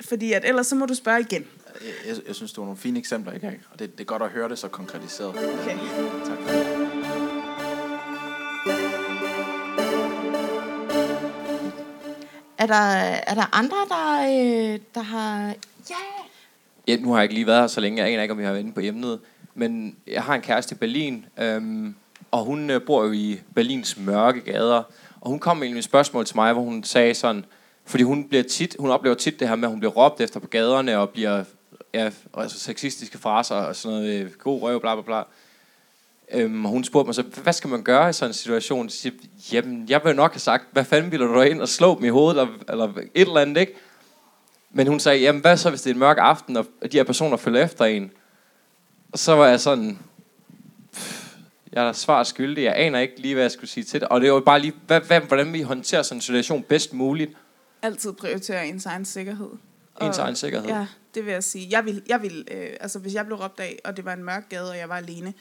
Fordi 0.00 0.32
at 0.32 0.44
ellers 0.44 0.66
så 0.66 0.74
må 0.74 0.86
du 0.86 0.94
spørge 0.94 1.20
igen. 1.20 1.46
Jeg, 1.80 1.92
jeg, 2.06 2.16
jeg 2.26 2.34
synes, 2.34 2.52
det 2.52 2.58
var 2.58 2.64
nogle 2.64 2.78
fine 2.78 2.98
eksempler, 2.98 3.32
I 3.32 3.38
gav, 3.38 3.52
og 3.72 3.78
det, 3.78 3.92
det 3.92 4.00
er 4.00 4.04
godt 4.04 4.22
at 4.22 4.28
høre 4.28 4.48
det 4.48 4.58
så 4.58 4.68
konkretiseret. 4.68 5.30
Okay. 5.30 5.78
Tak 6.24 6.38
for 6.38 6.52
det. 6.52 6.83
Er 12.64 12.68
der, 12.68 12.84
er 13.26 13.34
der 13.34 13.56
andre, 13.56 13.76
der, 13.88 14.20
øh, 14.22 14.78
der 14.94 15.00
har... 15.00 15.54
Ja! 15.90 15.96
Ja, 16.88 16.96
nu 16.96 17.10
har 17.10 17.16
jeg 17.16 17.22
ikke 17.22 17.34
lige 17.34 17.46
været 17.46 17.60
her 17.60 17.66
så 17.66 17.80
længe. 17.80 18.02
Jeg 18.02 18.12
aner 18.12 18.22
ikke, 18.22 18.32
om 18.32 18.40
jeg 18.40 18.48
har 18.48 18.52
været 18.52 18.64
inde 18.64 18.72
på 18.72 18.80
emnet. 18.80 19.20
Men 19.54 19.96
jeg 20.06 20.22
har 20.22 20.34
en 20.34 20.40
kæreste 20.40 20.74
i 20.74 20.78
Berlin, 20.78 21.26
øhm, 21.38 21.94
og 22.30 22.44
hun 22.44 22.70
øh, 22.70 22.82
bor 22.82 23.04
jo 23.04 23.12
i 23.12 23.40
Berlins 23.54 23.96
mørke 23.96 24.40
gader. 24.40 24.82
Og 25.20 25.30
hun 25.30 25.38
kom 25.38 25.56
med 25.56 25.68
et 25.68 25.84
spørgsmål 25.84 26.24
til 26.24 26.36
mig, 26.36 26.52
hvor 26.52 26.62
hun 26.62 26.84
sagde 26.84 27.14
sådan... 27.14 27.44
Fordi 27.84 28.04
hun, 28.04 28.28
bliver 28.28 28.44
tit, 28.44 28.76
hun 28.78 28.90
oplever 28.90 29.16
tit 29.16 29.40
det 29.40 29.48
her 29.48 29.56
med, 29.56 29.64
at 29.64 29.70
hun 29.70 29.80
bliver 29.80 29.92
råbt 29.92 30.20
efter 30.20 30.40
på 30.40 30.46
gaderne, 30.46 30.98
og 30.98 31.10
bliver 31.10 31.44
ja, 31.94 32.10
altså 32.36 32.58
sexistiske 32.58 33.18
fraser 33.18 33.54
og 33.54 33.76
sådan 33.76 33.98
noget, 33.98 34.20
øh, 34.20 34.30
god 34.32 34.62
røv, 34.62 34.80
bla 34.80 34.94
bla 34.94 35.02
bla. 35.02 35.22
Øhm, 36.32 36.64
og 36.64 36.70
hun 36.70 36.84
spurgte 36.84 37.08
mig 37.08 37.14
så, 37.14 37.22
hvad 37.42 37.52
skal 37.52 37.70
man 37.70 37.82
gøre 37.82 38.10
i 38.10 38.12
sådan 38.12 38.30
en 38.30 38.34
situation? 38.34 38.88
Så 38.88 38.96
siger, 38.96 39.12
jeg, 39.52 39.64
Jamen, 39.64 39.88
jeg 39.88 40.00
ville 40.04 40.16
nok 40.16 40.32
have 40.32 40.40
sagt, 40.40 40.64
hvad 40.72 40.84
fanden 40.84 41.12
vil 41.12 41.20
du 41.20 41.40
ind 41.40 41.60
og 41.60 41.68
slå 41.68 41.96
dem 41.96 42.04
i 42.04 42.08
hovedet, 42.08 42.40
eller, 42.40 42.54
eller 42.68 42.84
et 43.14 43.28
eller 43.28 43.40
andet, 43.40 43.60
ikke? 43.60 43.74
Men 44.70 44.86
hun 44.86 45.00
sagde, 45.00 45.20
jamen 45.20 45.40
hvad 45.40 45.56
så, 45.56 45.70
hvis 45.70 45.82
det 45.82 45.90
er 45.90 45.94
en 45.94 45.98
mørk 45.98 46.16
aften, 46.20 46.56
og 46.56 46.66
de 46.92 46.96
her 46.96 47.04
personer 47.04 47.36
følger 47.36 47.64
efter 47.64 47.84
en? 47.84 48.10
Og 49.12 49.18
så 49.18 49.34
var 49.34 49.46
jeg 49.46 49.60
sådan, 49.60 49.98
jeg 51.72 51.88
er 51.88 51.92
svar 51.92 52.22
skyldig, 52.22 52.64
jeg 52.64 52.74
aner 52.76 52.98
ikke 52.98 53.20
lige, 53.20 53.34
hvad 53.34 53.44
jeg 53.44 53.50
skulle 53.50 53.70
sige 53.70 53.84
til 53.84 54.00
det. 54.00 54.08
Og 54.08 54.20
det 54.20 54.32
var 54.32 54.40
bare 54.40 54.60
lige, 54.60 54.74
hvad, 54.86 55.00
hvad, 55.00 55.20
hvordan 55.20 55.52
vi 55.52 55.62
håndterer 55.62 56.02
sådan 56.02 56.16
en 56.16 56.22
situation 56.22 56.62
bedst 56.62 56.92
muligt. 56.92 57.32
Altid 57.82 58.12
prioritere 58.12 58.66
ens 58.66 58.86
egen 58.86 59.04
sikkerhed. 59.04 59.48
Ens 60.02 60.18
egen 60.18 60.36
sikkerhed. 60.36 60.68
Ja, 60.68 60.86
det 61.14 61.26
vil 61.26 61.32
jeg 61.32 61.44
sige. 61.44 61.68
Jeg 61.70 61.84
vil, 61.84 62.02
jeg 62.08 62.22
vil 62.22 62.48
øh, 62.50 62.68
altså 62.80 62.98
hvis 62.98 63.14
jeg 63.14 63.26
blev 63.26 63.38
råbt 63.38 63.60
af, 63.60 63.78
og 63.84 63.96
det 63.96 64.04
var 64.04 64.12
en 64.12 64.24
mørk 64.24 64.48
gade, 64.48 64.70
og 64.70 64.78
jeg 64.78 64.88
var 64.88 64.96
alene, 64.96 65.34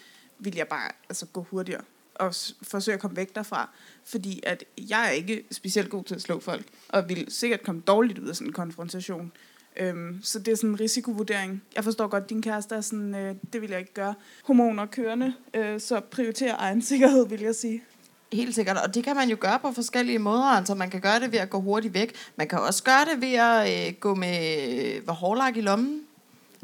ville 0.43 0.59
jeg 0.59 0.67
bare 0.67 0.91
altså, 1.09 1.25
gå 1.25 1.45
hurtigere 1.51 1.81
og 2.15 2.35
s- 2.35 2.55
forsøge 2.63 2.93
at 2.95 3.01
komme 3.01 3.17
væk 3.17 3.35
derfra. 3.35 3.69
Fordi 4.05 4.39
at 4.43 4.63
jeg 4.77 5.05
er 5.07 5.09
ikke 5.09 5.43
specielt 5.51 5.89
god 5.89 6.03
til 6.03 6.15
at 6.15 6.21
slå 6.21 6.39
folk, 6.39 6.65
og 6.89 7.09
vil 7.09 7.25
sikkert 7.29 7.63
komme 7.63 7.81
dårligt 7.87 8.19
ud 8.19 8.27
af 8.27 8.35
sådan 8.35 8.47
en 8.47 8.53
konfrontation. 8.53 9.31
Øhm, 9.77 10.19
så 10.23 10.39
det 10.39 10.51
er 10.51 10.55
sådan 10.55 10.69
en 10.69 10.79
risikovurdering. 10.79 11.63
Jeg 11.75 11.83
forstår 11.83 12.07
godt, 12.07 12.23
at 12.23 12.29
din 12.29 12.41
kæreste 12.41 12.75
er 12.75 12.81
sådan, 12.81 13.15
øh, 13.15 13.35
det 13.53 13.61
vil 13.61 13.69
jeg 13.69 13.79
ikke 13.79 13.93
gøre. 13.93 14.13
Hormoner 14.43 14.85
kørende, 14.85 15.33
øh, 15.53 15.79
så 15.79 15.99
prioriterer 15.99 16.55
egen 16.59 16.81
sikkerhed, 16.91 17.27
vil 17.27 17.41
jeg 17.41 17.55
sige. 17.55 17.83
Helt 18.33 18.55
sikkert, 18.55 18.77
og 18.77 18.95
det 18.95 19.03
kan 19.03 19.15
man 19.15 19.29
jo 19.29 19.37
gøre 19.39 19.59
på 19.59 19.71
forskellige 19.71 20.19
måder. 20.19 20.43
Altså, 20.43 20.75
man 20.75 20.89
kan 20.89 21.01
gøre 21.01 21.19
det 21.19 21.31
ved 21.31 21.39
at 21.39 21.49
gå 21.49 21.59
hurtigt 21.61 21.93
væk. 21.93 22.15
Man 22.35 22.47
kan 22.47 22.59
også 22.59 22.83
gøre 22.83 23.05
det 23.13 23.21
ved 23.21 23.33
at 23.33 23.87
øh, 23.87 23.93
gå 23.99 24.15
med 24.15 24.67
øh, 24.97 25.07
hårlak 25.07 25.57
i 25.57 25.61
lommen. 25.61 26.01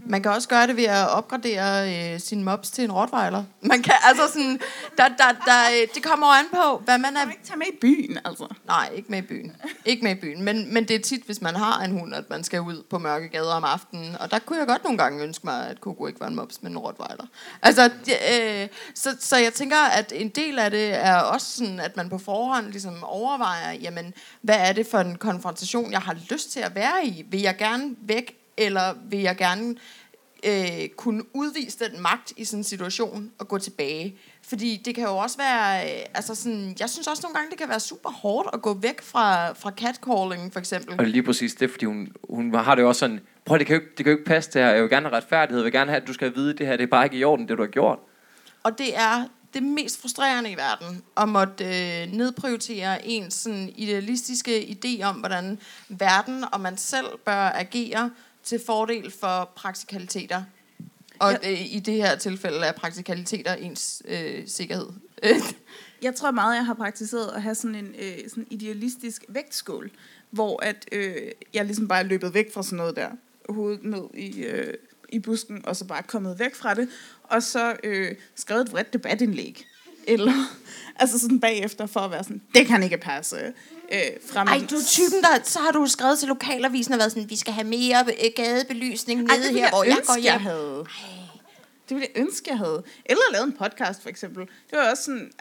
Man 0.05 0.23
kan 0.23 0.31
også 0.31 0.49
gøre 0.49 0.67
det 0.67 0.77
ved 0.77 0.83
at 0.83 1.09
opgradere 1.09 1.95
øh, 2.13 2.19
sin 2.19 2.43
mops 2.43 2.69
til 2.71 2.83
en 2.83 2.91
rottweiler. 2.91 3.43
Man 3.61 3.81
kan, 3.81 3.93
altså 4.03 4.27
sådan, 4.27 4.59
der, 4.97 5.07
der, 5.07 5.31
der, 5.45 5.61
øh, 5.81 5.87
det 5.95 6.03
kommer 6.03 6.27
an 6.27 6.45
på, 6.51 6.81
hvad 6.85 6.97
man 6.97 7.17
er... 7.17 7.19
Kan 7.19 7.31
ikke 7.31 7.43
tage 7.45 7.57
med 7.57 7.67
i 7.67 7.77
byen, 7.81 8.19
altså? 8.25 8.47
Nej, 8.67 8.89
ikke 8.95 9.11
med 9.11 9.17
i 9.19 9.21
byen. 9.21 9.55
Ikke 9.85 10.03
med 10.03 10.11
i 10.11 10.19
byen. 10.19 10.43
Men, 10.43 10.73
men 10.73 10.87
det 10.87 10.95
er 10.95 10.99
tit, 10.99 11.23
hvis 11.23 11.41
man 11.41 11.55
har 11.55 11.83
en 11.83 11.91
hund, 11.91 12.15
at 12.15 12.29
man 12.29 12.43
skal 12.43 12.61
ud 12.61 12.83
på 12.89 12.97
mørke 12.97 13.27
gader 13.27 13.53
om 13.53 13.63
aftenen. 13.63 14.15
Og 14.19 14.31
der 14.31 14.39
kunne 14.39 14.59
jeg 14.59 14.67
godt 14.67 14.83
nogle 14.83 14.97
gange 14.97 15.23
ønske 15.23 15.45
mig, 15.45 15.67
at 15.67 15.77
Coco 15.77 16.07
ikke 16.07 16.19
var 16.19 16.27
en 16.27 16.35
mops, 16.35 16.61
men 16.61 16.71
en 16.71 16.77
rottweiler. 16.77 17.25
Altså, 17.61 17.85
øh, 18.07 18.67
så, 18.95 19.17
så 19.19 19.37
jeg 19.37 19.53
tænker, 19.53 19.77
at 19.77 20.13
en 20.15 20.29
del 20.29 20.59
af 20.59 20.71
det 20.71 20.95
er 20.95 21.15
også 21.15 21.47
sådan, 21.57 21.79
at 21.79 21.97
man 21.97 22.09
på 22.09 22.17
forhånd 22.17 22.71
ligesom 22.71 23.03
overvejer, 23.03 23.71
jamen, 23.71 24.13
hvad 24.41 24.57
er 24.59 24.73
det 24.73 24.87
for 24.87 24.99
en 24.99 25.15
konfrontation, 25.15 25.91
jeg 25.91 26.01
har 26.01 26.15
lyst 26.31 26.51
til 26.51 26.59
at 26.59 26.75
være 26.75 27.05
i? 27.05 27.25
Vil 27.29 27.41
jeg 27.41 27.57
gerne 27.57 27.95
væk, 28.01 28.38
eller 28.59 28.93
vil 29.09 29.19
jeg 29.19 29.37
gerne 29.37 29.75
øh, 30.45 30.89
kunne 30.97 31.35
udvise 31.35 31.79
den 31.79 32.01
magt 32.01 32.33
i 32.37 32.45
sådan 32.45 32.59
en 32.59 32.63
situation 32.63 33.31
og 33.39 33.47
gå 33.47 33.57
tilbage. 33.57 34.15
Fordi 34.41 34.81
det 34.85 34.95
kan 34.95 35.03
jo 35.03 35.17
også 35.17 35.37
være, 35.37 35.85
øh, 35.85 36.05
altså 36.13 36.35
sådan, 36.35 36.75
jeg 36.79 36.89
synes 36.89 37.07
også 37.07 37.21
nogle 37.23 37.35
gange, 37.35 37.49
det 37.49 37.57
kan 37.57 37.69
være 37.69 37.79
super 37.79 38.09
hårdt 38.09 38.49
at 38.53 38.61
gå 38.61 38.73
væk 38.73 39.01
fra, 39.01 39.51
fra 39.51 39.71
catcalling, 39.71 40.53
for 40.53 40.59
eksempel. 40.59 40.99
Og 40.99 41.05
lige 41.05 41.23
præcis 41.23 41.55
det, 41.55 41.71
fordi 41.71 41.85
hun, 41.85 42.07
hun 42.29 42.53
har 42.53 42.75
det 42.75 42.81
jo 42.81 42.87
også 42.87 42.99
sådan, 42.99 43.19
prøv 43.45 43.59
det 43.59 43.67
kan 43.67 43.75
jo 43.75 43.81
ikke, 43.81 43.91
det 43.97 44.05
kan 44.05 44.11
jo 44.11 44.17
ikke 44.17 44.29
passe 44.29 44.51
det 44.51 44.61
her, 44.61 44.69
jeg 44.69 44.81
vil 44.81 44.89
gerne 44.89 45.09
have 45.09 45.17
retfærdighed, 45.17 45.59
jeg 45.59 45.65
vil 45.65 45.73
gerne 45.73 45.91
have, 45.91 46.01
at 46.01 46.07
du 46.07 46.13
skal 46.13 46.35
vide 46.35 46.53
det 46.53 46.67
her, 46.67 46.77
det 46.77 46.83
er 46.83 46.87
bare 46.87 47.05
ikke 47.05 47.17
i 47.17 47.23
orden, 47.23 47.47
det 47.47 47.57
du 47.57 47.63
har 47.63 47.69
gjort. 47.69 47.99
Og 48.63 48.77
det 48.77 48.97
er 48.97 49.25
det 49.53 49.63
mest 49.63 50.01
frustrerende 50.01 50.51
i 50.51 50.55
verden, 50.55 51.01
at 51.17 51.29
måtte 51.29 51.63
øh, 51.63 52.13
nedprioritere 52.13 53.07
ens 53.07 53.33
sådan, 53.33 53.73
idealistiske 53.75 54.77
idé 54.85 55.03
om, 55.03 55.15
hvordan 55.15 55.59
verden 55.89 56.43
og 56.51 56.61
man 56.61 56.77
selv 56.77 57.07
bør 57.25 57.49
agere 57.49 58.11
til 58.49 58.61
fordel 58.65 59.11
for 59.11 59.51
praktikaliteter. 59.55 60.43
Og 61.19 61.33
øh, 61.33 61.75
i 61.75 61.79
det 61.79 61.93
her 61.93 62.15
tilfælde 62.15 62.57
er 62.57 62.71
praktikaliteter 62.71 63.53
ens 63.53 64.01
øh, 64.07 64.47
sikkerhed. 64.47 64.87
Jeg 66.01 66.15
tror 66.15 66.31
meget, 66.31 66.55
jeg 66.55 66.65
har 66.65 66.73
praktiseret 66.73 67.31
at 67.35 67.41
have 67.41 67.55
sådan 67.55 67.75
en 67.75 67.95
øh, 67.99 68.29
sådan 68.29 68.47
idealistisk 68.49 69.25
vægtskål, 69.29 69.91
hvor 70.29 70.63
at, 70.63 70.85
øh, 70.91 71.15
jeg 71.53 71.65
ligesom 71.65 71.87
bare 71.87 71.99
er 71.99 72.03
løbet 72.03 72.33
væk 72.33 72.53
fra 72.53 72.63
sådan 72.63 72.77
noget 72.77 72.95
der, 72.95 73.09
hovedet 73.49 73.83
ned 73.83 74.03
i, 74.13 74.43
øh, 74.43 74.73
i 75.09 75.19
busken, 75.19 75.65
og 75.65 75.75
så 75.75 75.85
bare 75.85 76.03
kommet 76.03 76.39
væk 76.39 76.55
fra 76.55 76.73
det, 76.73 76.89
og 77.23 77.43
så 77.43 77.75
øh, 77.83 78.15
skrevet 78.35 78.61
et 78.61 78.71
vredt 78.71 78.93
debatindlæg. 78.93 79.65
Eller, 80.07 80.33
altså 81.01 81.19
sådan 81.19 81.39
bagefter 81.39 81.85
for 81.85 81.99
at 81.99 82.11
være 82.11 82.23
sådan, 82.23 82.41
det 82.55 82.67
kan 82.67 82.83
ikke 82.83 82.97
passe. 82.97 83.53
Øh, 83.91 83.99
frem 84.31 84.47
Ej, 84.47 84.61
du 84.69 84.75
er 84.75 84.85
typen, 84.87 85.21
der, 85.21 85.43
så 85.43 85.59
har 85.59 85.71
du 85.71 85.87
skrevet 85.87 86.19
til 86.19 86.27
lokalavisen 86.27 86.93
og 86.93 86.99
været 86.99 87.11
sådan, 87.11 87.29
vi 87.29 87.35
skal 87.35 87.53
have 87.53 87.67
mere 87.67 88.05
øh, 88.07 88.31
gadebelysning 88.35 89.21
nede 89.21 89.31
Ej, 89.31 89.37
det 89.37 89.45
ville 89.45 89.59
her, 89.59 89.69
hvor 89.69 89.83
jeg 89.83 89.97
ønske, 89.97 90.07
går 90.07 90.15
hjem. 90.15 90.25
Jeg 90.25 90.41
havde. 90.41 90.85
Det 91.89 91.95
ville 91.95 92.07
jeg 92.15 92.21
ønske, 92.21 92.49
jeg 92.49 92.57
havde. 92.57 92.83
Eller 93.05 93.21
lavet 93.31 93.45
en 93.45 93.53
podcast, 93.53 94.01
for 94.01 94.09
eksempel. 94.09 94.47
Det 94.69 94.77
var 94.79 94.91
også 94.91 95.03
sådan... 95.03 95.31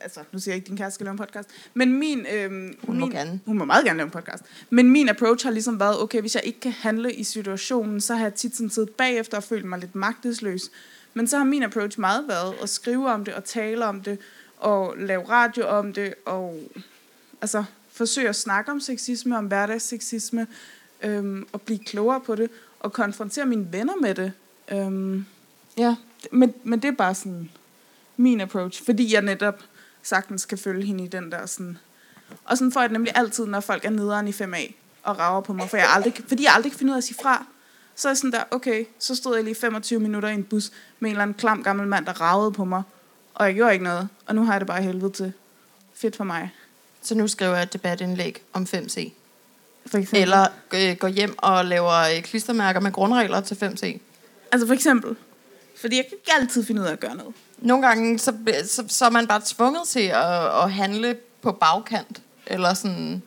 Altså, 0.00 0.20
nu 0.32 0.38
siger 0.38 0.52
jeg 0.52 0.56
ikke, 0.56 0.66
din 0.68 0.76
kæreste 0.76 0.94
skal 0.94 1.04
lave 1.04 1.12
en 1.12 1.18
podcast. 1.18 1.48
Men 1.74 1.92
min... 1.92 2.26
Øhm, 2.32 2.78
Hun 2.82 2.98
må 2.98 3.06
min, 3.06 3.14
gerne. 3.14 3.40
Hun 3.46 3.58
må 3.58 3.64
meget 3.64 3.84
gerne 3.84 3.96
lave 3.96 4.04
en 4.04 4.10
podcast. 4.10 4.44
Men 4.70 4.90
min 4.90 5.08
approach 5.08 5.46
har 5.46 5.52
ligesom 5.52 5.80
været, 5.80 6.02
okay, 6.02 6.20
hvis 6.20 6.34
jeg 6.34 6.44
ikke 6.44 6.60
kan 6.60 6.72
handle 6.72 7.12
i 7.12 7.24
situationen, 7.24 8.00
så 8.00 8.14
har 8.14 8.22
jeg 8.22 8.34
tit 8.34 8.56
sådan 8.56 8.70
siddet 8.70 8.90
bagefter 8.90 9.36
og 9.36 9.44
følt 9.44 9.64
mig 9.64 9.78
lidt 9.78 9.94
magtesløs. 9.94 10.70
Men 11.14 11.26
så 11.26 11.38
har 11.38 11.44
min 11.44 11.62
approach 11.62 12.00
meget 12.00 12.28
været 12.28 12.54
at 12.62 12.68
skrive 12.68 13.10
om 13.10 13.24
det, 13.24 13.34
og 13.34 13.44
tale 13.44 13.84
om 13.84 14.00
det, 14.00 14.18
og 14.56 14.94
lave 14.98 15.28
radio 15.28 15.66
om 15.66 15.92
det, 15.92 16.14
og 16.26 16.60
altså, 17.40 17.64
forsøge 17.96 18.28
at 18.28 18.36
snakke 18.36 18.70
om 18.70 18.80
sexisme, 18.80 19.38
om 19.38 19.46
hverdagsseksisme, 19.46 20.46
øhm, 21.02 21.46
og 21.52 21.60
blive 21.60 21.78
klogere 21.78 22.20
på 22.20 22.34
det, 22.34 22.50
og 22.80 22.92
konfrontere 22.92 23.46
mine 23.46 23.72
venner 23.72 23.96
med 23.96 24.14
det. 24.14 24.32
Øhm, 24.72 25.26
ja, 25.78 25.96
men, 26.32 26.54
men 26.64 26.82
det 26.82 26.88
er 26.88 26.92
bare 26.92 27.14
sådan 27.14 27.50
min 28.16 28.40
approach, 28.40 28.84
fordi 28.84 29.14
jeg 29.14 29.22
netop 29.22 29.62
sagtens 30.02 30.44
kan 30.44 30.58
følge 30.58 30.86
hende 30.86 31.04
i 31.04 31.08
den 31.08 31.32
der 31.32 31.46
sådan... 31.46 31.78
Og 32.44 32.58
sådan 32.58 32.72
får 32.72 32.80
jeg 32.80 32.88
det 32.88 32.92
nemlig 32.92 33.12
altid, 33.16 33.46
når 33.46 33.60
folk 33.60 33.84
er 33.84 33.90
nederen 33.90 34.28
i 34.28 34.30
5A 34.30 34.72
og 35.02 35.18
rager 35.18 35.40
på 35.40 35.52
mig, 35.52 35.70
for 35.70 35.76
jeg 35.76 35.88
aldrig, 35.94 36.14
fordi 36.28 36.44
jeg 36.44 36.52
aldrig 36.54 36.72
kan 36.72 36.78
finde 36.78 36.90
ud 36.90 36.94
af 36.94 36.98
at 36.98 37.04
sige 37.04 37.18
fra. 37.22 37.46
Så 37.94 38.08
er 38.08 38.10
jeg 38.10 38.16
sådan 38.16 38.32
der, 38.32 38.42
okay, 38.50 38.84
så 38.98 39.14
stod 39.14 39.34
jeg 39.34 39.44
lige 39.44 39.54
25 39.54 40.00
minutter 40.00 40.28
i 40.28 40.34
en 40.34 40.44
bus 40.44 40.72
med 41.00 41.10
en 41.10 41.14
eller 41.14 41.22
anden 41.22 41.34
klam 41.34 41.62
gammel 41.62 41.88
mand, 41.88 42.06
der 42.06 42.20
ragede 42.20 42.52
på 42.52 42.64
mig, 42.64 42.82
og 43.34 43.46
jeg 43.46 43.54
gjorde 43.54 43.72
ikke 43.72 43.84
noget, 43.84 44.08
og 44.26 44.34
nu 44.34 44.44
har 44.44 44.52
jeg 44.52 44.60
det 44.60 44.66
bare 44.66 44.82
helvede 44.82 45.12
til. 45.12 45.32
Fedt 45.94 46.16
for 46.16 46.24
mig. 46.24 46.50
Så 47.06 47.14
nu 47.14 47.28
skriver 47.28 47.54
jeg 47.54 47.62
et 47.62 47.72
debatindlæg 47.72 48.42
om 48.52 48.66
5C. 48.74 49.10
For 49.86 49.98
eksempel. 49.98 50.22
Eller 50.22 50.46
øh, 50.74 50.96
går 50.96 51.08
hjem 51.08 51.34
og 51.38 51.64
laver 51.64 51.92
øh, 51.92 52.22
klistermærker 52.22 52.80
med 52.80 52.92
grundregler 52.92 53.40
til 53.40 53.54
5C. 53.54 53.98
Altså 54.52 54.66
for 54.66 54.74
eksempel. 54.74 55.16
Fordi 55.80 55.96
jeg 55.96 56.04
kan 56.08 56.18
ikke 56.18 56.32
altid 56.40 56.64
finde 56.64 56.82
ud 56.82 56.86
af 56.86 56.92
at 56.92 57.00
gøre 57.00 57.16
noget. 57.16 57.34
Nogle 57.58 57.86
gange, 57.86 58.18
så, 58.18 58.34
så, 58.64 58.84
så 58.88 59.04
er 59.04 59.10
man 59.10 59.26
bare 59.26 59.42
tvunget 59.44 59.88
til 59.88 60.00
at, 60.00 60.62
at 60.62 60.72
handle 60.72 61.16
på 61.42 61.52
bagkant. 61.52 62.22
Eller 62.46 62.74
sådan 62.74 63.22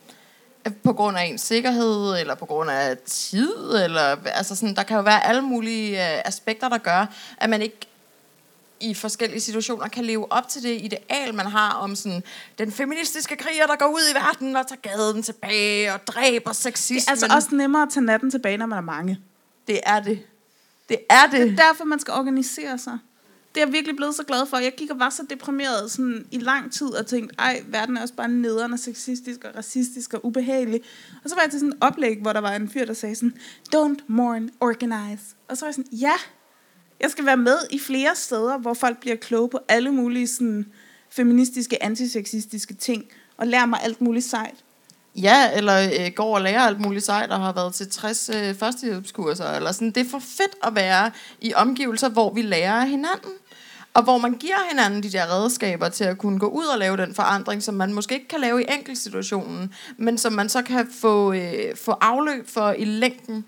øh, 0.68 0.74
på 0.84 0.94
grund 0.94 1.18
af 1.18 1.24
ens 1.24 1.42
sikkerhed, 1.42 2.20
eller 2.20 2.36
på 2.36 2.46
grund 2.46 2.70
af 2.70 2.98
tid, 3.06 3.84
eller 3.84 4.16
altså 4.26 4.56
sådan, 4.56 4.76
der 4.76 4.84
kan 4.84 4.98
jo 4.98 5.04
være 5.04 5.28
alle 5.28 5.42
mulige 5.42 5.92
øh, 5.92 6.22
aspekter, 6.26 6.70
der 6.70 6.78
gør, 6.78 7.06
at 7.38 7.50
man 7.50 7.62
ikke 7.62 7.89
i 8.82 8.94
forskellige 8.94 9.40
situationer 9.40 9.88
kan 9.88 10.06
leve 10.06 10.32
op 10.32 10.48
til 10.48 10.64
det 10.64 10.82
ideal, 10.82 11.36
man 11.36 11.46
har 11.46 11.72
om 11.72 11.96
sådan, 11.96 12.24
den 12.58 12.72
feministiske 12.72 13.36
kriger, 13.36 13.68
der 13.68 13.76
går 13.76 13.88
ud 13.88 14.02
i 14.12 14.16
verden 14.16 14.56
og 14.56 14.68
tager 14.68 14.82
gaden 14.82 15.24
tilbage 15.24 15.94
og 15.94 16.08
dræber 16.08 16.54
sexismen. 16.54 17.00
Det 17.00 17.08
er 17.08 17.12
altså 17.12 17.28
også 17.36 17.56
nemmere 17.56 17.82
at 17.84 17.90
tage 17.90 18.06
natten 18.06 18.32
tilbage, 18.32 18.58
når 18.58 18.66
man 18.66 18.78
er 18.78 18.82
mange. 18.82 19.20
Det 19.68 19.80
er 19.84 20.00
det. 20.00 20.20
Det 20.90 20.98
er 21.10 21.28
det. 21.32 21.42
Det 21.42 21.52
er 21.52 21.68
derfor, 21.68 21.84
man 21.84 22.00
skal 22.00 22.14
organisere 22.14 22.78
sig. 22.78 22.98
Det 23.56 23.62
er 23.62 23.66
jeg 23.66 23.74
virkelig 23.74 23.96
blevet 23.96 24.16
så 24.16 24.24
glad 24.24 24.46
for. 24.46 24.58
Jeg 24.58 24.74
gik 24.78 24.90
og 24.90 25.00
var 25.00 25.10
så 25.10 25.24
deprimeret 25.30 25.92
sådan, 25.92 26.26
i 26.32 26.40
lang 26.40 26.72
tid 26.72 26.88
og 26.88 27.08
tænkte, 27.08 27.36
ej, 27.40 27.64
verden 27.68 27.98
er 27.98 28.02
også 28.02 28.14
bare 28.14 28.28
nederen 28.28 28.74
og 28.74 28.80
sexistisk 28.80 29.44
og 29.44 29.56
racistisk 29.56 30.14
og 30.14 30.26
ubehagelig. 30.26 30.82
Og 31.24 31.30
så 31.30 31.36
var 31.36 31.42
jeg 31.42 31.52
til 31.52 31.60
sådan 31.60 31.74
et 31.74 31.78
oplæg, 31.82 32.18
hvor 32.22 32.34
der 32.34 32.40
var 32.40 32.52
en 32.52 32.70
fyr, 32.70 32.86
der 32.86 32.94
sagde 32.94 33.16
sådan, 33.16 33.34
don't 33.76 34.04
mourn, 34.08 34.50
organize. 34.60 35.24
Og 35.48 35.58
så 35.58 35.66
var 35.66 35.68
jeg 35.68 35.76
sådan, 35.76 35.92
ja, 35.92 36.14
jeg 37.00 37.12
skal 37.12 37.26
være 37.26 37.38
med 37.38 37.58
i 37.72 37.80
flere 37.80 38.16
steder, 38.16 38.58
hvor 38.58 38.74
folk 38.74 39.00
bliver 39.00 39.16
kloge 39.16 39.50
på 39.50 39.60
alle 39.68 39.91
mulige 39.91 40.28
sådan, 40.28 40.66
feministiske, 41.10 41.84
antisexistiske 41.84 42.74
ting, 42.74 43.06
og 43.38 43.47
lærer 43.47 43.66
mig 43.66 43.80
alt 43.84 44.02
muligt 44.02 44.26
sejt. 44.26 44.56
Ja, 45.16 45.52
eller 45.58 45.80
øh, 45.80 46.12
går 46.16 46.36
og 46.36 46.41
lærer 46.41 46.62
alt 46.62 46.80
muligt 46.80 47.06
sejt, 47.06 47.30
og 47.32 47.39
har 47.39 47.54
været 47.54 47.74
til 47.74 47.89
60 47.89 48.30
øh, 48.30 48.56
førstehjælpskurser. 48.56 49.52
Eller 49.52 49.72
sådan. 49.72 49.91
Det 49.91 50.06
er 50.06 50.10
for 50.10 50.20
fedt 50.20 50.56
at 50.64 50.76
være 50.76 51.12
i 51.41 51.54
omgivelser, 51.54 52.10
hvor 52.10 52.34
vi 52.34 52.41
lærer 52.41 52.86
hinanden. 52.86 53.32
Og 53.93 54.04
hvor 54.04 54.18
man 54.18 54.34
giver 54.34 54.70
hinanden 54.70 55.04
de 55.04 55.12
der 55.12 55.26
redskaber 55.36 55.89
til 55.89 56.04
at 56.04 56.18
kunne 56.18 56.39
gå 56.39 56.47
ud 56.47 56.66
og 56.66 56.80
lave 56.80 56.97
den 56.97 57.16
forandring, 57.16 57.64
som 57.64 57.76
man 57.76 57.93
måske 57.93 58.16
ikke 58.16 58.28
kan 58.28 58.39
lave 58.39 58.62
i 58.62 58.66
enkeltsituationen, 58.70 59.74
men 59.97 60.18
som 60.18 60.34
man 60.34 60.50
så 60.50 60.62
kan 60.62 60.88
få, 61.02 61.34
øh, 61.34 61.76
få 61.76 61.91
afløb 61.91 62.50
for 62.50 62.72
i 62.72 62.86
længden 62.86 63.45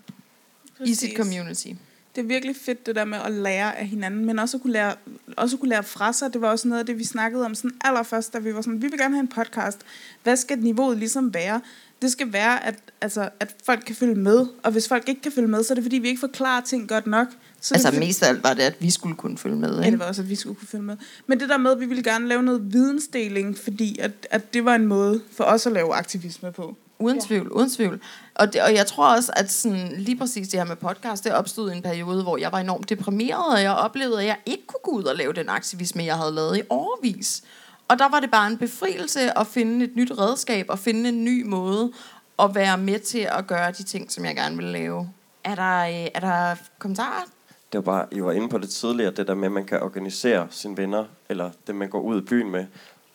i 0.86 0.96
sit 0.96 1.10
Præcis. 1.10 1.18
community. 1.18 1.68
Det 2.16 2.22
er 2.22 2.26
virkelig 2.26 2.56
fedt 2.56 2.86
det 2.86 2.96
der 2.96 3.06
med 3.06 3.18
at 3.26 3.32
lære 3.32 3.78
af 3.78 3.88
hinanden, 3.88 4.26
men 4.26 4.40
også 4.40 4.58
at 4.58 4.62
kunne 4.62 4.74
lære, 4.74 4.96
også 5.38 5.56
at 5.56 5.60
kunne 5.60 5.70
lære 5.70 5.84
fra 5.84 6.14
sig. 6.14 6.34
Det 6.34 6.42
var 6.42 6.50
også 6.50 6.68
noget 6.68 6.80
af 6.80 6.86
det, 6.86 7.00
vi 7.00 7.04
snakkede 7.04 7.46
om 7.46 7.56
sådan 7.56 7.72
allerførst, 7.84 8.34
da 8.34 8.40
vi 8.40 8.56
var 8.56 8.62
sådan, 8.62 8.82
vi 8.82 8.88
vil 8.88 9.00
gerne 9.00 9.16
have 9.16 9.22
en 9.22 9.28
podcast. 9.28 9.78
Hvad 10.24 10.36
skal 10.36 10.60
niveauet 10.60 10.98
ligesom 10.98 11.34
være? 11.34 11.62
Det 12.02 12.12
skal 12.12 12.34
være, 12.34 12.66
at, 12.66 12.76
altså, 13.02 13.30
at 13.40 13.56
folk 13.66 13.84
kan 13.86 13.96
følge 13.96 14.16
med, 14.16 14.46
og 14.64 14.72
hvis 14.72 14.88
folk 14.88 15.10
ikke 15.10 15.22
kan 15.22 15.32
følge 15.32 15.48
med, 15.48 15.64
så 15.64 15.74
er 15.74 15.76
det 15.76 15.84
fordi, 15.84 15.98
vi 15.98 16.08
ikke 16.08 16.20
forklarer 16.20 16.62
ting 16.62 16.90
godt 16.90 17.08
nok. 17.08 17.28
Så 17.62 17.74
Altså 17.74 17.92
det, 17.92 18.00
mest 18.00 18.24
af 18.24 18.30
alt 18.30 18.44
var 18.44 18.54
det, 18.54 18.62
at 18.62 18.76
vi 18.80 18.90
skulle 18.90 19.16
kunne 19.16 19.38
følge 19.38 19.56
med. 19.56 19.70
Ja, 19.74 19.80
Ikke? 19.80 19.92
det 19.92 20.00
var 20.00 20.06
også, 20.06 20.22
at 20.22 20.30
vi 20.30 20.36
skulle 20.36 20.56
kunne 20.56 20.68
følge 20.68 20.84
med. 20.84 20.98
Men 21.28 21.40
det 21.40 21.50
der 21.50 21.58
med, 21.58 21.72
at 21.72 21.80
vi 21.80 21.86
ville 21.86 22.04
gerne 22.04 22.28
lave 22.28 22.44
noget 22.44 22.74
vidensdeling, 22.74 23.58
fordi 23.58 24.00
at, 24.00 24.12
at 24.32 24.54
det 24.54 24.66
var 24.66 24.76
en 24.76 24.86
måde 24.86 25.22
for 25.32 25.44
os 25.44 25.66
at 25.66 25.72
lave 25.72 25.94
aktivisme 25.94 26.52
på. 26.52 26.78
Uden 27.02 27.22
tvivl, 27.22 27.52
uden 27.52 27.70
tvivl. 27.70 28.02
Og, 28.36 28.54
det, 28.54 28.62
og 28.62 28.74
jeg 28.74 28.88
tror 28.88 29.16
også, 29.16 29.32
at 29.36 29.52
sådan, 29.52 29.92
lige 29.98 30.18
præcis 30.18 30.48
det 30.48 30.60
her 30.60 30.68
med 30.68 30.76
podcast, 30.76 31.24
det 31.24 31.34
opstod 31.34 31.72
i 31.72 31.76
en 31.76 31.82
periode, 31.82 32.24
hvor 32.24 32.38
jeg 32.38 32.52
var 32.52 32.60
enormt 32.60 32.90
deprimeret, 32.90 33.54
og 33.54 33.62
jeg 33.62 33.72
oplevede, 33.72 34.22
at 34.22 34.28
jeg 34.28 34.38
ikke 34.46 34.68
kunne 34.68 34.80
gå 34.84 34.92
ud 34.92 35.04
og 35.04 35.16
lave 35.16 35.34
den 35.34 35.50
aktivisme, 35.50 36.04
jeg 36.04 36.18
havde 36.18 36.32
lavet 36.32 36.58
i 36.58 36.62
overvis. 36.70 37.44
Og 37.88 38.00
der 38.00 38.10
var 38.10 38.20
det 38.20 38.32
bare 38.32 38.48
en 38.48 38.58
befrielse 38.58 39.40
at 39.40 39.48
finde 39.48 39.86
et 39.86 39.96
nyt 39.96 40.12
redskab, 40.18 40.66
og 40.70 40.80
finde 40.80 41.10
en 41.10 41.24
ny 41.24 41.46
måde 41.46 41.92
at 42.40 42.56
være 42.56 42.78
med 42.78 43.00
til 43.00 43.28
at 43.32 43.48
gøre 43.48 43.72
de 43.72 43.84
ting, 43.84 44.12
som 44.12 44.26
jeg 44.26 44.36
gerne 44.36 44.56
vil 44.56 44.66
lave. 44.66 45.10
Er 45.44 45.56
der, 45.56 45.80
øh, 45.80 46.08
er 46.16 46.20
der 46.20 46.56
kommentarer? 46.80 47.24
Det 47.72 47.78
var 47.78 47.82
bare, 47.82 48.06
I 48.12 48.22
var 48.22 48.32
inde 48.32 48.50
på 48.50 48.58
det 48.58 48.70
tidligere, 48.70 49.12
det 49.12 49.28
der 49.28 49.36
med, 49.36 49.46
at 49.46 49.52
man 49.52 49.66
kan 49.66 49.82
organisere 49.82 50.48
sine 50.50 50.78
venner, 50.78 51.06
eller 51.30 51.52
det, 51.68 51.76
man 51.76 51.90
går 51.90 52.02
ud 52.02 52.22
i 52.22 52.26
byen 52.26 52.52
med, 52.52 52.66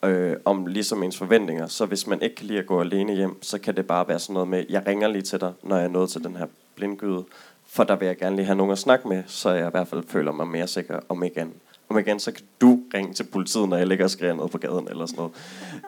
øh, 0.06 0.36
om 0.44 0.66
ligesom 0.66 1.02
ens 1.02 1.18
forventninger. 1.18 1.66
Så 1.66 1.86
hvis 1.86 2.06
man 2.06 2.22
ikke 2.22 2.36
kan 2.36 2.46
lide 2.46 2.58
at 2.58 2.66
gå 2.66 2.80
alene 2.80 3.14
hjem, 3.14 3.42
så 3.42 3.58
kan 3.58 3.76
det 3.76 3.86
bare 3.86 4.08
være 4.08 4.18
sådan 4.18 4.34
noget 4.34 4.48
med, 4.48 4.64
jeg 4.68 4.86
ringer 4.86 5.08
lige 5.08 5.22
til 5.22 5.40
dig, 5.40 5.52
når 5.62 5.76
jeg 5.76 5.84
er 5.84 5.88
nået 5.88 6.10
til 6.10 6.24
den 6.24 6.36
her 6.36 6.46
blindgyde, 6.74 7.24
for 7.66 7.84
der 7.84 7.96
vil 7.96 8.06
jeg 8.06 8.16
gerne 8.16 8.36
lige 8.36 8.46
have 8.46 8.56
nogen 8.56 8.72
at 8.72 8.78
snakke 8.78 9.08
med, 9.08 9.22
så 9.26 9.50
jeg 9.50 9.66
i 9.66 9.70
hvert 9.70 9.88
fald 9.88 10.02
føler 10.08 10.32
mig 10.32 10.46
mere 10.46 10.66
sikker, 10.66 11.00
om 11.08 11.22
ikke 11.22 11.40
andet. 11.40 11.56
Om 11.88 11.98
igen, 11.98 12.20
så 12.20 12.32
kan 12.32 12.44
du 12.60 12.80
ringe 12.94 13.14
til 13.14 13.24
politiet, 13.24 13.68
når 13.68 13.76
jeg 13.76 13.86
ligger 13.86 14.04
og 14.04 14.10
skriger 14.10 14.34
ned 14.34 14.48
på 14.48 14.58
gaden, 14.58 14.88
eller 14.88 15.06
sådan 15.06 15.16
noget. 15.16 15.32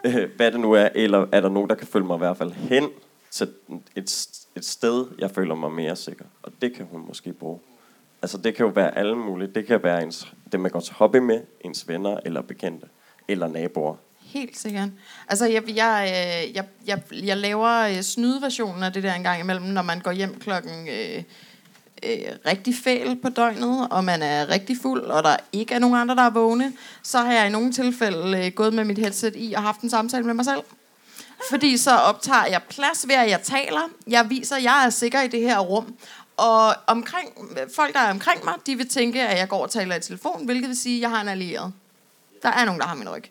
Øh, 0.04 0.28
hvad 0.36 0.52
det 0.52 0.60
nu 0.60 0.72
er, 0.72 0.88
eller 0.94 1.26
er 1.32 1.40
der 1.40 1.48
nogen, 1.48 1.68
der 1.68 1.74
kan 1.74 1.86
følge 1.86 2.06
mig 2.06 2.14
i 2.14 2.18
hvert 2.18 2.36
fald 2.36 2.52
hen 2.52 2.88
til 3.30 3.48
et, 3.96 4.38
et 4.56 4.64
sted, 4.64 5.06
jeg 5.18 5.30
føler 5.30 5.54
mig 5.54 5.72
mere 5.72 5.96
sikker. 5.96 6.24
Og 6.42 6.52
det 6.62 6.74
kan 6.74 6.86
hun 6.90 7.06
måske 7.06 7.32
bruge. 7.32 7.58
Altså 8.22 8.38
det 8.38 8.54
kan 8.54 8.66
jo 8.66 8.72
være 8.72 8.98
alle 8.98 9.16
mulige. 9.16 9.50
Det 9.54 9.66
kan 9.66 9.82
være 9.82 10.02
ens, 10.02 10.32
det, 10.52 10.60
man 10.60 10.70
går 10.70 10.80
til 10.80 10.94
hobby 10.94 11.16
med, 11.16 11.40
ens 11.60 11.88
venner 11.88 12.20
eller 12.24 12.42
bekendte, 12.42 12.86
eller 13.28 13.48
naboer. 13.48 13.96
Helt 14.28 14.58
sikkert. 14.58 14.88
Altså, 15.28 15.46
jeg, 15.46 15.62
jeg, 15.76 16.04
øh, 16.06 16.56
jeg, 16.56 16.64
jeg, 16.86 17.02
jeg 17.12 17.36
laver 17.36 17.82
øh, 17.82 18.02
snydeversionen 18.02 18.82
af 18.82 18.92
det 18.92 19.02
der 19.02 19.14
en 19.14 19.22
gang 19.22 19.40
imellem, 19.40 19.66
når 19.66 19.82
man 19.82 20.00
går 20.00 20.12
hjem 20.12 20.40
klokken 20.40 20.88
øh, 20.88 21.22
øh, 22.02 22.32
rigtig 22.46 22.74
fæl 22.84 23.18
på 23.22 23.28
døgnet, 23.28 23.88
og 23.90 24.04
man 24.04 24.22
er 24.22 24.48
rigtig 24.48 24.76
fuld, 24.82 25.00
og 25.02 25.22
der 25.22 25.36
ikke 25.52 25.74
er 25.74 25.78
nogen 25.78 25.96
andre, 25.96 26.14
der 26.14 26.22
er 26.22 26.30
vågne, 26.30 26.72
så 27.02 27.18
har 27.18 27.32
jeg 27.32 27.46
i 27.46 27.50
nogle 27.50 27.72
tilfælde 27.72 28.46
øh, 28.46 28.52
gået 28.52 28.74
med 28.74 28.84
mit 28.84 28.98
headset 28.98 29.34
i 29.36 29.52
og 29.56 29.62
haft 29.62 29.80
en 29.80 29.90
samtale 29.90 30.24
med 30.24 30.34
mig 30.34 30.44
selv. 30.44 30.62
Fordi 31.50 31.76
så 31.76 31.96
optager 31.96 32.46
jeg 32.46 32.60
plads 32.68 33.08
ved, 33.08 33.14
at 33.14 33.30
jeg 33.30 33.42
taler. 33.42 33.90
Jeg 34.06 34.30
viser, 34.30 34.56
at 34.56 34.62
jeg 34.62 34.84
er 34.86 34.90
sikker 34.90 35.20
i 35.20 35.28
det 35.28 35.40
her 35.40 35.58
rum. 35.58 35.94
Og 36.36 36.74
omkring, 36.86 37.28
folk, 37.76 37.94
der 37.94 38.00
er 38.00 38.10
omkring 38.10 38.44
mig, 38.44 38.54
de 38.66 38.76
vil 38.76 38.88
tænke, 38.88 39.22
at 39.22 39.38
jeg 39.38 39.48
går 39.48 39.62
og 39.62 39.70
taler 39.70 39.96
i 39.96 40.00
telefon, 40.00 40.44
hvilket 40.44 40.68
vil 40.68 40.76
sige, 40.76 40.96
at 40.96 41.00
jeg 41.00 41.10
har 41.10 41.20
en 41.20 41.28
allieret. 41.28 41.72
Der 42.42 42.48
er 42.48 42.64
nogen, 42.64 42.80
der 42.80 42.86
har 42.86 42.94
min 42.94 43.08
ryg. 43.08 43.24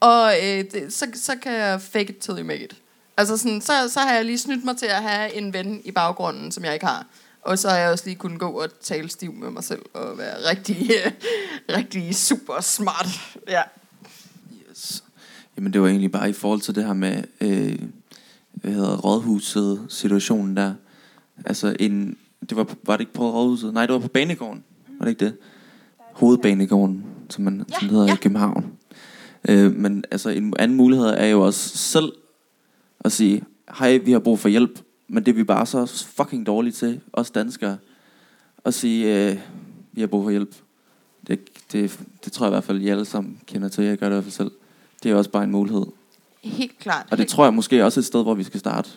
Og 0.00 0.32
øh, 0.42 0.64
det, 0.72 0.92
så, 0.92 1.06
så 1.14 1.36
kan 1.42 1.52
jeg 1.52 1.80
fake 1.80 2.10
it 2.10 2.16
till 2.16 2.38
you 2.38 2.44
make 2.44 2.64
it. 2.64 2.76
Altså 3.16 3.36
sådan, 3.36 3.60
så, 3.60 3.72
så 3.88 4.00
har 4.00 4.14
jeg 4.14 4.24
lige 4.24 4.38
snydt 4.38 4.64
mig 4.64 4.76
til 4.76 4.86
at 4.86 5.02
have 5.02 5.34
en 5.34 5.52
ven 5.52 5.80
i 5.84 5.90
baggrunden, 5.90 6.52
som 6.52 6.64
jeg 6.64 6.74
ikke 6.74 6.86
har. 6.86 7.06
Og 7.42 7.58
så 7.58 7.68
har 7.68 7.76
jeg 7.76 7.90
også 7.90 8.04
lige 8.04 8.16
kunnet 8.16 8.40
gå 8.40 8.46
og 8.46 8.68
tale 8.80 9.08
stiv 9.08 9.32
med 9.32 9.50
mig 9.50 9.64
selv, 9.64 9.82
og 9.94 10.18
være 10.18 10.50
rigtig, 10.50 10.90
øh, 10.90 11.12
rigtig 11.78 12.14
super 12.14 12.60
smart. 12.60 13.08
Ja. 13.48 13.62
Yes. 14.70 15.04
Jamen 15.56 15.72
det 15.72 15.80
var 15.82 15.88
egentlig 15.88 16.12
bare 16.12 16.30
i 16.30 16.32
forhold 16.32 16.60
til 16.60 16.74
det 16.74 16.84
her 16.84 16.92
med, 16.92 17.22
øh, 17.40 17.78
hvad 18.52 18.72
hedder 18.72 18.96
rådhuset, 18.96 19.86
situationen 19.88 20.56
der. 20.56 20.74
Altså 21.46 21.76
en, 21.80 22.16
det 22.48 22.56
var, 22.56 22.66
var 22.82 22.96
det 22.96 23.00
ikke 23.00 23.12
på 23.12 23.30
rådhuset? 23.30 23.74
Nej, 23.74 23.86
det 23.86 23.92
var 23.92 24.00
på 24.00 24.08
banegården. 24.08 24.64
Var 24.98 25.04
det 25.04 25.10
ikke 25.10 25.24
det? 25.24 25.36
hovedbanegården, 26.14 27.04
som, 27.30 27.44
man, 27.44 27.64
ja, 27.70 27.78
som 27.78 27.88
hedder 27.88 28.06
ja. 28.06 28.14
i 28.14 28.16
København. 28.16 28.72
Øh, 29.48 29.72
men 29.72 30.04
altså 30.10 30.30
en 30.30 30.54
anden 30.58 30.76
mulighed 30.76 31.06
er 31.06 31.26
jo 31.26 31.40
også 31.40 31.78
selv 31.78 32.12
at 33.00 33.12
sige, 33.12 33.44
hej, 33.78 33.96
vi 33.96 34.12
har 34.12 34.18
brug 34.18 34.38
for 34.38 34.48
hjælp, 34.48 34.78
men 35.08 35.24
det 35.26 35.32
er 35.32 35.36
vi 35.36 35.44
bare 35.44 35.66
så 35.66 35.86
fucking 36.16 36.46
dårlige 36.46 36.72
til, 36.72 37.00
os 37.12 37.30
danskere, 37.30 37.76
at 38.64 38.74
sige, 38.74 39.30
øh, 39.30 39.38
vi 39.92 40.00
har 40.00 40.08
brug 40.08 40.24
for 40.24 40.30
hjælp. 40.30 40.54
Det, 41.26 41.40
det, 41.72 42.00
det 42.24 42.32
tror 42.32 42.46
jeg 42.46 42.50
i 42.50 42.54
hvert 42.54 42.64
fald, 42.64 42.82
I 42.82 42.88
alle 42.88 43.04
sammen 43.04 43.40
kender 43.46 43.68
til, 43.68 43.84
jeg 43.84 43.98
gør 43.98 44.06
det 44.06 44.12
i 44.12 44.16
hvert 44.16 44.24
fald 44.24 44.32
selv. 44.32 44.50
Det 45.02 45.10
er 45.10 45.14
også 45.14 45.30
bare 45.30 45.44
en 45.44 45.50
mulighed. 45.50 45.86
Helt 46.42 46.78
klart. 46.78 47.06
Og 47.10 47.18
det 47.18 47.28
tror 47.28 47.44
jeg 47.44 47.54
måske 47.54 47.84
også 47.84 48.00
er 48.00 48.02
et 48.02 48.06
sted, 48.06 48.22
hvor 48.22 48.34
vi 48.34 48.42
skal 48.42 48.60
starte. 48.60 48.90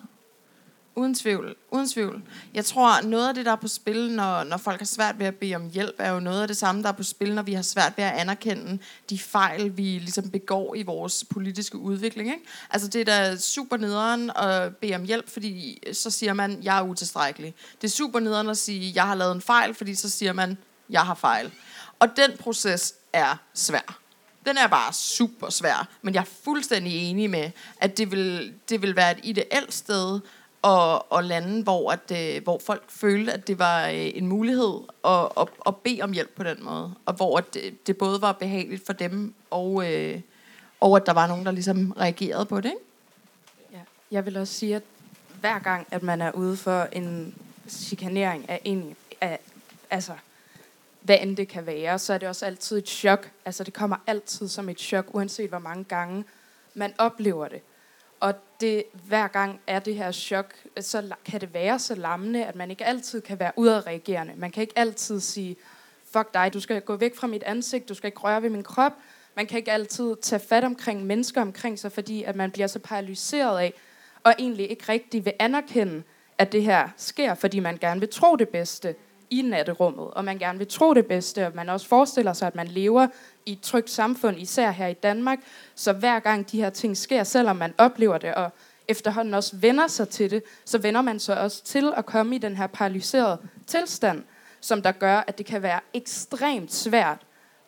Uden 0.98 1.16
tvivl, 1.16 1.56
uden 1.72 1.90
tvivl. 1.90 2.24
Jeg 2.54 2.66
tror, 2.66 3.02
noget 3.02 3.28
af 3.28 3.34
det, 3.34 3.46
der 3.46 3.52
er 3.52 3.56
på 3.56 3.68
spil, 3.68 4.12
når, 4.12 4.44
når 4.44 4.58
folk 4.58 4.80
har 4.80 4.86
svært 4.86 5.20
ved 5.20 5.26
at 5.26 5.36
bede 5.36 5.56
om 5.56 5.70
hjælp, 5.70 5.96
er 5.98 6.12
jo 6.12 6.20
noget 6.20 6.42
af 6.42 6.48
det 6.48 6.58
samme, 6.58 6.84
der 6.84 6.90
er 6.90 6.94
på 6.94 7.04
spil, 7.04 7.36
når 7.36 7.42
vi 7.42 7.54
har 7.54 7.62
svært 7.62 7.94
ved 7.98 8.04
at 8.04 8.14
anerkende 8.14 8.80
de 9.10 9.20
fejl, 9.20 9.78
vi 9.78 9.84
ligesom 9.84 10.30
begår 10.30 10.76
i 10.76 10.84
vores 10.84 11.24
politiske 11.30 11.78
udvikling. 11.78 12.30
Ikke? 12.30 12.44
Altså 12.70 12.88
det 12.88 13.02
er 13.02 13.06
da 13.06 13.38
super 13.38 13.78
nederen 13.78 14.32
at 14.36 14.76
bede 14.76 14.96
om 14.96 15.04
hjælp, 15.04 15.30
fordi 15.30 15.84
så 15.94 16.12
siger 16.12 16.34
man, 16.34 16.60
jeg 16.64 16.78
er 16.78 16.82
utilstrækkelig. 16.82 17.56
Det 17.82 17.88
er 17.88 17.92
super 17.92 18.20
nederen 18.20 18.50
at 18.50 18.58
sige, 18.58 18.92
jeg 18.96 19.04
har 19.04 19.16
lavet 19.16 19.36
en 19.36 19.42
fejl, 19.42 19.74
fordi 19.74 19.96
så 19.96 20.10
siger 20.10 20.34
man, 20.34 20.58
jeg 20.90 21.02
har 21.02 21.16
fejl. 21.16 21.52
Og 22.00 22.08
den 22.18 22.38
proces 22.38 22.94
er 23.14 23.36
svær. 23.54 24.00
Den 24.46 24.58
er 24.58 24.68
bare 24.68 24.94
super 24.94 25.50
svær, 25.50 25.88
men 26.02 26.14
jeg 26.14 26.22
er 26.22 26.30
fuldstændig 26.44 26.94
enig 26.94 27.30
med, 27.30 27.52
at 27.82 27.98
det 27.98 28.12
vil, 28.12 28.54
det 28.70 28.82
vil 28.82 28.96
være 28.96 29.12
et 29.12 29.20
ideelt 29.24 29.74
sted 29.74 30.20
og, 30.68 31.12
og 31.12 31.24
lande, 31.24 31.64
hvor, 31.64 31.92
at, 31.92 32.36
øh, 32.36 32.44
hvor 32.44 32.60
folk 32.66 32.84
følte, 32.88 33.34
at 33.34 33.48
det 33.48 33.60
var 33.60 33.88
øh, 33.88 34.12
en 34.16 34.28
mulighed 34.28 34.80
at, 35.06 35.30
at, 35.40 35.48
at 35.68 35.76
bede 35.76 36.02
om 36.02 36.12
hjælp 36.12 36.36
på 36.36 36.44
den 36.44 36.64
måde. 36.64 36.94
Og 37.06 37.14
hvor 37.14 37.38
at 37.38 37.54
det, 37.54 37.88
det 37.88 37.98
både 37.98 38.22
var 38.22 38.32
behageligt 38.32 38.86
for 38.86 38.94
dem, 38.94 39.34
og, 39.52 39.94
øh, 39.94 40.22
og 40.80 40.96
at 40.96 41.06
der 41.06 41.14
var 41.14 41.28
nogen, 41.28 41.46
der 41.46 41.52
ligesom 41.52 41.92
reagerede 41.92 42.46
på 42.46 42.62
det. 42.62 42.70
Ikke? 42.70 42.82
Ja. 43.74 43.80
Jeg 44.12 44.26
vil 44.26 44.38
også 44.38 44.54
sige, 44.54 44.76
at 44.76 44.84
hver 45.40 45.60
gang, 45.60 45.88
at 45.92 46.04
man 46.04 46.22
er 46.22 46.32
ude 46.32 46.58
for 46.58 46.88
en 46.92 47.36
chikanering 47.70 48.50
af 48.50 48.62
en, 48.64 48.96
af, 49.22 49.40
altså, 49.90 50.14
hvad 51.02 51.18
end 51.22 51.38
det 51.38 51.48
kan 51.48 51.66
være, 51.66 52.00
så 52.00 52.14
er 52.14 52.18
det 52.18 52.30
også 52.30 52.46
altid 52.46 52.78
et 52.78 52.88
chok. 52.88 53.32
Altså, 53.46 53.64
det 53.64 53.74
kommer 53.74 53.96
altid 54.08 54.48
som 54.48 54.70
et 54.70 54.80
chok, 54.80 55.06
uanset 55.12 55.50
hvor 55.50 55.60
mange 55.60 55.84
gange 55.84 56.24
man 56.74 56.94
oplever 56.98 57.48
det. 57.48 57.62
Og 58.20 58.34
det, 58.62 58.84
hver 59.08 59.28
gang 59.28 59.60
er 59.68 59.80
det 59.80 59.96
her 59.96 60.12
chok, 60.12 60.54
så 60.80 61.16
kan 61.26 61.42
det 61.42 61.54
være 61.54 61.80
så 61.80 61.96
lammende, 61.96 62.46
at 62.46 62.56
man 62.56 62.72
ikke 62.72 62.86
altid 62.86 63.22
kan 63.22 63.40
være 63.40 63.52
udadreagerende. 63.56 64.34
Man 64.38 64.52
kan 64.52 64.62
ikke 64.62 64.80
altid 64.80 65.20
sige, 65.20 65.56
fuck 66.12 66.34
dig, 66.34 66.54
du 66.54 66.60
skal 66.60 66.82
gå 66.82 66.96
væk 66.96 67.16
fra 67.16 67.28
mit 67.28 67.44
ansigt, 67.44 67.90
du 67.90 67.94
skal 67.94 68.08
ikke 68.08 68.20
røre 68.20 68.42
ved 68.42 68.50
min 68.50 68.64
krop. 68.64 68.94
Man 69.36 69.46
kan 69.46 69.58
ikke 69.58 69.72
altid 69.72 70.16
tage 70.22 70.40
fat 70.40 70.64
omkring 70.64 71.06
mennesker 71.06 71.42
omkring 71.42 71.80
sig, 71.80 71.92
fordi 71.92 72.24
at 72.24 72.36
man 72.36 72.52
bliver 72.52 72.68
så 72.68 72.80
paralyseret 72.80 73.60
af, 73.60 73.74
og 74.24 74.34
egentlig 74.40 74.70
ikke 74.72 74.84
rigtig 74.90 75.26
vil 75.26 75.34
anerkende, 75.40 76.04
at 76.38 76.52
det 76.52 76.64
her 76.64 76.90
sker, 76.98 77.34
fordi 77.34 77.60
man 77.60 77.78
gerne 77.78 78.00
vil 78.00 78.10
tro 78.10 78.36
det 78.36 78.50
bedste 78.50 78.96
i 79.30 79.42
natterummet, 79.42 80.08
og 80.08 80.26
man 80.26 80.38
gerne 80.38 80.58
vil 80.58 80.68
tro 80.68 80.94
det 80.94 81.06
bedste, 81.06 81.48
og 81.48 81.52
man 81.56 81.70
også 81.70 81.88
forestiller 81.88 82.34
sig, 82.34 82.48
at 82.48 82.56
man 82.56 82.68
lever 82.68 83.08
i 83.46 83.52
et 83.52 83.62
trygt 83.62 83.90
samfund, 83.90 84.40
især 84.40 84.72
her 84.72 84.88
i 84.88 84.94
Danmark. 84.94 85.40
Så 85.76 85.94
hver 85.94 86.20
gang 86.20 86.52
de 86.52 86.62
her 86.62 86.70
ting 86.70 86.98
sker, 86.98 87.24
selvom 87.24 87.56
man 87.56 87.74
oplever 87.78 88.18
det, 88.18 88.36
og 88.36 88.52
efterhånden 88.88 89.34
også 89.34 89.56
vender 89.56 89.88
sig 89.88 90.10
til 90.10 90.32
det, 90.32 90.44
så 90.66 90.78
vender 90.78 91.02
man 91.02 91.20
sig 91.20 91.40
også 91.40 91.64
til 91.64 91.94
at 91.98 92.06
komme 92.06 92.36
i 92.36 92.38
den 92.38 92.56
her 92.56 92.68
paralyserede 92.68 93.38
tilstand, 93.68 94.24
som 94.62 94.82
der 94.82 94.92
gør, 94.92 95.24
at 95.28 95.38
det 95.38 95.46
kan 95.46 95.62
være 95.62 95.80
ekstremt 95.94 96.74
svært 96.74 97.18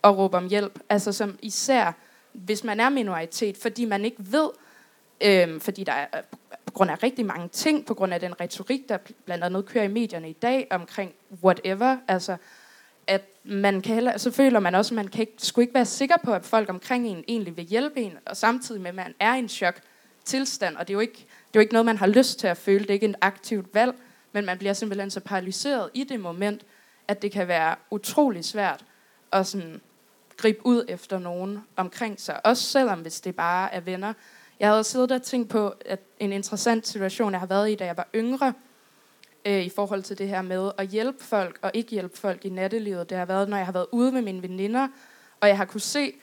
at 0.03 0.17
råbe 0.17 0.37
om 0.37 0.47
hjælp. 0.47 0.79
Altså 0.89 1.11
som 1.11 1.39
især, 1.41 1.91
hvis 2.33 2.63
man 2.63 2.79
er 2.79 2.89
minoritet, 2.89 3.57
fordi 3.57 3.85
man 3.85 4.05
ikke 4.05 4.17
ved, 4.19 4.49
øhm, 5.21 5.59
fordi 5.59 5.83
der 5.83 5.93
er 5.93 6.21
grund 6.79 6.91
af 6.91 7.03
rigtig 7.03 7.25
mange 7.25 7.47
ting, 7.47 7.85
på 7.85 7.93
grund 7.93 8.13
af 8.13 8.19
den 8.19 8.41
retorik, 8.41 8.89
der 8.89 8.97
blandt 9.25 9.43
andet 9.43 9.65
kører 9.65 9.83
i 9.83 9.87
medierne 9.87 10.29
i 10.29 10.33
dag 10.33 10.67
omkring 10.71 11.13
whatever, 11.43 11.97
altså 12.07 12.37
at 13.07 13.21
man 13.43 13.81
kan 13.81 13.93
heller, 13.93 14.17
så 14.17 14.31
føler 14.31 14.59
man 14.59 14.75
også, 14.75 14.93
at 14.93 14.95
man 14.95 15.07
kan 15.07 15.21
ikke, 15.21 15.33
skulle 15.37 15.63
ikke 15.63 15.73
være 15.73 15.85
sikker 15.85 16.15
på, 16.23 16.33
at 16.33 16.45
folk 16.45 16.69
omkring 16.69 17.07
en 17.07 17.23
egentlig 17.27 17.57
vil 17.57 17.65
hjælpe 17.65 18.01
en, 18.01 18.13
og 18.25 18.37
samtidig 18.37 18.81
med, 18.81 18.89
at 18.89 18.95
man 18.95 19.13
er 19.19 19.35
i 19.35 19.39
en 19.39 19.49
chok 19.49 19.81
tilstand, 20.25 20.75
og 20.75 20.87
det 20.87 20.93
er 20.93 20.95
jo 20.95 20.99
ikke, 20.99 21.13
det 21.13 21.25
er 21.25 21.49
jo 21.55 21.59
ikke 21.59 21.73
noget, 21.73 21.85
man 21.85 21.97
har 21.97 22.07
lyst 22.07 22.39
til 22.39 22.47
at 22.47 22.57
føle, 22.57 22.79
det 22.79 22.89
er 22.89 22.93
ikke 22.93 23.05
et 23.05 23.15
aktivt 23.21 23.73
valg, 23.73 23.95
men 24.31 24.45
man 24.45 24.57
bliver 24.57 24.73
simpelthen 24.73 25.11
så 25.11 25.19
paralyseret 25.19 25.89
i 25.93 26.03
det 26.03 26.19
moment, 26.19 26.65
at 27.07 27.21
det 27.21 27.31
kan 27.31 27.47
være 27.47 27.75
utrolig 27.91 28.45
svært 28.45 28.85
at 29.31 29.47
sådan 29.47 29.81
gribe 30.37 30.65
ud 30.65 30.85
efter 30.87 31.19
nogen 31.19 31.59
omkring 31.75 32.21
sig, 32.21 32.45
også 32.45 32.63
selvom 32.63 32.99
hvis 32.99 33.21
det 33.21 33.35
bare 33.35 33.73
er 33.73 33.79
venner. 33.79 34.13
Jeg 34.59 34.69
havde 34.69 34.83
siddet 34.83 35.11
og 35.11 35.21
tænkt 35.21 35.49
på 35.49 35.73
at 35.85 35.99
en 36.19 36.33
interessant 36.33 36.87
situation, 36.87 37.31
jeg 37.31 37.39
har 37.39 37.47
været 37.47 37.71
i, 37.71 37.75
da 37.75 37.85
jeg 37.85 37.97
var 37.97 38.07
yngre, 38.15 38.53
øh, 39.45 39.61
i 39.65 39.69
forhold 39.69 40.03
til 40.03 40.17
det 40.17 40.27
her 40.27 40.41
med 40.41 40.71
at 40.77 40.87
hjælpe 40.87 41.23
folk 41.23 41.59
og 41.61 41.71
ikke 41.73 41.91
hjælpe 41.91 42.17
folk 42.17 42.45
i 42.45 42.49
nattelivet. 42.49 43.09
Det 43.09 43.17
har 43.17 43.25
været, 43.25 43.49
når 43.49 43.57
jeg 43.57 43.65
har 43.65 43.73
været 43.73 43.87
ude 43.91 44.11
med 44.11 44.21
mine 44.21 44.41
veninder, 44.41 44.87
og 45.41 45.47
jeg 45.47 45.57
har 45.57 45.65
kunne 45.65 45.81
se, 45.81 46.13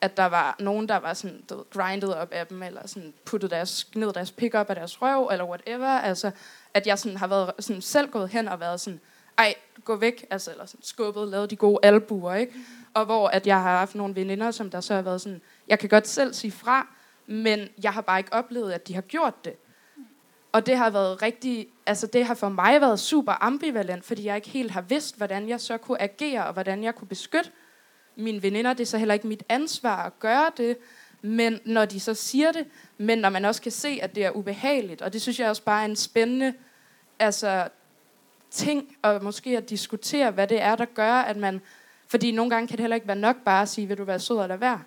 at 0.00 0.16
der 0.16 0.26
var 0.26 0.56
nogen, 0.58 0.88
der 0.88 0.96
var 0.96 1.14
sådan, 1.14 1.44
du 1.50 1.56
ved, 1.56 1.64
grindet 1.70 2.14
op 2.14 2.32
af 2.32 2.46
dem, 2.46 2.62
eller 2.62 2.86
sådan 2.86 3.14
puttet 3.24 3.50
deres, 3.50 3.88
ned 3.94 4.12
deres 4.12 4.32
pick 4.32 4.54
op 4.54 4.70
af 4.70 4.76
deres 4.76 5.02
røv, 5.02 5.28
eller 5.32 5.44
whatever. 5.44 5.88
Altså, 5.88 6.30
at 6.74 6.86
jeg 6.86 6.98
sådan 6.98 7.16
har 7.16 7.26
været 7.26 7.52
sådan 7.58 7.82
selv 7.82 8.10
gået 8.10 8.28
hen 8.28 8.48
og 8.48 8.60
været 8.60 8.80
sådan, 8.80 9.00
ej, 9.38 9.54
gå 9.84 9.96
væk, 9.96 10.26
altså, 10.30 10.50
eller 10.50 10.66
sådan 10.66 10.82
skubbet, 10.84 11.28
lavet 11.28 11.50
de 11.50 11.56
gode 11.56 11.78
albuer, 11.82 12.34
ikke? 12.34 12.52
Og 12.94 13.04
hvor 13.04 13.28
at 13.28 13.46
jeg 13.46 13.62
har 13.62 13.78
haft 13.78 13.94
nogle 13.94 14.14
veninder, 14.14 14.50
som 14.50 14.70
der 14.70 14.80
så 14.80 14.94
har 14.94 15.02
været 15.02 15.20
sådan, 15.20 15.40
jeg 15.68 15.78
kan 15.78 15.88
godt 15.88 16.08
selv 16.08 16.34
sige 16.34 16.52
fra, 16.52 16.86
men 17.26 17.68
jeg 17.82 17.92
har 17.92 18.00
bare 18.00 18.18
ikke 18.18 18.32
oplevet, 18.32 18.72
at 18.72 18.88
de 18.88 18.94
har 18.94 19.02
gjort 19.02 19.44
det. 19.44 19.54
Og 20.52 20.66
det 20.66 20.76
har 20.76 20.90
været 20.90 21.22
rigtig, 21.22 21.68
altså 21.86 22.06
det 22.06 22.26
har 22.26 22.34
for 22.34 22.48
mig 22.48 22.80
været 22.80 23.00
super 23.00 23.32
ambivalent, 23.40 24.04
fordi 24.04 24.24
jeg 24.24 24.36
ikke 24.36 24.48
helt 24.48 24.70
har 24.70 24.80
vidst, 24.80 25.16
hvordan 25.16 25.48
jeg 25.48 25.60
så 25.60 25.78
kunne 25.78 26.02
agere, 26.02 26.46
og 26.46 26.52
hvordan 26.52 26.84
jeg 26.84 26.94
kunne 26.94 27.08
beskytte 27.08 27.50
mine 28.16 28.42
veninder. 28.42 28.72
Det 28.72 28.80
er 28.80 28.86
så 28.86 28.98
heller 28.98 29.14
ikke 29.14 29.26
mit 29.26 29.42
ansvar 29.48 30.06
at 30.06 30.18
gøre 30.18 30.50
det, 30.56 30.76
men 31.22 31.60
når 31.64 31.84
de 31.84 32.00
så 32.00 32.14
siger 32.14 32.52
det, 32.52 32.66
men 32.98 33.18
når 33.18 33.28
man 33.28 33.44
også 33.44 33.62
kan 33.62 33.72
se, 33.72 33.98
at 34.02 34.14
det 34.14 34.24
er 34.24 34.30
ubehageligt, 34.30 35.02
og 35.02 35.12
det 35.12 35.22
synes 35.22 35.40
jeg 35.40 35.48
også 35.48 35.62
bare 35.62 35.80
er 35.80 35.84
en 35.84 35.96
spændende 35.96 36.54
altså, 37.18 37.68
ting, 38.50 38.96
og 39.02 39.24
måske 39.24 39.56
at 39.56 39.70
diskutere, 39.70 40.30
hvad 40.30 40.46
det 40.46 40.62
er, 40.62 40.76
der 40.76 40.84
gør, 40.84 41.12
at 41.12 41.36
man, 41.36 41.60
fordi 42.08 42.30
nogle 42.30 42.50
gange 42.50 42.68
kan 42.68 42.76
det 42.76 42.82
heller 42.82 42.94
ikke 42.94 43.08
være 43.08 43.16
nok 43.16 43.36
bare 43.44 43.62
at 43.62 43.68
sige, 43.68 43.86
vil 43.86 43.98
du 43.98 44.04
være 44.04 44.20
sød 44.20 44.42
eller 44.42 44.56
være? 44.56 44.82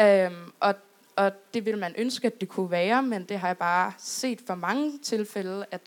Øhm, 0.00 0.52
og 0.60 0.74
og 1.20 1.32
det 1.54 1.64
vil 1.64 1.78
man 1.78 1.94
ønske, 1.98 2.26
at 2.26 2.40
det 2.40 2.48
kunne 2.48 2.70
være, 2.70 3.02
men 3.02 3.24
det 3.24 3.38
har 3.38 3.46
jeg 3.46 3.58
bare 3.58 3.92
set 3.98 4.38
for 4.46 4.54
mange 4.54 4.98
tilfælde, 5.02 5.66
at 5.70 5.80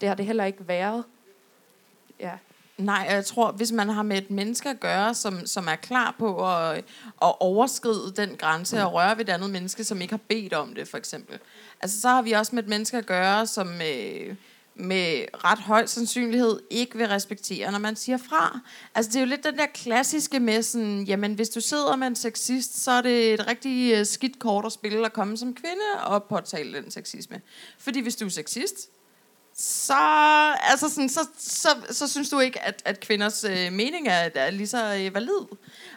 det 0.00 0.08
har 0.08 0.16
det 0.16 0.26
heller 0.26 0.44
ikke 0.44 0.68
været. 0.68 1.04
Ja. 2.20 2.32
Nej, 2.78 3.06
jeg 3.10 3.24
tror, 3.24 3.52
hvis 3.52 3.72
man 3.72 3.88
har 3.88 4.02
med 4.02 4.18
et 4.18 4.30
menneske 4.30 4.68
at 4.68 4.80
gøre, 4.80 5.14
som, 5.14 5.46
som 5.46 5.68
er 5.68 5.76
klar 5.76 6.14
på 6.18 6.48
at, 6.48 6.76
at 7.22 7.34
overskride 7.40 8.12
den 8.16 8.36
grænse 8.36 8.82
og 8.82 8.92
røre 8.92 9.18
ved 9.18 9.28
et 9.28 9.32
andet 9.32 9.50
menneske, 9.50 9.84
som 9.84 10.00
ikke 10.00 10.12
har 10.12 10.20
bedt 10.28 10.52
om 10.52 10.74
det, 10.74 10.88
for 10.88 10.98
eksempel. 10.98 11.38
Altså, 11.80 12.00
så 12.00 12.08
har 12.08 12.22
vi 12.22 12.32
også 12.32 12.54
med 12.54 12.62
et 12.62 12.68
menneske 12.68 12.96
at 12.96 13.06
gøre, 13.06 13.46
som... 13.46 13.68
Øh, 13.82 14.34
med 14.80 15.24
ret 15.44 15.58
høj 15.58 15.86
sandsynlighed 15.86 16.60
ikke 16.70 16.98
vil 16.98 17.08
respektere, 17.08 17.72
når 17.72 17.78
man 17.78 17.96
siger 17.96 18.16
fra. 18.16 18.60
Altså 18.94 19.10
det 19.10 19.16
er 19.16 19.20
jo 19.20 19.26
lidt 19.26 19.44
den 19.44 19.56
der 19.56 19.66
klassiske 19.74 20.40
med 20.40 20.62
sådan, 20.62 21.02
jamen 21.02 21.34
hvis 21.34 21.48
du 21.48 21.60
sidder 21.60 21.96
med 21.96 22.06
en 22.06 22.16
sexist, 22.16 22.82
så 22.84 22.90
er 22.90 23.02
det 23.02 23.34
et 23.34 23.46
rigtig 23.46 23.92
øh, 23.94 24.06
skidt 24.06 24.38
kort 24.38 24.66
at 24.66 24.72
spille 24.72 25.06
at 25.06 25.12
komme 25.12 25.36
som 25.36 25.54
kvinde 25.54 26.04
og 26.06 26.24
påtale 26.24 26.82
den 26.82 26.90
sexisme. 26.90 27.40
Fordi 27.78 28.00
hvis 28.00 28.16
du 28.16 28.24
er 28.26 28.30
sexist, 28.30 28.90
så, 29.54 29.94
altså 30.62 30.88
sådan, 30.88 31.08
så, 31.08 31.20
så, 31.38 31.68
så 31.90 32.08
synes 32.08 32.28
du 32.28 32.38
ikke, 32.38 32.62
at, 32.62 32.82
at 32.84 33.00
kvinders 33.00 33.44
øh, 33.44 33.72
mening 33.72 34.08
er, 34.08 34.30
er 34.34 34.50
lige 34.50 34.66
så 34.66 34.94
øh, 34.94 35.14
valid. 35.14 35.40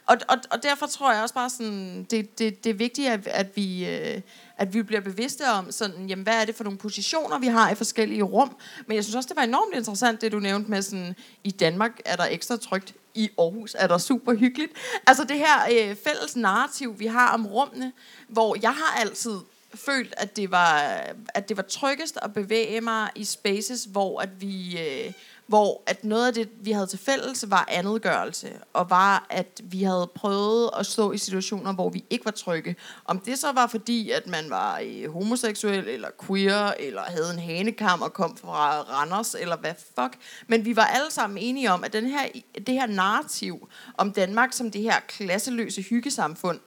Og, 0.05 0.17
og, 0.27 0.37
og 0.51 0.63
derfor 0.63 0.85
tror 0.85 1.13
jeg 1.13 1.21
også 1.21 1.35
bare, 1.35 1.49
sådan, 1.49 2.03
det, 2.03 2.39
det, 2.39 2.63
det 2.63 2.69
er 2.69 2.73
vigtigt, 2.73 3.09
at, 3.09 3.27
at, 3.27 3.47
vi, 3.55 3.89
øh, 3.89 4.21
at 4.57 4.73
vi 4.73 4.83
bliver 4.83 5.01
bevidste 5.01 5.49
om, 5.49 5.71
sådan, 5.71 6.07
jamen, 6.07 6.23
hvad 6.23 6.41
er 6.41 6.45
det 6.45 6.55
for 6.55 6.63
nogle 6.63 6.79
positioner, 6.79 7.39
vi 7.39 7.47
har 7.47 7.71
i 7.71 7.75
forskellige 7.75 8.23
rum. 8.23 8.55
Men 8.87 8.95
jeg 8.95 9.03
synes 9.03 9.15
også, 9.15 9.27
det 9.27 9.37
var 9.37 9.43
enormt 9.43 9.75
interessant, 9.75 10.21
det 10.21 10.31
du 10.31 10.39
nævnte 10.39 10.69
med, 10.69 10.81
sådan, 10.81 11.15
i 11.43 11.51
Danmark 11.51 11.99
er 12.05 12.15
der 12.15 12.25
ekstra 12.25 12.57
trygt, 12.57 12.93
i 13.15 13.29
Aarhus 13.37 13.75
er 13.79 13.87
der 13.87 13.97
super 13.97 14.33
hyggeligt. 14.33 14.71
Altså 15.07 15.23
det 15.23 15.37
her 15.37 15.67
øh, 15.71 15.95
fælles 15.95 16.35
narrativ, 16.35 16.99
vi 16.99 17.05
har 17.05 17.33
om 17.33 17.47
rummene, 17.47 17.91
hvor 18.27 18.57
jeg 18.61 18.71
har 18.73 19.01
altid 19.01 19.39
følt, 19.75 20.13
at 20.17 20.35
det 20.35 20.51
var, 20.51 21.01
at 21.33 21.49
det 21.49 21.57
var 21.57 21.63
tryggest 21.63 22.17
at 22.21 22.33
bevæge 22.33 22.81
mig 22.81 23.09
i 23.15 23.23
spaces, 23.23 23.83
hvor 23.83 24.21
at 24.21 24.41
vi... 24.41 24.79
Øh, 24.79 25.13
hvor 25.47 25.81
at 25.85 26.03
noget 26.03 26.27
af 26.27 26.33
det, 26.33 26.49
vi 26.61 26.71
havde 26.71 26.87
til 26.87 26.99
fælles, 26.99 27.45
var 27.47 27.65
andetgørelse, 27.67 28.59
og 28.73 28.89
var, 28.89 29.25
at 29.29 29.61
vi 29.63 29.83
havde 29.83 30.11
prøvet 30.15 30.69
at 30.79 30.85
stå 30.85 31.11
i 31.11 31.17
situationer, 31.17 31.73
hvor 31.73 31.89
vi 31.89 32.05
ikke 32.09 32.25
var 32.25 32.31
trygge. 32.31 32.75
Om 33.05 33.19
det 33.19 33.39
så 33.39 33.51
var 33.51 33.67
fordi, 33.67 34.11
at 34.11 34.27
man 34.27 34.49
var 34.49 34.81
øh, 34.85 35.13
homoseksuel, 35.13 35.87
eller 35.87 36.07
queer, 36.27 36.73
eller 36.79 37.01
havde 37.01 37.33
en 37.33 37.39
hanekam 37.39 38.01
og 38.01 38.13
kom 38.13 38.37
fra 38.37 38.81
Randers, 38.81 39.35
eller 39.35 39.57
hvad 39.57 39.73
fuck. 39.95 40.17
Men 40.47 40.65
vi 40.65 40.75
var 40.75 40.85
alle 40.85 41.11
sammen 41.11 41.37
enige 41.37 41.71
om, 41.71 41.83
at 41.83 41.93
den 41.93 42.05
her, 42.05 42.27
det 42.67 42.73
her 42.73 42.87
narrativ 42.87 43.69
om 43.97 44.11
Danmark 44.11 44.53
som 44.53 44.71
det 44.71 44.81
her 44.81 44.99
klasseløse 45.07 45.81
hyggesamfund, 45.81 46.59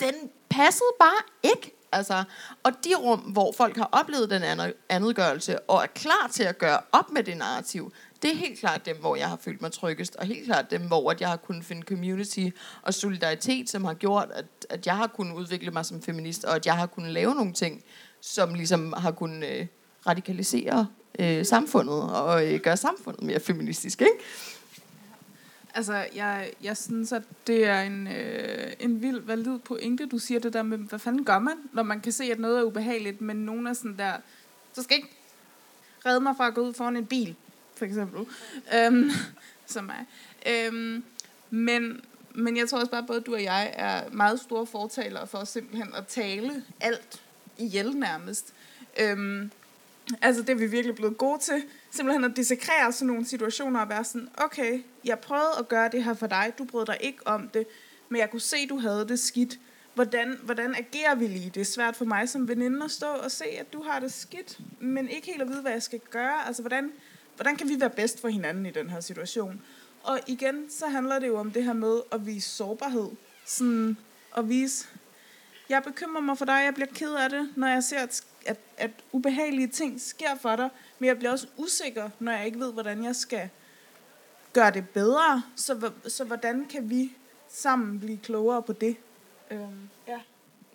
den 0.00 0.14
passede 0.50 0.90
bare 0.98 1.22
ikke. 1.42 1.77
Altså, 1.92 2.24
og 2.62 2.72
de 2.84 2.94
rum, 2.98 3.20
hvor 3.20 3.52
folk 3.56 3.76
har 3.76 3.88
oplevet 3.92 4.30
den 4.30 4.42
andetgørelse, 4.88 5.60
og 5.60 5.82
er 5.82 5.86
klar 5.86 6.28
til 6.32 6.42
at 6.42 6.58
gøre 6.58 6.80
op 6.92 7.12
med 7.12 7.22
det 7.22 7.36
narrativ, 7.36 7.92
det 8.22 8.30
er 8.30 8.34
helt 8.34 8.60
klart 8.60 8.86
dem, 8.86 8.96
hvor 8.96 9.16
jeg 9.16 9.28
har 9.28 9.36
følt 9.36 9.62
mig 9.62 9.72
tryggest, 9.72 10.16
og 10.16 10.26
helt 10.26 10.44
klart 10.46 10.70
dem, 10.70 10.82
hvor 10.82 11.10
at 11.10 11.20
jeg 11.20 11.28
har 11.28 11.36
kunnet 11.36 11.64
finde 11.64 11.82
community 11.82 12.48
og 12.82 12.94
solidaritet, 12.94 13.70
som 13.70 13.84
har 13.84 13.94
gjort, 13.94 14.28
at, 14.34 14.44
at 14.70 14.86
jeg 14.86 14.96
har 14.96 15.06
kunnet 15.06 15.34
udvikle 15.34 15.70
mig 15.70 15.84
som 15.84 16.02
feminist, 16.02 16.44
og 16.44 16.56
at 16.56 16.66
jeg 16.66 16.76
har 16.76 16.86
kunnet 16.86 17.12
lave 17.12 17.34
nogle 17.34 17.52
ting, 17.52 17.84
som 18.20 18.54
ligesom 18.54 18.94
har 18.96 19.10
kunnet 19.10 19.48
øh, 19.50 19.66
radikalisere 20.06 20.86
øh, 21.18 21.46
samfundet, 21.46 22.02
og 22.02 22.46
øh, 22.46 22.60
gøre 22.60 22.76
samfundet 22.76 23.22
mere 23.22 23.40
feministisk, 23.40 24.00
ikke? 24.00 24.12
Altså, 25.78 26.06
jeg, 26.14 26.50
jeg 26.62 26.76
synes, 26.76 27.12
at 27.12 27.22
det 27.46 27.64
er 27.64 27.82
en, 27.82 28.06
øh, 28.06 28.72
en 28.80 29.02
vild 29.02 29.20
valid 29.20 29.58
pointe, 29.58 30.06
du 30.06 30.18
siger 30.18 30.40
det 30.40 30.52
der 30.52 30.62
med, 30.62 30.78
hvad 30.78 30.98
fanden 30.98 31.24
gør 31.24 31.38
man, 31.38 31.56
når 31.72 31.82
man 31.82 32.00
kan 32.00 32.12
se, 32.12 32.24
at 32.24 32.38
noget 32.38 32.58
er 32.58 32.62
ubehageligt, 32.62 33.20
men 33.20 33.36
nogen 33.36 33.66
er 33.66 33.72
sådan 33.72 33.98
der, 33.98 34.12
så 34.72 34.82
skal 34.82 34.96
ikke 34.96 35.08
redde 36.06 36.20
mig 36.20 36.36
fra 36.36 36.46
at 36.46 36.54
gå 36.54 36.60
ud 36.60 36.74
foran 36.74 36.96
en 36.96 37.06
bil, 37.06 37.36
for 37.76 37.84
eksempel, 37.84 38.26
øhm, 38.74 39.10
som 39.66 39.84
mig. 39.84 40.06
Øhm, 40.46 41.04
men, 41.50 42.00
men 42.34 42.56
jeg 42.56 42.68
tror 42.68 42.78
også 42.78 42.90
bare, 42.90 43.02
at 43.02 43.06
både 43.06 43.20
du 43.20 43.34
og 43.34 43.42
jeg 43.42 43.72
er 43.76 44.10
meget 44.10 44.40
store 44.40 44.66
fortalere 44.66 45.26
for 45.26 45.44
simpelthen 45.44 45.94
at 45.94 46.06
tale 46.06 46.64
alt 46.80 47.22
ihjel 47.58 47.96
nærmest. 47.96 48.54
Øhm, 49.00 49.50
altså, 50.22 50.42
det 50.42 50.50
er 50.50 50.54
vi 50.54 50.66
virkelig 50.66 50.96
blevet 50.96 51.18
gode 51.18 51.38
til 51.38 51.62
simpelthen 51.90 52.24
at 52.24 52.36
dissekrere 52.36 52.92
sådan 52.92 53.06
nogle 53.06 53.26
situationer 53.26 53.80
og 53.80 53.88
være 53.88 54.04
sådan, 54.04 54.28
okay, 54.36 54.82
jeg 55.04 55.18
prøvede 55.18 55.52
at 55.58 55.68
gøre 55.68 55.88
det 55.88 56.04
her 56.04 56.14
for 56.14 56.26
dig, 56.26 56.52
du 56.58 56.64
brød 56.64 56.86
dig 56.86 56.96
ikke 57.00 57.26
om 57.26 57.48
det, 57.48 57.66
men 58.08 58.20
jeg 58.20 58.30
kunne 58.30 58.40
se, 58.40 58.68
du 58.68 58.78
havde 58.78 59.08
det 59.08 59.18
skidt. 59.18 59.58
Hvordan, 59.94 60.38
hvordan 60.42 60.74
agerer 60.74 61.14
vi 61.14 61.26
lige? 61.26 61.50
Det 61.50 61.60
er 61.60 61.64
svært 61.64 61.96
for 61.96 62.04
mig 62.04 62.28
som 62.28 62.48
veninde 62.48 62.84
at 62.84 62.90
stå 62.90 63.06
og 63.06 63.30
se, 63.30 63.44
at 63.44 63.72
du 63.72 63.82
har 63.82 64.00
det 64.00 64.12
skidt, 64.12 64.58
men 64.80 65.08
ikke 65.08 65.26
helt 65.26 65.42
at 65.42 65.48
vide, 65.48 65.62
hvad 65.62 65.72
jeg 65.72 65.82
skal 65.82 66.00
gøre. 66.10 66.46
Altså, 66.46 66.62
hvordan, 66.62 66.92
hvordan 67.36 67.56
kan 67.56 67.68
vi 67.68 67.80
være 67.80 67.90
bedst 67.90 68.20
for 68.20 68.28
hinanden 68.28 68.66
i 68.66 68.70
den 68.70 68.90
her 68.90 69.00
situation? 69.00 69.62
Og 70.02 70.20
igen, 70.26 70.70
så 70.70 70.86
handler 70.86 71.18
det 71.18 71.26
jo 71.26 71.38
om 71.38 71.50
det 71.50 71.64
her 71.64 71.72
med 71.72 72.00
at 72.12 72.26
vise 72.26 72.50
sårbarhed. 72.50 73.08
Sådan 73.44 73.96
at 74.36 74.48
vise, 74.48 74.86
jeg 75.68 75.82
bekymrer 75.82 76.20
mig 76.20 76.38
for 76.38 76.44
dig, 76.44 76.62
jeg 76.64 76.74
bliver 76.74 76.88
ked 76.94 77.14
af 77.14 77.30
det, 77.30 77.52
når 77.56 77.66
jeg 77.68 77.84
ser, 77.84 77.98
at, 77.98 78.22
at, 78.48 78.56
at 78.76 78.90
ubehagelige 79.12 79.68
ting 79.68 80.00
sker 80.00 80.36
for 80.40 80.56
dig. 80.56 80.68
Men 80.98 81.06
jeg 81.06 81.18
bliver 81.18 81.32
også 81.32 81.46
usikker, 81.56 82.10
når 82.18 82.32
jeg 82.32 82.46
ikke 82.46 82.58
ved, 82.58 82.72
hvordan 82.72 83.04
jeg 83.04 83.16
skal 83.16 83.48
gøre 84.52 84.70
det 84.70 84.88
bedre. 84.88 85.42
Så, 85.56 85.90
så 86.06 86.24
hvordan 86.24 86.66
kan 86.66 86.90
vi 86.90 87.12
sammen 87.48 88.00
blive 88.00 88.18
klogere 88.18 88.62
på 88.62 88.72
det? 88.72 88.96
Øhm, 89.50 89.88
ja. 90.08 90.20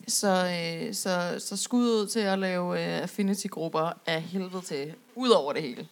Så, 0.08 0.28
øh, 0.28 0.94
så, 0.94 1.36
så 1.40 1.58
skud 1.58 1.86
ud 1.86 2.08
til 2.08 2.20
at 2.20 2.40
lave 2.40 2.84
øh, 2.84 3.02
affinity-grupper 3.02 3.92
af 4.06 4.22
helvede 4.22 4.62
til, 4.62 4.96
ud 5.16 5.30
over 5.30 5.54
det 5.54 5.62
hele. 5.62 5.88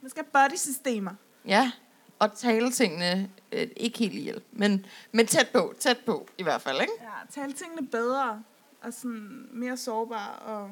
Man 0.00 0.10
skal 0.10 0.24
body-systemer. 0.24 1.12
Ja, 1.46 1.72
og 2.18 2.36
tale 2.36 2.70
tingene 2.70 3.30
øh, 3.52 3.68
ikke 3.76 3.98
helt 3.98 4.14
ihjel, 4.14 4.42
men, 4.52 4.86
men 5.12 5.26
tæt 5.26 5.48
på, 5.52 5.74
tæt 5.78 5.98
på 6.06 6.28
i 6.38 6.42
hvert 6.42 6.60
fald, 6.60 6.80
ikke? 6.80 6.92
Ja, 7.00 7.40
tale 7.42 7.52
tingene 7.52 7.86
bedre, 7.86 8.42
og 8.82 8.92
sådan 8.92 9.48
mere 9.52 9.76
sårbare, 9.76 10.38
og, 10.38 10.70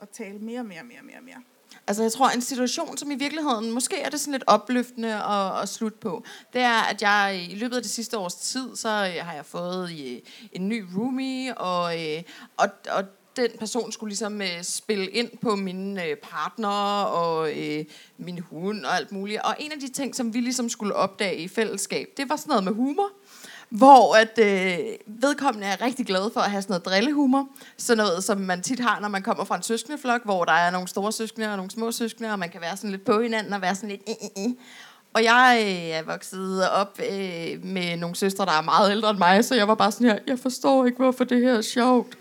at 0.00 0.08
tale 0.08 0.38
mere, 0.38 0.64
mere, 0.64 0.82
mere, 0.84 1.02
mere, 1.02 1.20
mere. 1.24 1.42
Altså 1.86 2.02
jeg 2.02 2.12
tror, 2.12 2.28
en 2.28 2.40
situation, 2.40 2.96
som 2.96 3.10
i 3.10 3.14
virkeligheden, 3.14 3.70
måske 3.70 4.00
er 4.00 4.10
det 4.10 4.20
sådan 4.20 4.32
lidt 4.32 4.44
opløftende 4.46 5.14
at, 5.14 5.62
at 5.62 5.68
slutte 5.68 5.98
på, 5.98 6.24
det 6.52 6.60
er, 6.60 6.80
at 6.80 7.02
jeg 7.02 7.46
i 7.50 7.54
løbet 7.54 7.76
af 7.76 7.82
det 7.82 7.90
sidste 7.90 8.18
års 8.18 8.34
tid, 8.34 8.76
så 8.76 8.88
øh, 8.88 9.26
har 9.26 9.32
jeg 9.34 9.46
fået 9.46 9.90
øh, 9.90 10.18
en 10.52 10.68
ny 10.68 10.84
roomie, 10.96 11.58
og, 11.58 12.00
øh, 12.00 12.22
og, 12.56 12.68
og 12.90 13.04
den 13.36 13.50
person 13.58 13.92
skulle 13.92 14.10
ligesom 14.10 14.42
øh, 14.42 14.62
spille 14.62 15.06
ind 15.06 15.38
på 15.38 15.56
mine 15.56 16.04
øh, 16.04 16.16
partner 16.16 17.02
og 17.02 17.50
øh, 17.58 17.84
min 18.18 18.38
hund 18.38 18.84
og 18.84 18.96
alt 18.96 19.12
muligt. 19.12 19.40
Og 19.40 19.56
en 19.58 19.72
af 19.72 19.80
de 19.80 19.88
ting, 19.88 20.14
som 20.14 20.34
vi 20.34 20.40
ligesom 20.40 20.68
skulle 20.68 20.94
opdage 20.94 21.36
i 21.36 21.48
fællesskab, 21.48 22.08
det 22.16 22.28
var 22.28 22.36
sådan 22.36 22.50
noget 22.50 22.64
med 22.64 22.72
humor 22.72 23.10
hvor 23.68 24.16
at 24.16 24.38
øh, 24.38 24.78
vedkommende 25.06 25.66
er 25.66 25.80
rigtig 25.80 26.06
glad 26.06 26.32
for 26.32 26.40
at 26.40 26.50
have 26.50 26.62
sådan 26.62 26.72
noget 26.72 26.84
drillehumor. 26.84 27.48
Sådan 27.76 28.04
noget, 28.04 28.24
som 28.24 28.38
man 28.38 28.62
tit 28.62 28.80
har, 28.80 29.00
når 29.00 29.08
man 29.08 29.22
kommer 29.22 29.44
fra 29.44 29.56
en 29.56 29.62
søskendeflok, 29.62 30.24
hvor 30.24 30.44
der 30.44 30.52
er 30.52 30.70
nogle 30.70 30.88
store 30.88 31.12
søskende 31.12 31.50
og 31.50 31.56
nogle 31.56 31.70
små 31.70 31.92
søskende, 31.92 32.32
og 32.32 32.38
man 32.38 32.50
kan 32.50 32.60
være 32.60 32.76
sådan 32.76 32.90
lidt 32.90 33.04
på 33.04 33.20
hinanden 33.20 33.52
og 33.52 33.62
være 33.62 33.74
sådan 33.74 33.88
lidt... 33.88 34.02
Øh, 34.08 34.44
øh. 34.44 34.50
Og 35.14 35.24
jeg 35.24 35.58
øh, 35.60 35.98
er 35.98 36.02
vokset 36.02 36.70
op 36.70 36.98
øh, 37.10 37.64
med 37.64 37.96
nogle 37.96 38.16
søstre, 38.16 38.46
der 38.46 38.52
er 38.52 38.62
meget 38.62 38.90
ældre 38.90 39.10
end 39.10 39.18
mig, 39.18 39.44
så 39.44 39.54
jeg 39.54 39.68
var 39.68 39.74
bare 39.74 39.92
sådan 39.92 40.06
her, 40.06 40.18
jeg 40.26 40.38
forstår 40.38 40.86
ikke, 40.86 40.96
hvorfor 40.96 41.24
det 41.24 41.40
her 41.40 41.54
er 41.54 41.62
sjovt 41.62 42.18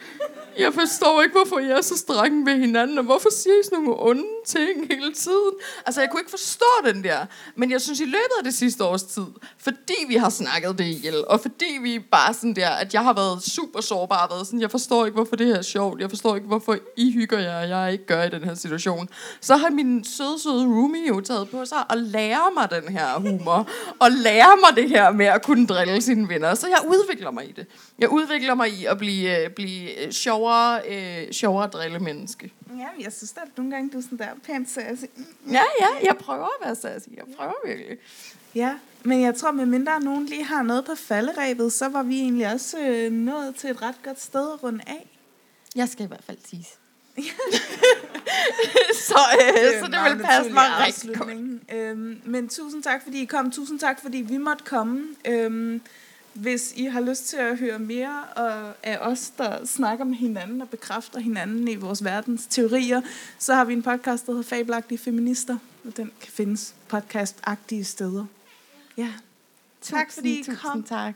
jeg 0.59 0.73
forstår 0.73 1.21
ikke, 1.21 1.33
hvorfor 1.33 1.59
I 1.59 1.69
er 1.69 1.81
så 1.81 1.97
strenge 1.97 2.43
med 2.43 2.59
hinanden, 2.59 2.97
og 2.97 3.03
hvorfor 3.03 3.29
siger 3.31 3.53
I 3.53 3.63
sådan 3.63 3.79
nogle 3.79 4.01
onde 4.01 4.23
ting 4.45 4.87
hele 4.89 5.13
tiden? 5.13 5.53
Altså, 5.85 6.01
jeg 6.01 6.09
kunne 6.09 6.21
ikke 6.21 6.29
forstå 6.29 6.65
den 6.85 7.03
der. 7.03 7.25
Men 7.55 7.71
jeg 7.71 7.81
synes, 7.81 7.99
i 7.99 8.05
løbet 8.05 8.35
af 8.37 8.43
det 8.43 8.53
sidste 8.53 8.83
års 8.83 9.03
tid, 9.03 9.25
fordi 9.57 9.95
vi 10.07 10.15
har 10.15 10.29
snakket 10.29 10.77
det 10.77 10.85
ihjel, 10.85 11.27
og 11.27 11.39
fordi 11.39 11.77
vi 11.81 11.99
bare 11.99 12.33
sådan 12.33 12.55
der, 12.55 12.69
at 12.69 12.93
jeg 12.93 13.03
har 13.03 13.13
været 13.13 13.43
super 13.43 13.81
sårbar, 13.81 14.25
og 14.27 14.35
været 14.35 14.47
sådan, 14.47 14.61
jeg 14.61 14.71
forstår 14.71 15.05
ikke, 15.05 15.15
hvorfor 15.15 15.35
det 15.35 15.47
her 15.47 15.55
er 15.55 15.61
sjovt, 15.61 16.01
jeg 16.01 16.09
forstår 16.09 16.35
ikke, 16.35 16.47
hvorfor 16.47 16.77
I 16.97 17.11
hygger 17.11 17.39
jer, 17.39 17.61
og 17.61 17.69
jeg 17.69 17.91
ikke 17.91 18.05
gør 18.05 18.23
i 18.23 18.29
den 18.29 18.43
her 18.43 18.55
situation. 18.55 19.09
Så 19.41 19.55
har 19.55 19.69
min 19.69 20.03
søde, 20.03 20.39
søde 20.39 20.65
roomie 20.65 21.07
jo 21.07 21.21
taget 21.21 21.49
på 21.49 21.65
sig 21.65 21.91
og 21.91 21.97
lære 21.97 22.51
mig 22.57 22.69
den 22.71 22.93
her 22.97 23.19
humor, 23.19 23.69
og 23.99 24.11
lære 24.11 24.57
mig 24.63 24.83
det 24.83 24.89
her 24.89 25.11
med 25.11 25.25
at 25.25 25.43
kunne 25.43 25.67
drille 25.67 26.01
sine 26.01 26.29
venner. 26.29 26.55
Så 26.55 26.67
jeg 26.67 26.79
udvikler 26.87 27.31
mig 27.31 27.49
i 27.49 27.51
det. 27.51 27.65
Jeg 27.99 28.09
udvikler 28.09 28.55
mig 28.55 28.69
i 28.69 28.85
at 28.85 28.97
blive, 28.97 29.43
øh, 29.43 29.49
blive 29.49 30.05
øh, 30.05 30.11
sjov 30.11 30.44
sjovere, 30.45 30.81
øh, 31.25 31.31
sjovere 31.31 31.67
drille 31.67 31.99
menneske. 31.99 32.53
Ja, 32.77 33.03
jeg 33.03 33.13
synes 33.13 33.33
at 33.37 33.57
nogle 33.57 33.71
gange, 33.71 33.89
du 33.89 33.97
er 33.97 34.01
sådan 34.01 34.17
der 34.17 34.27
pænt 34.43 34.69
sassy. 34.69 35.05
Ja, 35.51 35.61
ja, 35.79 35.87
jeg 36.03 36.17
prøver 36.17 36.45
at 36.45 36.65
være 36.65 36.75
sassy. 36.75 37.07
Jeg 37.15 37.23
prøver 37.37 37.53
virkelig. 37.65 37.97
Ja, 38.55 38.75
men 39.03 39.21
jeg 39.21 39.35
tror, 39.35 39.51
med 39.51 39.65
mindre 39.65 39.99
nogen 39.99 40.25
lige 40.25 40.43
har 40.43 40.63
noget 40.63 40.85
på 40.85 40.95
falderæbet, 40.95 41.73
så 41.73 41.89
var 41.89 42.03
vi 42.03 42.19
egentlig 42.19 42.53
også 42.53 42.79
øh, 42.79 43.11
nået 43.11 43.55
til 43.55 43.69
et 43.69 43.81
ret 43.81 44.03
godt 44.03 44.21
sted 44.21 44.53
at 44.53 44.63
runde 44.63 44.83
af. 44.87 45.07
Jeg 45.75 45.89
skal 45.89 46.05
i 46.05 46.07
hvert 46.07 46.23
fald 46.23 46.37
tise. 46.37 46.69
så, 49.09 49.19
øh, 49.41 49.61
det 49.61 49.79
så 49.79 49.91
det 49.91 50.17
vil 50.17 50.23
passe 50.23 50.51
mig 50.51 50.63
rigtig 50.87 51.15
godt. 51.15 51.29
Øhm, 51.73 52.21
men 52.25 52.49
tusind 52.49 52.83
tak, 52.83 53.03
fordi 53.03 53.21
I 53.21 53.25
kom. 53.25 53.51
Tusind 53.51 53.79
tak, 53.79 54.01
fordi 54.01 54.17
vi 54.17 54.37
måtte 54.37 54.63
komme. 54.63 55.03
Øhm, 55.25 55.81
hvis 56.35 56.73
I 56.75 56.85
har 56.85 57.01
lyst 57.01 57.27
til 57.27 57.37
at 57.37 57.57
høre 57.57 57.79
mere 57.79 58.23
af 58.83 58.97
os, 59.01 59.29
der 59.37 59.65
snakker 59.65 60.05
med 60.05 60.15
hinanden 60.15 60.61
og 60.61 60.69
bekræfter 60.69 61.19
hinanden 61.19 61.67
i 61.67 61.75
vores 61.75 62.03
verdens 62.03 62.47
teorier, 62.49 63.01
så 63.39 63.53
har 63.53 63.65
vi 63.65 63.73
en 63.73 63.83
podcast, 63.83 64.25
der 64.25 64.31
hedder 64.31 64.49
Fabelagtige 64.49 64.97
Feminister, 64.97 65.57
og 65.85 65.97
den 65.97 66.11
kan 66.21 66.31
findes 66.31 66.75
podcastagtige 66.87 67.83
steder. 67.83 68.25
Ja. 68.97 69.13
Tusind, 69.81 69.97
tak 69.97 70.11
fordi 70.11 70.39
I 70.39 70.43
tusind 70.43 70.57
kom. 70.57 70.83
tak. 70.83 71.13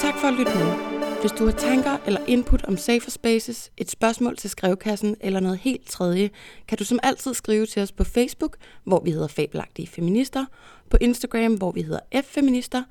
Tak 0.00 0.14
for 0.20 0.28
at 0.28 0.34
lytte 0.34 0.54
med. 0.54 0.95
Hvis 1.26 1.38
du 1.38 1.44
har 1.44 1.52
tanker 1.52 1.96
eller 2.06 2.20
input 2.26 2.64
om 2.64 2.76
Safer 2.76 3.10
Spaces, 3.10 3.72
et 3.76 3.90
spørgsmål 3.90 4.36
til 4.36 4.50
skrivekassen 4.50 5.16
eller 5.20 5.40
noget 5.40 5.58
helt 5.58 5.88
tredje, 5.88 6.30
kan 6.68 6.78
du 6.78 6.84
som 6.84 6.98
altid 7.02 7.34
skrive 7.34 7.66
til 7.66 7.82
os 7.82 7.92
på 7.92 8.04
Facebook, 8.04 8.56
hvor 8.84 9.00
vi 9.00 9.10
hedder 9.10 9.26
Fabelagtige 9.26 9.88
Feminister, 9.88 10.44
på 10.90 10.96
Instagram, 11.00 11.54
hvor 11.54 11.70
vi 11.70 11.82
hedder 11.82 12.00
F-Feminister, 12.14 12.82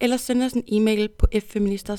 eller 0.00 0.16
sende 0.16 0.46
os 0.46 0.52
en 0.52 0.64
e-mail 0.68 1.08
på 1.08 1.26
ffeminister 1.40 1.96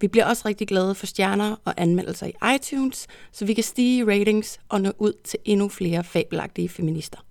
Vi 0.00 0.08
bliver 0.08 0.24
også 0.24 0.42
rigtig 0.48 0.68
glade 0.68 0.94
for 0.94 1.06
stjerner 1.06 1.56
og 1.64 1.74
anmeldelser 1.76 2.26
i 2.26 2.54
iTunes, 2.54 3.06
så 3.32 3.44
vi 3.44 3.54
kan 3.54 3.64
stige 3.64 3.98
i 3.98 4.04
ratings 4.04 4.60
og 4.68 4.80
nå 4.80 4.92
ud 4.98 5.12
til 5.24 5.38
endnu 5.44 5.68
flere 5.68 6.04
fabelagtige 6.04 6.68
feminister. 6.68 7.25